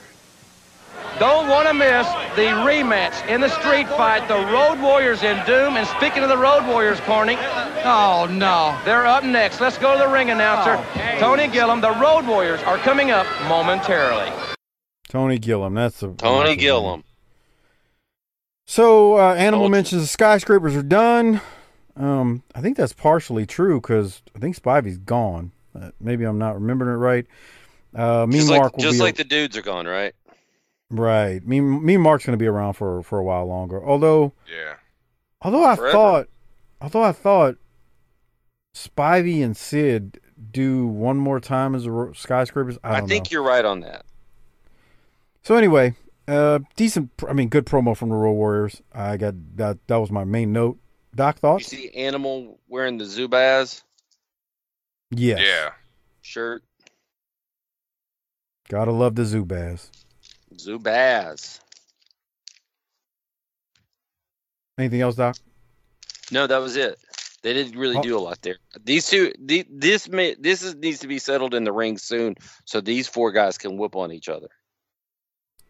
Don't 1.19 1.47
want 1.49 1.67
to 1.67 1.73
miss 1.73 2.07
the 2.35 2.47
rematch 2.65 3.27
in 3.27 3.41
the 3.41 3.49
street 3.49 3.87
fight. 3.89 4.27
The 4.27 4.39
Road 4.51 4.81
Warriors 4.81 5.21
in 5.21 5.35
Doom. 5.45 5.77
And 5.77 5.87
speaking 5.87 6.23
of 6.23 6.29
the 6.29 6.37
Road 6.37 6.65
Warriors, 6.65 6.99
Corning. 7.01 7.37
Oh, 7.83 8.27
no. 8.31 8.79
They're 8.85 9.05
up 9.05 9.23
next. 9.23 9.61
Let's 9.61 9.77
go 9.77 9.93
to 9.93 9.99
the 9.99 10.07
ring 10.07 10.31
announcer. 10.31 10.83
Tony 11.19 11.47
Gillum. 11.47 11.81
The 11.81 11.91
Road 11.91 12.25
Warriors 12.25 12.61
are 12.63 12.77
coming 12.79 13.11
up 13.11 13.27
momentarily. 13.47 14.31
Tony 15.09 15.37
Gillum. 15.37 15.75
That's 15.75 15.99
the 15.99 16.13
Tony 16.13 16.55
Gillum. 16.55 17.03
So 18.65 19.17
uh, 19.17 19.35
Animal 19.35 19.69
mentions 19.69 20.01
the 20.01 20.07
skyscrapers 20.07 20.75
are 20.75 20.81
done. 20.81 21.41
Um, 21.97 22.43
I 22.55 22.61
think 22.61 22.77
that's 22.77 22.93
partially 22.93 23.45
true 23.45 23.81
because 23.81 24.21
I 24.35 24.39
think 24.39 24.55
Spivey's 24.55 24.97
gone. 24.97 25.51
Uh, 25.79 25.91
maybe 25.99 26.23
I'm 26.23 26.37
not 26.37 26.55
remembering 26.55 26.93
it 26.93 26.97
right. 26.97 27.25
Uh, 27.93 28.25
me 28.25 28.37
Just, 28.37 28.47
and 28.47 28.51
like, 28.51 28.61
Mark 28.61 28.77
will 28.77 28.83
just 28.83 28.99
be 28.99 29.03
like 29.03 29.15
the 29.17 29.25
dudes 29.25 29.57
are 29.57 29.61
gone, 29.61 29.85
right? 29.85 30.15
Right. 30.91 31.45
Me, 31.47 31.61
me 31.61 31.95
and 31.95 32.03
Mark's 32.03 32.25
going 32.25 32.37
to 32.37 32.41
be 32.41 32.47
around 32.47 32.73
for 32.73 33.01
for 33.01 33.17
a 33.17 33.23
while 33.23 33.45
longer. 33.45 33.83
Although, 33.83 34.33
Yeah. 34.47 34.75
although 35.41 35.63
I 35.63 35.75
Forever. 35.75 35.91
thought, 35.91 36.27
although 36.81 37.03
I 37.03 37.11
thought 37.13 37.55
Spivey 38.75 39.43
and 39.43 39.55
Sid 39.55 40.19
do 40.51 40.85
one 40.87 41.17
more 41.17 41.39
time 41.39 41.75
as 41.75 41.87
Ro- 41.87 42.13
skyscrapers. 42.13 42.77
I 42.83 42.97
I, 42.97 43.01
think 43.01 43.25
know. 43.25 43.29
you're 43.35 43.43
right 43.43 43.63
on 43.63 43.79
that. 43.81 44.05
So 45.43 45.55
anyway, 45.55 45.95
uh, 46.27 46.59
decent. 46.75 47.09
I 47.27 47.33
mean, 47.33 47.47
good 47.49 47.65
promo 47.65 47.95
from 47.95 48.09
the 48.09 48.15
Road 48.15 48.33
Warriors. 48.33 48.81
I 48.93 49.17
got 49.17 49.35
that. 49.57 49.77
That 49.87 49.97
was 49.97 50.11
my 50.11 50.23
main 50.23 50.51
note. 50.51 50.77
Doc 51.15 51.37
You 51.37 51.39
thoughts? 51.39 51.67
see 51.67 51.89
Animal 51.91 52.59
wearing 52.69 52.97
the 52.97 53.03
Zubaz 53.05 53.83
Yes. 55.09 55.39
Yeah. 55.41 55.71
shirt. 56.21 56.63
Gotta 58.69 58.91
love 58.91 59.15
the 59.15 59.23
Zubaz. 59.23 59.89
Zubaz. 60.55 61.59
Anything 64.77 65.01
else, 65.01 65.15
Doc? 65.15 65.37
No, 66.31 66.47
that 66.47 66.57
was 66.57 66.75
it. 66.75 66.97
They 67.43 67.53
didn't 67.53 67.77
really 67.77 67.97
Oh. 67.97 68.01
do 68.01 68.17
a 68.17 68.19
lot 68.19 68.41
there. 68.41 68.57
These 68.83 69.09
two, 69.09 69.33
the, 69.39 69.65
this 69.69 70.07
may, 70.07 70.35
this 70.35 70.61
is, 70.61 70.75
needs 70.75 70.99
to 70.99 71.07
be 71.07 71.19
settled 71.19 71.53
in 71.53 71.63
the 71.63 71.71
ring 71.71 71.97
soon, 71.97 72.35
so 72.65 72.81
these 72.81 73.07
four 73.07 73.31
guys 73.31 73.57
can 73.57 73.77
whoop 73.77 73.95
on 73.95 74.11
each 74.11 74.29
other. 74.29 74.47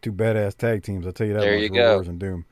Two 0.02 0.12
badass 0.12 0.56
tag 0.56 0.82
teams. 0.82 1.06
I'll 1.06 1.12
tell 1.12 1.26
you 1.26 1.34
that. 1.34 1.40
There 1.40 1.56
you 1.56 1.68
go. 1.70 1.90
Warriors 1.92 2.08
and 2.08 2.18
Doom. 2.18 2.44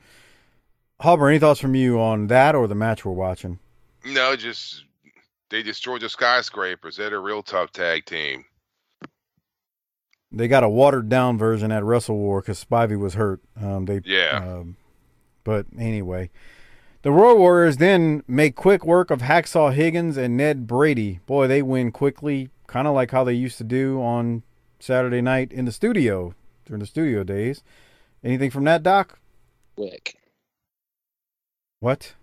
Hubber, 1.01 1.29
any 1.29 1.39
thoughts 1.39 1.59
from 1.59 1.75
you 1.75 1.99
on 1.99 2.27
that 2.27 2.55
or 2.55 2.67
the 2.67 2.75
match 2.75 3.03
we're 3.05 3.11
watching? 3.11 3.59
No, 4.05 4.35
just 4.35 4.85
they 5.49 5.61
destroyed 5.63 6.01
the 6.01 6.09
skyscrapers. 6.09 6.95
They're 6.97 7.13
a 7.13 7.19
real 7.19 7.43
tough 7.43 7.71
tag 7.71 8.05
team. 8.05 8.45
They 10.31 10.47
got 10.47 10.63
a 10.63 10.69
watered 10.69 11.09
down 11.09 11.37
version 11.37 11.71
at 11.71 11.83
Wrestle 11.83 12.17
War 12.17 12.41
because 12.41 12.63
Spivey 12.63 12.97
was 12.97 13.15
hurt. 13.15 13.41
Um, 13.61 13.85
they 13.85 14.01
Yeah. 14.05 14.37
Um, 14.59 14.77
but 15.43 15.65
anyway, 15.77 16.29
the 17.01 17.11
Road 17.11 17.37
Warriors 17.37 17.77
then 17.77 18.23
make 18.27 18.55
quick 18.55 18.85
work 18.85 19.11
of 19.11 19.21
Hacksaw 19.21 19.73
Higgins 19.73 20.17
and 20.17 20.37
Ned 20.37 20.67
Brady. 20.67 21.19
Boy, 21.25 21.47
they 21.47 21.61
win 21.61 21.91
quickly, 21.91 22.49
kind 22.67 22.87
of 22.87 22.93
like 22.93 23.11
how 23.11 23.23
they 23.23 23.33
used 23.33 23.57
to 23.57 23.63
do 23.63 24.01
on 24.01 24.43
Saturday 24.79 25.21
night 25.21 25.51
in 25.51 25.65
the 25.65 25.71
studio 25.71 26.33
during 26.65 26.79
the 26.79 26.85
studio 26.85 27.23
days. 27.23 27.63
Anything 28.23 28.51
from 28.51 28.63
that, 28.65 28.83
Doc? 28.83 29.19
Quick. 29.75 30.15
What? 31.79 32.13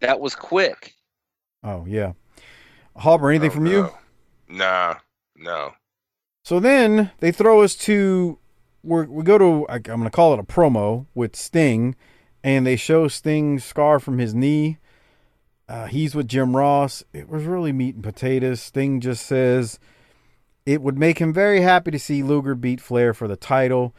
That 0.00 0.20
was 0.20 0.34
quick. 0.34 0.94
Oh 1.62 1.84
yeah, 1.86 2.12
Harbor. 2.96 3.30
Anything 3.30 3.50
Oh, 3.50 3.54
from 3.54 3.66
you? 3.66 3.82
no. 3.82 3.94
Nah, 4.48 4.94
no. 5.36 5.72
So 6.46 6.60
then 6.60 7.10
they 7.18 7.32
throw 7.32 7.62
us 7.62 7.74
to 7.74 8.38
we're, 8.84 9.06
we 9.06 9.24
go 9.24 9.36
to 9.36 9.66
I'm 9.68 9.82
going 9.82 10.04
to 10.04 10.10
call 10.10 10.32
it 10.32 10.38
a 10.38 10.44
promo 10.44 11.06
with 11.12 11.34
Sting, 11.34 11.96
and 12.44 12.64
they 12.64 12.76
show 12.76 13.08
Sting's 13.08 13.64
scar 13.64 13.98
from 13.98 14.18
his 14.18 14.32
knee. 14.32 14.78
Uh, 15.68 15.86
he's 15.86 16.14
with 16.14 16.28
Jim 16.28 16.56
Ross. 16.56 17.02
It 17.12 17.28
was 17.28 17.42
really 17.42 17.72
meat 17.72 17.96
and 17.96 18.04
potatoes. 18.04 18.60
Sting 18.60 19.00
just 19.00 19.26
says 19.26 19.80
it 20.64 20.82
would 20.82 20.96
make 20.96 21.18
him 21.18 21.32
very 21.32 21.62
happy 21.62 21.90
to 21.90 21.98
see 21.98 22.22
Luger 22.22 22.54
beat 22.54 22.80
Flair 22.80 23.12
for 23.12 23.26
the 23.26 23.34
title. 23.34 23.92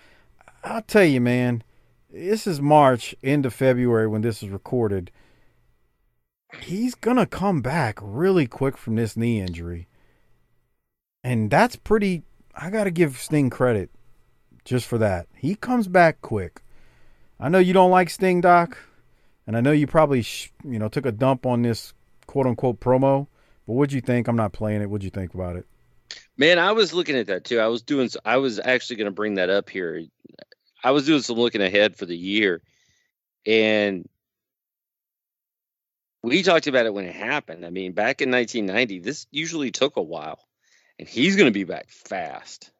I'll 0.64 0.84
tell 0.84 1.04
you, 1.04 1.20
man, 1.20 1.66
this 2.10 2.48
is 2.48 2.62
March, 2.62 3.14
end 3.22 3.46
of 3.46 3.54
February 3.54 4.08
when 4.08 4.22
this 4.22 4.42
is 4.42 4.48
recorded. 4.48 5.12
He's 6.62 6.96
gonna 6.96 7.26
come 7.26 7.60
back 7.60 8.00
really 8.02 8.48
quick 8.48 8.78
from 8.78 8.96
this 8.96 9.18
knee 9.18 9.42
injury. 9.42 9.90
And 11.26 11.52
that's 11.52 11.76
pretty 11.76 12.24
I 12.58 12.70
got 12.72 12.86
to 12.86 12.92
give 12.92 13.18
Sting 13.18 13.50
credit 13.50 13.92
just 14.66 14.88
for 14.88 14.98
that. 14.98 15.28
He 15.36 15.56
comes 15.56 15.88
back 15.88 16.22
quick. 16.22 16.62
I 17.40 17.50
know 17.50 17.60
you 17.60 17.74
don't 17.74 17.92
like 17.92 18.10
Sting, 18.10 18.42
Doc, 18.42 18.78
and 19.46 19.56
I 19.56 19.62
know 19.62 19.72
you 19.72 19.86
probably 19.86 20.24
sh- 20.24 20.52
you 20.64 20.80
know 20.80 20.90
took 20.90 21.06
a 21.06 21.12
dump 21.12 21.46
on 21.46 21.62
this 21.62 21.94
quote 22.26 22.48
unquote 22.48 22.80
promo. 22.80 23.28
But 23.68 23.74
what'd 23.74 23.94
you 23.94 24.02
think? 24.02 24.28
I'm 24.28 24.36
not 24.36 24.54
playing 24.54 24.82
it. 24.82 24.90
What'd 24.90 25.04
you 25.04 25.12
think 25.12 25.34
about 25.34 25.56
it? 25.56 25.68
Man, 26.38 26.58
I 26.58 26.72
was 26.72 26.94
looking 26.94 27.18
at 27.18 27.28
that 27.28 27.44
too. 27.44 27.60
I 27.60 27.68
was 27.68 27.82
doing. 27.84 28.10
I 28.26 28.38
was 28.38 28.60
actually 28.60 28.96
going 28.96 29.06
to 29.06 29.12
bring 29.12 29.36
that 29.36 29.50
up 29.50 29.70
here. 29.70 30.04
I 30.84 30.92
was 30.92 31.06
doing 31.06 31.22
some 31.22 31.38
looking 31.38 31.62
ahead 31.62 31.96
for 31.96 32.06
the 32.06 32.18
year, 32.18 32.62
and 33.46 34.08
we 36.24 36.44
talked 36.44 36.68
about 36.68 36.86
it 36.86 36.94
when 36.94 37.06
it 37.06 37.16
happened. 37.16 37.66
I 37.66 37.70
mean, 37.70 37.94
back 37.94 38.22
in 38.22 38.32
1990, 38.32 39.00
this 39.00 39.28
usually 39.32 39.72
took 39.72 39.98
a 39.98 40.02
while, 40.02 40.40
and 41.00 41.08
he's 41.08 41.36
going 41.36 41.48
to 41.48 41.52
be 41.52 41.64
back 41.64 41.90
fast. 41.90 42.72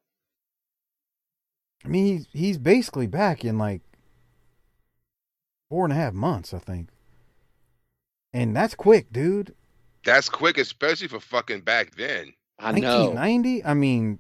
I 1.86 1.90
mean, 1.90 2.06
he's 2.06 2.28
he's 2.34 2.58
basically 2.58 3.08
back 3.08 3.46
in 3.46 3.58
like 3.58 3.82
four 5.70 5.84
and 5.86 5.94
a 5.94 5.96
half 5.96 6.14
months, 6.14 6.54
I 6.54 6.60
think. 6.60 6.90
And 8.34 8.56
that's 8.56 8.76
quick, 8.76 9.12
dude. 9.12 9.54
That's 10.06 10.30
quick, 10.30 10.58
especially 10.58 11.08
for 11.08 11.20
fucking 11.20 11.62
back 11.62 11.96
then. 11.96 12.34
I 12.60 12.72
know. 12.72 13.10
1990. 13.12 13.66
I 13.66 13.74
mean, 13.74 14.20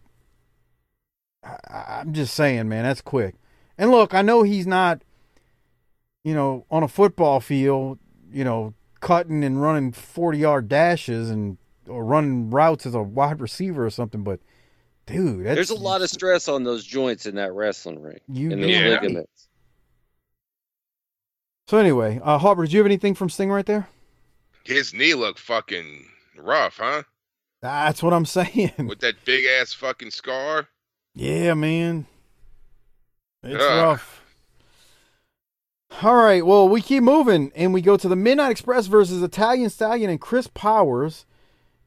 I, 1.43 1.57
I- 1.67 1.99
I'm 2.01 2.13
just 2.13 2.34
saying, 2.34 2.67
man, 2.69 2.84
that's 2.84 3.01
quick. 3.01 3.35
And 3.77 3.91
look, 3.91 4.13
I 4.13 4.21
know 4.21 4.43
he's 4.43 4.67
not, 4.67 5.01
you 6.23 6.34
know, 6.34 6.65
on 6.71 6.84
a 6.84 6.88
football 6.88 7.39
field, 7.39 7.99
you 8.31 8.43
know, 8.43 8.73
cutting 8.99 9.43
and 9.43 9.61
running 9.61 9.91
40 9.91 10.38
yard 10.38 10.67
dashes 10.67 11.30
and 11.30 11.57
or 11.88 12.03
run 12.03 12.49
routes 12.49 12.85
as 12.85 12.95
a 12.95 13.01
wide 13.01 13.39
receiver 13.41 13.85
or 13.85 13.89
something. 13.89 14.23
But 14.23 14.39
dude, 15.05 15.45
that's, 15.45 15.55
There's 15.55 15.69
a 15.69 15.76
lot 15.76 16.01
of 16.01 16.09
stress 16.09 16.47
on 16.47 16.64
those 16.64 16.84
joints 16.85 17.26
in 17.26 17.35
that 17.35 17.53
wrestling 17.53 18.01
ring, 18.01 18.19
You 18.27 18.51
and 18.51 18.64
those 18.64 18.72
Yeah. 18.72 18.89
ligaments. 18.89 19.47
So 21.68 21.77
anyway, 21.77 22.19
uh, 22.23 22.38
Harper, 22.38 22.64
did 22.64 22.72
you 22.73 22.80
have 22.80 22.85
anything 22.85 23.14
from 23.14 23.30
Sting 23.30 23.51
right 23.51 23.65
there? 23.65 23.89
His 24.64 24.93
knee 24.93 25.14
looked 25.14 25.39
fucking 25.39 26.05
rough, 26.38 26.77
huh? 26.77 27.03
That's 27.61 28.01
what 28.01 28.14
I'm 28.14 28.26
saying. 28.38 28.72
With 28.88 28.99
that 28.99 29.23
big 29.26 29.45
ass 29.45 29.73
fucking 29.73 30.11
scar. 30.11 30.68
Yeah, 31.14 31.53
man. 31.55 32.05
It's 33.43 33.64
Ugh. 33.64 33.81
rough. 33.84 34.14
All 36.03 36.15
right, 36.15 36.45
well, 36.45 36.68
we 36.68 36.81
keep 36.81 37.01
moving 37.01 37.51
and 37.55 37.73
we 37.73 37.81
go 37.81 37.97
to 37.97 38.07
the 38.09 38.15
Midnight 38.15 38.51
Express 38.51 38.88
versus 38.88 39.23
Italian 39.23 39.69
Stallion 39.69 40.09
and 40.09 40.22
Chris 40.22 40.47
Powers. 40.47 41.26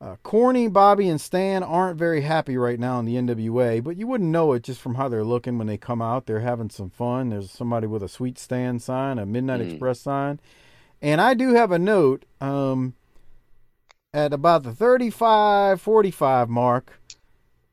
Uh, 0.01 0.17
Corny, 0.23 0.67
Bobby, 0.67 1.11
and 1.11 1.21
Stan 1.21 1.63
aren't 1.63 1.99
very 1.99 2.23
happy 2.23 2.57
right 2.57 2.81
now 2.81 2.99
in 2.99 3.05
the 3.05 3.17
NWA, 3.17 3.85
but 3.85 3.99
you 3.99 4.07
wouldn't 4.07 4.31
know 4.31 4.55
it 4.55 4.63
just 4.63 4.81
from 4.81 4.95
how 4.95 5.09
they're 5.11 5.25
looking 5.25 5.59
when 5.59 5.67
they 5.67 5.77
come 5.77 6.01
out. 6.01 6.25
They're 6.25 6.41
having 6.41 6.71
some 6.71 6.89
fun. 6.89 7.29
There's 7.29 7.51
somebody 7.51 7.87
with 7.87 8.03
a 8.03 8.09
Sweet 8.09 8.39
Stan 8.39 8.79
sign, 8.79 9.19
a 9.19 9.27
Midnight 9.27 9.61
Mm. 9.61 9.71
Express 9.73 10.01
sign. 10.01 10.41
And 11.03 11.21
I 11.21 11.35
do 11.35 11.53
have 11.53 11.71
a 11.71 11.79
note 11.79 12.25
um, 12.41 12.95
at 14.15 14.33
about 14.33 14.63
the 14.63 14.73
35 14.73 15.81
45 15.83 16.49
mark. 16.49 16.99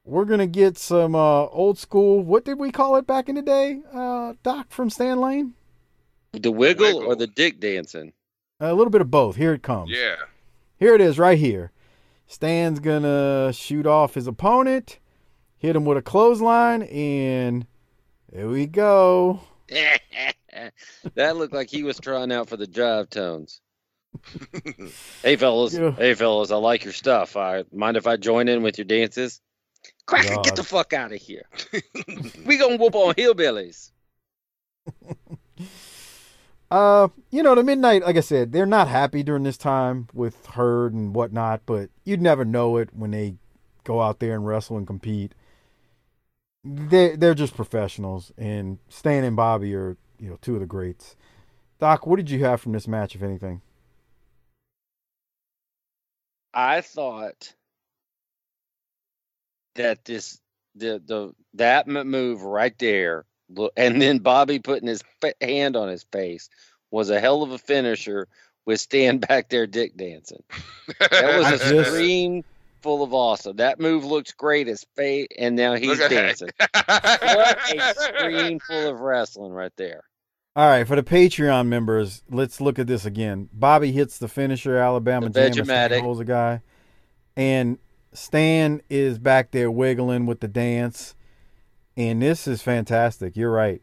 We're 0.03 0.25
going 0.25 0.39
to 0.39 0.47
get 0.47 0.77
some 0.77 1.15
uh, 1.15 1.45
old 1.47 1.77
school, 1.77 2.21
what 2.21 2.43
did 2.43 2.59
we 2.59 2.71
call 2.71 2.97
it 2.97 3.07
back 3.07 3.29
in 3.29 3.35
the 3.35 3.41
day, 3.41 3.81
uh, 3.93 4.33
Doc 4.43 4.67
from 4.69 4.89
Stan 4.89 5.19
Lane? 5.19 5.53
The 6.33 6.51
wiggle, 6.51 7.03
or 7.03 7.15
the 7.15 7.27
dick 7.27 7.59
dancing. 7.61 8.11
A 8.59 8.73
little 8.73 8.91
bit 8.91 9.01
of 9.01 9.09
both. 9.11 9.37
Here 9.37 9.53
it 9.53 9.63
comes. 9.63 9.91
Yeah. 9.91 10.15
Here 10.77 10.93
it 10.93 11.01
is 11.01 11.17
right 11.17 11.37
here. 11.37 11.71
Stan's 12.27 12.79
gonna 12.79 13.51
shoot 13.53 13.85
off 13.87 14.13
his 14.13 14.27
opponent, 14.27 14.99
hit 15.57 15.75
him 15.75 15.85
with 15.85 15.97
a 15.97 16.01
clothesline, 16.01 16.83
and 16.83 17.65
there 18.31 18.47
we 18.47 18.65
go. 18.65 19.39
that 19.69 21.37
looked 21.37 21.53
like 21.53 21.69
he 21.69 21.83
was 21.83 21.99
trying 21.99 22.31
out 22.31 22.49
for 22.49 22.57
the 22.57 22.67
drive 22.67 23.09
tones. 23.09 23.61
Hey 25.23 25.35
fellas, 25.35 25.73
Yeah. 25.73 25.91
hey 25.91 26.13
fellas, 26.13 26.51
I 26.51 26.55
like 26.55 26.83
your 26.83 26.93
stuff. 26.93 27.35
I 27.35 27.63
mind 27.71 27.97
if 27.97 28.07
I 28.07 28.17
join 28.17 28.47
in 28.47 28.63
with 28.63 28.77
your 28.77 28.85
dances? 28.85 29.41
Cracker, 30.05 30.35
God. 30.35 30.45
get 30.45 30.55
the 30.55 30.63
fuck 30.63 30.93
out 30.93 31.11
of 31.11 31.19
here. 31.21 31.43
we 32.45 32.57
gonna 32.57 32.77
whoop 32.77 32.95
on 32.95 33.13
hillbillies. 33.15 33.91
Uh, 36.69 37.07
you 37.31 37.43
know, 37.43 37.55
the 37.55 37.63
midnight, 37.63 38.03
like 38.03 38.17
I 38.17 38.21
said, 38.21 38.51
they're 38.51 38.65
not 38.65 38.89
happy 38.89 39.23
during 39.23 39.43
this 39.43 39.57
time 39.57 40.07
with 40.13 40.45
Herd 40.47 40.93
and 40.93 41.15
whatnot, 41.15 41.61
but 41.65 41.89
you'd 42.03 42.21
never 42.21 42.43
know 42.45 42.77
it 42.77 42.89
when 42.93 43.11
they 43.11 43.35
go 43.85 44.01
out 44.01 44.19
there 44.19 44.35
and 44.35 44.45
wrestle 44.45 44.77
and 44.77 44.87
compete. 44.87 45.33
They 46.65 47.15
they're 47.15 47.35
just 47.35 47.55
professionals, 47.55 48.33
and 48.37 48.79
Stan 48.89 49.23
and 49.23 49.35
Bobby 49.37 49.73
are 49.75 49.97
you 50.19 50.29
know 50.29 50.37
two 50.41 50.55
of 50.55 50.59
the 50.59 50.65
greats. 50.65 51.15
Doc, 51.79 52.07
what 52.07 52.17
did 52.17 52.29
you 52.29 52.43
have 52.45 52.61
from 52.61 52.73
this 52.73 52.87
match, 52.87 53.15
if 53.15 53.23
anything? 53.23 53.61
I 56.53 56.81
thought 56.81 57.55
that 59.75 60.05
this 60.05 60.41
the 60.75 61.01
the 61.05 61.33
that 61.55 61.87
move 61.87 62.43
right 62.43 62.77
there, 62.79 63.25
and 63.75 64.01
then 64.01 64.19
Bobby 64.19 64.59
putting 64.59 64.87
his 64.87 65.03
hand 65.41 65.75
on 65.75 65.87
his 65.89 66.03
face 66.11 66.49
was 66.91 67.09
a 67.09 67.19
hell 67.19 67.43
of 67.43 67.51
a 67.51 67.57
finisher 67.57 68.27
with 68.65 68.79
Stan 68.79 69.17
back 69.19 69.49
there 69.49 69.67
dick 69.67 69.95
dancing. 69.97 70.43
That 70.99 71.37
was 71.39 71.61
a 71.61 71.69
just- 71.75 71.89
screen 71.91 72.43
full 72.81 73.03
of 73.03 73.13
awesome. 73.13 73.57
That 73.57 73.79
move 73.79 74.05
looks 74.05 74.31
great 74.31 74.67
as 74.67 74.85
fate, 74.95 75.31
and 75.37 75.55
now 75.55 75.73
he's 75.75 75.97
dancing. 75.97 76.49
what 76.59 77.75
a 77.75 77.93
screen 77.95 78.59
full 78.67 78.87
of 78.89 78.99
wrestling 78.99 79.51
right 79.51 79.73
there. 79.77 80.03
All 80.55 80.67
right, 80.67 80.87
for 80.87 80.95
the 80.95 81.03
Patreon 81.03 81.67
members, 81.67 82.23
let's 82.31 82.59
look 82.61 82.79
at 82.79 82.87
this 82.87 83.05
again. 83.05 83.49
Bobby 83.53 83.91
hits 83.91 84.17
the 84.17 84.27
finisher, 84.27 84.77
Alabama 84.77 85.29
The 85.29 85.49
Jam, 85.49 85.59
and 85.59 85.67
Stan 85.67 86.03
holds 86.03 86.19
a 86.19 86.25
guy, 86.25 86.61
and 87.35 87.77
Stan 88.13 88.81
is 88.89 89.19
back 89.19 89.51
there 89.51 89.69
wiggling 89.69 90.25
with 90.25 90.39
the 90.39 90.47
dance, 90.47 91.15
and 91.97 92.21
this 92.21 92.47
is 92.47 92.61
fantastic. 92.61 93.35
You're 93.35 93.51
right. 93.51 93.81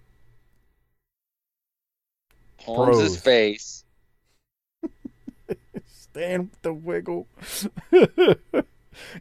Holmes' 2.61 2.97
Pros. 2.97 3.17
face. 3.19 3.85
Stan 5.87 6.43
with 6.43 6.63
the 6.63 6.73
wiggle, 6.73 7.27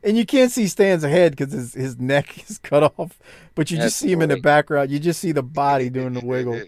and 0.04 0.16
you 0.18 0.26
can't 0.26 0.52
see 0.52 0.68
Stan's 0.68 1.04
head 1.04 1.36
because 1.36 1.52
his 1.52 1.74
his 1.74 2.00
neck 2.00 2.38
is 2.50 2.60
cut 2.60 2.84
off, 2.84 3.20
but 3.56 3.72
you 3.72 3.78
That's 3.78 3.88
just 3.88 4.00
see 4.00 4.12
him 4.12 4.22
in 4.22 4.30
the 4.30 4.40
background. 4.40 4.92
You 4.92 5.00
just 5.00 5.20
see 5.20 5.32
the 5.32 5.44
body 5.44 5.90
doing 5.90 6.14
the 6.14 6.26
wiggle. 6.26 6.62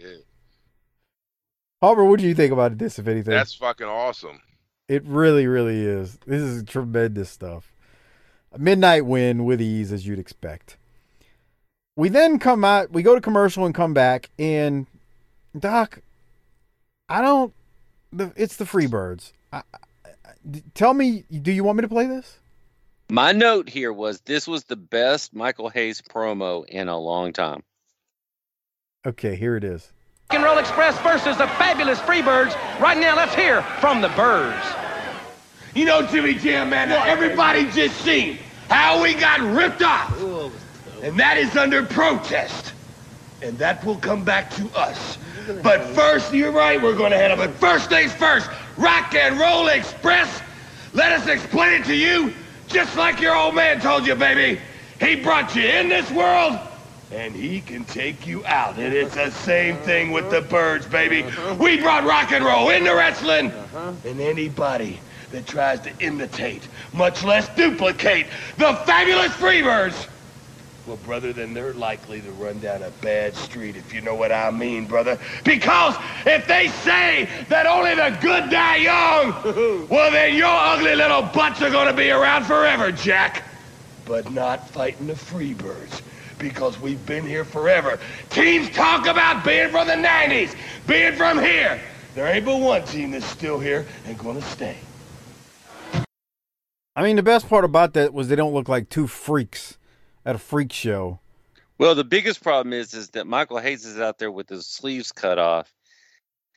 Harper, 1.82 2.06
what 2.06 2.20
do 2.20 2.26
you 2.26 2.34
think 2.34 2.52
about 2.52 2.78
this, 2.78 2.98
if 2.98 3.08
anything? 3.08 3.32
That's 3.32 3.54
fucking 3.54 3.86
awesome. 3.86 4.42
It 4.88 5.04
really, 5.06 5.46
really 5.46 5.86
is. 5.86 6.18
This 6.26 6.42
is 6.42 6.64
tremendous 6.64 7.30
stuff. 7.30 7.72
A 8.52 8.58
midnight 8.58 9.06
win 9.06 9.46
with 9.46 9.62
ease, 9.62 9.92
as 9.92 10.08
you'd 10.08 10.20
expect. 10.20 10.78
We 11.98 12.10
then 12.10 12.40
come 12.40 12.64
out, 12.66 12.92
we 12.92 13.04
go 13.04 13.16
to 13.16 13.22
commercial 13.22 13.66
and 13.66 13.74
come 13.74 13.94
back, 13.94 14.30
and 14.38 14.86
Doc, 15.58 16.00
I 17.08 17.22
don't. 17.22 17.54
The, 18.12 18.32
it's 18.36 18.58
the 18.58 18.66
Freebirds. 18.66 19.32
I, 19.54 19.58
I, 19.74 19.78
I- 20.06 20.64
tell 20.74 20.94
me, 20.94 21.24
do 21.42 21.52
you 21.52 21.64
want 21.64 21.78
me 21.78 21.82
to 21.84 21.88
play 21.88 22.06
this? 22.06 22.40
My 23.10 23.32
note 23.32 23.70
here 23.70 23.94
was 23.94 24.20
this 24.22 24.48
was 24.48 24.64
the 24.66 24.76
best 24.76 25.34
Michael 25.34 25.70
Hayes 25.70 26.02
promo 26.02 26.66
in 26.66 26.88
a 26.90 26.98
long 26.98 27.34
time. 27.34 27.64
Okay, 29.06 29.36
here 29.36 29.56
it 29.56 29.64
is. 29.64 29.92
Rock 30.32 30.36
and 30.38 30.44
Roll 30.44 30.58
Express 30.58 31.00
versus 31.02 31.38
the 31.38 31.48
fabulous 31.48 32.00
Freebirds. 32.00 32.56
Right 32.80 32.98
now, 32.98 33.16
let's 33.16 33.36
hear 33.36 33.62
from 33.80 34.02
the 34.02 34.10
Birds. 34.10 34.66
You 35.76 35.86
know, 35.86 36.06
Jimmy 36.08 36.34
Jam, 36.34 36.70
man, 36.72 36.92
everybody 36.92 37.70
just 37.72 37.96
seen 38.02 38.40
how 38.70 39.02
we 39.04 39.14
got 39.14 39.40
ripped 39.42 39.84
off. 39.84 40.10
And 41.04 41.20
that 41.20 41.38
is 41.38 41.56
under 41.56 41.84
protest. 41.84 42.74
And 43.42 43.58
that 43.60 43.84
will 43.84 43.98
come 43.98 44.24
back 44.24 44.50
to 44.52 44.70
us. 44.76 45.18
But 45.62 45.84
first, 45.94 46.34
you're 46.34 46.52
right, 46.52 46.82
we're 46.82 46.96
going 46.96 47.12
to 47.12 47.18
handle 47.18 47.40
it. 47.42 47.48
But 47.48 47.56
first 47.56 47.90
things 47.90 48.14
first, 48.14 48.50
Rock 48.78 49.14
and 49.14 49.40
Roll 49.40 49.68
Express, 49.68 50.42
let 50.94 51.12
us 51.12 51.28
explain 51.28 51.82
it 51.82 51.86
to 51.86 51.96
you 51.96 52.34
just 52.68 52.96
like 52.98 53.22
your 53.22 53.36
old 53.36 53.54
man 53.56 53.80
told 53.80 54.08
you, 54.08 54.16
baby. 54.16 54.60
He 55.00 55.16
brought 55.18 55.56
you 55.56 55.64
in 55.64 55.90
this 55.90 56.10
world, 56.12 56.58
and 57.12 57.36
he 57.36 57.62
can 57.62 57.84
take 57.86 58.26
you 58.26 58.44
out. 58.46 58.78
And 58.78 58.94
it's 58.94 59.14
the 59.14 59.30
same 59.30 59.78
thing 59.78 60.12
with 60.12 60.32
the 60.32 60.42
birds, 60.42 60.88
baby. 60.88 61.26
We 61.60 61.80
brought 61.80 62.06
rock 62.06 62.32
and 62.32 62.44
roll 62.44 62.70
into 62.70 62.96
wrestling, 62.96 63.52
and 63.76 64.20
anybody 64.20 65.00
that 65.32 65.46
tries 65.46 65.80
to 65.82 65.92
imitate, 66.00 66.68
much 66.94 67.24
less 67.24 67.50
duplicate, 67.56 68.28
the 68.58 68.74
fabulous 68.86 69.32
Freebirds, 69.34 70.08
well, 70.88 70.98
brother, 70.98 71.34
then 71.34 71.54
they're 71.54 71.74
likely 71.74 72.22
to 72.22 72.32
run 72.34 72.60
down 72.60 72.84
a 72.84 72.92
bad 73.02 73.36
street, 73.36 73.76
if 73.76 73.92
you 73.92 74.02
know 74.02 74.14
what 74.14 74.32
I 74.32 74.52
mean, 74.52 74.86
brother. 74.86 75.18
Because 75.44 75.96
if 76.28 76.48
they 76.48 76.68
say 76.68 77.28
that 77.50 77.66
only 77.66 77.96
the 77.96 78.16
good 78.22 78.52
die 78.52 78.78
young, 78.78 79.88
well, 79.90 80.12
then 80.12 80.36
your 80.36 80.48
ugly 80.48 80.96
little 80.96 81.24
butts 81.24 81.62
are 81.64 81.72
gonna 81.72 81.94
be 81.94 82.12
around 82.12 82.46
forever, 82.46 82.92
Jack. 82.92 83.44
But 84.06 84.32
not 84.32 84.70
fighting 84.70 85.08
the 85.08 85.14
Freebirds, 85.14 86.04
because 86.38 86.80
we've 86.80 87.04
been 87.08 87.26
here 87.26 87.46
forever. 87.46 88.00
Teams 88.30 88.70
talk 88.70 89.08
about 89.08 89.44
being 89.44 89.70
from 89.70 89.88
the 89.88 89.94
90s, 89.94 90.56
being 90.86 91.14
from 91.14 91.40
here. 91.40 91.82
There 92.14 92.28
ain't 92.28 92.46
but 92.46 92.58
one 92.58 92.86
team 92.86 93.12
that's 93.12 93.26
still 93.26 93.60
here 93.60 93.88
and 94.06 94.18
gonna 94.20 94.42
stay. 94.44 94.78
I 96.96 97.04
mean, 97.04 97.16
the 97.16 97.24
best 97.24 97.50
part 97.50 97.66
about 97.66 97.94
that 97.94 98.14
was 98.14 98.30
they 98.30 98.36
don't 98.36 98.54
look 98.54 98.70
like 98.70 98.88
two 98.88 99.08
freaks 99.08 99.80
at 100.26 100.36
a 100.36 100.40
freak 100.40 100.74
show. 100.74 101.20
Well, 101.78 101.96
the 101.96 102.04
biggest 102.04 102.42
problem 102.42 102.74
is 102.74 102.94
is 102.94 103.10
that 103.12 103.28
Michael 103.28 103.60
Hayes 103.60 103.86
is 103.86 104.00
out 104.00 104.18
there 104.18 104.32
with 104.32 104.50
his 104.50 104.66
sleeves 104.66 105.12
cut 105.12 105.38
off, 105.38 105.74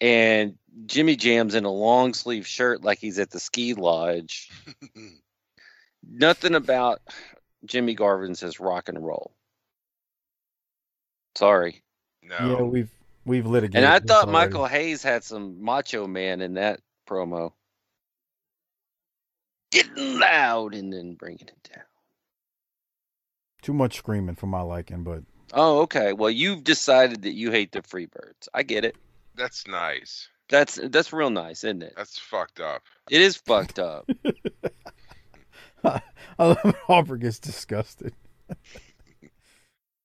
and 0.01 0.55
Jimmy 0.87 1.17
Jam's 1.17 1.55
in 1.55 1.65
a 1.65 1.71
long 1.71 2.15
sleeve 2.15 2.47
shirt 2.47 2.83
like 2.83 2.99
he's 2.99 3.19
at 3.19 3.31
the 3.31 3.41
ski 3.41 3.75
lodge. 3.75 4.51
Nothing 6.09 6.55
about 6.55 7.01
Jimmy 7.65 7.95
Garvin 7.95 8.35
says 8.35 8.61
rock 8.61 8.89
and 8.89 9.05
roll. 9.05 9.33
Sorry. 11.35 11.83
No. 12.23 12.37
Yeah, 12.41 12.63
we've 12.63 12.91
we've 13.25 13.47
litigated. 13.47 13.85
And 13.85 13.93
I 13.93 13.99
thought 13.99 14.29
already. 14.29 14.33
Michael 14.33 14.67
Hayes 14.67 15.03
had 15.03 15.25
some 15.25 15.63
macho 15.63 16.07
man 16.07 16.41
in 16.41 16.55
that 16.55 16.81
promo. 17.09 17.53
Getting 19.73 20.19
loud 20.19 20.75
and 20.75 20.93
then 20.93 21.15
bringing 21.15 21.49
it 21.49 21.71
down. 21.75 21.85
Too 23.63 23.73
much 23.73 23.97
screaming 23.97 24.35
for 24.37 24.47
my 24.47 24.61
liking, 24.63 25.03
but 25.05 25.23
Oh, 25.53 25.81
okay. 25.81 26.13
Well, 26.13 26.31
you've 26.31 26.63
decided 26.65 27.23
that 27.23 27.33
you 27.33 27.51
hate 27.51 27.73
the 27.73 27.81
Freebirds. 27.81 28.49
I 28.53 28.63
get 28.63 28.85
it. 28.85 28.97
That's 29.35 29.67
nice. 29.67 30.29
That's 30.51 30.79
that's 30.91 31.13
real 31.13 31.31
nice, 31.31 31.65
isn't 31.65 31.83
it? 31.83 31.95
That's 31.97 32.19
fucked 32.19 32.61
up. 32.61 32.83
It 33.11 33.21
is 33.21 33.37
fucked 33.37 33.79
up. 33.79 34.09
I 35.85 36.01
love 36.39 36.59
when 36.63 36.75
Harper 36.87 37.17
gets 37.17 37.39
disgusted. 37.39 38.13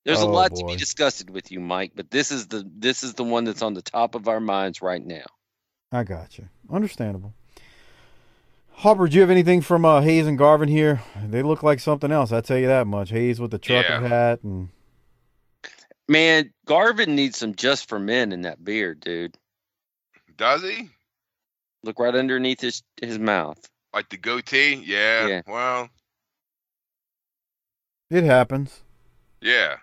There's 0.05 0.21
a 0.21 0.25
Oh, 0.25 0.31
lot 0.31 0.55
to 0.55 0.65
be 0.65 0.75
disgusted 0.75 1.29
with 1.29 1.51
you, 1.51 1.59
Mike, 1.61 1.93
but 1.95 2.11
this 2.11 2.31
is 2.31 2.47
the 2.47 2.69
this 2.75 3.03
is 3.03 3.13
the 3.13 3.23
one 3.23 3.45
that's 3.45 3.61
on 3.61 3.73
the 3.73 3.81
top 3.81 4.15
of 4.15 4.27
our 4.27 4.39
minds 4.41 4.81
right 4.81 5.03
now. 5.03 5.25
I 5.91 6.03
got 6.03 6.37
you. 6.37 6.49
Understandable. 6.69 7.33
Harper, 8.75 9.07
do 9.07 9.15
you 9.15 9.21
have 9.21 9.29
anything 9.29 9.61
from 9.61 9.85
uh, 9.85 10.01
Hayes 10.01 10.27
and 10.27 10.37
Garvin 10.37 10.67
here? 10.67 11.01
They 11.23 11.41
look 11.41 11.63
like 11.63 11.79
something 11.79 12.11
else. 12.11 12.31
I 12.31 12.41
tell 12.41 12.57
you 12.57 12.67
that 12.67 12.87
much. 12.87 13.09
Hayes 13.11 13.39
with 13.39 13.51
the 13.51 13.59
trucker 13.59 13.87
Yeah. 14.01 14.07
hat 14.07 14.39
and 14.43 14.69
Man, 16.09 16.51
Garvin 16.65 17.15
needs 17.15 17.37
some 17.37 17.55
just 17.55 17.87
for 17.87 17.97
men 17.97 18.33
in 18.33 18.41
that 18.41 18.63
beard, 18.63 18.99
dude. 18.99 19.37
Does 20.35 20.61
he? 20.61 20.89
Look 21.83 21.97
right 21.97 22.13
underneath 22.13 22.59
his 22.59 22.83
his 23.01 23.17
mouth. 23.17 23.57
Like 23.93 24.09
the 24.09 24.17
goatee? 24.17 24.83
Yeah. 24.85 25.27
Yeah. 25.27 25.41
Well, 25.47 25.89
it 28.09 28.23
happens. 28.25 28.81
yeah. 29.41 29.77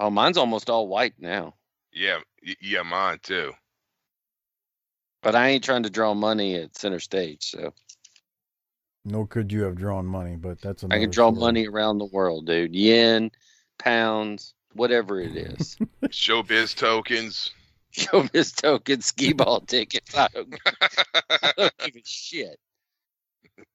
Oh, 0.00 0.10
mine's 0.10 0.38
almost 0.38 0.68
all 0.70 0.88
white 0.88 1.14
now. 1.18 1.54
Yeah. 1.92 2.18
Yeah, 2.60 2.82
mine 2.82 3.18
too. 3.22 3.52
But 5.22 5.34
I 5.36 5.48
ain't 5.48 5.62
trying 5.64 5.82
to 5.82 5.90
draw 5.90 6.14
money 6.14 6.56
at 6.56 6.76
center 6.76 7.00
stage, 7.00 7.42
so 7.50 7.72
Nor 9.04 9.26
could 9.26 9.50
you 9.50 9.62
have 9.62 9.76
drawn 9.76 10.06
money, 10.06 10.36
but 10.36 10.60
that's 10.60 10.82
I 10.84 10.86
another 10.86 11.00
can 11.02 11.10
draw 11.10 11.30
story. 11.30 11.40
money 11.40 11.66
around 11.66 11.98
the 11.98 12.04
world, 12.06 12.46
dude. 12.46 12.74
Yen, 12.74 13.30
pounds, 13.78 14.54
whatever 14.74 15.20
it 15.20 15.34
is. 15.36 15.76
Showbiz 16.06 16.76
tokens. 16.76 17.50
Show 17.92 18.28
Miss 18.32 18.52
token 18.52 19.00
ski 19.00 19.32
ball 19.32 19.62
tickets. 19.62 20.14
I 20.16 20.28
don't, 20.32 20.54
I 21.28 21.52
don't 21.56 21.72
give 21.78 21.96
a 21.96 22.02
shit. 22.04 22.56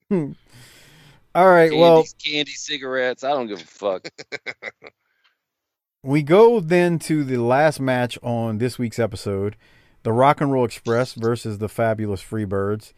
All 0.09 1.47
right. 1.49 1.69
Candy, 1.69 1.77
Well, 1.77 2.05
candy 2.23 2.51
cigarettes. 2.51 3.25
I 3.25 3.31
don't 3.31 3.47
give 3.47 3.59
a 3.61 3.65
fuck. 3.65 4.07
we 6.01 6.23
go 6.23 6.61
then 6.61 6.97
to 6.99 7.25
the 7.25 7.37
last 7.37 7.81
match 7.81 8.17
on 8.23 8.57
this 8.59 8.79
week's 8.79 8.99
episode 8.99 9.57
the 10.03 10.13
Rock 10.13 10.39
and 10.39 10.51
Roll 10.51 10.63
Express 10.65 11.13
versus 11.13 11.57
the 11.57 11.67
Fabulous 11.67 12.21
Freebirds. 12.23 12.93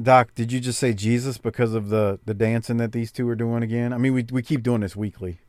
Doc, 0.00 0.34
did 0.34 0.52
you 0.52 0.60
just 0.60 0.78
say 0.78 0.92
Jesus 0.92 1.38
because 1.38 1.72
of 1.74 1.88
the 1.88 2.20
the 2.24 2.34
dancing 2.34 2.76
that 2.76 2.92
these 2.92 3.10
two 3.10 3.26
are 3.28 3.36
doing 3.36 3.62
again? 3.62 3.92
I 3.92 3.98
mean, 3.98 4.12
we 4.12 4.26
we 4.30 4.42
keep 4.42 4.62
doing 4.62 4.82
this 4.82 4.94
weekly. 4.94 5.40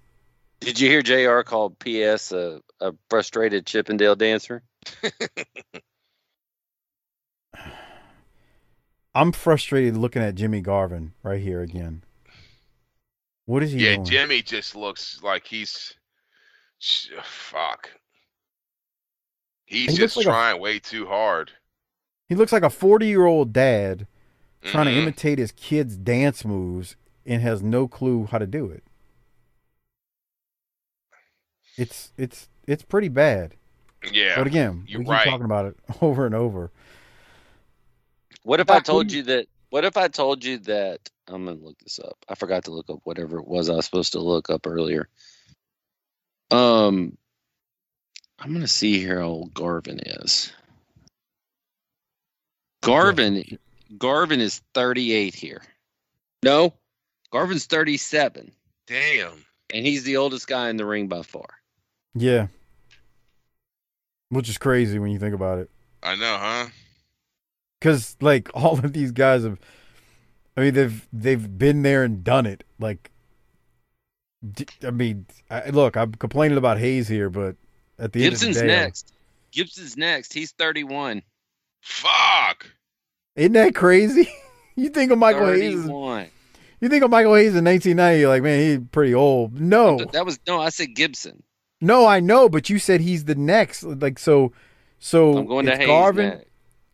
Did 0.59 0.79
you 0.79 0.89
hear 0.89 1.01
JR 1.01 1.41
called 1.41 1.77
PS 1.79 2.31
a, 2.31 2.61
a 2.79 2.93
frustrated 3.09 3.65
Chippendale 3.65 4.15
dancer? 4.15 4.63
I'm 9.13 9.31
frustrated 9.31 9.97
looking 9.97 10.21
at 10.21 10.35
Jimmy 10.35 10.61
Garvin 10.61 11.13
right 11.23 11.41
here 11.41 11.61
again. 11.61 12.03
What 13.45 13.63
is 13.63 13.71
he 13.71 13.79
yeah, 13.79 13.95
doing? 13.95 14.05
Jimmy 14.05 14.41
just 14.41 14.75
looks 14.75 15.21
like 15.23 15.45
he's 15.45 15.93
fuck. 17.23 17.89
He's 19.65 19.91
He 19.91 19.97
just 19.97 20.15
like 20.17 20.25
a- 20.25 20.29
trying 20.29 20.61
way 20.61 20.79
too 20.79 21.05
hard. 21.05 21.51
He 22.29 22.35
looks 22.35 22.51
like 22.51 22.63
a 22.63 22.69
40 22.69 23.07
year 23.07 23.25
old 23.25 23.53
dad 23.53 24.07
trying 24.63 24.87
to 24.87 24.91
Mhm. 24.91 24.97
imitate 24.97 25.39
his 25.39 25.51
kids' 25.51 25.97
dance 25.97 26.45
moves 26.45 26.95
and 27.25 27.41
has 27.41 27.61
no 27.61 27.87
clue 27.87 28.25
how 28.31 28.37
to 28.37 28.47
do 28.47 28.69
it. 28.69 28.83
It's 31.77 32.11
it's 32.17 32.49
it's 32.67 32.83
pretty 32.83 33.07
bad. 33.09 33.55
Yeah, 34.11 34.35
But 34.35 34.47
again, 34.47 34.83
you're 34.87 34.99
we 34.99 35.05
keep 35.05 35.11
right. 35.11 35.23
talking 35.23 35.45
about 35.45 35.65
it 35.67 35.77
over 36.01 36.25
and 36.25 36.35
over. 36.35 36.71
What 38.43 38.59
if 38.59 38.69
I 38.69 38.79
told 38.79 39.11
you 39.11 39.23
that? 39.23 39.47
What 39.69 39.85
if 39.85 39.97
I 39.97 40.07
told 40.07 40.43
you 40.43 40.57
that? 40.59 40.99
I'm 41.27 41.45
gonna 41.45 41.57
look 41.57 41.77
this 41.79 41.99
up. 41.99 42.17
I 42.29 42.35
forgot 42.35 42.63
to 42.65 42.71
look 42.71 42.89
up 42.89 42.99
whatever 43.03 43.37
it 43.39 43.47
was 43.47 43.69
I 43.69 43.75
was 43.75 43.85
supposed 43.85 44.13
to 44.13 44.19
look 44.19 44.49
up 44.49 44.65
earlier. 44.65 45.09
Um, 46.51 47.17
I'm 48.39 48.53
gonna 48.53 48.67
see 48.67 48.99
here 48.99 49.19
how 49.19 49.27
old 49.27 49.53
Garvin 49.53 49.99
is. 49.99 50.53
Garvin, 52.81 53.43
Garvin 53.97 54.41
is 54.41 54.61
38 54.73 55.33
here. 55.33 55.61
No, 56.43 56.73
Garvin's 57.31 57.65
37, 57.65 58.51
Damn. 58.85 59.45
and 59.73 59.85
he's 59.85 60.03
the 60.03 60.17
oldest 60.17 60.47
guy 60.47 60.69
in 60.69 60.77
the 60.77 60.85
ring 60.85 61.07
by 61.07 61.21
far. 61.23 61.47
Yeah. 62.13 62.47
Which 64.29 64.49
is 64.49 64.57
crazy 64.57 64.99
when 64.99 65.11
you 65.11 65.19
think 65.19 65.33
about 65.33 65.59
it. 65.59 65.69
I 66.03 66.15
know, 66.15 66.37
huh? 66.39 66.67
Cuz 67.81 68.17
like 68.21 68.49
all 68.53 68.79
of 68.79 68.93
these 68.93 69.11
guys 69.11 69.43
have 69.43 69.59
I 70.55 70.61
mean 70.61 70.73
they've 70.73 71.07
they've 71.13 71.57
been 71.57 71.83
there 71.83 72.03
and 72.03 72.23
done 72.23 72.45
it. 72.45 72.63
Like 72.79 73.11
I 74.83 74.91
mean, 74.91 75.25
I, 75.49 75.69
look, 75.69 75.97
I'm 75.97 76.13
complaining 76.13 76.57
about 76.57 76.77
Hayes 76.77 77.07
here, 77.07 77.29
but 77.29 77.55
at 77.97 78.13
the 78.13 78.21
Gibson's 78.21 78.57
end 78.57 78.57
of 78.57 78.61
the 78.61 78.67
day, 78.67 78.85
Gibson's 78.85 78.85
next. 78.85 79.13
Gibson's 79.51 79.97
next. 79.97 80.33
He's 80.33 80.51
31. 80.51 81.23
Fuck. 81.81 82.69
Isn't 83.37 83.53
that 83.53 83.73
crazy? 83.73 84.27
you 84.75 84.89
think 84.89 85.11
of 85.11 85.17
Michael 85.17 85.47
Hayes? 85.47 85.85
You 86.79 86.89
think 86.89 87.03
of 87.03 87.09
Michael 87.09 87.35
Hayes 87.35 87.55
in 87.55 87.63
1990? 87.63 88.19
You're 88.19 88.29
like, 88.29 88.43
man, 88.43 88.59
he's 88.59 88.79
pretty 88.91 89.13
old. 89.15 89.59
No, 89.59 89.97
That 90.11 90.25
was 90.25 90.39
no. 90.45 90.59
I 90.59 90.69
said 90.69 90.93
Gibson. 90.93 91.41
no, 91.79 92.05
I 92.05 92.19
know, 92.19 92.49
but 92.49 92.69
you 92.69 92.77
said 92.79 93.01
he's 93.01 93.25
the 93.25 93.35
next. 93.35 93.83
Like, 93.83 94.19
so, 94.19 94.51
so 94.99 95.37
I'm 95.37 95.45
going 95.45 95.65
to 95.67 95.77
Hayes 95.77 95.87
Garvin. 95.87 96.41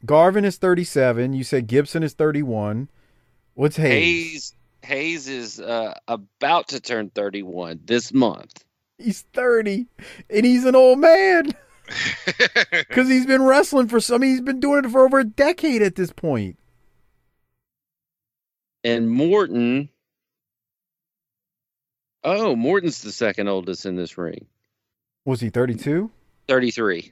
Garvin 0.06 0.46
is 0.46 0.58
37. 0.58 1.34
You 1.34 1.44
said 1.44 1.68
Gibson 1.68 2.04
is 2.04 2.14
31. 2.14 2.90
What's 3.56 3.78
Hayes? 3.78 3.92
Hayes 3.92 4.56
Hayes 4.84 5.28
is 5.28 5.60
uh, 5.60 5.94
about 6.08 6.68
to 6.70 6.80
turn 6.80 7.10
31 7.10 7.80
this 7.86 8.14
month. 8.14 8.64
He's 8.98 9.22
30, 9.34 9.88
and 10.30 10.46
he's 10.46 10.66
an 10.66 10.76
old 10.76 11.00
man 11.00 11.52
because 12.72 13.10
he's 13.10 13.26
been 13.26 13.44
wrestling 13.44 13.88
for 13.88 14.00
some. 14.00 14.22
He's 14.22 14.42
been 14.42 14.60
doing 14.60 14.86
it 14.86 14.92
for 14.92 15.06
over 15.06 15.20
a 15.20 15.24
decade 15.24 15.82
at 15.82 15.96
this 15.96 16.12
point. 16.12 16.58
And 18.84 19.10
Morton 19.10 19.90
Oh, 22.24 22.56
Morton's 22.56 23.02
the 23.02 23.12
second 23.12 23.50
oldest 23.50 23.86
in 23.86 23.98
this 23.98 24.18
ring. 24.18 24.46
Was 25.26 25.42
he 25.42 25.50
32? 25.50 26.10
33. 26.48 27.12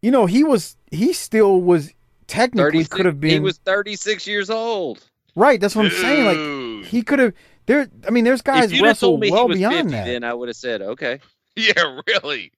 you 0.00 0.10
know, 0.10 0.26
he 0.26 0.42
was 0.44 0.76
he 0.90 1.12
still 1.12 1.60
was 1.60 1.92
technically 2.26 2.84
36 2.84 2.88
could 2.88 3.06
have 3.06 3.20
been 3.20 3.30
He 3.30 3.40
was 3.40 3.58
36 3.58 4.26
years 4.26 4.48
old. 4.50 5.04
right. 5.36 5.60
That's 5.60 5.76
what 5.76 5.86
I'm 5.86 5.92
saying. 5.92 6.80
Like, 6.80 6.86
he 6.86 7.02
could 7.02 7.18
have. 7.18 7.34
There, 7.66 7.86
I 8.06 8.10
mean, 8.10 8.24
there's 8.24 8.42
guys 8.42 8.64
if 8.64 8.72
you'd 8.72 8.78
have 8.78 8.84
wrestle 8.86 9.18
me 9.18 9.30
well 9.30 9.42
he 9.44 9.48
was 9.50 9.58
beyond 9.58 9.74
50, 9.76 9.90
that. 9.92 10.04
then 10.06 10.24
I 10.24 10.34
would 10.34 10.48
have 10.48 10.56
said, 10.56 10.82
okay. 10.82 11.20
Yeah, 11.56 12.00
really. 12.08 12.50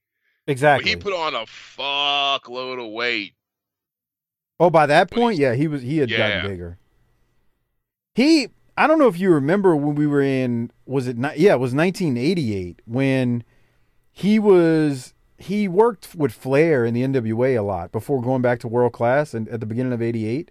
Exactly. 0.47 0.90
He 0.90 0.97
put 0.97 1.12
on 1.12 1.35
a 1.35 1.44
fuckload 1.47 2.82
of 2.85 2.93
weight. 2.93 3.35
Oh, 4.60 4.70
by 4.70 4.86
that 4.86 5.10
point, 5.10 5.36
yeah, 5.39 5.55
he 5.55 5.66
was 5.66 5.82
he 5.82 5.98
had 5.98 6.09
Yeah. 6.10 6.18
gotten 6.18 6.51
bigger. 6.51 6.78
He, 8.14 8.48
I 8.76 8.86
don't 8.86 8.98
know 8.98 9.06
if 9.09 9.18
you 9.18 9.30
remember 9.30 9.76
when 9.76 9.94
we 9.94 10.06
were 10.06 10.20
in, 10.22 10.70
was 10.86 11.06
it 11.06 11.16
not? 11.16 11.38
Yeah, 11.38 11.52
it 11.55 11.60
was 11.60 11.74
1988 11.74 12.82
when 12.86 13.44
he 14.10 14.38
was 14.38 15.14
he 15.38 15.68
worked 15.68 16.14
with 16.14 16.32
Flair 16.32 16.84
in 16.84 16.94
the 16.94 17.02
NWA 17.02 17.59
a 17.59 17.62
lot 17.62 17.92
before 17.92 18.22
going 18.22 18.42
back 18.42 18.60
to 18.60 18.68
World 18.68 18.92
Class 18.92 19.34
and 19.34 19.48
at 19.48 19.60
the 19.60 19.66
beginning 19.66 19.92
of 19.92 20.02
'88. 20.02 20.51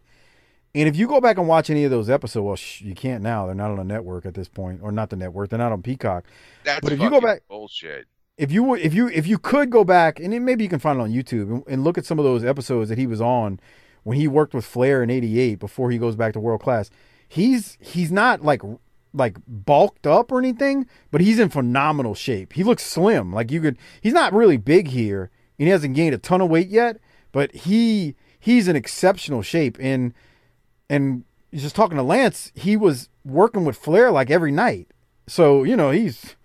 And 0.75 0.87
if 0.89 0.95
you 0.95 1.07
go 1.07 1.21
back 1.21 1.37
and 1.37 1.47
watch 1.47 1.69
any 1.69 1.83
of 1.83 1.91
those 1.91 2.09
episodes, 2.09 2.43
well, 2.43 2.55
sh- 2.55 2.81
you 2.81 2.95
can't 2.95 3.21
now. 3.21 3.45
They're 3.45 3.53
not 3.55 3.69
on 3.71 3.77
a 3.79 3.83
network 3.83 4.25
at 4.25 4.33
this 4.33 4.47
point, 4.49 4.79
or 4.81 4.91
not 4.91 5.09
the 5.11 5.15
network. 5.15 5.49
They're 5.49 5.59
not 5.59 5.71
on 5.71 5.81
Peacock. 5.83 6.25
That's 6.63 6.81
But 6.81 6.93
if 6.93 6.99
you 6.99 7.09
go 7.09 7.21
back- 7.21 7.43
bullshit. 7.47 8.07
if 8.37 8.51
you 8.51 8.73
if 8.75 8.93
you 8.93 9.07
if 9.09 9.27
you 9.27 9.37
could 9.37 9.69
go 9.69 9.83
back 9.83 10.19
and 10.19 10.33
then 10.33 10.43
maybe 10.45 10.63
you 10.63 10.69
can 10.69 10.79
find 10.79 10.99
it 10.99 11.03
on 11.03 11.11
YouTube 11.11 11.51
and, 11.51 11.63
and 11.67 11.83
look 11.83 11.97
at 11.97 12.05
some 12.05 12.19
of 12.19 12.25
those 12.25 12.43
episodes 12.43 12.89
that 12.89 12.97
he 12.97 13.05
was 13.05 13.21
on 13.21 13.59
when 14.03 14.17
he 14.17 14.27
worked 14.27 14.53
with 14.53 14.65
Flair 14.65 15.03
in 15.03 15.09
'88 15.09 15.59
before 15.59 15.91
he 15.91 15.97
goes 15.97 16.15
back 16.15 16.33
to 16.33 16.39
world 16.39 16.61
class. 16.61 16.89
He's 17.33 17.79
he's 17.81 18.11
not 18.11 18.43
like 18.43 18.61
like 19.11 19.37
bulked 19.47 20.05
up 20.05 20.31
or 20.31 20.37
anything, 20.37 20.85
but 21.09 21.19
he's 21.19 21.39
in 21.39 21.49
phenomenal 21.49 22.13
shape. 22.13 22.53
He 22.53 22.63
looks 22.63 22.85
slim. 22.85 23.33
Like 23.33 23.49
you 23.49 23.59
could 23.59 23.79
he's 24.01 24.13
not 24.13 24.33
really 24.33 24.57
big 24.57 24.89
here 24.89 25.31
and 25.57 25.67
he 25.67 25.71
hasn't 25.71 25.95
gained 25.95 26.13
a 26.13 26.19
ton 26.19 26.41
of 26.41 26.49
weight 26.51 26.67
yet, 26.67 26.99
but 27.31 27.51
he 27.51 28.13
he's 28.39 28.67
in 28.67 28.75
exceptional 28.75 29.41
shape 29.41 29.79
and 29.79 30.13
and 30.91 31.23
just 31.51 31.75
talking 31.75 31.97
to 31.97 32.03
Lance, 32.03 32.51
he 32.53 32.77
was 32.77 33.09
working 33.25 33.65
with 33.65 33.77
Flair 33.77 34.11
like 34.11 34.29
every 34.29 34.51
night. 34.51 34.89
So, 35.25 35.63
you 35.63 35.75
know, 35.75 35.89
he's 35.89 36.35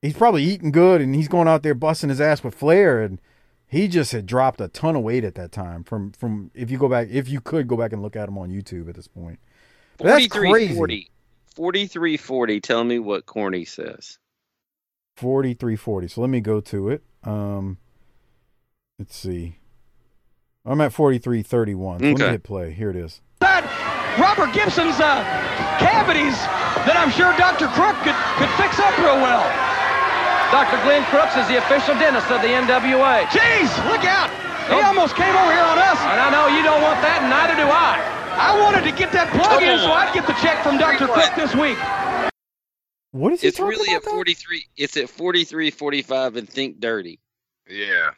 he's 0.00 0.16
probably 0.16 0.44
eating 0.44 0.72
good 0.72 1.02
and 1.02 1.14
he's 1.14 1.28
going 1.28 1.46
out 1.46 1.62
there 1.62 1.74
busting 1.74 2.08
his 2.08 2.22
ass 2.22 2.42
with 2.42 2.54
Flair 2.54 3.02
and 3.02 3.20
he 3.66 3.86
just 3.86 4.12
had 4.12 4.24
dropped 4.24 4.62
a 4.62 4.68
ton 4.68 4.96
of 4.96 5.02
weight 5.02 5.24
at 5.24 5.34
that 5.34 5.52
time 5.52 5.84
from 5.84 6.12
from 6.12 6.50
if 6.54 6.70
you 6.70 6.78
go 6.78 6.88
back 6.88 7.08
if 7.10 7.28
you 7.28 7.42
could 7.42 7.68
go 7.68 7.76
back 7.76 7.92
and 7.92 8.00
look 8.00 8.16
at 8.16 8.30
him 8.30 8.38
on 8.38 8.48
YouTube 8.48 8.88
at 8.88 8.94
this 8.94 9.06
point. 9.06 9.38
But 10.00 10.08
that's 10.08 10.26
crazy. 10.28 10.74
4340. 10.74 11.10
4340. 11.54 12.60
Tell 12.60 12.84
me 12.84 12.98
what 12.98 13.26
Corny 13.26 13.64
says. 13.64 14.18
4340. 15.16 16.08
So 16.08 16.20
let 16.22 16.30
me 16.30 16.40
go 16.40 16.60
to 16.60 16.88
it. 16.88 17.02
Um 17.22 17.78
let's 18.98 19.16
see. 19.16 19.56
I'm 20.64 20.80
at 20.80 20.92
4331. 20.92 22.00
So 22.00 22.04
Let 22.04 22.18
me 22.18 22.24
hit 22.24 22.42
play. 22.42 22.72
Here 22.72 22.90
it 22.90 22.96
is. 22.96 23.20
That 23.40 23.64
Robert 24.20 24.52
Gibson's 24.52 25.00
uh, 25.00 25.24
cavities 25.80 26.36
that 26.84 27.00
I'm 27.00 27.08
sure 27.08 27.32
Dr. 27.40 27.72
Crook 27.72 27.96
could, 28.04 28.16
could 28.36 28.52
fix 28.60 28.76
up 28.76 28.92
real 29.00 29.16
well. 29.16 29.40
Dr. 30.52 30.76
Glenn 30.84 31.00
Crooks 31.08 31.38
is 31.40 31.48
the 31.48 31.56
official 31.56 31.96
dentist 31.96 32.28
of 32.28 32.44
the 32.44 32.52
NWA. 32.52 33.24
Jeez, 33.32 33.70
look 33.88 34.04
out! 34.04 34.28
He 34.68 34.76
almost 34.84 35.16
came 35.16 35.32
over 35.32 35.52
here 35.52 35.64
on 35.64 35.78
us. 35.80 35.96
And 36.04 36.20
I 36.20 36.28
know 36.28 36.52
you 36.52 36.60
don't 36.60 36.82
want 36.84 37.00
that, 37.00 37.24
and 37.24 37.30
neither 37.32 37.56
do 37.56 37.64
I. 37.64 38.19
I 38.42 38.58
wanted 38.60 38.90
to 38.90 38.96
get 38.96 39.12
that 39.12 39.30
plug 39.30 39.62
in 39.62 39.78
so 39.78 39.92
I'd 39.92 40.14
get 40.14 40.26
the 40.26 40.32
check 40.34 40.62
from 40.62 40.78
Dr. 40.78 41.06
Crook 41.06 41.34
this 41.36 41.54
week. 41.54 41.76
What 43.12 43.32
is 43.32 43.40
he 43.42 43.48
It's 43.48 43.58
talking 43.58 43.70
really 43.70 43.94
about? 43.94 44.06
at 44.08 44.14
43. 44.14 44.64
It's 44.76 44.96
at 44.96 45.08
43 45.10 45.70
45 45.70 46.36
and 46.36 46.48
think 46.48 46.80
dirty. 46.80 47.20
Yeah. 47.68 48.10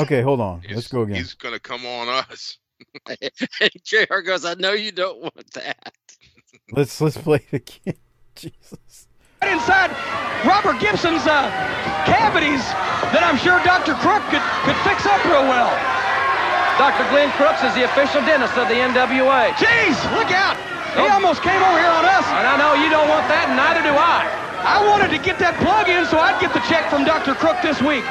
Okay, 0.00 0.22
hold 0.22 0.40
on. 0.40 0.62
Let's 0.70 0.88
go 0.88 1.02
again. 1.02 1.16
He's 1.16 1.34
gonna 1.34 1.60
come 1.60 1.86
on 1.86 2.08
us. 2.08 2.58
JR 3.84 4.20
goes, 4.20 4.44
I 4.44 4.54
know 4.54 4.72
you 4.72 4.92
don't 4.92 5.20
want 5.22 5.52
that. 5.54 5.92
Let's 6.72 7.00
let's 7.00 7.16
play 7.16 7.40
it 7.52 7.62
again. 7.86 7.94
Jesus. 8.34 9.06
Right 9.42 9.52
inside 9.52 9.90
Robert 10.46 10.80
Gibson's 10.80 11.26
uh, 11.28 11.46
cavities 12.06 12.64
that 13.12 13.22
I'm 13.22 13.36
sure 13.38 13.60
Dr. 13.62 13.94
Crook 14.00 14.24
could, 14.32 14.42
could 14.64 14.78
fix 14.82 15.06
up 15.06 15.22
real 15.26 15.44
well. 15.46 15.70
Dr. 16.78 17.06
Glenn 17.10 17.30
Crooks 17.38 17.62
is 17.62 17.72
the 17.74 17.84
official 17.84 18.20
dentist 18.26 18.58
of 18.58 18.66
the 18.66 18.74
NWA. 18.74 19.54
Jeez, 19.54 19.94
look 20.18 20.30
out! 20.34 20.58
He 20.98 21.06
almost 21.06 21.42
came 21.42 21.62
over 21.62 21.78
here 21.78 21.90
on 21.90 22.04
us. 22.04 22.26
And 22.26 22.46
I 22.46 22.56
know 22.58 22.74
you 22.74 22.90
don't 22.90 23.08
want 23.08 23.26
that, 23.28 23.46
and 23.48 23.56
neither 23.56 23.82
do 23.82 23.94
I. 23.94 24.26
I 24.64 24.84
wanted 24.88 25.10
to 25.16 25.18
get 25.22 25.38
that 25.38 25.54
plug 25.62 25.88
in 25.88 26.04
so 26.06 26.18
I'd 26.18 26.40
get 26.40 26.52
the 26.52 26.60
check 26.60 26.90
from 26.90 27.04
Dr. 27.04 27.34
Crook 27.34 27.60
this 27.62 27.80
week. 27.82 28.04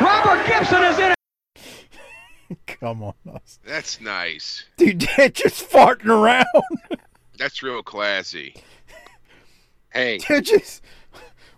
Robert 0.00 0.46
Gibson 0.46 0.82
is 0.84 0.98
in 0.98 1.12
it. 1.12 2.66
Come 2.80 3.02
on, 3.02 3.14
us. 3.34 3.58
That's 3.64 4.00
nice. 4.00 4.64
Dude, 4.76 5.00
they're 5.16 5.28
just 5.28 5.68
farting 5.68 6.06
around. 6.06 6.46
That's 7.36 7.62
real 7.62 7.82
classy. 7.82 8.54
Hey, 9.92 10.20
They're 10.28 10.40
just 10.40 10.84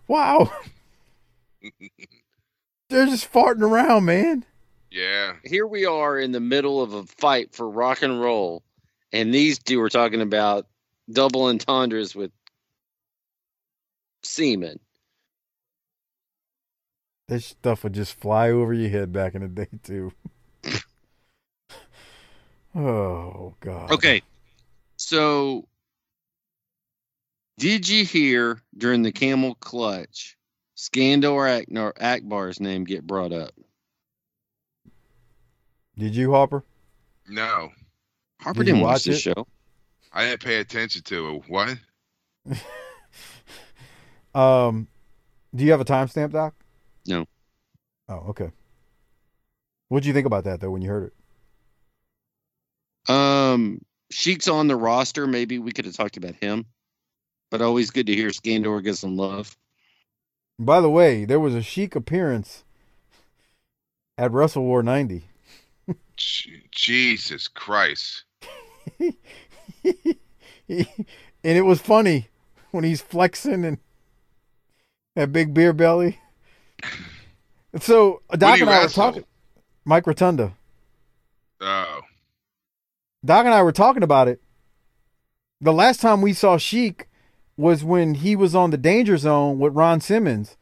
wow. 0.09 0.51
They're 2.89 3.05
just 3.05 3.31
farting 3.31 3.61
around, 3.61 4.07
man. 4.07 4.47
Yeah. 4.93 5.37
here 5.43 5.67
we 5.67 5.87
are 5.87 6.19
in 6.19 6.33
the 6.33 6.41
middle 6.41 6.83
of 6.83 6.93
a 6.93 7.05
fight 7.05 7.55
for 7.55 7.69
rock 7.69 8.03
and 8.03 8.21
roll, 8.21 8.63
and 9.11 9.33
these 9.33 9.59
two 9.59 9.81
are 9.81 9.89
talking 9.89 10.21
about 10.21 10.67
double 11.11 11.49
entendres 11.49 12.15
with 12.15 12.31
semen. 14.23 14.79
This 17.29 17.47
stuff 17.47 17.85
would 17.85 17.95
just 17.95 18.21
fly 18.21 18.51
over 18.51 18.75
your 18.75 18.91
head 18.91 19.13
back 19.13 19.35
in 19.35 19.41
the 19.41 19.49
day 19.49 19.69
too. 19.83 20.13
oh 22.75 23.55
god. 23.61 23.93
Okay, 23.93 24.21
so 24.97 25.67
did 27.57 27.89
you 27.89 28.05
hear 28.05 28.61
during 28.77 29.03
the 29.03 29.13
camel 29.13 29.55
clutch, 29.55 30.37
Skandor 30.77 31.63
Akbar, 31.63 31.95
Akbar's 31.99 32.61
name 32.61 32.85
get 32.85 33.07
brought 33.07 33.33
up? 33.33 33.55
Did 35.99 36.15
you, 36.17 36.33
Harper? 36.33 36.65
No, 37.29 37.71
Harper 38.41 38.61
Did 38.61 38.67
didn't 38.73 38.81
watch 38.83 38.93
watch 38.93 39.05
this 39.05 39.19
it? 39.19 39.35
show. 39.35 39.47
I 40.13 40.25
didn't 40.27 40.43
pay 40.43 40.57
attention 40.59 41.03
to 41.03 41.37
it. 41.37 41.43
What? 41.49 41.79
Um, 44.35 44.89
do 45.55 45.63
you 45.65 45.73
have 45.73 45.81
a 45.83 45.85
timestamp, 45.85 46.33
Doc? 46.33 46.55
No. 47.07 47.27
Oh, 48.09 48.25
okay. 48.31 48.51
What'd 49.89 50.07
you 50.07 50.15
think 50.15 50.27
about 50.27 50.45
that 50.45 50.61
though 50.61 50.71
when 50.71 50.81
you 50.81 50.89
heard 50.89 51.13
it? 53.09 53.13
Um, 53.15 53.83
Sheik's 54.11 54.49
on 54.49 54.69
the 54.69 54.77
roster. 54.77 55.27
Maybe 55.27 55.59
we 55.59 55.73
could 55.73 55.85
have 55.85 55.95
talked 55.95 56.17
about 56.17 56.35
him, 56.37 56.65
but 57.51 57.61
always 57.61 57.91
good 57.91 58.07
to 58.07 58.15
hear 58.15 58.29
Skandor 58.31 58.83
get 58.83 58.97
some 58.97 59.17
love. 59.17 59.55
By 60.59 60.81
the 60.81 60.89
way, 60.91 61.25
there 61.27 61.41
was 61.41 61.55
a 61.55 61.63
Sheik 61.63 61.95
appearance 61.95 62.65
at 64.17 64.31
Wrestle 64.33 64.63
War 64.63 64.83
90. 64.83 65.25
Jesus 66.17 67.49
Christ. 67.49 68.25
and 68.99 69.17
it 71.43 71.65
was 71.65 71.81
funny 71.81 72.29
when 72.71 72.85
he's 72.85 73.01
flexing 73.01 73.65
and 73.65 73.79
that 75.15 75.33
big 75.33 75.53
beer 75.55 75.73
belly. 75.73 76.19
So 77.81 78.23
Doc 78.31 78.61
and 78.61 78.71
I 78.71 78.83
were 78.83 78.89
talking. 78.89 79.25
Mike 79.85 80.07
Rotunda. 80.07 80.55
Oh. 81.61 82.01
Doc 83.25 83.45
and 83.45 83.55
I 83.55 83.63
were 83.63 83.73
talking 83.73 84.03
about 84.03 84.29
it. 84.29 84.41
The 85.61 85.73
last 85.73 86.01
time 86.01 86.23
we 86.23 86.33
saw 86.33 86.59
Sheik 86.59 87.09
was 87.57 87.85
when 87.85 88.15
he 88.15 88.35
was 88.35 88.55
on 88.55 88.71
the 88.71 88.77
Danger 88.77 89.17
Zone 89.17 89.59
with 89.59 89.75
Ron 89.75 90.01
Simmons, 90.01 90.57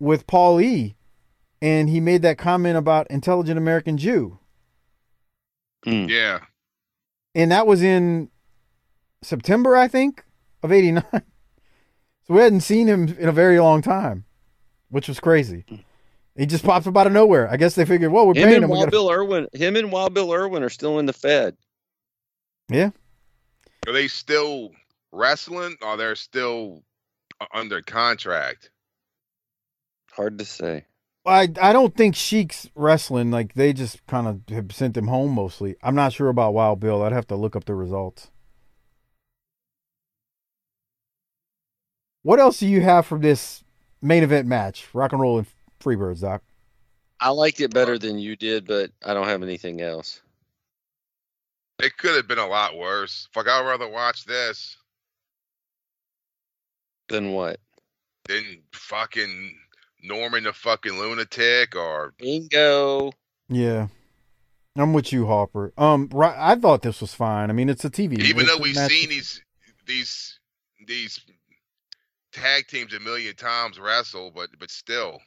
with 0.00 0.26
Paul 0.26 0.60
E, 0.60 0.96
and 1.62 1.88
he 1.88 2.00
made 2.00 2.22
that 2.22 2.38
comment 2.38 2.76
about 2.76 3.06
intelligent 3.10 3.58
American 3.58 3.96
Jew, 3.96 4.38
Yeah. 5.86 6.40
and 7.34 7.50
that 7.52 7.66
was 7.66 7.82
in 7.82 8.30
September, 9.22 9.76
I 9.76 9.88
think, 9.88 10.24
of 10.62 10.72
'89. 10.72 11.04
So 12.26 12.32
we 12.32 12.40
hadn't 12.40 12.60
seen 12.62 12.86
him 12.86 13.14
in 13.18 13.28
a 13.28 13.32
very 13.32 13.60
long 13.60 13.82
time, 13.82 14.24
which 14.88 15.08
was 15.08 15.20
crazy. 15.20 15.66
He 16.36 16.46
just 16.46 16.64
popped 16.64 16.86
up 16.86 16.96
out 16.96 17.06
of 17.06 17.12
nowhere. 17.12 17.50
I 17.50 17.58
guess 17.58 17.74
they 17.74 17.84
figured, 17.84 18.10
well, 18.10 18.26
we're 18.26 18.32
Him 18.32 18.44
paying 18.44 18.54
and 18.54 18.64
him. 18.64 18.70
We 18.70 18.76
Wild 18.78 18.86
gotta... 18.86 18.90
Bill 18.92 19.10
Irwin, 19.10 19.46
him 19.52 19.76
and 19.76 19.92
Wild 19.92 20.14
Bill 20.14 20.32
Irwin 20.32 20.62
are 20.62 20.70
still 20.70 20.98
in 20.98 21.04
the 21.04 21.12
Fed. 21.12 21.54
Yeah. 22.70 22.92
Are 23.86 23.92
they 23.92 24.08
still 24.08 24.70
wrestling? 25.12 25.76
Or 25.82 25.98
they're 25.98 26.16
still 26.16 26.82
uh, 27.42 27.46
under 27.52 27.82
contract? 27.82 28.70
Hard 30.12 30.38
to 30.38 30.46
say. 30.46 30.86
I 31.26 31.48
I 31.60 31.72
don't 31.72 31.96
think 31.96 32.14
Sheik's 32.16 32.68
wrestling. 32.74 33.30
Like 33.30 33.54
they 33.54 33.72
just 33.72 34.04
kind 34.06 34.26
of 34.28 34.42
have 34.54 34.72
sent 34.72 34.96
him 34.96 35.08
home 35.08 35.32
mostly. 35.32 35.76
I'm 35.82 35.94
not 35.94 36.12
sure 36.12 36.28
about 36.28 36.54
Wild 36.54 36.80
Bill. 36.80 37.02
I'd 37.02 37.12
have 37.12 37.26
to 37.28 37.36
look 37.36 37.56
up 37.56 37.64
the 37.64 37.74
results. 37.74 38.30
What 42.22 42.40
else 42.40 42.58
do 42.58 42.66
you 42.66 42.80
have 42.82 43.06
from 43.06 43.20
this 43.20 43.64
main 44.02 44.22
event 44.22 44.46
match? 44.48 44.88
Rock 44.94 45.12
and 45.12 45.20
roll 45.20 45.38
and 45.38 45.46
Freebirds, 45.80 46.20
Doc. 46.22 46.42
I 47.20 47.30
liked 47.30 47.60
it 47.60 47.72
better 47.72 47.98
than 47.98 48.18
you 48.18 48.36
did, 48.36 48.66
but 48.66 48.90
I 49.04 49.14
don't 49.14 49.26
have 49.28 49.42
anything 49.42 49.80
else. 49.80 50.20
It 51.78 51.96
could 51.96 52.16
have 52.16 52.28
been 52.28 52.38
a 52.38 52.46
lot 52.46 52.76
worse. 52.76 53.28
Fuck, 53.32 53.48
I'd 53.48 53.66
rather 53.66 53.88
watch 53.88 54.24
this 54.24 54.76
Than 57.08 57.32
what? 57.32 57.60
than 58.28 58.62
fucking 58.72 59.58
Norman 60.04 60.44
the 60.44 60.52
fucking 60.52 60.98
lunatic 60.98 61.74
or 61.74 62.12
Bingo. 62.18 63.12
Yeah, 63.48 63.88
I'm 64.76 64.92
with 64.92 65.12
you, 65.12 65.26
Harper. 65.26 65.72
Um, 65.76 66.08
right, 66.12 66.36
I 66.36 66.54
thought 66.56 66.82
this 66.82 67.00
was 67.00 67.14
fine. 67.14 67.50
I 67.50 67.52
mean, 67.52 67.68
it's 67.68 67.84
a 67.84 67.90
TV. 67.90 68.18
even 68.20 68.42
it's 68.42 68.50
though 68.50 68.62
we've 68.62 68.74
match- 68.76 68.90
seen 68.90 69.08
these 69.08 69.42
these 69.86 70.38
these 70.86 71.20
tag 72.32 72.66
teams 72.68 72.92
a 72.94 73.00
million 73.00 73.34
times 73.34 73.78
wrestle, 73.78 74.30
but 74.34 74.50
but 74.58 74.70
still. 74.70 75.20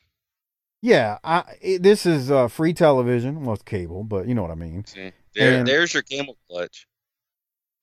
Yeah, 0.81 1.17
I 1.23 1.43
it, 1.61 1.83
this 1.83 2.05
is 2.05 2.29
uh, 2.29 2.47
free 2.47 2.73
television. 2.73 3.43
Well, 3.43 3.55
it's 3.55 3.63
cable, 3.63 4.03
but 4.03 4.27
you 4.27 4.35
know 4.35 4.43
what 4.43 4.51
I 4.51 4.55
mean. 4.55 4.85
There, 5.33 5.59
And- 5.59 5.67
there's 5.67 5.93
your 5.93 6.03
camel 6.03 6.37
clutch. 6.49 6.87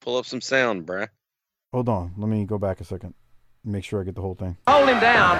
Pull 0.00 0.16
up 0.16 0.26
some 0.26 0.40
sound, 0.40 0.86
bruh. 0.86 1.08
Hold 1.72 1.88
on, 1.88 2.12
let 2.18 2.28
me 2.28 2.44
go 2.44 2.58
back 2.58 2.80
a 2.80 2.84
second. 2.84 3.14
Make 3.64 3.84
sure 3.84 4.00
I 4.00 4.04
get 4.04 4.14
the 4.14 4.20
whole 4.20 4.34
thing. 4.34 4.56
Hold 4.68 4.88
him 4.88 5.00
down. 5.00 5.38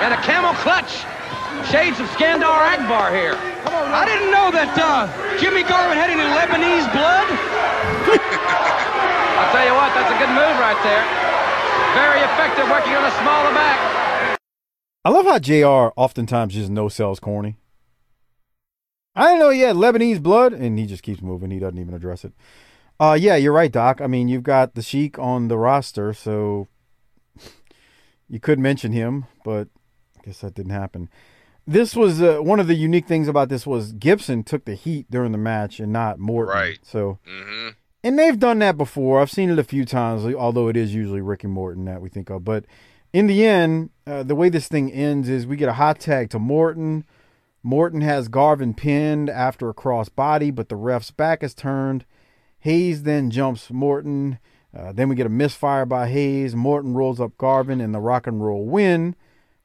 And 0.00 0.14
a 0.14 0.20
camel 0.22 0.54
clutch. 0.64 1.04
Shades 1.68 2.00
of 2.00 2.08
Skandor 2.16 2.48
Akbar 2.48 3.12
here. 3.12 3.36
I 3.68 4.08
didn't 4.08 4.32
know 4.32 4.48
that 4.48 4.72
uh, 4.80 5.04
Jimmy 5.36 5.60
Garvin 5.62 5.98
had 5.98 6.08
any 6.08 6.24
Lebanese 6.24 6.88
blood. 6.94 7.28
I'll 9.36 9.52
tell 9.52 9.66
you 9.66 9.76
what, 9.76 9.92
that's 9.92 10.08
a 10.08 10.16
good 10.16 10.32
move 10.32 10.56
right 10.56 10.78
there. 10.80 11.04
Very 11.92 12.24
effective 12.24 12.64
working 12.70 12.96
on 12.96 13.02
the 13.02 13.12
smaller 13.20 13.52
back. 13.52 14.38
I 15.04 15.10
love 15.10 15.26
how 15.26 15.38
JR 15.38 15.92
oftentimes 16.00 16.54
just 16.54 16.70
no 16.70 16.88
sells 16.88 17.20
corny. 17.20 17.56
I 19.14 19.26
didn't 19.26 19.40
know 19.40 19.50
he 19.50 19.60
had 19.60 19.76
Lebanese 19.76 20.22
blood, 20.22 20.52
and 20.52 20.78
he 20.78 20.86
just 20.86 21.02
keeps 21.02 21.20
moving. 21.20 21.50
He 21.50 21.58
doesn't 21.58 21.78
even 21.78 21.94
address 21.94 22.24
it. 22.24 22.32
Uh, 22.98 23.18
yeah, 23.20 23.36
you're 23.36 23.52
right, 23.52 23.72
Doc. 23.72 24.00
I 24.00 24.06
mean, 24.06 24.28
you've 24.28 24.44
got 24.44 24.74
the 24.74 24.82
Sheik 24.82 25.18
on 25.18 25.48
the 25.48 25.58
roster, 25.58 26.12
so 26.12 26.68
you 28.30 28.40
could 28.40 28.58
mention 28.58 28.92
him, 28.92 29.26
but 29.44 29.68
I 30.18 30.26
guess 30.26 30.40
that 30.40 30.54
didn't 30.54 30.72
happen. 30.72 31.08
This 31.66 31.94
was 31.94 32.22
uh, 32.22 32.38
one 32.38 32.58
of 32.58 32.68
the 32.68 32.74
unique 32.74 33.06
things 33.06 33.28
about 33.28 33.48
this 33.48 33.66
was 33.66 33.92
Gibson 33.92 34.42
took 34.44 34.64
the 34.64 34.74
heat 34.74 35.10
during 35.10 35.32
the 35.32 35.38
match 35.38 35.78
and 35.78 35.92
not 35.92 36.18
Morton. 36.18 36.54
Right. 36.54 36.78
So, 36.82 37.18
hmm 37.26 37.70
and 38.02 38.18
they've 38.18 38.38
done 38.38 38.60
that 38.60 38.78
before. 38.78 39.20
I've 39.20 39.30
seen 39.30 39.50
it 39.50 39.58
a 39.58 39.64
few 39.64 39.84
times, 39.84 40.24
although 40.34 40.68
it 40.68 40.76
is 40.76 40.94
usually 40.94 41.20
Ricky 41.20 41.48
Morton 41.48 41.84
that 41.84 42.00
we 42.00 42.08
think 42.08 42.30
of. 42.30 42.44
But 42.44 42.64
in 43.12 43.26
the 43.26 43.44
end, 43.44 43.90
uh, 44.06 44.22
the 44.22 44.34
way 44.34 44.48
this 44.48 44.68
thing 44.68 44.90
ends 44.90 45.28
is 45.28 45.46
we 45.46 45.56
get 45.56 45.68
a 45.68 45.74
hot 45.74 46.00
tag 46.00 46.30
to 46.30 46.38
Morton. 46.38 47.04
Morton 47.62 48.00
has 48.00 48.28
Garvin 48.28 48.72
pinned 48.72 49.28
after 49.28 49.68
a 49.68 49.74
cross 49.74 50.08
body, 50.08 50.50
but 50.50 50.70
the 50.70 50.76
ref's 50.76 51.10
back 51.10 51.42
is 51.42 51.52
turned. 51.52 52.06
Hayes 52.60 53.02
then 53.02 53.30
jumps 53.30 53.70
Morton. 53.70 54.38
Uh, 54.76 54.92
then 54.92 55.08
we 55.08 55.16
get 55.16 55.26
a 55.26 55.30
misfire 55.30 55.84
by 55.84 56.08
Hayes. 56.08 56.54
Morton 56.54 56.94
rolls 56.94 57.20
up 57.20 57.36
Garvin 57.38 57.80
and 57.80 57.94
the 57.94 58.00
rock 58.00 58.26
and 58.26 58.44
roll 58.44 58.64
win. 58.64 59.16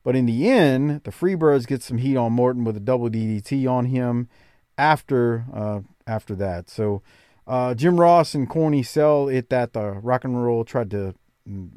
But 0.03 0.15
in 0.15 0.25
the 0.25 0.49
end, 0.49 1.03
the 1.03 1.11
Freebirds 1.11 1.67
get 1.67 1.81
some 1.81 1.97
heat 1.97 2.15
on 2.15 2.33
Morton 2.33 2.63
with 2.63 2.77
a 2.77 2.79
double 2.79 3.09
DDT 3.09 3.69
on 3.69 3.85
him 3.85 4.29
after 4.77 5.45
uh, 5.53 5.81
after 6.05 6.35
that. 6.35 6.69
So 6.69 7.01
uh, 7.47 7.73
Jim 7.73 7.99
Ross 7.99 8.35
and 8.35 8.49
Corny 8.49 8.83
sell 8.83 9.27
it 9.27 9.49
that 9.49 9.73
the 9.73 9.91
rock 9.93 10.23
and 10.23 10.43
roll 10.43 10.63
tried 10.63 10.91
to, 10.91 11.15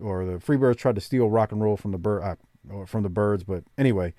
or 0.00 0.24
the 0.24 0.38
Freebirds 0.38 0.76
tried 0.76 0.94
to 0.96 1.00
steal 1.00 1.30
rock 1.30 1.52
and 1.52 1.62
roll 1.62 1.76
from 1.76 1.92
the 1.92 1.98
bird, 1.98 2.22
uh, 2.22 2.84
from 2.86 3.02
the 3.02 3.09
birds. 3.09 3.44
But 3.44 3.64
anyway, 3.76 4.14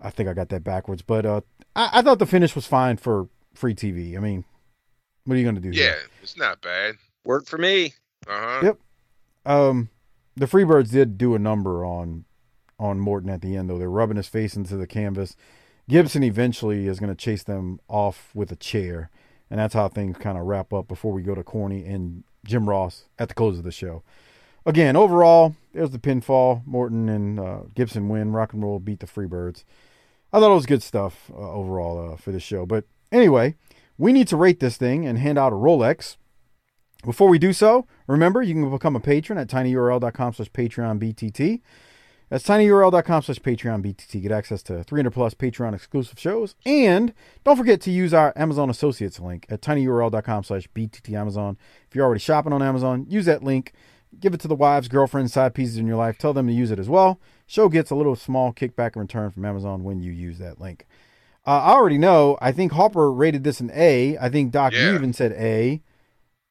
I 0.00 0.10
think 0.10 0.28
I 0.28 0.32
got 0.32 0.48
that 0.50 0.64
backwards. 0.64 1.02
But 1.02 1.26
uh, 1.26 1.40
I, 1.74 1.90
I 1.94 2.02
thought 2.02 2.18
the 2.18 2.26
finish 2.26 2.54
was 2.54 2.66
fine 2.66 2.96
for 2.96 3.28
free 3.54 3.74
TV. 3.74 4.16
I 4.16 4.20
mean, 4.20 4.44
what 5.24 5.34
are 5.34 5.38
you 5.38 5.44
going 5.44 5.56
to 5.56 5.60
do? 5.60 5.70
here? 5.70 5.88
Yeah, 5.88 6.22
it's 6.22 6.36
not 6.36 6.60
bad. 6.60 6.96
Worked 7.24 7.48
for 7.48 7.58
me. 7.58 7.94
Uh 8.26 8.40
huh. 8.40 8.60
Yep. 8.62 8.78
Um, 9.44 9.90
the 10.36 10.46
Freebirds 10.46 10.90
did 10.90 11.18
do 11.18 11.34
a 11.34 11.38
number 11.38 11.84
on 11.84 12.24
on 12.78 13.00
Morton 13.00 13.30
at 13.30 13.40
the 13.40 13.56
end, 13.56 13.70
though. 13.70 13.78
They're 13.78 13.88
rubbing 13.88 14.16
his 14.16 14.28
face 14.28 14.56
into 14.56 14.76
the 14.76 14.86
canvas. 14.86 15.36
Gibson 15.88 16.24
eventually 16.24 16.88
is 16.88 16.98
going 16.98 17.14
to 17.14 17.14
chase 17.14 17.42
them 17.42 17.80
off 17.88 18.30
with 18.34 18.50
a 18.50 18.56
chair, 18.56 19.10
and 19.48 19.60
that's 19.60 19.74
how 19.74 19.88
things 19.88 20.18
kind 20.18 20.36
of 20.36 20.44
wrap 20.44 20.72
up 20.72 20.88
before 20.88 21.12
we 21.12 21.22
go 21.22 21.34
to 21.34 21.44
Corny 21.44 21.84
and 21.84 22.24
Jim 22.44 22.68
Ross 22.68 23.04
at 23.18 23.28
the 23.28 23.34
close 23.34 23.58
of 23.58 23.64
the 23.64 23.70
show. 23.70 24.02
Again, 24.66 24.96
overall, 24.96 25.54
there's 25.72 25.90
the 25.90 25.98
pinfall. 25.98 26.66
Morton 26.66 27.08
and 27.08 27.38
uh, 27.38 27.58
Gibson 27.74 28.08
win. 28.08 28.32
Rock 28.32 28.52
and 28.52 28.62
Roll 28.62 28.80
beat 28.80 28.98
the 28.98 29.06
Freebirds. 29.06 29.62
I 30.32 30.40
thought 30.40 30.50
it 30.50 30.54
was 30.54 30.66
good 30.66 30.82
stuff 30.82 31.30
uh, 31.32 31.52
overall 31.52 32.12
uh, 32.12 32.16
for 32.16 32.32
the 32.32 32.40
show. 32.40 32.66
But 32.66 32.84
anyway, 33.12 33.54
we 33.96 34.12
need 34.12 34.26
to 34.28 34.36
rate 34.36 34.58
this 34.58 34.76
thing 34.76 35.06
and 35.06 35.18
hand 35.18 35.38
out 35.38 35.52
a 35.52 35.56
Rolex. 35.56 36.16
Before 37.06 37.28
we 37.28 37.38
do 37.38 37.52
so, 37.52 37.86
remember 38.06 38.42
you 38.42 38.52
can 38.52 38.68
become 38.70 38.96
a 38.96 39.00
patron 39.00 39.38
at 39.38 39.48
tinyurl.com 39.48 40.34
slash 40.34 40.50
Patreon 40.50 40.98
BTT. 40.98 41.62
That's 42.28 42.44
tinyurl.com 42.44 43.22
slash 43.22 43.38
Patreon 43.38 43.82
BTT. 43.86 44.20
Get 44.22 44.32
access 44.32 44.60
to 44.64 44.82
300 44.82 45.12
plus 45.12 45.32
Patreon 45.34 45.72
exclusive 45.74 46.18
shows. 46.18 46.56
And 46.66 47.14
don't 47.44 47.56
forget 47.56 47.80
to 47.82 47.92
use 47.92 48.12
our 48.12 48.32
Amazon 48.34 48.68
Associates 48.68 49.20
link 49.20 49.46
at 49.48 49.60
tinyurl.com 49.62 50.42
slash 50.42 50.68
BTT 50.74 51.12
Amazon. 51.14 51.56
If 51.88 51.94
you're 51.94 52.04
already 52.04 52.18
shopping 52.20 52.52
on 52.52 52.62
Amazon, 52.62 53.06
use 53.08 53.26
that 53.26 53.44
link. 53.44 53.72
Give 54.18 54.34
it 54.34 54.40
to 54.40 54.48
the 54.48 54.56
wives, 54.56 54.88
girlfriends, 54.88 55.32
side 55.34 55.54
pieces 55.54 55.76
in 55.76 55.86
your 55.86 55.96
life. 55.96 56.18
Tell 56.18 56.32
them 56.32 56.48
to 56.48 56.52
use 56.52 56.72
it 56.72 56.78
as 56.80 56.88
well. 56.88 57.20
Show 57.46 57.68
gets 57.68 57.90
a 57.92 57.94
little 57.94 58.16
small 58.16 58.52
kickback 58.52 58.96
in 58.96 59.02
return 59.02 59.30
from 59.30 59.44
Amazon 59.44 59.84
when 59.84 60.00
you 60.00 60.10
use 60.10 60.38
that 60.38 60.60
link. 60.60 60.86
Uh, 61.46 61.50
I 61.62 61.70
already 61.74 61.98
know. 61.98 62.36
I 62.40 62.50
think 62.50 62.72
Harper 62.72 63.12
rated 63.12 63.44
this 63.44 63.60
an 63.60 63.70
A. 63.72 64.18
I 64.18 64.28
think 64.28 64.50
Doc, 64.50 64.72
Yeah. 64.72 64.94
even 64.96 65.12
said 65.12 65.30
A. 65.32 65.80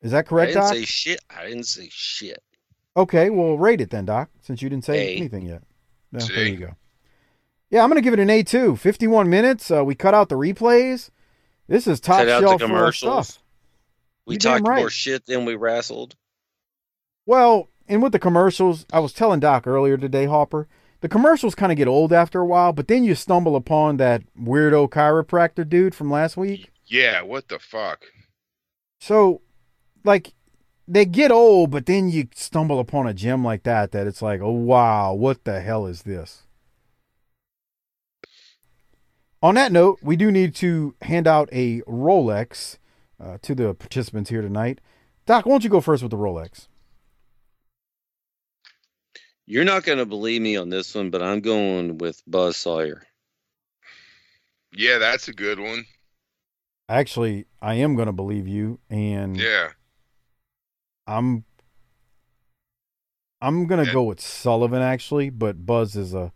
Is 0.06 0.12
that 0.12 0.28
correct, 0.28 0.52
I 0.52 0.54
didn't 0.54 0.64
Doc? 0.64 0.74
say 0.76 0.86
shit. 0.86 1.20
I 1.36 1.48
didn't 1.48 1.64
say 1.66 1.88
shit. 1.92 2.42
Okay, 2.96 3.30
well, 3.30 3.58
rate 3.58 3.82
it 3.82 3.90
then, 3.90 4.06
Doc, 4.06 4.30
since 4.42 4.62
you 4.62 4.70
didn't 4.70 4.86
say 4.86 5.14
A. 5.16 5.18
anything 5.18 5.46
yet. 5.46 5.64
No, 6.12 6.20
there 6.20 6.46
you 6.46 6.58
go. 6.58 6.76
Yeah, 7.72 7.82
I'm 7.84 7.90
going 7.90 7.98
to 8.02 8.04
give 8.04 8.14
it 8.14 8.20
an 8.22 8.30
A 8.30 8.44
too. 8.44 8.76
51 8.76 9.30
minutes. 9.30 9.70
Uh, 9.72 9.84
we 9.84 9.96
cut 9.96 10.14
out 10.14 10.30
the 10.30 10.36
replays. 10.36 11.10
This 11.68 11.88
is 11.88 12.00
top 12.00 12.20
Cut 12.20 12.30
out 12.30 12.42
the 12.42 12.48
shelf 12.48 12.62
commercials. 12.62 13.28
stuff. 13.30 13.44
We 14.28 14.36
You 14.36 14.40
damn 14.40 14.60
talked 14.60 14.68
right. 14.70 14.78
more 14.80 14.90
shit 14.90 15.26
than 15.26 15.44
we 15.46 15.56
wrestled. 15.56 16.16
Well, 17.26 17.70
and 17.88 18.02
with 18.04 18.12
the 18.12 18.20
commercials, 18.20 18.86
I 18.94 19.00
was 19.00 19.12
telling 19.14 19.40
Doc 19.40 19.66
earlier 19.68 19.98
today, 19.98 20.26
Hopper, 20.26 20.68
the 21.02 21.10
commercials 21.10 21.56
kind 21.56 21.72
of 21.72 21.78
get 21.78 21.88
old 21.88 22.14
after 22.14 22.40
a 22.40 22.46
while, 22.46 22.72
but 22.72 22.88
then 22.88 23.04
you 23.04 23.16
stumble 23.16 23.56
upon 23.56 23.98
that 23.98 24.22
weirdo 24.40 24.90
chiropractor 24.90 25.68
dude 25.68 25.96
from 25.96 26.10
last 26.12 26.38
week. 26.38 26.72
Yeah, 26.86 27.24
what 27.24 27.48
the 27.48 27.60
fuck? 27.60 28.06
So, 29.00 29.42
like, 30.06 30.34
they 30.88 31.06
get 31.06 31.32
old, 31.32 31.72
but 31.72 31.86
then 31.86 32.10
you 32.10 32.28
stumble 32.36 32.80
upon 32.80 33.08
a 33.08 33.14
gem 33.14 33.44
like 33.44 33.64
that 33.64 33.92
that 33.92 34.08
it's 34.08 34.22
like, 34.22 34.40
oh 34.42 34.52
wow, 34.52 35.14
what 35.14 35.44
the 35.44 35.60
hell 35.62 35.88
is 35.88 36.04
this? 36.04 36.44
On 39.42 39.56
that 39.56 39.72
note, 39.72 40.00
we 40.02 40.16
do 40.16 40.32
need 40.32 40.56
to 40.56 40.96
hand 41.02 41.28
out 41.28 41.50
a 41.52 41.82
Rolex 41.82 42.78
uh, 43.24 43.38
to 43.42 43.54
the 43.54 43.74
participants 43.74 44.30
here 44.30 44.42
tonight. 44.42 44.80
Doc, 45.26 45.46
why 45.46 45.52
don't 45.52 45.64
you 45.64 45.70
go 45.70 45.82
first 45.82 46.02
with 46.04 46.12
the 46.12 46.18
Rolex? 46.18 46.68
You're 49.48 49.66
not 49.66 49.84
going 49.84 50.00
to 50.00 50.06
believe 50.06 50.42
me 50.42 50.56
on 50.56 50.70
this 50.70 50.96
one, 50.96 51.12
but 51.12 51.22
I'm 51.22 51.42
going 51.42 52.00
with 52.00 52.22
Buzz 52.26 52.58
Sawyer. 52.58 53.04
Yeah, 54.72 54.98
that's 54.98 55.28
a 55.28 55.34
good 55.34 55.60
one. 55.60 55.86
Actually, 56.90 57.46
I 57.62 57.76
am 57.76 57.96
going 57.96 58.08
to 58.08 58.12
believe 58.14 58.48
you, 58.48 58.80
and 58.90 59.38
Yeah. 59.38 59.70
I'm 61.08 61.44
I'm 63.42 63.68
gonna 63.68 63.92
go 63.92 64.04
with 64.04 64.20
Sullivan 64.22 64.82
actually, 64.82 65.30
but 65.30 65.66
Buzz 65.66 65.96
is 65.96 66.14
a 66.14 66.32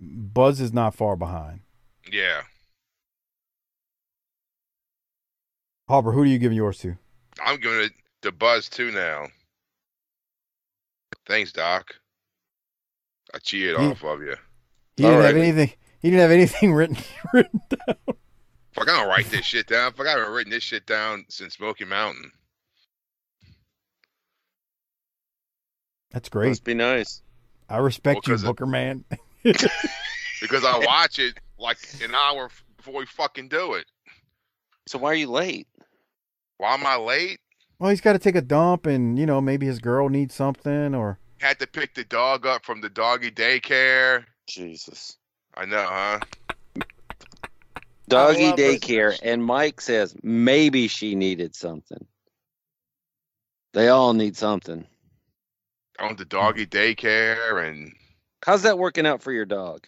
Buzz 0.00 0.60
is 0.60 0.72
not 0.72 0.94
far 0.94 1.16
behind. 1.16 1.60
Yeah. 2.12 2.42
Hopper, 5.88 6.12
who 6.12 6.24
do 6.24 6.30
you 6.30 6.38
give 6.38 6.52
yours 6.52 6.78
to? 6.80 6.96
I'm 7.44 7.60
giving 7.60 7.80
it 7.80 7.92
to 8.22 8.32
Buzz 8.32 8.68
too 8.68 8.90
now. 8.90 9.26
Thanks, 11.26 11.52
Doc. 11.52 11.94
I 13.34 13.38
cheated 13.38 13.78
He- 13.78 13.86
off 13.86 14.04
of 14.04 14.20
you. 14.22 14.36
He 14.96 15.02
didn't 15.02 15.22
have 15.22 15.36
anything. 15.36 15.72
He 16.00 16.10
didn't 16.10 16.22
have 16.22 16.30
anything 16.30 16.72
written 16.74 16.96
written 17.32 17.60
down. 17.68 17.96
Fuck, 18.72 18.88
I 18.90 18.96
don't 18.98 19.08
write 19.08 19.26
this 19.30 19.44
shit 19.44 19.66
down. 19.66 19.92
Fuck, 19.92 20.06
I 20.06 20.10
haven't 20.10 20.32
written 20.32 20.50
this 20.50 20.62
shit 20.62 20.86
down 20.86 21.24
since 21.28 21.54
Smoky 21.54 21.84
Mountain. 21.84 22.30
That's 26.16 26.30
great. 26.30 26.48
Must 26.48 26.64
be 26.64 26.72
nice. 26.72 27.20
I 27.68 27.76
respect 27.76 28.26
Well, 28.26 28.32
you, 28.32 28.32
'cause 28.38 28.42
it- 28.42 28.46
Booker 28.46 28.64
man. 28.64 29.04
Because 30.40 30.64
I 30.64 30.78
watch 30.78 31.18
it 31.18 31.38
like 31.58 31.76
an 32.02 32.14
hour 32.14 32.48
before 32.78 32.94
we 33.00 33.06
fucking 33.06 33.48
do 33.48 33.74
it. 33.74 33.84
So 34.86 34.96
why 34.96 35.10
are 35.10 35.14
you 35.14 35.30
late? 35.30 35.66
Why 36.56 36.72
am 36.72 36.86
I 36.86 36.96
late? 36.96 37.38
well, 37.78 37.90
he's 37.90 38.00
got 38.00 38.14
to 38.14 38.18
take 38.18 38.34
a 38.34 38.40
dump, 38.40 38.86
and 38.86 39.18
you 39.18 39.26
know 39.26 39.42
maybe 39.42 39.66
his 39.66 39.78
girl 39.78 40.08
needs 40.08 40.34
something, 40.34 40.94
or 40.94 41.18
Had 41.38 41.58
to 41.58 41.66
pick 41.66 41.92
the 41.94 42.04
dog 42.04 42.46
up 42.46 42.64
from 42.64 42.80
the 42.80 42.88
doggy 42.88 43.30
daycare. 43.30 44.24
Jesus. 44.46 45.18
I 45.54 45.66
know, 45.66 45.86
huh? 45.86 46.20
Doggy 48.08 48.42
love 48.42 48.56
this 48.56 48.80
daycare, 48.80 49.18
and 49.22 49.44
Mike 49.44 49.82
says 49.82 50.14
maybe 50.22 50.88
she 50.88 51.14
needed 51.14 51.54
something. 51.54 52.06
They 53.74 53.88
all 53.88 54.14
need 54.14 54.34
something. 54.38 54.86
On 55.98 56.14
the 56.16 56.24
doggy 56.24 56.66
daycare, 56.66 57.66
and 57.66 57.92
How's 58.44 58.62
that 58.62 58.78
working 58.78 59.06
out 59.06 59.22
for 59.22 59.32
your 59.32 59.46
dog? 59.46 59.86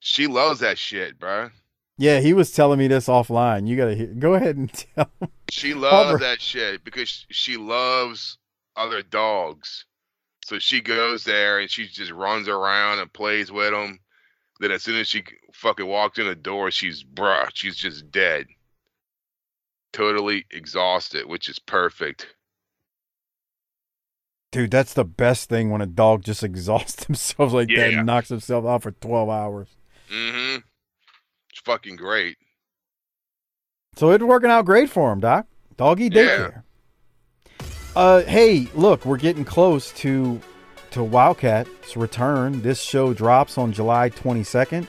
she 0.00 0.26
loves 0.26 0.60
that 0.60 0.78
shit, 0.78 1.18
bro. 1.18 1.50
yeah, 1.98 2.20
he 2.20 2.32
was 2.32 2.52
telling 2.52 2.78
me 2.78 2.88
this 2.88 3.06
offline. 3.08 3.66
You 3.68 3.76
gotta 3.76 3.94
hear, 3.94 4.06
go 4.06 4.34
ahead 4.34 4.56
and 4.56 4.72
tell. 4.94 5.10
him. 5.20 5.28
She 5.50 5.74
loves 5.74 6.08
Harper. 6.08 6.18
that 6.20 6.40
shit 6.40 6.82
because 6.84 7.26
she 7.30 7.56
loves 7.58 8.38
other 8.76 9.02
dogs. 9.02 9.84
So 10.46 10.58
she 10.58 10.80
goes 10.80 11.24
there 11.24 11.58
and 11.60 11.70
she 11.70 11.86
just 11.86 12.10
runs 12.12 12.48
around 12.48 12.98
and 13.00 13.12
plays 13.12 13.52
with 13.52 13.72
them. 13.72 14.00
Then 14.60 14.70
as 14.72 14.82
soon 14.82 14.96
as 14.98 15.06
she 15.08 15.22
fucking 15.52 15.86
walks 15.86 16.18
in 16.18 16.26
the 16.26 16.34
door, 16.34 16.70
she's 16.70 17.04
bruh, 17.04 17.50
she's 17.52 17.76
just 17.76 18.10
dead. 18.10 18.46
Totally 19.92 20.46
exhausted, 20.50 21.26
which 21.26 21.48
is 21.48 21.58
perfect. 21.58 22.28
Dude, 24.52 24.70
that's 24.70 24.94
the 24.94 25.04
best 25.04 25.48
thing 25.48 25.70
when 25.70 25.80
a 25.80 25.86
dog 25.86 26.24
just 26.24 26.42
exhausts 26.44 27.04
himself 27.04 27.52
like 27.52 27.68
that 27.68 27.94
and 27.94 28.06
knocks 28.06 28.28
himself 28.28 28.64
out 28.64 28.82
for 28.82 28.90
twelve 28.92 29.28
hours. 29.28 29.68
Mm-hmm. 30.10 30.60
It's 31.50 31.60
fucking 31.64 31.96
great. 31.96 32.36
So 33.96 34.10
it's 34.10 34.24
working 34.24 34.50
out 34.50 34.64
great 34.64 34.88
for 34.88 35.12
him, 35.12 35.20
Doc. 35.20 35.46
Doggy 35.76 36.10
daycare. 36.10 36.62
Yeah. 37.58 37.66
Uh, 37.96 38.22
hey, 38.22 38.68
look, 38.74 39.04
we're 39.04 39.16
getting 39.16 39.44
close 39.44 39.92
to 39.92 40.40
to 40.92 41.00
Wildcat's 41.00 41.96
return. 41.96 42.62
This 42.62 42.80
show 42.80 43.12
drops 43.14 43.56
on 43.58 43.72
July 43.72 44.10
22nd, 44.10 44.86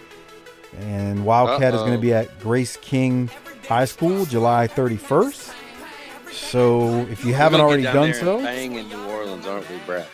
and 0.79 1.25
Wildcat 1.25 1.73
is 1.73 1.81
going 1.81 1.93
to 1.93 1.99
be 1.99 2.13
at 2.13 2.39
Grace 2.39 2.77
King 2.77 3.29
High 3.67 3.85
School 3.85 4.25
July 4.25 4.67
31st. 4.67 5.53
So 6.31 6.99
if 7.09 7.23
you 7.25 7.33
haven't 7.33 7.61
already 7.61 7.83
done 7.83 8.13
so, 8.13 8.39
bang 8.41 8.73
in 8.75 8.89
New 8.89 9.03
Orleans, 9.05 9.45
aren't 9.45 9.69
we, 9.69 9.77
Brett? 9.85 10.09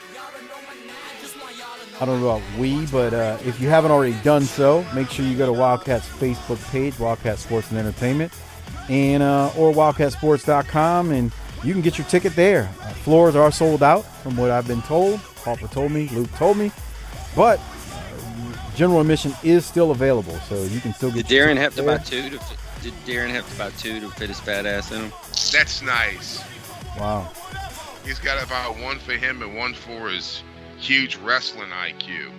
I 2.00 2.06
don't 2.06 2.22
know 2.22 2.30
about 2.30 2.60
we, 2.60 2.86
but 2.88 3.14
uh, 3.14 3.38
if 3.44 3.60
you 3.60 3.70
haven't 3.70 3.90
already 3.92 4.16
done 4.24 4.44
so, 4.44 4.86
make 4.94 5.10
sure 5.10 5.26
you 5.26 5.36
go 5.36 5.48
to 5.52 5.60
Wildcat's 5.60 6.08
Facebook 6.08 6.64
page, 6.72 7.00
Wildcat 7.00 7.40
Sports 7.40 7.72
and 7.72 7.80
Entertainment, 7.80 8.32
and 8.88 9.24
uh, 9.24 9.52
or 9.58 9.74
wildcatsports.com, 9.74 11.12
and 11.12 11.32
you 11.64 11.74
can 11.74 11.82
get 11.82 11.98
your 11.98 12.06
ticket 12.08 12.36
there. 12.36 12.70
Uh, 12.82 12.90
floors 12.94 13.36
are 13.36 13.52
sold 13.52 13.82
out, 13.82 14.04
from 14.22 14.38
what 14.38 14.52
I've 14.52 14.68
been 14.68 14.84
told. 14.84 15.20
Papa 15.44 15.68
told 15.70 15.92
me, 15.92 16.08
Luke 16.10 16.32
told 16.34 16.58
me, 16.58 16.72
but 17.36 17.60
uh, 17.60 18.76
general 18.76 19.02
admission 19.02 19.34
is 19.44 19.66
still 19.66 19.90
available, 19.90 20.38
so 20.48 20.62
you 20.66 20.80
can 20.82 20.94
still 20.94 21.12
get. 21.12 21.30
your 21.32 21.48
Darren 21.48 21.58
have 21.58 21.74
to 21.76 21.82
there. 21.82 21.98
buy 21.98 22.04
two? 22.04 22.30
To, 22.30 22.38
fit- 22.40 22.58
did 22.84 22.94
Darren 23.08 23.30
have 23.32 23.50
to 23.52 23.58
buy 23.58 23.72
two 23.72 24.00
to 24.02 24.10
fit 24.12 24.30
his 24.30 24.40
fat 24.40 24.68
ass 24.68 24.92
in 24.92 25.02
them? 25.02 25.12
That's 25.52 25.82
nice. 25.82 26.44
Wow. 26.98 27.32
He's 28.04 28.20
got 28.20 28.44
about 28.44 28.78
one 28.80 29.00
for 29.00 29.14
him 29.14 29.42
and 29.42 29.56
one 29.56 29.74
for 29.74 30.10
his 30.10 30.44
huge 30.78 31.18
wrestling 31.18 31.70
IQ. 31.70 32.32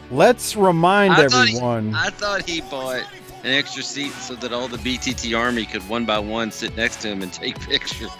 Let's 0.10 0.56
remind 0.56 1.14
I 1.14 1.28
thought 1.28 1.48
he- 1.48 1.54
everyone. 1.56 1.94
I 1.94 2.10
thought 2.10 2.48
he 2.48 2.60
bought 2.62 3.02
an 3.44 3.52
extra 3.54 3.82
seat 3.82 4.12
so 4.12 4.34
that 4.36 4.52
all 4.52 4.68
the 4.68 4.76
BTT 4.78 5.36
Army 5.38 5.64
could 5.64 5.86
one 5.88 6.04
by 6.04 6.18
one 6.18 6.50
sit 6.50 6.76
next 6.76 7.00
to 7.02 7.08
him 7.08 7.22
and 7.22 7.32
take 7.32 7.58
pictures. 7.68 8.10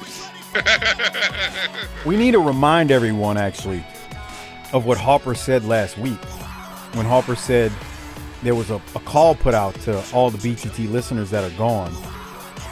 We 2.04 2.16
need 2.16 2.32
to 2.32 2.38
remind 2.40 2.90
everyone, 2.90 3.36
actually, 3.36 3.84
of 4.72 4.84
what 4.84 4.98
Hopper 4.98 5.34
said 5.34 5.64
last 5.64 5.96
week. 5.98 6.18
When 6.94 7.06
Hopper 7.06 7.36
said, 7.36 7.72
there 8.42 8.54
was 8.54 8.70
a, 8.70 8.76
a 8.94 9.00
call 9.00 9.34
put 9.34 9.54
out 9.54 9.74
to 9.82 10.02
all 10.12 10.30
the 10.30 10.38
BTT 10.38 10.90
listeners 10.90 11.30
that 11.30 11.44
are 11.44 11.56
gone 11.56 11.92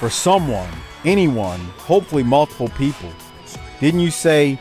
for 0.01 0.11
someone, 0.11 0.69
anyone, 1.05 1.61
hopefully 1.77 2.23
multiple 2.23 2.71
people. 2.71 3.13
Didn't 3.81 4.01
you 4.01 4.11
say 4.11 4.59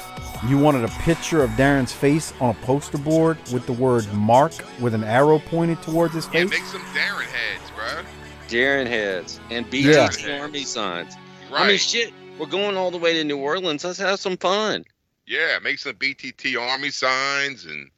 you 0.48 0.58
wanted 0.58 0.84
a 0.84 0.90
picture 1.00 1.42
of 1.44 1.50
Darren's 1.52 1.94
face 1.94 2.34
on 2.40 2.52
a 2.52 2.66
poster 2.66 2.98
board 2.98 3.38
with 3.52 3.66
the 3.66 3.74
word 3.74 4.12
Mark 4.14 4.52
with 4.80 4.94
an 4.94 5.04
arrow 5.04 5.40
pointed 5.40 5.82
towards 5.82 6.14
his 6.14 6.26
Yeah, 6.26 6.42
face? 6.42 6.50
make 6.52 6.64
some 6.66 6.82
Darren 6.94 7.24
heads, 7.26 7.72
bro. 7.76 8.04
Darren 8.50 8.86
heads 8.88 9.40
and 9.50 9.66
Yeah. 9.74 10.08
BTT 10.10 10.40
Army 10.42 10.64
signs. 10.64 11.16
I 11.54 11.68
mean, 11.68 11.78
shit, 11.78 12.14
we're 12.38 12.46
going 12.46 12.78
all 12.78 12.92
the 12.92 12.98
way 12.98 13.14
to 13.14 13.24
New 13.24 13.38
Orleans. 13.38 13.84
Let's 13.84 14.00
have 14.00 14.20
some 14.20 14.38
fun. 14.38 14.86
Yeah, 15.26 15.60
make 15.60 15.80
some 15.80 15.96
BTT 15.96 16.56
Army 16.58 16.92
signs 16.92 17.66
and 17.66 17.90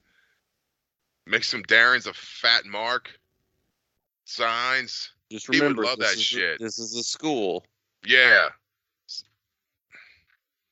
make 1.26 1.44
some 1.44 1.64
Darren's 1.64 2.08
a 2.08 2.14
fat 2.14 2.66
mark 2.66 3.10
signs. 4.26 5.11
Just 5.32 5.48
remember, 5.50 5.84
love 5.86 5.98
this 5.98 6.10
that 6.10 6.14
is 6.16 6.20
a- 6.20 6.24
shit. 6.24 6.60
this 6.60 6.78
is 6.78 6.94
a 6.96 7.04
school. 7.04 7.64
Yeah. 8.06 8.50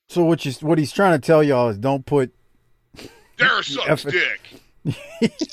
So 0.10 0.23
what 0.23 0.44
you 0.45 0.52
what 0.61 0.77
he's 0.77 0.91
trying 0.91 1.19
to 1.19 1.26
tell 1.26 1.41
y'all 1.44 1.69
is 1.69 1.77
don't 1.77 2.06
put 2.06 2.34
Darren 3.38 3.64
sucks 3.64 4.06
F- 4.06 4.11
dick. 4.11 5.31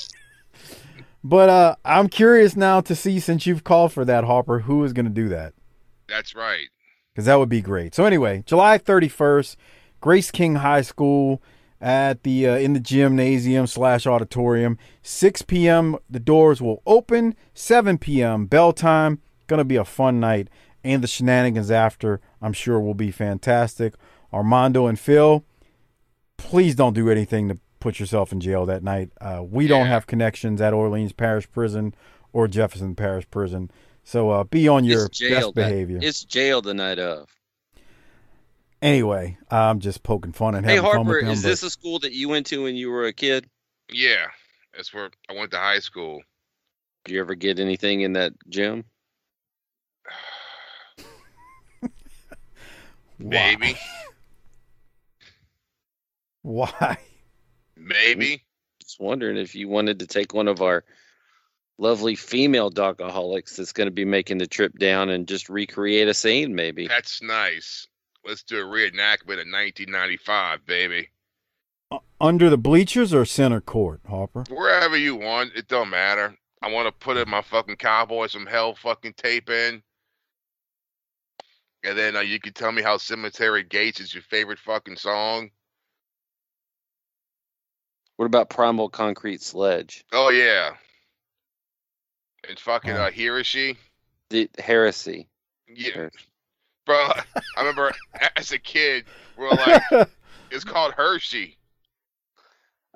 But 1.23 1.49
uh 1.49 1.75
I'm 1.83 2.07
curious 2.09 2.55
now 2.55 2.79
to 2.81 2.95
see 2.95 3.19
since 3.19 3.45
you've 3.45 3.63
called 3.63 3.91
for 3.91 4.05
that 4.05 4.23
Harper, 4.23 4.59
who 4.59 4.83
is 4.83 4.93
going 4.93 5.05
to 5.07 5.11
do 5.11 5.27
that? 5.29 5.53
That's 6.07 6.33
right. 6.35 6.67
because 7.13 7.25
that 7.25 7.35
would 7.37 7.49
be 7.49 7.61
great. 7.61 7.93
So 7.93 8.05
anyway, 8.05 8.43
July 8.45 8.77
31st, 8.77 9.57
Grace 9.99 10.31
King 10.31 10.55
High 10.55 10.83
School 10.83 11.41
at 11.79 12.23
the 12.23 12.47
uh, 12.47 12.55
in 12.57 12.73
the 12.73 12.79
gymnasium 12.79 13.67
slash 13.67 14.05
auditorium. 14.07 14.77
6 15.01 15.41
p.m. 15.43 15.95
The 16.09 16.19
doors 16.19 16.61
will 16.61 16.81
open. 16.85 17.35
7 17.53 17.97
p.m. 17.97 18.45
bell 18.45 18.73
time. 18.73 19.21
Gonna 19.47 19.63
be 19.63 19.75
a 19.77 19.85
fun 19.85 20.19
night, 20.19 20.49
and 20.83 21.01
the 21.03 21.07
shenanigans 21.07 21.71
after 21.71 22.19
I'm 22.41 22.53
sure 22.53 22.79
will 22.79 22.93
be 22.93 23.11
fantastic. 23.11 23.93
Armando 24.33 24.87
and 24.87 24.99
Phil, 24.99 25.45
please 26.37 26.75
don't 26.75 26.93
do 26.93 27.09
anything 27.09 27.47
to 27.49 27.57
put 27.79 27.99
yourself 27.99 28.31
in 28.33 28.39
jail 28.41 28.65
that 28.65 28.83
night. 28.83 29.11
Uh, 29.21 29.41
we 29.49 29.67
don't 29.67 29.87
have 29.87 30.05
connections 30.07 30.59
at 30.59 30.73
Orleans 30.73 31.13
Parish 31.13 31.49
Prison 31.51 31.93
or 32.33 32.47
Jefferson 32.47 32.95
Parish 32.95 33.29
Prison. 33.31 33.71
So 34.03 34.29
uh, 34.31 34.43
be 34.43 34.67
on 34.67 34.83
your 34.83 35.05
it's 35.05 35.17
jail 35.17 35.51
best 35.51 35.55
that- 35.55 35.69
behavior. 35.69 35.99
It's 36.01 36.23
jail 36.25 36.61
the 36.61 36.73
night 36.73 36.99
of. 36.99 37.29
Anyway, 38.81 39.37
I'm 39.49 39.79
just 39.79 40.03
poking 40.03 40.31
fun 40.33 40.53
and 40.55 40.65
Hey 40.65 40.75
having 40.75 40.89
fun 40.91 40.95
Harper, 41.05 41.17
with 41.17 41.21
them. 41.25 41.31
is 41.33 41.41
but- 41.43 41.49
this 41.49 41.63
a 41.63 41.69
school 41.69 41.99
that 41.99 42.11
you 42.13 42.29
went 42.29 42.45
to 42.47 42.63
when 42.63 42.75
you 42.75 42.89
were 42.89 43.05
a 43.05 43.13
kid? 43.13 43.49
Yeah. 43.91 44.27
That's 44.75 44.93
where 44.93 45.09
I 45.29 45.33
went 45.33 45.51
to 45.51 45.57
high 45.57 45.79
school. 45.79 46.21
Did 47.05 47.13
you 47.13 47.19
ever 47.21 47.33
get 47.35 47.59
anything 47.59 48.01
in 48.01 48.13
that 48.13 48.33
gym? 48.49 48.83
Maybe. 53.19 53.75
Why? 56.43 56.97
Maybe. 57.75 58.43
Just 58.81 58.99
wondering 58.99 59.37
if 59.37 59.55
you 59.55 59.67
wanted 59.67 59.99
to 59.99 60.07
take 60.07 60.33
one 60.33 60.47
of 60.47 60.61
our 60.61 60.83
lovely 61.79 62.15
female 62.15 62.69
dogaholics 62.71 63.55
that's 63.55 63.73
going 63.73 63.87
to 63.87 63.91
be 63.91 64.05
making 64.05 64.37
the 64.37 64.47
trip 64.47 64.77
down 64.77 65.09
and 65.09 65.27
just 65.27 65.49
recreate 65.49 66.07
a 66.07 66.13
scene, 66.13 66.53
maybe. 66.55 66.87
That's 66.87 67.21
nice. 67.21 67.87
Let's 68.27 68.43
do 68.43 68.59
a 68.59 68.63
reenactment 68.65 69.39
of 69.39 69.47
1995, 69.47 70.65
baby. 70.65 71.07
under 72.19 72.49
the 72.49 72.57
bleachers 72.57 73.13
or 73.13 73.23
center 73.23 73.61
court, 73.61 74.01
Harper? 74.09 74.43
Wherever 74.49 74.97
you 74.97 75.15
want, 75.15 75.53
it 75.55 75.69
don't 75.69 75.89
matter. 75.89 76.35
I 76.61 76.69
want 76.69 76.87
to 76.87 76.91
put 76.91 77.15
in 77.15 77.29
my 77.29 77.41
fucking 77.41 77.77
Cowboys 77.77 78.33
from 78.33 78.45
Hell 78.45 78.75
fucking 78.75 79.13
tape 79.13 79.49
in. 79.49 79.81
And 81.83 81.97
then 81.97 82.17
uh, 82.17 82.21
you 82.21 82.39
can 82.41 82.51
tell 82.51 82.71
me 82.73 82.81
how 82.81 82.97
Cemetery 82.97 83.63
Gates 83.63 84.01
is 84.01 84.13
your 84.13 84.23
favorite 84.23 84.59
fucking 84.59 84.97
song. 84.97 85.51
What 88.17 88.25
about 88.25 88.49
Primal 88.49 88.89
Concrete 88.89 89.41
Sledge? 89.41 90.03
Oh, 90.11 90.29
yeah. 90.31 90.71
And 92.49 92.59
fucking 92.59 92.91
Oh. 92.91 93.03
uh, 93.03 93.11
Hiroshi. 93.11 93.77
The 94.31 94.49
Heresy. 94.59 95.29
Yeah. 95.69 96.09
Bro, 96.87 97.11
I 97.57 97.59
remember 97.59 97.91
as 98.37 98.53
a 98.53 98.57
kid, 98.57 99.03
we 99.37 99.45
are 99.45 99.49
like, 99.51 100.07
it's 100.51 100.63
called 100.63 100.93
Hershey. 100.93 101.57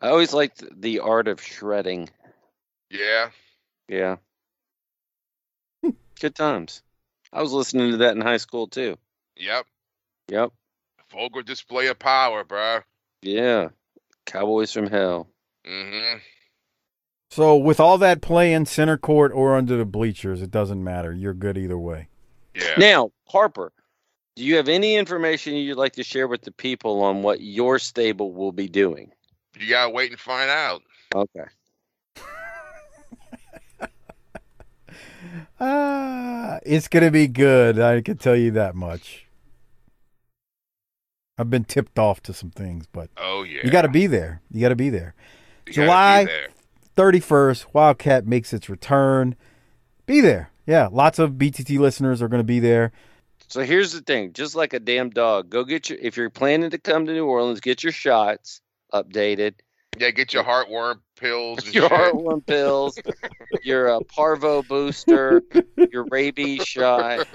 I 0.01 0.07
always 0.07 0.34
liked 0.34 0.63
the 0.80 0.99
art 0.99 1.27
of 1.27 1.41
shredding. 1.41 2.09
Yeah. 2.89 3.31
Yeah. 3.89 4.15
Good 6.22 6.35
times. 6.35 6.84
I 7.34 7.41
was 7.41 7.51
listening 7.51 7.91
to 7.91 7.97
that 7.97 8.15
in 8.15 8.22
high 8.22 8.38
school 8.38 8.68
too. 8.68 8.97
Yep. 9.35 9.65
Yep. 10.30 10.53
Vulgar 11.11 11.43
display 11.43 11.88
of 11.88 11.99
power, 11.99 12.45
bro. 12.45 12.80
Yeah. 13.22 13.69
Cowboys 14.26 14.72
from 14.72 14.88
Hell. 14.88 15.27
Mm-hmm. 15.68 16.19
So 17.30 17.57
with 17.57 17.81
all 17.81 17.97
that 17.97 18.22
play 18.22 18.53
in 18.53 18.65
center 18.65 18.97
court 18.97 19.34
or 19.34 19.57
under 19.57 19.76
the 19.76 19.85
bleachers, 19.85 20.41
it 20.41 20.49
doesn't 20.49 20.81
matter. 20.81 21.11
You're 21.11 21.34
good 21.34 21.57
either 21.57 21.77
way. 21.77 22.07
Yeah. 22.55 22.76
Now, 22.77 23.11
Harper, 23.27 23.73
do 24.35 24.43
you 24.43 24.55
have 24.55 24.67
any 24.69 24.95
information 24.95 25.55
you'd 25.55 25.77
like 25.77 25.93
to 25.93 26.03
share 26.03 26.27
with 26.27 26.41
the 26.41 26.51
people 26.51 27.01
on 27.03 27.21
what 27.23 27.41
your 27.41 27.79
stable 27.79 28.33
will 28.33 28.51
be 28.51 28.67
doing? 28.67 29.11
You 29.59 29.69
gotta 29.69 29.89
wait 29.91 30.11
and 30.11 30.19
find 30.19 30.49
out. 30.49 30.81
Okay. 31.15 31.45
Ah, 35.59 36.57
it's 36.65 36.87
gonna 36.87 37.11
be 37.11 37.27
good. 37.27 37.79
I 37.79 38.01
can 38.01 38.17
tell 38.17 38.35
you 38.35 38.49
that 38.51 38.73
much. 38.75 39.27
I've 41.37 41.49
been 41.49 41.63
tipped 41.63 41.97
off 41.99 42.21
to 42.23 42.33
some 42.33 42.49
things, 42.49 42.87
but 42.91 43.09
Oh 43.17 43.43
yeah. 43.43 43.61
you 43.63 43.71
got 43.71 43.81
to 43.83 43.87
be 43.89 44.05
there. 44.05 44.41
You 44.51 44.61
got 44.61 44.69
to 44.69 44.75
be 44.75 44.89
there. 44.89 45.15
You 45.65 45.73
July 45.73 46.27
31st, 46.95 47.65
Wildcat 47.73 48.27
makes 48.27 48.53
its 48.53 48.69
return. 48.69 49.35
Be 50.05 50.21
there. 50.21 50.51
Yeah, 50.67 50.87
lots 50.91 51.17
of 51.17 51.31
BTT 51.33 51.79
listeners 51.79 52.21
are 52.21 52.27
going 52.27 52.41
to 52.41 52.43
be 52.43 52.59
there. 52.59 52.91
So 53.51 53.59
here's 53.63 53.91
the 53.91 53.99
thing, 53.99 54.31
just 54.31 54.55
like 54.55 54.71
a 54.71 54.79
damn 54.79 55.09
dog, 55.09 55.49
go 55.49 55.65
get 55.65 55.89
your 55.89 55.99
if 56.01 56.15
you're 56.15 56.29
planning 56.29 56.69
to 56.69 56.77
come 56.77 57.05
to 57.05 57.11
New 57.11 57.25
Orleans, 57.25 57.59
get 57.59 57.83
your 57.83 57.91
shots 57.91 58.61
updated. 58.93 59.55
Yeah, 59.99 60.11
get 60.11 60.33
your 60.33 60.45
heartworm 60.45 61.01
pills. 61.19 61.65
Your 61.73 61.89
shit. 61.89 61.91
heartworm 61.91 62.45
pills, 62.47 62.97
your 63.63 63.89
uh, 63.89 63.99
parvo 64.07 64.63
booster, 64.63 65.43
your 65.91 66.05
rabies 66.05 66.65
shot, 66.65 67.27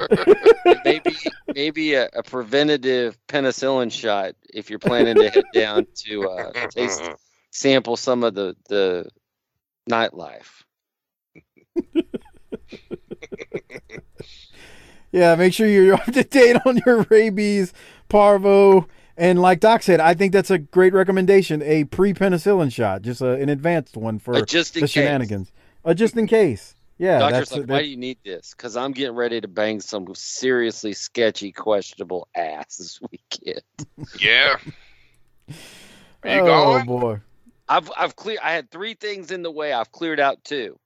maybe 0.86 1.14
maybe 1.54 1.92
a, 1.92 2.08
a 2.14 2.22
preventative 2.22 3.18
penicillin 3.28 3.92
shot 3.92 4.36
if 4.54 4.70
you're 4.70 4.78
planning 4.78 5.16
to 5.16 5.28
head 5.28 5.44
down 5.52 5.86
to 6.06 6.30
uh, 6.30 6.66
taste 6.70 7.02
sample 7.50 7.98
some 7.98 8.24
of 8.24 8.34
the 8.34 8.56
the 8.70 9.06
nightlife. 9.90 10.62
Yeah, 15.16 15.34
make 15.34 15.54
sure 15.54 15.66
you're 15.66 15.94
up 16.00 16.04
to 16.04 16.22
date 16.24 16.56
on 16.66 16.78
your 16.84 17.02
rabies, 17.08 17.72
parvo, 18.10 18.86
and 19.16 19.40
like 19.40 19.60
Doc 19.60 19.82
said, 19.82 19.98
I 19.98 20.12
think 20.12 20.32
that's 20.32 20.50
a 20.50 20.58
great 20.58 20.92
recommendation. 20.92 21.62
A 21.62 21.84
pre-penicillin 21.84 22.70
shot, 22.70 23.00
just 23.00 23.22
a, 23.22 23.30
an 23.32 23.48
advanced 23.48 23.96
one 23.96 24.18
for 24.18 24.34
A 24.34 24.42
just 24.44 24.76
in 24.76 24.80
the 24.80 24.86
case. 24.86 24.92
shenanigans. 24.92 25.52
A 25.84 25.94
just 25.94 26.16
in 26.16 26.26
case. 26.26 26.74
Yeah, 26.98 27.18
Doctor's 27.18 27.38
that's 27.38 27.52
like, 27.52 27.60
that- 27.62 27.72
why 27.72 27.82
do 27.82 27.88
you 27.88 27.96
need 27.96 28.18
this? 28.24 28.52
Because 28.54 28.76
I'm 28.76 28.92
getting 28.92 29.14
ready 29.16 29.40
to 29.40 29.48
bang 29.48 29.80
some 29.80 30.06
seriously 30.14 30.92
sketchy, 30.92 31.50
questionable 31.52 32.28
ass 32.34 32.76
this 32.76 33.00
weekend. 33.10 33.62
Yeah. 34.20 34.56
Are 36.24 36.34
you 36.34 36.40
oh 36.42 36.44
going? 36.44 36.86
boy. 36.86 37.20
I've 37.68 37.90
I've 37.96 38.16
cleared. 38.16 38.40
I 38.42 38.52
had 38.52 38.70
three 38.70 38.94
things 38.94 39.30
in 39.30 39.42
the 39.42 39.50
way. 39.50 39.72
I've 39.72 39.92
cleared 39.92 40.20
out 40.20 40.44
two, 40.44 40.78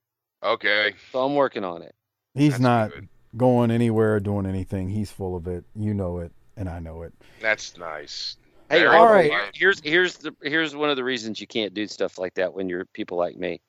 Okay. 0.43 0.93
so 1.11 1.23
I'm 1.25 1.35
working 1.35 1.63
on 1.63 1.81
it. 1.81 1.93
He's 2.33 2.59
not 2.59 2.91
going 3.35 3.71
anywhere 3.71 4.15
or 4.15 4.19
doing 4.19 4.45
anything. 4.45 4.89
He's 4.89 5.11
full 5.11 5.35
of 5.35 5.47
it. 5.47 5.63
You 5.75 5.93
know 5.93 6.19
it, 6.19 6.31
and 6.57 6.69
I 6.69 6.79
know 6.79 7.03
it. 7.03 7.13
That's 7.41 7.77
nice. 7.77 8.37
Hey, 8.69 8.85
all 8.85 8.93
all 8.93 9.07
right. 9.07 9.29
right. 9.29 9.51
Here's 9.53 9.81
here's 9.81 10.17
the 10.17 10.33
here's 10.41 10.75
one 10.75 10.89
of 10.89 10.95
the 10.95 11.03
reasons 11.03 11.41
you 11.41 11.47
can't 11.47 11.73
do 11.73 11.87
stuff 11.87 12.17
like 12.17 12.35
that 12.35 12.53
when 12.53 12.69
you're 12.69 12.85
people 12.85 13.17
like 13.17 13.37
me. 13.37 13.61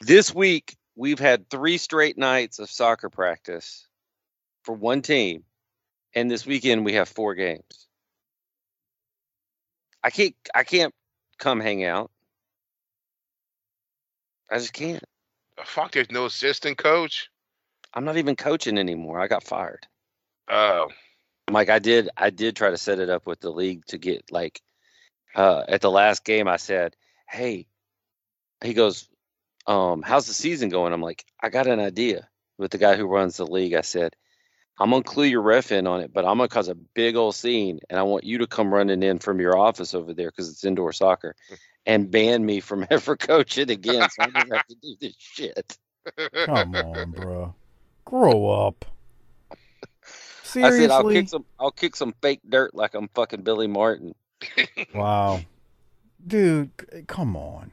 This 0.00 0.34
week 0.34 0.76
we've 0.94 1.18
had 1.18 1.48
three 1.48 1.78
straight 1.78 2.18
nights 2.18 2.58
of 2.58 2.70
soccer 2.70 3.08
practice 3.08 3.86
for 4.64 4.74
one 4.74 5.02
team, 5.02 5.44
and 6.14 6.30
this 6.30 6.44
weekend 6.44 6.84
we 6.84 6.94
have 6.94 7.08
four 7.08 7.34
games. 7.34 7.88
I 10.02 10.10
can't 10.10 10.34
I 10.54 10.64
can't 10.64 10.94
come 11.38 11.60
hang 11.60 11.84
out. 11.84 12.10
I 14.50 14.58
just 14.58 14.72
can't. 14.72 15.04
Fuck, 15.64 15.92
there's 15.92 16.10
no 16.10 16.26
assistant 16.26 16.78
coach. 16.78 17.28
I'm 17.92 18.04
not 18.04 18.16
even 18.16 18.36
coaching 18.36 18.78
anymore. 18.78 19.20
I 19.20 19.26
got 19.26 19.44
fired. 19.44 19.86
Oh. 20.48 20.88
Mike, 21.50 21.70
I 21.70 21.78
did 21.78 22.08
I 22.16 22.30
did 22.30 22.56
try 22.56 22.70
to 22.70 22.78
set 22.78 23.00
it 23.00 23.10
up 23.10 23.26
with 23.26 23.40
the 23.40 23.50
league 23.50 23.84
to 23.86 23.98
get 23.98 24.30
like 24.30 24.60
uh 25.34 25.64
at 25.68 25.80
the 25.80 25.90
last 25.90 26.24
game 26.24 26.46
I 26.46 26.56
said, 26.56 26.94
Hey, 27.28 27.66
he 28.62 28.74
goes, 28.74 29.08
um, 29.66 30.02
how's 30.02 30.26
the 30.26 30.34
season 30.34 30.68
going? 30.68 30.92
I'm 30.92 31.02
like, 31.02 31.24
I 31.40 31.48
got 31.48 31.66
an 31.66 31.80
idea 31.80 32.28
with 32.58 32.70
the 32.70 32.78
guy 32.78 32.96
who 32.96 33.06
runs 33.06 33.36
the 33.36 33.46
league. 33.46 33.74
I 33.74 33.80
said, 33.80 34.14
I'm 34.78 34.90
gonna 34.90 35.02
clue 35.02 35.24
your 35.24 35.42
ref 35.42 35.72
in 35.72 35.86
on 35.86 36.00
it, 36.00 36.12
but 36.12 36.24
I'm 36.24 36.38
gonna 36.38 36.48
cause 36.48 36.68
a 36.68 36.74
big 36.74 37.16
old 37.16 37.34
scene, 37.34 37.80
and 37.90 37.98
I 37.98 38.02
want 38.02 38.24
you 38.24 38.38
to 38.38 38.46
come 38.46 38.72
running 38.72 39.02
in 39.02 39.18
from 39.18 39.40
your 39.40 39.58
office 39.58 39.94
over 39.94 40.14
there 40.14 40.30
because 40.30 40.48
it's 40.48 40.64
indoor 40.64 40.92
soccer, 40.92 41.36
and 41.86 42.10
ban 42.10 42.44
me 42.44 42.60
from 42.60 42.86
ever 42.90 43.16
coaching 43.16 43.70
again. 43.70 44.08
So 44.10 44.22
I 44.22 44.26
never 44.26 44.54
have 44.54 44.66
to 44.66 44.74
do 44.76 44.94
this 45.00 45.14
shit. 45.18 45.78
Come 46.46 46.74
on, 46.74 47.10
bro. 47.12 47.54
Grow 48.04 48.48
up. 48.48 48.84
Seriously? 50.42 50.84
I 50.84 50.88
said 50.88 50.90
I'll 50.90 51.08
kick 51.10 51.28
some 51.28 51.44
I'll 51.58 51.70
kick 51.70 51.96
some 51.96 52.14
fake 52.20 52.40
dirt 52.48 52.74
like 52.74 52.94
I'm 52.94 53.08
fucking 53.14 53.42
Billy 53.42 53.66
Martin. 53.66 54.14
Wow. 54.94 55.42
Dude, 56.26 56.70
come 57.06 57.36
on. 57.36 57.70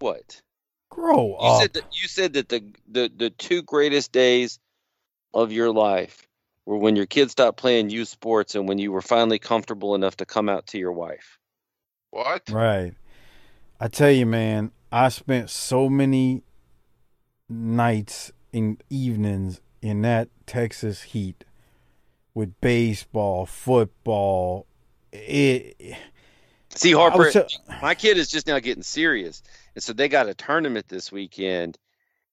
What? 0.00 0.42
Grow 0.90 1.28
You 1.40 1.48
up. 1.48 1.62
said 1.62 1.72
that 1.74 1.84
you 1.92 2.08
said 2.08 2.32
that 2.32 2.48
the, 2.48 2.64
the 2.90 3.10
the 3.14 3.30
two 3.30 3.62
greatest 3.62 4.10
days 4.10 4.58
of 5.32 5.52
your 5.52 5.70
life 5.70 6.26
were 6.66 6.78
when 6.78 6.96
your 6.96 7.06
kids 7.06 7.32
stopped 7.32 7.58
playing 7.58 7.90
youth 7.90 8.08
sports 8.08 8.54
and 8.54 8.68
when 8.68 8.78
you 8.78 8.90
were 8.90 9.02
finally 9.02 9.38
comfortable 9.38 9.94
enough 9.94 10.16
to 10.16 10.26
come 10.26 10.48
out 10.48 10.66
to 10.68 10.78
your 10.78 10.92
wife. 10.92 11.38
What? 12.10 12.42
Right. 12.50 12.94
I 13.82 13.88
tell 13.88 14.10
you, 14.10 14.26
man, 14.26 14.72
I 14.92 15.08
spent 15.08 15.48
so 15.48 15.88
many 15.88 16.42
nights 17.48 18.30
and 18.52 18.82
evenings 18.90 19.62
in 19.80 20.02
that 20.02 20.28
Texas 20.46 21.02
heat 21.02 21.44
with 22.34 22.60
baseball, 22.60 23.46
football. 23.46 24.66
It, 25.12 25.96
See, 26.74 26.92
Harper, 26.92 27.30
tell- 27.30 27.48
my 27.80 27.94
kid 27.94 28.18
is 28.18 28.28
just 28.28 28.46
now 28.46 28.58
getting 28.58 28.82
serious, 28.82 29.42
and 29.74 29.82
so 29.82 29.94
they 29.94 30.08
got 30.08 30.28
a 30.28 30.34
tournament 30.34 30.86
this 30.88 31.10
weekend, 31.10 31.78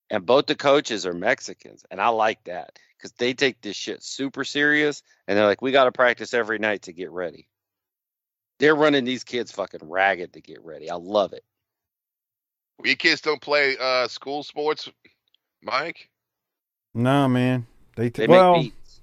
and 0.10 0.26
both 0.26 0.48
the 0.48 0.56
coaches 0.56 1.06
are 1.06 1.14
Mexicans, 1.14 1.86
and 1.90 2.02
I 2.02 2.10
like 2.10 2.44
that 2.44 2.78
because 2.98 3.14
they 3.14 3.34
take 3.34 3.62
this 3.62 3.78
shit 3.78 4.04
super 4.04 4.44
serious, 4.44 5.02
and 5.28 5.38
they're 5.38 5.46
like, 5.46 5.62
we 5.62 5.72
got 5.72 5.86
to 5.86 5.92
practice 5.94 6.34
every 6.34 6.60
night 6.60 6.84
to 6.84 6.94
get 6.94 7.10
ready. 7.10 7.48
They're 8.60 8.76
running 8.76 9.06
these 9.06 9.24
kids 9.24 9.52
fucking 9.52 9.82
ragged 9.84 10.34
to 10.34 10.42
get 10.42 10.64
ready. 10.64 10.90
I 10.90 10.96
love 10.96 11.34
it. 11.34 11.44
Your 12.84 12.96
kids 12.96 13.22
don't 13.22 13.42
play 13.42 13.76
uh, 13.80 14.08
school 14.08 14.44
sports, 14.44 14.90
Mike? 15.64 16.10
Nah, 16.94 17.28
man. 17.28 17.66
They, 17.96 18.10
t- 18.10 18.22
They 18.24 18.28
make 18.28 18.36
well, 18.36 18.62
beats. 18.62 19.02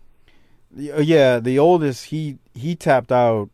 y- 0.76 0.90
uh, 0.90 1.01
yeah, 1.01 1.40
the 1.40 1.59
oldest 1.59 2.06
he 2.06 2.39
he 2.55 2.76
tapped 2.76 3.10
out. 3.12 3.51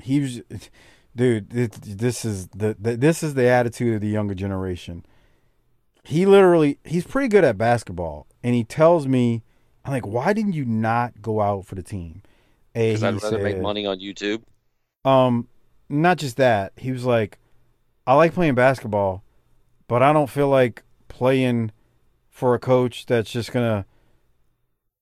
He 0.00 0.20
was, 0.20 0.40
dude. 1.16 1.50
This, 1.50 1.68
this 1.82 2.24
is 2.24 2.48
the, 2.48 2.76
the 2.78 2.96
this 2.96 3.22
is 3.22 3.34
the 3.34 3.46
attitude 3.48 3.94
of 3.94 4.00
the 4.02 4.08
younger 4.08 4.34
generation. 4.34 5.04
He 6.04 6.26
literally 6.26 6.78
he's 6.84 7.04
pretty 7.04 7.28
good 7.28 7.44
at 7.44 7.56
basketball, 7.56 8.26
and 8.42 8.54
he 8.54 8.64
tells 8.64 9.06
me, 9.06 9.42
I'm 9.84 9.92
like, 9.92 10.06
why 10.06 10.32
didn't 10.34 10.52
you 10.54 10.64
not 10.66 11.22
go 11.22 11.40
out 11.40 11.64
for 11.66 11.74
the 11.74 11.82
team? 11.82 12.22
A, 12.74 12.90
Because 12.90 13.00
he 13.02 13.06
I'd 13.08 13.22
rather 13.22 13.38
make 13.42 13.54
said- 13.54 13.62
money 13.62 13.86
on 13.86 14.00
YouTube. 14.00 14.42
Um, 15.04 15.48
not 15.88 16.18
just 16.18 16.36
that. 16.36 16.72
He 16.76 16.92
was 16.92 17.04
like, 17.04 17.38
I 18.06 18.14
like 18.14 18.34
playing 18.34 18.54
basketball, 18.54 19.24
but 19.88 20.02
I 20.02 20.12
don't 20.12 20.30
feel 20.30 20.48
like 20.48 20.84
playing 21.08 21.72
for 22.30 22.54
a 22.54 22.60
coach 22.60 23.06
that's 23.06 23.30
just 23.32 23.52
gonna 23.52 23.86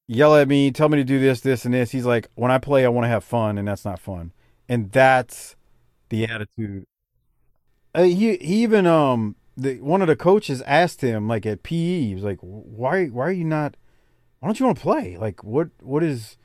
yell 0.09 0.35
at 0.36 0.48
me, 0.48 0.70
tell 0.70 0.89
me 0.89 0.98
to 0.98 1.05
do 1.05 1.18
this, 1.20 1.40
this, 1.40 1.64
and 1.64 1.74
this. 1.74 1.90
He's 1.93 2.06
like, 2.06 2.28
when 2.35 2.51
I 2.51 2.59
play, 2.59 2.85
I 2.85 2.89
want 2.89 3.05
to 3.05 3.09
have 3.09 3.24
fun, 3.24 3.59
and 3.59 3.66
that's 3.68 3.85
not 3.85 4.01
fun. 4.01 4.32
And 4.68 4.90
that's 4.93 5.56
the 6.10 6.24
attitude. 6.24 6.86
Uh, 7.94 8.02
he 8.05 8.36
he 8.36 8.62
even 8.62 8.86
um 8.86 9.36
the 9.56 9.81
one 9.81 10.01
of 10.02 10.09
the 10.09 10.16
coaches 10.16 10.62
asked 10.62 11.01
him 11.01 11.27
like 11.28 11.44
at 11.47 11.62
PE, 11.62 12.06
he 12.09 12.14
was 12.14 12.24
like, 12.24 12.39
why 12.40 13.06
why 13.06 13.27
are 13.27 13.32
you 13.32 13.44
not? 13.44 13.77
Why 14.40 14.48
don't 14.48 14.60
you 14.60 14.66
want 14.66 14.78
to 14.78 14.82
play? 14.82 15.16
Like 15.18 15.44
what 15.44 15.70
what 15.82 16.05
is, 16.05 16.39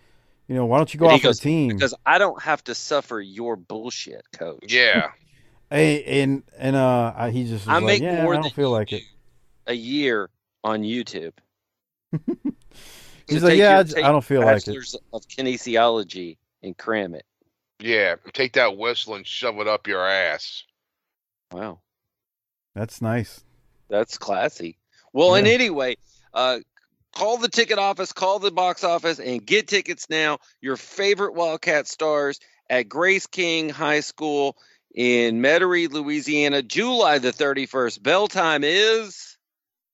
you 0.47 0.55
know, 0.55 0.65
why 0.65 0.77
don't 0.77 0.93
you 0.93 0.99
go 0.99 1.05
And 1.05 1.13
out 1.13 1.19
he 1.19 1.23
goes, 1.23 1.39
the 1.39 1.43
team? 1.43 1.69
Because 1.69 1.93
I 2.05 2.17
don't 2.17 2.41
have 2.41 2.63
to 2.65 2.76
suffer 2.76 3.19
your 3.19 3.55
bullshit, 3.55 4.23
coach. 4.31 4.72
Yeah. 4.73 5.11
Hey, 5.72 6.22
and 6.22 6.43
and 6.59 6.76
uh, 6.76 7.11
I- 7.17 7.31
he 7.31 7.43
just 7.45 7.65
was 7.65 7.67
I 7.67 7.80
like, 7.80 7.84
make 7.85 8.01
yeah, 8.03 8.22
more 8.23 8.34
I 8.34 8.35
don't 8.35 8.43
than 8.43 8.51
feel 8.51 8.69
like 8.69 8.93
it. 8.93 9.01
A 9.65 9.73
year 9.73 10.30
on 10.63 10.84
YouTube. 10.84 11.34
He's 13.27 13.41
So 13.41 13.47
like, 13.47 13.57
yeah, 13.57 13.72
your- 13.72 13.80
I, 13.80 13.84
j- 13.84 13.93
take 13.95 14.05
I 14.05 14.11
don't 14.11 14.23
feel 14.23 14.41
like 14.41 14.57
it. 14.57 14.65
Bachelor's 14.67 14.95
of 15.11 15.27
kinesiology 15.27 16.38
and 16.61 16.77
cram 16.77 17.15
it. 17.15 17.26
Yeah. 17.80 18.15
Take 18.34 18.53
that 18.53 18.77
whistle 18.77 19.15
and 19.15 19.26
shove 19.26 19.57
it 19.59 19.67
up 19.67 19.88
your 19.88 20.07
ass. 20.07 20.63
Wow. 21.51 21.80
That's 22.76 23.01
nice. 23.01 23.43
That's 23.89 24.17
classy. 24.19 24.77
Well, 25.13 25.34
and 25.35 25.47
anyway, 25.47 25.95
uh, 26.34 26.59
call 27.16 27.38
the 27.38 27.50
ticket 27.50 27.80
office, 27.80 28.12
call 28.14 28.40
the 28.40 28.52
box 28.52 28.84
office, 28.84 29.20
and 29.20 29.44
get 29.44 29.68
tickets 29.68 30.08
now. 30.10 30.38
Your 30.62 30.78
favorite 30.78 31.34
Wildcat 31.34 31.88
stars 31.88 32.40
at 32.70 32.88
Grace 32.90 33.26
King 33.26 33.70
High 33.70 34.02
School 34.02 34.58
in 34.94 35.42
Metairie, 35.42 35.92
Louisiana, 35.92 36.62
July 36.62 37.18
the 37.18 37.32
31st. 37.32 38.04
Bell 38.04 38.28
time 38.28 38.64
is 38.64 39.38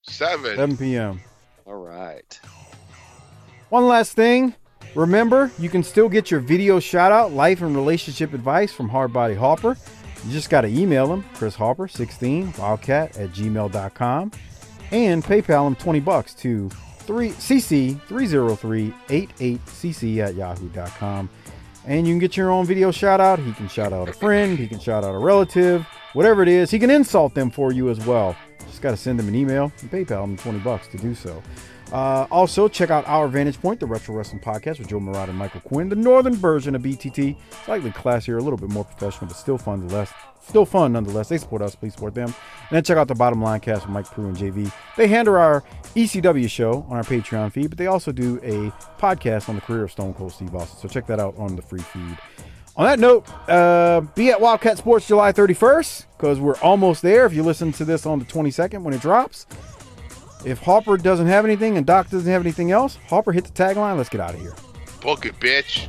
Seven. 0.03 0.55
7 0.55 0.77
p.m. 0.77 1.21
all 1.65 1.75
right. 1.75 2.39
One 3.69 3.87
last 3.87 4.13
thing. 4.13 4.55
Remember, 4.95 5.51
you 5.57 5.69
can 5.69 5.83
still 5.83 6.09
get 6.09 6.31
your 6.31 6.41
video 6.41 6.79
shout 6.79 7.11
out, 7.11 7.31
life 7.31 7.61
and 7.61 7.75
relationship 7.75 8.33
advice 8.33 8.73
from 8.73 8.89
Hardbody 8.89 9.37
Harper. 9.37 9.77
You 10.25 10.31
just 10.31 10.49
got 10.49 10.61
to 10.61 10.67
email 10.67 11.11
him, 11.11 11.23
Chris 11.35 11.55
Harper, 11.55 11.87
16, 11.87 12.53
wildcat 12.57 13.17
at 13.17 13.29
gmail.com, 13.29 14.31
and 14.91 15.23
PayPal 15.23 15.67
him 15.67 15.75
20 15.75 15.99
bucks 16.01 16.33
to 16.35 16.69
3 17.01 17.31
cc30388cc 17.31 20.17
at 20.17 20.35
yahoo.com. 20.35 21.29
And 21.85 22.07
you 22.07 22.13
can 22.13 22.19
get 22.19 22.37
your 22.37 22.51
own 22.51 22.65
video 22.65 22.91
shout 22.91 23.19
out. 23.19 23.39
He 23.39 23.51
can 23.53 23.67
shout 23.67 23.91
out 23.91 24.07
a 24.07 24.13
friend, 24.13 24.57
he 24.57 24.67
can 24.67 24.79
shout 24.79 25.03
out 25.03 25.15
a 25.15 25.17
relative, 25.17 25.85
whatever 26.13 26.43
it 26.43 26.47
is. 26.47 26.69
He 26.69 26.79
can 26.79 26.91
insult 26.91 27.33
them 27.33 27.49
for 27.49 27.71
you 27.71 27.89
as 27.89 28.05
well. 28.05 28.35
Just 28.67 28.81
got 28.81 28.91
to 28.91 28.97
send 28.97 29.19
them 29.19 29.27
an 29.27 29.35
email 29.35 29.71
and 29.81 29.91
PayPal 29.91 30.21
them 30.21 30.37
20 30.37 30.59
bucks 30.59 30.87
to 30.89 30.97
do 30.97 31.15
so. 31.15 31.41
Uh, 31.91 32.25
also, 32.31 32.67
check 32.67 32.89
out 32.89 33.05
our 33.07 33.27
Vantage 33.27 33.59
Point, 33.59 33.79
the 33.79 33.85
Retro 33.85 34.15
Wrestling 34.15 34.41
Podcast 34.41 34.79
with 34.79 34.87
Joe 34.87 34.99
Murata 34.99 35.31
and 35.31 35.37
Michael 35.37 35.61
Quinn, 35.61 35.89
the 35.89 35.95
northern 35.95 36.33
version 36.33 36.73
of 36.75 36.81
BTT. 36.83 37.35
Slightly 37.65 37.91
classier, 37.91 38.39
a 38.39 38.41
little 38.41 38.57
bit 38.57 38.69
more 38.69 38.85
professional, 38.85 39.27
but 39.27 39.35
still 39.35 39.57
fun 39.57 39.81
nonetheless. 39.81 40.13
Still 40.41 40.65
fun 40.65 40.93
nonetheless. 40.93 41.29
They 41.29 41.37
support 41.37 41.61
us, 41.61 41.75
please 41.75 41.93
support 41.93 42.15
them. 42.15 42.27
And 42.27 42.35
then 42.71 42.83
check 42.83 42.97
out 42.97 43.07
the 43.07 43.15
Bottom 43.15 43.41
Line 43.41 43.59
Cast 43.59 43.85
with 43.85 43.91
Mike 43.91 44.05
Prue 44.05 44.27
and 44.27 44.37
JV. 44.37 44.71
They 44.97 45.07
handle 45.07 45.35
our 45.35 45.63
ECW 45.95 46.49
show 46.49 46.85
on 46.89 46.97
our 46.97 47.03
Patreon 47.03 47.51
feed, 47.51 47.69
but 47.69 47.77
they 47.77 47.87
also 47.87 48.11
do 48.11 48.37
a 48.37 48.71
podcast 48.99 49.49
on 49.49 49.55
the 49.55 49.61
career 49.61 49.83
of 49.83 49.91
Stone 49.91 50.13
Cold 50.13 50.31
Steve 50.31 50.55
Austin. 50.55 50.79
So 50.79 50.87
check 50.87 51.05
that 51.07 51.19
out 51.19 51.35
on 51.37 51.55
the 51.55 51.61
free 51.61 51.81
feed. 51.81 52.17
On 52.77 52.85
that 52.85 52.99
note, 52.99 53.27
uh, 53.49 54.01
be 54.15 54.31
at 54.31 54.39
Wildcat 54.39 54.77
Sports 54.77 55.05
July 55.05 55.33
31st 55.33 56.05
because 56.17 56.39
we're 56.39 56.57
almost 56.59 57.01
there. 57.01 57.25
If 57.25 57.33
you 57.33 57.43
listen 57.43 57.73
to 57.73 57.85
this 57.85 58.05
on 58.05 58.19
the 58.19 58.25
22nd 58.25 58.81
when 58.81 58.93
it 58.93 59.01
drops, 59.01 59.45
if 60.43 60.59
Harper 60.59 60.97
doesn't 60.97 61.27
have 61.27 61.45
anything 61.45 61.77
and 61.77 61.85
Doc 61.85 62.09
doesn't 62.09 62.31
have 62.31 62.41
anything 62.41 62.71
else, 62.71 62.97
Harper 63.07 63.31
hit 63.31 63.45
the 63.45 63.51
tagline. 63.51 63.97
Let's 63.97 64.09
get 64.09 64.21
out 64.21 64.33
of 64.33 64.39
here. 64.39 64.55
Book 65.01 65.25
it, 65.25 65.39
bitch. 65.39 65.87